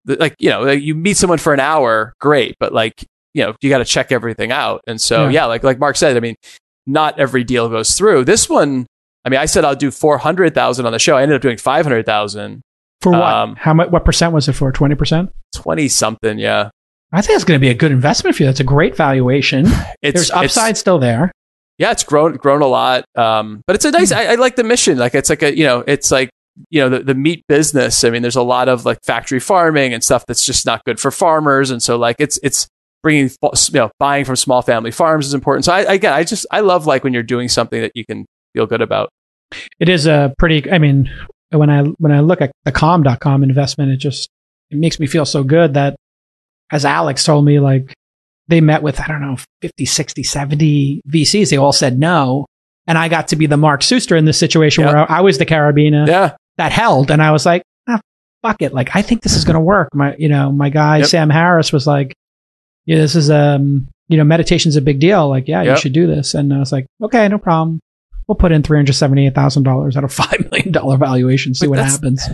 the, 0.04 0.14
like 0.16 0.36
you 0.38 0.48
know 0.50 0.62
like 0.62 0.80
you 0.82 0.94
meet 0.94 1.16
someone 1.16 1.38
for 1.38 1.52
an 1.52 1.58
hour 1.58 2.12
great 2.20 2.54
but 2.60 2.72
like 2.72 3.04
you 3.34 3.42
know 3.44 3.56
you 3.60 3.68
got 3.70 3.78
to 3.78 3.84
check 3.84 4.12
everything 4.12 4.52
out 4.52 4.82
and 4.86 5.00
so 5.00 5.24
Yeah. 5.24 5.30
yeah. 5.30 5.44
like 5.46 5.64
like 5.64 5.80
mark 5.80 5.96
said 5.96 6.16
i 6.16 6.20
mean 6.20 6.36
not 6.88 7.20
every 7.20 7.44
deal 7.44 7.68
goes 7.68 7.92
through 7.96 8.24
this 8.24 8.48
one 8.48 8.86
i 9.24 9.28
mean 9.28 9.38
i 9.38 9.44
said 9.44 9.64
i'll 9.64 9.76
do 9.76 9.90
400000 9.92 10.84
on 10.86 10.90
the 10.92 10.98
show 10.98 11.16
i 11.16 11.22
ended 11.22 11.36
up 11.36 11.42
doing 11.42 11.56
500000 11.58 12.62
For 13.02 13.12
what? 13.12 13.22
Um, 13.22 13.54
How 13.56 13.74
much? 13.74 13.90
What 13.90 14.04
percent 14.04 14.32
was 14.32 14.48
it 14.48 14.54
for? 14.54 14.72
Twenty 14.72 14.94
percent? 14.96 15.30
20 15.54 15.86
something 15.88 16.38
yeah 16.38 16.70
I 17.12 17.22
think 17.22 17.36
it's 17.36 17.44
going 17.44 17.58
to 17.58 17.64
be 17.64 17.70
a 17.70 17.74
good 17.74 17.90
investment 17.90 18.36
for 18.36 18.42
you. 18.42 18.48
That's 18.50 18.60
a 18.60 18.64
great 18.64 18.94
valuation. 18.94 19.64
it's 20.02 20.28
There's 20.28 20.28
it's- 20.30 20.44
upside 20.44 20.76
still 20.76 20.98
there. 20.98 21.32
yeah, 21.78 21.90
it's 21.90 22.04
grown 22.04 22.34
grown 22.36 22.60
a 22.60 22.66
lot. 22.66 23.04
Um, 23.16 23.62
but 23.66 23.76
it's 23.76 23.86
a 23.86 23.90
nice. 23.92 24.12
I, 24.12 24.24
I 24.32 24.34
like 24.34 24.56
the 24.56 24.64
mission. 24.64 24.98
Like 24.98 25.14
it's 25.14 25.30
like 25.30 25.42
a 25.42 25.56
you 25.56 25.64
know, 25.64 25.82
it's 25.86 26.10
like 26.10 26.28
you 26.68 26.80
know 26.82 26.90
the, 26.90 26.98
the 27.04 27.14
meat 27.14 27.44
business. 27.48 28.04
I 28.04 28.10
mean, 28.10 28.20
there's 28.20 28.36
a 28.36 28.42
lot 28.42 28.68
of 28.68 28.84
like 28.84 28.98
factory 29.06 29.40
farming 29.40 29.94
and 29.94 30.04
stuff 30.04 30.26
that's 30.26 30.44
just 30.44 30.66
not 30.66 30.84
good 30.84 31.00
for 31.00 31.10
farmers. 31.10 31.70
And 31.70 31.82
so 31.82 31.96
like 31.96 32.16
it's 32.18 32.38
it's 32.42 32.68
bringing 33.02 33.30
you 33.42 33.50
know 33.74 33.90
buying 33.98 34.24
from 34.24 34.36
small 34.36 34.62
family 34.62 34.90
farms 34.90 35.26
is 35.26 35.34
important. 35.34 35.64
So 35.64 35.72
I 35.72 35.80
again, 35.80 36.12
I 36.12 36.24
just 36.24 36.46
I 36.50 36.60
love 36.60 36.86
like 36.86 37.04
when 37.04 37.12
you're 37.14 37.22
doing 37.22 37.48
something 37.48 37.80
that 37.80 37.92
you 37.94 38.04
can 38.04 38.26
feel 38.54 38.66
good 38.66 38.80
about. 38.82 39.08
it 39.80 39.88
is 39.88 40.06
a 40.06 40.34
pretty 40.38 40.70
i 40.70 40.76
mean 40.78 41.10
when 41.52 41.70
i 41.70 41.82
when 41.98 42.12
i 42.12 42.20
look 42.20 42.40
at 42.42 42.50
the 42.66 42.72
Calm.com 42.72 43.42
investment 43.42 43.90
it 43.90 43.96
just 43.96 44.28
it 44.70 44.76
makes 44.76 45.00
me 45.00 45.06
feel 45.06 45.24
so 45.24 45.42
good 45.42 45.72
that 45.74 45.96
as 46.70 46.84
alex 46.84 47.24
told 47.24 47.46
me 47.46 47.58
like 47.58 47.94
they 48.48 48.60
met 48.60 48.82
with 48.82 49.00
i 49.00 49.06
don't 49.08 49.22
know 49.22 49.36
50 49.62 49.86
60 49.86 50.22
70 50.22 51.00
vcs 51.08 51.48
they 51.50 51.56
all 51.56 51.72
said 51.72 51.98
no 51.98 52.44
and 52.86 52.98
i 52.98 53.08
got 53.08 53.28
to 53.28 53.36
be 53.36 53.46
the 53.46 53.56
mark 53.56 53.80
suster 53.80 54.18
in 54.18 54.26
this 54.26 54.36
situation 54.38 54.84
Yeah. 54.84 54.92
where 54.92 55.10
I, 55.10 55.18
I 55.18 55.20
was 55.22 55.38
the 55.38 55.46
carabiner 55.46 56.06
Yeah, 56.06 56.36
that 56.58 56.72
held 56.72 57.10
and 57.10 57.22
i 57.22 57.30
was 57.30 57.46
like 57.46 57.62
ah, 57.88 58.00
fuck 58.42 58.60
it 58.60 58.74
like 58.74 58.94
i 58.96 59.00
think 59.00 59.22
this 59.22 59.34
is 59.34 59.44
going 59.46 59.54
to 59.54 59.60
work 59.60 59.88
my 59.94 60.14
you 60.18 60.28
know 60.28 60.52
my 60.52 60.68
guy 60.68 60.98
Yep. 60.98 61.06
sam 61.06 61.30
harris 61.30 61.72
was 61.72 61.86
like 61.86 62.14
yeah 62.88 62.96
this 62.96 63.14
is 63.14 63.30
um 63.30 63.86
you 64.08 64.16
know 64.16 64.24
meditation's 64.24 64.76
a 64.76 64.80
big 64.80 64.98
deal 64.98 65.28
like 65.28 65.46
yeah 65.46 65.62
you 65.62 65.76
should 65.76 65.92
do 65.92 66.06
this 66.06 66.34
and 66.34 66.52
i 66.52 66.58
was 66.58 66.72
like 66.72 66.86
okay 67.02 67.28
no 67.28 67.38
problem 67.38 67.78
we'll 68.26 68.36
put 68.36 68.52
in 68.52 68.62
$378000 68.62 69.96
at 69.96 70.04
a 70.04 70.06
$5 70.06 70.50
million 70.50 70.98
valuation 70.98 71.54
see 71.54 71.66
But 71.66 71.70
what 71.70 71.78
happens 71.78 72.28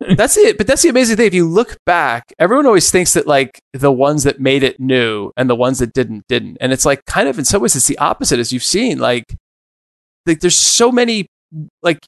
that's 0.16 0.36
it. 0.36 0.58
But 0.58 0.66
that's 0.66 0.82
the 0.82 0.88
amazing 0.88 1.16
thing. 1.16 1.26
If 1.26 1.34
you 1.34 1.48
look 1.48 1.76
back, 1.86 2.32
everyone 2.38 2.66
always 2.66 2.90
thinks 2.90 3.14
that 3.14 3.26
like 3.26 3.60
the 3.72 3.92
ones 3.92 4.24
that 4.24 4.40
made 4.40 4.62
it 4.62 4.80
new 4.80 5.30
and 5.36 5.48
the 5.48 5.54
ones 5.54 5.78
that 5.78 5.92
didn't 5.92 6.24
didn't. 6.28 6.58
And 6.60 6.72
it's 6.72 6.84
like 6.84 7.04
kind 7.06 7.28
of 7.28 7.38
in 7.38 7.44
some 7.44 7.62
ways 7.62 7.76
it's 7.76 7.86
the 7.86 7.98
opposite 7.98 8.38
as 8.38 8.52
you've 8.52 8.64
seen. 8.64 8.98
Like, 8.98 9.24
like 10.26 10.40
there's 10.40 10.56
so 10.56 10.90
many 10.90 11.26
like 11.82 11.98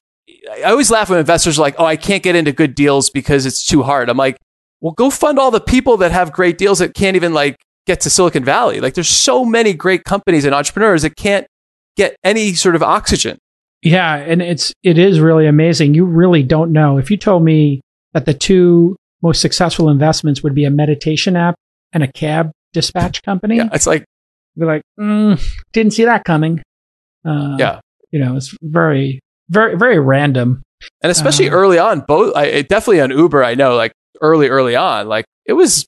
I 0.50 0.70
always 0.70 0.90
laugh 0.90 1.08
when 1.10 1.18
investors 1.18 1.58
are 1.58 1.62
like, 1.62 1.76
"Oh, 1.78 1.84
I 1.84 1.96
can't 1.96 2.22
get 2.22 2.36
into 2.36 2.52
good 2.52 2.74
deals 2.74 3.10
because 3.10 3.46
it's 3.46 3.64
too 3.64 3.82
hard." 3.82 4.08
I'm 4.08 4.16
like, 4.16 4.36
"Well, 4.80 4.92
go 4.92 5.08
fund 5.08 5.38
all 5.38 5.50
the 5.50 5.60
people 5.60 5.98
that 5.98 6.12
have 6.12 6.32
great 6.32 6.58
deals 6.58 6.80
that 6.80 6.94
can't 6.94 7.16
even 7.16 7.32
like 7.32 7.56
get 7.86 8.00
to 8.02 8.10
Silicon 8.10 8.44
Valley." 8.44 8.80
Like 8.80 8.94
there's 8.94 9.08
so 9.08 9.44
many 9.44 9.72
great 9.72 10.04
companies 10.04 10.44
and 10.44 10.54
entrepreneurs 10.54 11.02
that 11.02 11.16
can't 11.16 11.46
get 11.96 12.16
any 12.24 12.52
sort 12.54 12.74
of 12.74 12.82
oxygen. 12.82 13.38
yeah 13.82 14.16
and 14.16 14.42
it's 14.42 14.72
it 14.82 14.98
is 14.98 15.20
really 15.20 15.46
amazing 15.46 15.94
you 15.94 16.04
really 16.04 16.42
don't 16.42 16.72
know 16.72 16.98
if 16.98 17.10
you 17.10 17.16
told 17.16 17.42
me 17.44 17.80
that 18.14 18.24
the 18.26 18.34
two 18.34 18.96
most 19.22 19.40
successful 19.40 19.88
investments 19.88 20.42
would 20.42 20.54
be 20.54 20.64
a 20.64 20.70
meditation 20.70 21.36
app 21.36 21.54
and 21.92 22.02
a 22.02 22.10
cab 22.10 22.50
dispatch 22.72 23.22
company 23.22 23.56
Yeah, 23.56 23.68
it's 23.72 23.86
like, 23.86 24.04
be 24.58 24.64
like 24.64 24.82
mm, 24.98 25.40
didn't 25.72 25.92
see 25.92 26.04
that 26.04 26.24
coming 26.24 26.62
uh, 27.24 27.56
yeah. 27.58 27.80
you 28.10 28.18
know 28.18 28.36
it's 28.36 28.54
very 28.62 29.20
very 29.50 29.76
very 29.76 29.98
random 29.98 30.62
And 31.02 31.10
especially 31.10 31.48
Uh, 31.48 31.52
early 31.54 31.78
on, 31.78 32.00
both 32.00 32.34
I, 32.36 32.62
definitely 32.62 33.00
on 33.00 33.10
Uber, 33.10 33.42
I 33.44 33.54
know, 33.54 33.76
like 33.76 33.92
early, 34.20 34.48
early 34.48 34.76
on, 34.76 35.08
like 35.08 35.24
it 35.46 35.54
was 35.54 35.86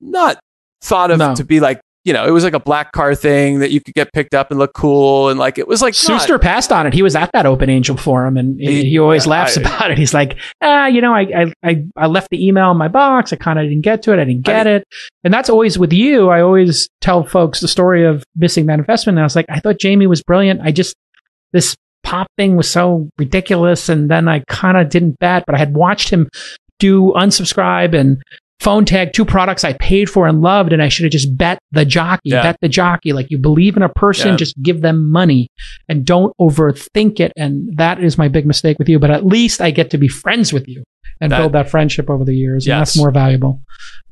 not 0.00 0.38
thought 0.82 1.10
of 1.10 1.18
No. 1.18 1.34
to 1.34 1.44
be 1.44 1.60
like, 1.60 1.80
you 2.04 2.12
know, 2.14 2.24
it 2.26 2.30
was 2.30 2.42
like 2.42 2.54
a 2.54 2.60
black 2.60 2.92
car 2.92 3.14
thing 3.14 3.58
that 3.58 3.70
you 3.70 3.80
could 3.82 3.92
get 3.94 4.10
picked 4.14 4.32
up 4.34 4.50
and 4.50 4.58
look 4.58 4.72
cool. 4.72 5.28
And 5.28 5.38
like, 5.38 5.58
it 5.58 5.68
was 5.68 5.82
like, 5.82 5.94
not- 6.08 6.40
passed 6.40 6.72
on 6.72 6.86
it. 6.86 6.94
He 6.94 7.02
was 7.02 7.14
at 7.14 7.30
that 7.32 7.44
Open 7.44 7.68
Angel 7.68 7.98
forum, 7.98 8.38
and 8.38 8.58
he, 8.58 8.84
He- 8.84 8.98
always 8.98 9.26
yeah, 9.26 9.30
laughs 9.32 9.58
I- 9.58 9.60
about 9.60 9.90
it. 9.90 9.98
He's 9.98 10.14
like, 10.14 10.38
ah, 10.62 10.86
you 10.86 11.02
know, 11.02 11.12
I, 11.12 11.20
I, 11.22 11.52
I, 11.62 11.84
I 11.96 12.06
left 12.06 12.28
the 12.30 12.46
email 12.46 12.70
in 12.70 12.78
my 12.78 12.88
box. 12.88 13.32
I 13.32 13.36
kind 13.36 13.58
of 13.58 13.64
didn't 13.66 13.82
get 13.82 14.02
to 14.04 14.12
it. 14.12 14.20
I 14.20 14.24
didn't 14.24 14.44
get 14.44 14.66
it. 14.66 14.84
And 15.24 15.34
that's 15.34 15.50
always 15.50 15.78
with 15.78 15.92
you. 15.92 16.30
I 16.30 16.40
always 16.40 16.88
tell 17.02 17.24
folks 17.24 17.60
the 17.60 17.68
story 17.68 18.06
of 18.06 18.24
missing 18.36 18.66
that 18.66 18.78
investment. 18.78 19.16
And 19.18 19.20
I 19.22 19.26
was 19.26 19.36
like, 19.36 19.46
I 19.50 19.60
thought 19.60 19.78
Jamie 19.78 20.06
was 20.06 20.22
brilliant. 20.22 20.60
I 20.62 20.72
just, 20.72 20.94
this 21.52 21.74
pop 22.04 22.28
thing 22.38 22.56
was 22.56 22.70
so 22.70 23.10
ridiculous. 23.18 23.90
And 23.90 24.08
then 24.10 24.28
I 24.28 24.44
kind 24.48 24.78
of 24.78 24.88
didn't 24.88 25.18
bet, 25.18 25.44
but 25.44 25.54
I 25.54 25.58
had 25.58 25.74
watched 25.74 26.08
him 26.08 26.28
do 26.78 27.12
unsubscribe 27.16 27.92
and 27.92 28.22
phone 28.60 28.84
tag 28.84 29.12
two 29.12 29.24
products 29.24 29.64
I 29.64 29.72
paid 29.74 30.10
for 30.10 30.26
and 30.26 30.40
loved, 30.42 30.72
and 30.72 30.82
I 30.82 30.88
should 30.88 31.04
have 31.04 31.12
just 31.12 31.36
bet 31.36 31.58
the 31.72 31.84
jockey, 31.84 32.30
Yeah. 32.30 32.42
bet 32.42 32.56
the 32.60 32.68
jockey. 32.68 33.12
Like 33.12 33.30
you 33.30 33.38
believe 33.38 33.76
in 33.76 33.82
a 33.82 33.88
person, 33.88 34.30
Yeah. 34.30 34.36
just 34.36 34.60
give 34.62 34.80
them 34.82 35.10
money 35.10 35.48
and 35.88 36.04
don't 36.04 36.32
overthink 36.40 37.20
it. 37.20 37.32
And 37.36 37.76
that 37.76 38.02
is 38.02 38.18
my 38.18 38.28
big 38.28 38.46
mistake 38.46 38.78
with 38.78 38.88
you. 38.88 38.98
But 38.98 39.10
at 39.10 39.24
least 39.24 39.60
I 39.60 39.70
get 39.70 39.90
to 39.90 39.98
be 39.98 40.08
friends 40.08 40.52
with 40.52 40.66
you 40.68 40.82
and 41.20 41.30
That- 41.32 41.38
build 41.38 41.52
that 41.52 41.70
friendship 41.70 42.10
over 42.10 42.24
the 42.24 42.34
years. 42.34 42.66
And 42.66 42.80
that's 42.80 42.96
more 42.96 43.10
valuable. 43.12 43.62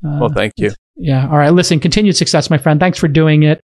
Uh, 0.05 0.17
well, 0.21 0.29
thank 0.33 0.53
you. 0.57 0.71
yeah. 0.95 1.27
All 1.29 1.37
right. 1.37 1.51
Listen, 1.53 1.79
continued 1.79 2.15
success, 2.15 2.49
my 2.49 2.57
friend. 2.57 2.79
Thanks 2.79 2.97
for 2.97 3.07
doing 3.07 3.43
it. 3.43 3.59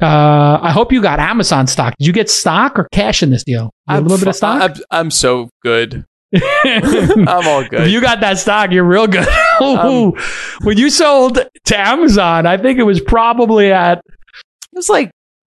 Uh, 0.00 0.58
I 0.62 0.70
hope 0.72 0.92
you 0.92 1.00
got 1.02 1.20
Amazon 1.20 1.66
stock. 1.66 1.94
Did 1.98 2.06
you 2.06 2.12
get 2.12 2.28
stock 2.30 2.78
or 2.78 2.88
cash 2.92 3.22
in 3.22 3.30
this 3.30 3.44
deal? 3.44 3.70
A 3.88 4.00
little 4.00 4.18
bit 4.18 4.26
of 4.28 4.34
stock. 4.34 4.62
I'm, 4.62 4.74
I'm 4.90 5.10
so 5.10 5.48
good. 5.62 6.04
I'm 6.34 7.46
all 7.46 7.64
good. 7.68 7.82
If 7.82 7.88
you 7.88 8.00
got 8.00 8.20
that 8.20 8.38
stock, 8.38 8.70
you're 8.70 8.84
real 8.84 9.06
good. 9.06 9.26
Um, 9.62 10.14
when 10.64 10.76
you 10.76 10.90
sold 10.90 11.38
to 11.66 11.78
Amazon, 11.78 12.46
I 12.46 12.56
think 12.56 12.80
it 12.80 12.82
was 12.82 13.00
probably 13.00 13.70
at 13.70 13.98
it 13.98 14.74
was 14.74 14.88
like 14.88 15.10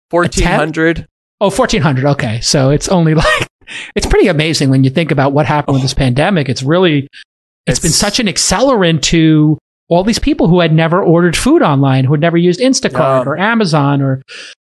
1400. 0.09 1.07
oh 1.39 1.45
1400. 1.49 2.05
Okay, 2.11 2.41
so 2.41 2.71
it's 2.71 2.89
only 2.89 3.13
like 3.15 3.47
it's 3.95 4.05
pretty 4.07 4.27
amazing 4.27 4.69
when 4.69 4.83
you 4.83 4.89
think 4.89 5.11
about 5.11 5.31
what 5.31 5.45
happened 5.45 5.75
with 5.75 5.81
this 5.83 5.93
pandemic. 5.93 6.49
It's 6.49 6.61
really, 6.63 7.07
it's 7.67 7.79
been 7.79 7.91
such 7.91 8.19
an 8.19 8.27
accelerant 8.27 9.01
to 9.03 9.57
all 9.87 10.03
these 10.03 10.19
people 10.19 10.49
who 10.49 10.59
had 10.59 10.73
never 10.73 11.01
ordered 11.01 11.37
food 11.37 11.61
online, 11.61 12.03
who 12.03 12.11
had 12.13 12.21
never 12.21 12.37
used 12.37 12.59
Instacart 12.59 13.23
Yeah. 13.25 13.29
or 13.31 13.37
Amazon 13.37 14.01
or 14.01 14.21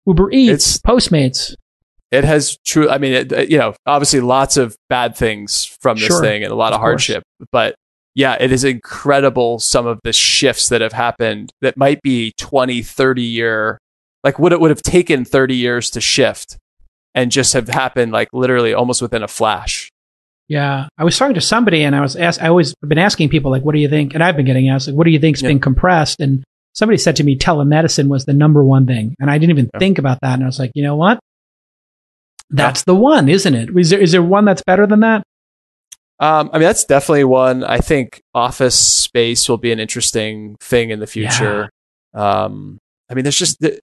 Uber 0.07 0.31
Eats, 0.31 0.77
It's- 0.77 0.81
Postmates. 0.81 1.55
It 2.11 2.25
has 2.25 2.57
true. 2.65 2.89
I 2.89 2.99
mean, 2.99 3.13
it, 3.13 3.51
you 3.51 3.59
know, 3.59 3.75
obviously 3.87 4.21
lots 4.21 4.57
of 4.57 4.77
bad 4.89 5.17
things 5.17 5.65
from 5.81 5.97
this 5.99 6.07
Sure. 6.07 6.21
thing 6.21 6.43
and 6.45 6.53
a 6.53 6.57
lot 6.57 6.69
of, 6.73 6.75
Of 6.77 6.81
course. 6.81 7.07
hardship, 7.07 7.23
but 7.53 7.75
yeah, 8.15 8.37
it 8.41 8.51
is 8.53 8.65
incredible 8.65 9.59
some 9.59 9.87
of 9.87 9.99
the 10.05 10.13
shifts 10.13 10.69
that 10.71 10.81
have 10.81 10.93
happened 10.93 11.53
that 11.61 11.77
might 11.77 12.01
be 12.03 12.33
20, 12.39 12.81
30 12.83 13.23
year, 13.23 13.79
like 14.25 14.39
what 14.39 14.53
it 14.53 14.61
would 14.61 14.71
have 14.71 14.83
taken 14.83 15.25
30 15.25 15.55
years 15.55 15.91
to 15.91 16.01
shift 16.01 16.57
and 17.15 17.31
just 17.31 17.53
have 17.53 17.69
happened 17.69 18.13
like 18.13 18.29
literally 18.33 18.73
almost 18.73 19.03
within 19.03 19.23
a 19.23 19.29
flash. 19.29 19.91
Yeah, 20.49 20.87
I 20.97 21.03
was 21.05 21.19
talking 21.19 21.35
to 21.35 21.41
somebody, 21.41 21.83
and 21.83 21.97
I 21.97 22.01
was 22.01 22.15
asked. 22.15 22.41
I 22.41 22.47
always 22.47 22.73
been 22.81 22.99
asking 22.99 23.31
people 23.31 23.51
like, 23.51 23.65
"What 23.65 23.75
do 23.75 23.81
you 23.81 23.89
think?" 23.89 24.15
And 24.15 24.23
I've 24.23 24.37
been 24.37 24.47
getting 24.47 24.69
asked 24.69 24.87
like, 24.87 24.97
"What 24.97 25.03
do 25.05 25.11
you 25.11 25.19
think's 25.19 25.43
Yeah. 25.43 25.49
been 25.49 25.59
compressed?" 25.59 26.21
And 26.21 26.45
somebody 26.73 26.99
said 26.99 27.17
to 27.17 27.25
me, 27.25 27.37
"Telemedicine 27.37 28.07
was 28.07 28.27
the 28.27 28.33
number 28.33 28.63
one 28.65 28.87
thing," 28.87 29.17
and 29.19 29.29
I 29.29 29.39
didn't 29.39 29.51
even 29.51 29.69
Yeah. 29.75 29.81
think 29.81 29.99
about 29.99 30.19
that. 30.23 30.35
And 30.35 30.45
I 30.45 30.47
was 30.47 30.61
like, 30.61 30.71
"You 30.77 30.85
know 30.85 30.95
what? 30.95 31.19
That's 32.51 32.85
the 32.85 32.95
one, 32.95 33.29
isn't 33.29 33.55
it? 33.55 33.71
Is 33.77 33.91
there 33.91 34.01
is 34.01 34.13
there 34.13 34.23
one 34.23 34.45
that's 34.45 34.63
better 34.63 34.87
than 34.87 35.01
that?" 35.01 35.23
Um, 36.19 36.49
I 36.53 36.59
mean, 36.59 36.67
that's 36.67 36.85
definitely 36.85 37.25
one. 37.25 37.63
I 37.65 37.79
think 37.79 38.21
office 38.35 38.79
space 38.79 39.49
will 39.49 39.59
be 39.59 39.73
an 39.73 39.79
interesting 39.79 40.57
thing 40.61 40.91
in 40.91 40.99
the 41.01 41.07
future. 41.07 41.69
Um, 42.15 42.79
I 43.11 43.15
mean, 43.15 43.25
there's 43.25 43.39
just, 43.39 43.61
the, 43.61 43.79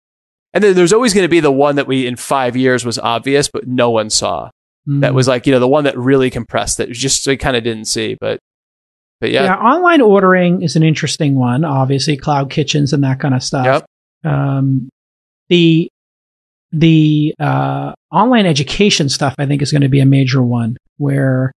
and 0.51 0.63
then 0.63 0.75
there's 0.75 0.93
always 0.93 1.13
going 1.13 1.25
to 1.25 1.29
be 1.29 1.41
the 1.41 1.51
one 1.51 1.75
that 1.75 1.85
we 1.85 2.07
in 2.07 2.15
five 2.15 2.55
years 2.57 2.83
was 2.83 2.97
obvious, 2.97 3.49
but 3.49 3.67
no 3.67 3.91
one 3.91 4.09
saw. 4.09 4.49
That 4.87 5.11
Mm. 5.11 5.13
was 5.13 5.27
like, 5.27 5.45
you 5.45 5.53
know, 5.53 5.59
the 5.59 5.67
one 5.67 5.83
that 5.83 5.95
really 5.95 6.31
compressed 6.31 6.77
that 6.79 6.89
just 6.89 7.27
we 7.27 7.37
kind 7.37 7.55
of 7.55 7.63
didn't 7.63 7.85
see. 7.85 8.17
But, 8.19 8.39
but 9.21 9.29
yeah. 9.29 9.43
yeah, 9.43 9.55
Online 9.57 10.01
ordering 10.01 10.63
is 10.63 10.75
an 10.75 10.81
interesting 10.81 11.35
one. 11.35 11.63
Obviously, 11.63 12.17
cloud 12.17 12.49
kitchens 12.49 12.93
and 12.93 13.03
that 13.03 13.19
kind 13.19 13.35
of 13.35 13.43
stuff. 13.43 13.65
Yep. 13.65 13.85
Um, 14.33 14.89
the 15.49 15.87
the 16.71 17.35
uh, 17.39 17.93
online 18.13 18.45
education 18.45 19.09
stuff, 19.09 19.35
I 19.37 19.45
think, 19.45 19.61
is 19.61 19.71
going 19.71 19.81
to 19.81 19.89
be 19.89 19.99
a 19.99 20.05
major 20.05 20.41
one 20.41 20.77
where 20.97 21.51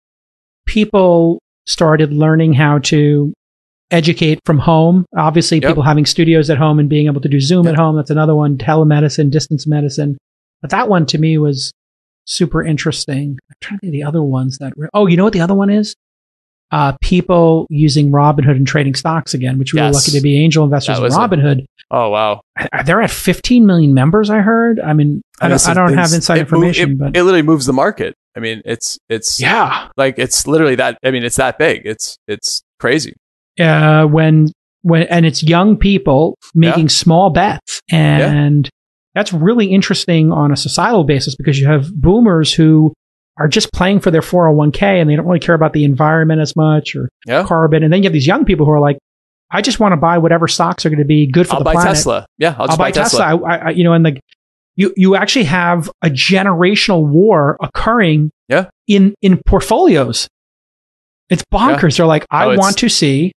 people 0.66 1.40
started 1.66 2.14
learning 2.14 2.54
how 2.54 2.80
to 2.80 3.34
educate 3.92 4.40
from 4.46 4.60
home. 4.60 5.06
Obviously, 5.18 5.60
Yep. 5.60 5.70
people 5.72 5.84
having 5.84 6.06
studios 6.06 6.50
at 6.50 6.58
home 6.58 6.80
and 6.80 6.90
being 6.90 7.08
able 7.08 7.22
to 7.22 7.30
do 7.30 7.40
Zoom 7.40 7.66
Yep. 7.66 7.74
at 7.74 7.80
home. 7.80 7.96
That's 7.96 8.10
another 8.10 8.36
one. 8.36 8.58
Telemedicine, 8.58 9.30
distance 9.32 9.68
medicine. 9.68 10.18
But 10.62 10.72
that 10.72 10.90
one 10.90 11.06
to 11.08 11.18
me 11.18 11.38
was 11.38 11.72
super 12.26 12.64
interesting. 12.64 13.38
I'm 13.50 13.56
trying 13.62 13.80
to 13.80 13.82
think 13.82 13.92
of 13.92 13.94
the 13.94 14.04
other 14.04 14.24
ones 14.24 14.58
that. 14.60 14.74
Re- 14.78 14.90
oh, 14.94 15.08
you 15.08 15.18
know 15.18 15.24
what 15.26 15.34
the 15.34 15.42
other 15.42 15.54
one 15.54 15.70
is? 15.70 15.96
Uh, 16.72 16.94
people 17.02 17.68
using 17.70 18.12
Robinhood 18.12 18.56
and 18.56 18.66
trading 18.66 18.96
stocks 18.96 19.36
again, 19.36 19.60
which 19.60 19.74
we 19.76 19.80
were 19.82 19.92
lucky 19.92 20.10
to 20.12 20.22
be 20.22 20.44
angel 20.44 20.64
investors 20.64 20.98
in 20.98 21.04
was 21.04 21.16
a- 21.16 21.20
Robinhood. 21.20 21.66
oh 21.92 22.10
wow, 22.10 22.42
They're 22.86 23.02
at 23.02 23.12
15 23.12 23.68
million 23.68 23.94
members. 23.94 24.32
I 24.32 24.40
heard. 24.40 24.80
I 24.80 24.94
mean, 24.94 25.22
I, 25.40 25.50
mean, 25.50 25.58
don't, 25.58 25.68
I 25.70 25.74
don't 25.76 25.90
have 25.90 26.06
it's- 26.06 26.14
inside 26.14 26.40
it 26.40 26.52
move- 26.52 26.64
information, 26.64 26.92
it, 26.94 26.98
but 26.98 27.08
it 27.16 27.24
literally 27.24 27.44
moves 27.44 27.68
the 27.68 27.74
market. 27.74 28.16
I 28.36 28.40
mean, 28.40 28.64
it's 28.66 28.98
it's 29.08 29.40
yeah, 29.40 29.90
like 29.98 30.18
it's 30.18 30.48
literally 30.48 30.74
that. 30.76 30.98
I 31.06 31.12
mean, 31.12 31.24
it's 31.24 31.36
that 31.36 31.60
big. 31.60 31.84
It's 31.86 32.18
it's 32.28 32.64
crazy. 32.80 33.14
uh, 33.60 34.06
when 34.08 34.48
when 34.82 35.04
and 35.04 35.28
it's 35.28 35.44
young 35.44 35.78
people 35.78 36.36
making 36.56 36.90
small 36.90 37.30
bets, 37.30 37.80
and 37.92 38.68
that's 39.14 39.32
really 39.32 39.68
interesting 39.68 40.32
on 40.32 40.52
a 40.52 40.56
societal 40.58 41.04
basis 41.04 41.36
because 41.36 41.60
you 41.60 41.68
have 41.68 41.94
boomers 41.94 42.52
who 42.52 42.92
are 43.38 43.48
just 43.48 43.72
playing 43.74 44.00
for 44.00 44.12
their 44.12 44.22
401k 44.22 45.02
and 45.02 45.10
they 45.10 45.16
don't 45.16 45.26
really 45.26 45.40
care 45.40 45.56
about 45.56 45.74
the 45.74 45.84
environment 45.86 46.40
as 46.42 46.56
much 46.56 46.96
or 46.96 47.10
Yeah, 47.26 47.44
carbon, 47.46 47.84
and 47.84 47.92
then 47.92 48.04
you 48.04 48.08
have 48.08 48.14
these 48.14 48.28
young 48.28 48.46
people 48.46 48.66
who 48.66 48.72
are 48.72 48.80
like, 48.80 48.98
I 49.52 49.62
just 49.62 49.80
want 49.80 49.92
to 49.94 49.98
buy 49.98 50.18
whatever 50.18 50.48
stocks 50.48 50.86
are 50.86 50.90
going 50.90 51.00
to 51.00 51.06
be 51.06 51.28
good 51.28 51.48
for 51.48 51.54
I'll 51.54 51.60
the 51.60 51.66
buy 51.66 51.74
planet. 51.74 51.90
Tesla. 51.96 52.26
Yeah, 52.38 52.56
I'll 52.58 52.62
I'll, 52.62 52.68
just 52.68 52.80
buy 52.80 52.92
Tesla. 52.92 53.24
I, 53.24 53.34
I, 53.36 53.56
I- 53.58 53.70
you 53.72 53.84
know, 53.84 53.94
and 53.94 54.04
like 54.04 54.20
you, 54.76 54.94
you 54.98 55.16
actually 55.16 55.46
have 55.46 55.90
a 56.02 56.10
generational 56.10 57.08
war 57.08 57.58
occurring 57.62 58.32
Yeah. 58.50 58.70
in 58.88 59.14
in 59.22 59.42
portfolios. 59.46 60.28
It's 61.30 61.44
bonkers. 61.54 61.98
They're 61.98 62.06
like, 62.06 62.26
I 62.32 62.46
Oh, 62.46 62.58
want 62.58 62.78
to 62.80 62.90
see 62.90 63.32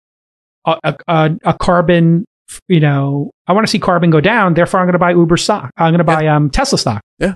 a, 0.66 0.94
a, 1.08 1.30
a, 1.44 1.54
carbon. 1.58 2.24
You 2.68 2.80
know, 2.80 3.30
I 3.46 3.52
want 3.52 3.66
to 3.66 3.70
see 3.70 3.78
carbon 3.78 4.10
go 4.10 4.20
down. 4.20 4.54
Therefore, 4.54 4.80
I'm 4.80 4.86
going 4.86 4.92
to 4.94 4.98
buy 4.98 5.10
Uber 5.12 5.36
stock. 5.36 5.70
I'm 5.76 5.92
going 5.92 5.98
to 5.98 6.04
buy 6.04 6.26
um, 6.28 6.50
Tesla 6.50 6.78
stock. 6.78 7.00
Yeah. 7.18 7.34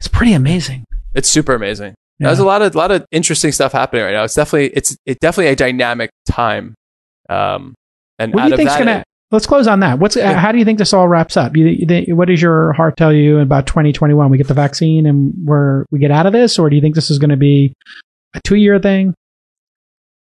it's 0.00 0.08
pretty 0.08 0.32
amazing. 0.32 0.84
It's 1.14 1.28
super 1.28 1.54
amazing. 1.54 1.94
Yeah. 2.18 2.28
There's 2.28 2.38
a 2.38 2.44
lot 2.44 2.62
of 2.62 2.74
lot 2.74 2.90
of 2.90 3.04
interesting 3.10 3.52
stuff 3.52 3.72
happening 3.72 4.04
right 4.04 4.12
now. 4.12 4.24
It's 4.24 4.34
definitely 4.34 4.68
it's 4.76 4.96
it's 5.06 5.18
definitely 5.20 5.52
a 5.52 5.56
dynamic 5.56 6.10
time. 6.26 6.74
Um, 7.28 7.74
and 8.18 8.32
What 8.34 8.44
do 8.44 8.50
you 8.50 8.56
think's 8.56 8.74
going 8.74 8.86
to? 8.86 9.04
Let's 9.30 9.46
close 9.46 9.66
on 9.66 9.80
that. 9.80 9.98
What's 9.98 10.14
Yeah. 10.14 10.34
how 10.34 10.52
do 10.52 10.58
you 10.58 10.64
think 10.64 10.78
this 10.78 10.92
all 10.92 11.08
wraps 11.08 11.36
up? 11.36 11.56
You, 11.56 11.66
you 11.66 12.14
what 12.14 12.28
does 12.28 12.40
your 12.40 12.72
heart 12.74 12.96
tell 12.96 13.12
you 13.12 13.40
about 13.40 13.66
2021? 13.66 14.30
We 14.30 14.38
get 14.38 14.46
the 14.46 14.54
vaccine 14.54 15.06
and 15.06 15.32
we're 15.44 15.86
we 15.90 15.98
get 15.98 16.12
out 16.12 16.26
of 16.26 16.32
this, 16.32 16.58
or 16.58 16.70
do 16.70 16.76
you 16.76 16.82
think 16.82 16.94
this 16.94 17.10
is 17.10 17.18
going 17.18 17.30
to 17.30 17.36
be 17.36 17.74
a 18.34 18.40
two 18.44 18.56
year 18.56 18.78
thing? 18.78 19.14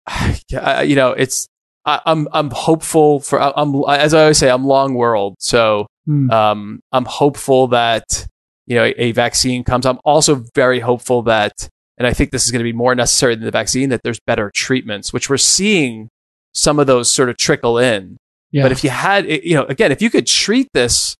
yeah, 0.50 0.82
you 0.82 0.96
know, 0.96 1.12
it's 1.12 1.48
I, 1.86 2.02
I'm 2.06 2.28
I'm 2.34 2.50
hopeful 2.52 3.20
for 3.22 3.40
I'm 3.40 3.76
as 3.88 4.14
I 4.14 4.22
always 4.24 4.38
say 4.38 4.50
I'm 4.50 4.66
long 4.66 4.94
world. 4.96 5.36
So 5.40 5.88
Hmm. 6.06 6.32
um, 6.32 6.80
I'm 6.92 7.06
hopeful 7.06 7.68
that 7.68 8.26
you 8.70 8.76
know 8.76 8.94
a 8.98 9.12
vaccine 9.12 9.66
comes. 9.66 9.86
I'm 9.86 10.00
also 10.06 10.46
very 10.56 10.80
hopeful 10.80 11.22
that, 11.24 11.68
and 11.98 12.08
I 12.08 12.14
think 12.14 12.32
this 12.32 12.46
is 12.46 12.52
going 12.52 12.60
to 12.60 12.64
be 12.64 12.72
more 12.72 12.96
necessary 12.96 13.36
than 13.36 13.44
the 13.44 13.52
vaccine, 13.52 13.90
that 13.90 14.04
there's 14.04 14.20
better 14.26 14.50
treatments, 14.56 15.12
which 15.12 15.30
we're 15.30 15.36
seeing 15.38 16.08
some 16.54 16.80
of 16.80 16.88
those 16.88 17.12
sort 17.12 17.28
of 17.30 17.36
trickle 17.36 17.78
in. 17.78 18.16
Yeah. 18.52 18.64
But 18.64 18.72
if 18.72 18.84
you 18.84 18.90
had, 18.90 19.28
you 19.28 19.56
know, 19.56 19.66
again, 19.66 19.92
if 19.92 20.02
you 20.02 20.10
could 20.10 20.26
treat 20.26 20.70
this 20.74 21.16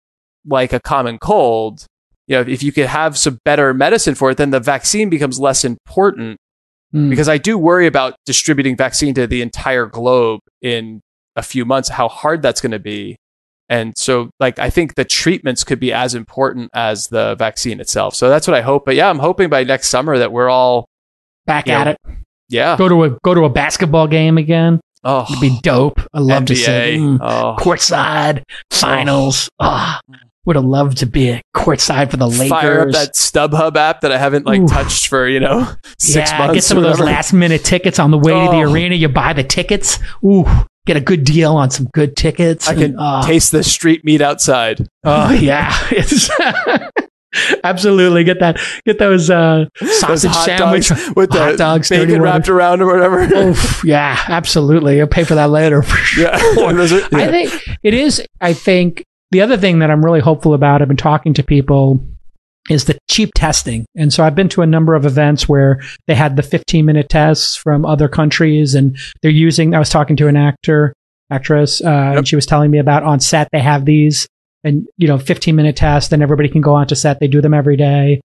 like 0.46 0.72
a 0.72 0.80
common 0.80 1.18
cold, 1.18 1.84
you 2.26 2.36
know, 2.36 2.42
if 2.42 2.62
you 2.62 2.72
could 2.72 2.86
have 2.86 3.18
some 3.18 3.38
better 3.44 3.74
medicine 3.74 4.14
for 4.14 4.30
it, 4.30 4.38
then 4.38 4.50
the 4.50 4.60
vaccine 4.60 5.10
becomes 5.10 5.38
less 5.38 5.64
important 5.64 6.38
Hmm. 6.92 7.08
because 7.08 7.28
I 7.28 7.38
do 7.38 7.56
worry 7.56 7.86
about 7.86 8.16
distributing 8.26 8.76
vaccine 8.76 9.14
to 9.14 9.26
the 9.26 9.42
entire 9.42 9.86
globe 9.86 10.40
in 10.60 11.00
a 11.36 11.42
few 11.42 11.64
months, 11.64 11.88
how 11.88 12.08
hard 12.08 12.42
that's 12.42 12.60
going 12.60 12.72
to 12.72 12.80
be. 12.80 13.16
And 13.70 13.96
so, 13.96 14.30
like, 14.40 14.58
I 14.58 14.68
think 14.68 14.96
the 14.96 15.04
treatments 15.06 15.64
could 15.64 15.80
be 15.80 15.92
as 15.92 16.14
important 16.14 16.70
as 16.74 17.06
the 17.08 17.36
vaccine 17.36 17.80
itself. 17.80 18.14
So 18.16 18.28
that's 18.28 18.46
what 18.46 18.54
I 18.56 18.60
hope. 18.62 18.84
But 18.84 18.96
yeah, 18.96 19.08
I'm 19.08 19.20
hoping 19.20 19.48
by 19.48 19.62
next 19.64 19.88
summer 19.88 20.18
that 20.18 20.32
we're 20.32 20.50
all, 20.50 20.86
back 21.46 21.68
at 21.68 21.84
know, 21.84 21.90
it. 21.92 22.16
yeah. 22.48 22.76
Go 22.76 22.88
to 22.88 23.04
a 23.04 23.10
go 23.24 23.32
to 23.34 23.44
a 23.44 23.48
basketball 23.48 24.08
game 24.08 24.36
again. 24.38 24.80
Oh, 25.04 25.24
It'd 25.30 25.40
be 25.40 25.58
dope. 25.62 26.00
I 26.12 26.18
love 26.18 26.44
to 26.46 26.54
see 26.56 26.66
NBA. 26.70 26.98
mm, 26.98 27.18
Oh, 27.22 27.56
courtside 27.62 28.42
finals. 28.72 29.48
Ah, 29.60 30.00
would 30.46 30.56
have 30.56 30.64
loved 30.64 30.98
to 30.98 31.06
be 31.06 31.30
at 31.30 31.42
courtside 31.56 32.10
for 32.10 32.16
the 32.16 32.26
Lakers. 32.26 32.48
fire 32.48 32.80
up 32.82 32.90
that 32.92 33.14
StubHub 33.14 33.76
app 33.76 34.00
that 34.00 34.10
I 34.12 34.18
haven't 34.18 34.46
like 34.46 34.60
Oof. 34.62 34.70
touched 34.70 35.06
for 35.08 35.28
you 35.28 35.38
know 35.40 35.66
six 35.98 36.30
yeah, 36.32 36.38
months. 36.38 36.54
get 36.54 36.64
some 36.64 36.76
of 36.78 36.82
those 36.84 36.98
last 37.00 37.32
minute 37.32 37.64
tickets 37.64 37.98
on 37.98 38.10
the 38.10 38.18
way 38.18 38.32
to 38.32 38.50
the 38.50 38.62
Oh. 38.64 38.72
arena. 38.72 38.94
You 38.94 39.08
buy 39.08 39.32
the 39.32 39.44
tickets. 39.44 39.98
Ooh, 40.24 40.44
get 40.90 40.96
a 41.00 41.04
good 41.04 41.22
deal 41.22 41.56
on 41.56 41.70
some 41.70 41.86
good 41.94 42.16
tickets. 42.16 42.66
I 42.68 42.74
can 42.74 42.82
and, 42.82 42.96
ah, 42.98 43.22
taste 43.22 43.52
the 43.52 43.62
street 43.62 44.04
meat 44.04 44.20
outside. 44.20 44.88
Oh 45.04 45.30
yeah, 45.48 45.72
absolutely 47.64 48.24
get 48.24 48.40
that. 48.40 48.58
Get 48.84 48.98
those 48.98 49.30
uh, 49.30 49.66
Those 49.80 50.00
sausage 50.00 50.32
hot 50.32 50.44
sandwich 50.46 50.88
dogs 50.88 51.12
with 51.14 51.30
hot 51.30 51.52
the 51.52 51.56
dogs, 51.56 51.88
bacon 51.90 52.20
wrapped 52.20 52.48
around 52.48 52.82
or 52.82 52.86
whatever. 52.86 53.22
Oof, 53.22 53.84
yeah, 53.84 54.18
absolutely. 54.26 55.00
I'll 55.00 55.06
pay 55.06 55.22
for 55.22 55.36
that 55.36 55.50
later. 55.50 55.84
yeah. 56.18 56.36
Those 56.56 56.92
are- 56.92 57.08
I 57.14 57.28
think 57.28 57.78
it 57.84 57.94
is. 57.94 58.20
I 58.40 58.52
think 58.52 59.04
the 59.30 59.42
other 59.42 59.56
thing 59.56 59.78
that 59.78 59.92
I'm 59.92 60.04
really 60.04 60.20
hopeful 60.20 60.54
about, 60.54 60.82
I've 60.82 60.88
been 60.88 60.96
talking 60.96 61.34
to 61.34 61.44
people, 61.44 62.04
is 62.68 62.84
the 62.84 62.98
cheap 63.10 63.30
testing. 63.34 63.86
And 63.96 64.12
so 64.12 64.22
I've 64.22 64.34
been 64.34 64.48
to 64.50 64.62
a 64.62 64.66
number 64.66 64.94
of 64.94 65.06
events 65.06 65.48
where 65.48 65.80
they 66.06 66.14
had 66.14 66.36
the 66.36 66.42
15 66.42 66.84
minute 66.84 67.08
tests 67.08 67.56
from 67.56 67.86
other 67.86 68.08
countries 68.08 68.74
and 68.74 68.96
they're 69.22 69.30
using, 69.30 69.74
I 69.74 69.78
was 69.78 69.88
talking 69.88 70.16
to 70.16 70.28
an 70.28 70.36
actor, 70.36 70.92
actress, 71.30 71.80
uh, 71.80 72.14
and 72.16 72.28
she 72.28 72.36
was 72.36 72.46
telling 72.46 72.70
me 72.70 72.78
about 72.78 73.02
on 73.02 73.18
set, 73.20 73.48
they 73.52 73.60
have 73.60 73.84
these 73.86 74.26
and, 74.62 74.86
you 74.98 75.08
know, 75.08 75.16
15 75.18 75.56
minute 75.56 75.76
tests 75.76 76.12
and 76.12 76.22
everybody 76.22 76.48
can 76.48 76.60
go 76.60 76.74
onto 76.74 76.94
set. 76.94 77.18
They 77.18 77.28
do 77.28 77.40
them 77.40 77.54
every 77.54 77.76
day. 77.76 78.20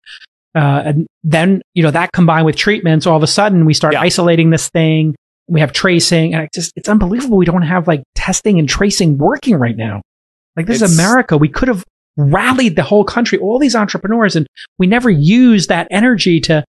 Uh, 0.54 0.82
and 0.86 1.06
then, 1.22 1.60
you 1.74 1.82
know, 1.82 1.90
that 1.90 2.12
combined 2.12 2.46
with 2.46 2.56
treatments, 2.56 3.06
all 3.06 3.16
of 3.16 3.22
a 3.22 3.26
sudden 3.26 3.64
we 3.66 3.74
start 3.74 3.94
Yeah. 3.94 4.00
isolating 4.00 4.50
this 4.50 4.68
thing. 4.70 5.14
We 5.48 5.60
have 5.60 5.72
tracing 5.72 6.34
and 6.34 6.44
it 6.44 6.50
just, 6.54 6.72
it's 6.76 6.88
unbelievable. 6.88 7.36
We 7.36 7.44
don't 7.44 7.62
have 7.62 7.86
like 7.86 8.02
testing 8.14 8.58
and 8.58 8.68
tracing 8.68 9.18
working 9.18 9.56
right 9.56 9.76
now. 9.76 10.00
Like 10.56 10.66
this 10.66 10.80
is 10.82 10.98
America. 10.98 11.36
We 11.36 11.48
could 11.48 11.68
have 11.68 11.84
rallied 12.16 12.76
the 12.76 12.82
whole 12.82 13.04
country, 13.04 13.38
all 13.38 13.58
these 13.58 13.74
entrepreneurs, 13.76 14.36
and 14.36 14.46
we 14.78 14.86
never 14.86 15.10
used 15.10 15.68
that 15.68 15.88
energy 15.90 16.40
to, 16.40 16.64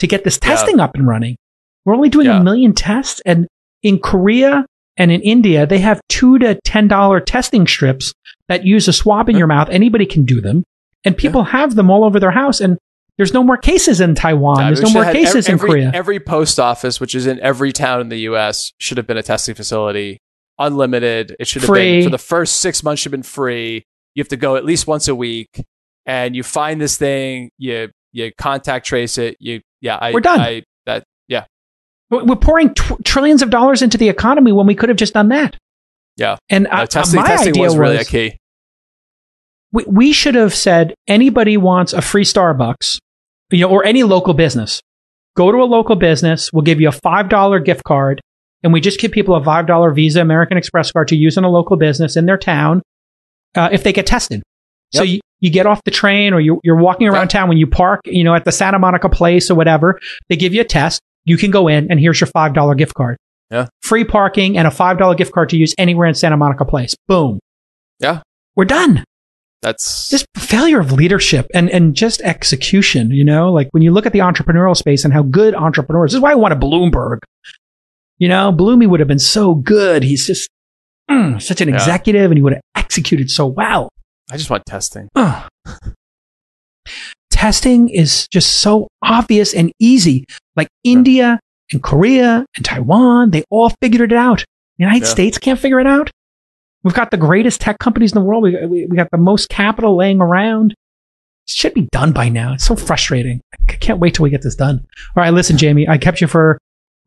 to 0.00 0.06
get 0.06 0.24
this 0.24 0.38
Yeah. 0.42 0.48
testing 0.50 0.80
up 0.80 0.94
and 0.94 1.06
running. 1.06 1.36
We're 1.84 1.94
only 1.94 2.08
doing 2.08 2.26
Yeah. 2.26 2.40
a 2.40 2.42
million 2.44 2.72
tests. 2.74 3.20
And 3.26 3.46
in 3.82 3.98
Korea 3.98 4.66
and 4.96 5.10
in 5.12 5.20
India, 5.22 5.66
they 5.66 5.78
have 5.78 6.00
two 6.08 6.38
to 6.40 6.58
$10 6.64 7.20
testing 7.20 7.66
strips 7.66 8.12
that 8.48 8.64
use 8.64 8.88
a 8.88 8.92
swab 8.92 9.28
in 9.28 9.34
Yeah. 9.36 9.40
your 9.40 9.46
mouth. 9.48 9.68
Anybody 9.70 10.06
can 10.06 10.24
do 10.24 10.40
them. 10.40 10.64
And 11.04 11.16
people 11.16 11.42
have 11.44 11.74
them 11.74 11.90
all 11.90 12.04
over 12.04 12.20
their 12.20 12.30
house. 12.32 12.60
And 12.60 12.78
There's 13.18 13.34
no 13.34 13.42
more 13.44 13.58
cases 13.58 14.00
in 14.00 14.14
Taiwan. 14.14 14.58
Yeah, 14.58 14.66
There's 14.68 14.80
no 14.82 14.90
more 14.90 15.04
cases 15.12 15.46
every, 15.46 15.52
in 15.52 15.58
Korea. 15.86 15.90
Every 15.94 16.18
post 16.18 16.58
office, 16.58 16.98
which 16.98 17.14
is 17.14 17.26
in 17.26 17.38
every 17.40 17.70
town 17.70 18.00
in 18.00 18.08
the 18.08 18.20
U.S., 18.20 18.72
should 18.78 18.96
have 18.96 19.06
been 19.06 19.18
a 19.18 19.22
testing 19.22 19.54
facility, 19.54 20.18
unlimited. 20.58 21.36
It 21.38 21.46
should 21.46 21.62
have 21.62 21.68
Free. 21.68 21.96
been 21.98 22.04
for 22.04 22.10
the 22.10 22.16
first 22.18 22.56
six 22.56 22.82
months. 22.82 23.02
Should 23.02 23.12
have 23.12 23.18
been 23.18 23.22
free. 23.22 23.84
You 24.14 24.20
have 24.20 24.28
to 24.28 24.36
go 24.36 24.56
at 24.56 24.64
least 24.64 24.86
once 24.86 25.08
a 25.08 25.14
week, 25.14 25.64
and 26.06 26.36
you 26.36 26.42
find 26.42 26.80
this 26.80 26.96
thing. 26.96 27.50
You 27.58 27.90
you 28.12 28.32
contact 28.36 28.86
trace 28.86 29.18
it. 29.18 29.36
You 29.40 29.60
yeah. 29.80 29.98
I, 30.00 30.12
We're 30.12 30.20
done. 30.20 30.40
I, 30.40 30.62
that 30.86 31.04
yeah. 31.28 31.44
We're 32.10 32.36
pouring 32.36 32.74
tw- 32.74 33.02
trillions 33.04 33.40
of 33.42 33.50
dollars 33.50 33.80
into 33.80 33.96
the 33.96 34.08
economy 34.10 34.52
when 34.52 34.66
we 34.66 34.74
could 34.74 34.90
have 34.90 34.98
just 34.98 35.14
done 35.14 35.28
that. 35.28 35.56
Yeah. 36.18 36.36
And 36.50 36.64
No, 36.64 36.70
uh, 36.70 36.86
testing 36.86 37.20
my 37.20 37.26
testing 37.26 37.52
idea 37.52 37.62
was 37.62 37.76
really 37.76 37.96
a 37.96 38.04
key. 38.04 38.36
we, 39.72 39.84
we 39.86 40.12
should 40.12 40.34
have 40.34 40.54
said 40.54 40.94
anybody 41.08 41.56
wants 41.56 41.94
a 41.94 42.02
free 42.02 42.24
Starbucks, 42.24 42.98
you 43.50 43.60
know, 43.60 43.70
or 43.70 43.84
any 43.84 44.02
local 44.02 44.34
business. 44.34 44.82
Go 45.34 45.50
to 45.50 45.58
a 45.58 45.64
local 45.64 45.96
business. 45.96 46.52
We'll 46.52 46.62
give 46.64 46.82
you 46.82 46.88
a 46.88 46.92
five 46.92 47.30
dollar 47.30 47.58
gift 47.60 47.84
card, 47.84 48.20
and 48.62 48.74
we 48.74 48.82
just 48.82 49.00
give 49.00 49.10
people 49.10 49.34
a 49.34 49.42
five 49.42 49.66
dollar 49.66 49.90
Visa 49.90 50.20
American 50.20 50.58
Express 50.58 50.92
card 50.92 51.08
to 51.08 51.16
use 51.16 51.38
in 51.38 51.44
a 51.44 51.50
local 51.50 51.78
business 51.78 52.14
in 52.16 52.26
their 52.26 52.36
town 52.36 52.82
uh, 53.54 53.68
if 53.72 53.82
they 53.84 53.92
get 53.92 54.06
tested. 54.06 54.42
So 54.94 55.02
you, 55.02 55.20
you 55.40 55.50
get 55.50 55.64
off 55.66 55.80
the 55.84 55.90
train 55.90 56.34
or 56.34 56.40
you, 56.40 56.60
you're 56.62 56.76
walking 56.76 57.08
around 57.08 57.22
Yep. 57.22 57.28
town 57.30 57.48
when 57.48 57.56
you 57.56 57.66
park, 57.66 58.00
you 58.04 58.22
know, 58.24 58.34
at 58.34 58.44
the 58.44 58.52
Santa 58.52 58.78
Monica 58.78 59.08
place 59.08 59.50
or 59.50 59.54
whatever. 59.54 59.98
They 60.28 60.36
give 60.36 60.52
you 60.52 60.60
a 60.60 60.64
test. 60.64 61.00
You 61.24 61.38
can 61.38 61.50
go 61.50 61.66
in, 61.68 61.90
and 61.90 61.98
here's 61.98 62.20
your 62.20 62.26
five 62.28 62.52
dollar 62.52 62.74
gift 62.74 62.92
card. 62.94 63.16
Yeah. 63.50 63.68
Free 63.82 64.04
parking 64.04 64.58
and 64.58 64.66
a 64.66 64.70
five 64.70 64.98
dollar 64.98 65.14
gift 65.14 65.32
card 65.32 65.48
to 65.50 65.56
use 65.56 65.74
anywhere 65.78 66.06
in 66.08 66.14
Santa 66.14 66.36
Monica 66.36 66.64
place. 66.66 66.94
Boom. 67.08 67.38
Yeah. 68.00 68.20
We're 68.56 68.64
done 68.66 69.02
That's 69.62 70.10
just 70.10 70.26
failure 70.36 70.80
of 70.80 70.92
leadership 70.92 71.46
and, 71.54 71.70
and 71.70 71.94
just 71.94 72.20
execution, 72.22 73.10
you 73.12 73.24
know, 73.24 73.50
like 73.52 73.68
when 73.70 73.82
you 73.82 73.92
look 73.92 74.04
at 74.04 74.12
the 74.12 74.18
entrepreneurial 74.18 74.76
space 74.76 75.04
and 75.04 75.14
how 75.14 75.22
good 75.22 75.54
entrepreneurs, 75.54 76.10
this 76.10 76.16
is 76.18 76.22
why 76.22 76.32
I 76.32 76.34
want 76.34 76.52
a 76.52 76.56
Bloomberg. 76.56 77.18
You 78.18 78.28
know, 78.28 78.52
Bloomy 78.52 78.86
would 78.86 79.00
have 79.00 79.08
been 79.08 79.18
so 79.18 79.54
good. 79.54 80.02
He's 80.02 80.26
just 80.26 80.48
mm, 81.10 81.40
such 81.42 81.60
an 81.60 81.68
Yeah. 81.68 81.74
executive 81.74 82.30
and 82.30 82.38
he 82.38 82.42
would 82.42 82.52
have 82.54 82.62
executed 82.76 83.30
so 83.30 83.46
well. 83.46 83.88
I 84.30 84.36
just 84.36 84.50
want 84.50 84.64
testing. 84.66 85.08
Ugh. 85.14 85.50
Testing 87.30 87.88
is 87.88 88.28
just 88.28 88.60
so 88.60 88.88
obvious 89.02 89.54
and 89.54 89.72
easy. 89.78 90.24
Like 90.56 90.68
India 90.84 91.40
and 91.72 91.82
Korea 91.82 92.44
and 92.56 92.64
Taiwan, 92.64 93.30
they 93.30 93.42
all 93.50 93.70
figured 93.82 94.12
it 94.12 94.16
out. 94.16 94.44
The 94.78 94.84
United 94.84 95.04
Yeah. 95.04 95.08
States 95.10 95.38
can't 95.38 95.58
figure 95.58 95.80
it 95.80 95.86
out. 95.86 96.10
We've 96.84 96.94
got 96.94 97.10
the 97.10 97.16
greatest 97.16 97.60
tech 97.60 97.78
companies 97.78 98.12
in 98.12 98.16
the 98.20 98.24
world. 98.24 98.42
We, 98.42 98.56
we, 98.66 98.86
we 98.86 98.96
got 98.96 99.08
the 99.12 99.18
most 99.18 99.48
capital 99.48 99.96
laying 99.96 100.20
around. 100.20 100.72
It 100.72 101.50
should 101.50 101.74
be 101.74 101.88
done 101.92 102.12
by 102.12 102.28
now. 102.28 102.52
It's 102.54 102.64
so 102.64 102.76
frustrating. 102.76 103.40
I 103.68 103.72
can't 103.74 103.98
wait 103.98 104.14
till 104.14 104.24
we 104.24 104.30
get 104.30 104.42
this 104.42 104.54
done. 104.54 104.84
All 105.16 105.22
right, 105.22 105.32
listen, 105.32 105.56
Jamie, 105.56 105.88
I 105.88 105.98
kept 105.98 106.20
you 106.20 106.26
for 106.26 106.58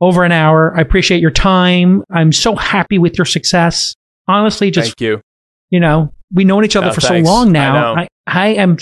over 0.01 0.23
an 0.23 0.31
hour. 0.31 0.75
I 0.77 0.81
appreciate 0.81 1.21
your 1.21 1.31
time. 1.31 2.03
I'm 2.11 2.31
so 2.31 2.55
happy 2.55 2.97
with 2.97 3.17
your 3.17 3.25
success. 3.25 3.95
Honestly, 4.27 4.71
just 4.71 4.89
Thank 4.89 5.01
you. 5.01 5.21
you 5.69 5.79
know, 5.79 6.13
we've 6.33 6.47
known 6.47 6.65
each 6.65 6.75
other 6.75 6.87
Oh, 6.89 6.93
for 6.93 7.01
thanks. 7.01 7.27
so 7.27 7.33
long 7.33 7.51
now. 7.51 7.93
know. 7.93 8.01
I, 8.01 8.07
I, 8.27 8.47
am 8.55 8.77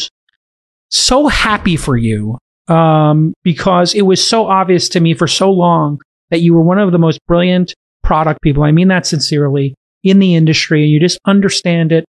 so 0.89 1.27
happy 1.27 1.75
for 1.75 1.97
you 1.97 2.37
um, 2.67 3.33
because 3.43 3.93
it 3.93 4.03
was 4.03 4.25
so 4.25 4.47
obvious 4.47 4.89
to 4.89 4.99
me 4.99 5.13
for 5.13 5.27
so 5.27 5.51
long 5.51 5.99
that 6.29 6.39
you 6.41 6.53
were 6.53 6.61
one 6.61 6.79
of 6.79 6.91
the 6.91 6.97
most 6.97 7.19
brilliant 7.27 7.73
product 8.03 8.41
people. 8.41 8.63
I 8.63 8.71
mean 8.71 8.87
that 8.87 9.05
sincerely 9.05 9.75
in 10.03 10.19
the 10.19 10.35
industry, 10.35 10.83
and 10.83 10.91
you 10.91 10.99
just 10.99 11.19
understand 11.25 11.91
it. 11.91 12.05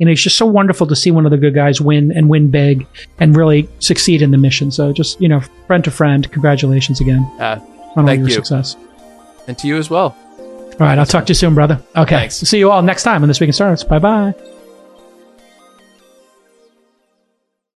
And 0.00 0.08
it's 0.08 0.22
just 0.22 0.36
so 0.36 0.46
wonderful 0.46 0.86
to 0.86 0.94
see 0.94 1.10
one 1.10 1.24
of 1.24 1.32
the 1.32 1.36
good 1.38 1.54
guys 1.54 1.80
win 1.80 2.12
and 2.12 2.28
win 2.28 2.50
big 2.50 2.86
and 3.18 3.36
really 3.36 3.68
succeed 3.80 4.22
in 4.22 4.30
the 4.30 4.38
mission. 4.38 4.70
So, 4.70 4.92
just 4.92 5.20
you 5.20 5.28
know, 5.28 5.40
friend 5.66 5.82
to 5.84 5.90
friend, 5.90 6.30
congratulations 6.30 7.00
again 7.00 7.22
Uh, 7.40 7.58
on 7.98 8.04
all 8.04 8.08
thank 8.08 8.20
your 8.20 8.28
you. 8.28 8.34
success. 8.34 8.76
and 9.46 9.56
to 9.58 9.66
you 9.66 9.76
as 9.76 9.90
well. 9.90 10.16
All 10.38 10.86
right, 10.86 10.98
I'll 10.98 11.06
talk 11.06 11.26
to 11.26 11.30
you 11.30 11.34
soon, 11.34 11.54
brother. 11.54 11.80
Okay, 11.96 12.16
Thanks. 12.16 12.36
see 12.36 12.58
you 12.58 12.70
all 12.70 12.82
next 12.82 13.02
time 13.02 13.22
on 13.22 13.28
this 13.28 13.40
week 13.40 13.48
in 13.48 13.52
startups. 13.52 13.84
Bye 13.84 13.98
bye. 13.98 14.34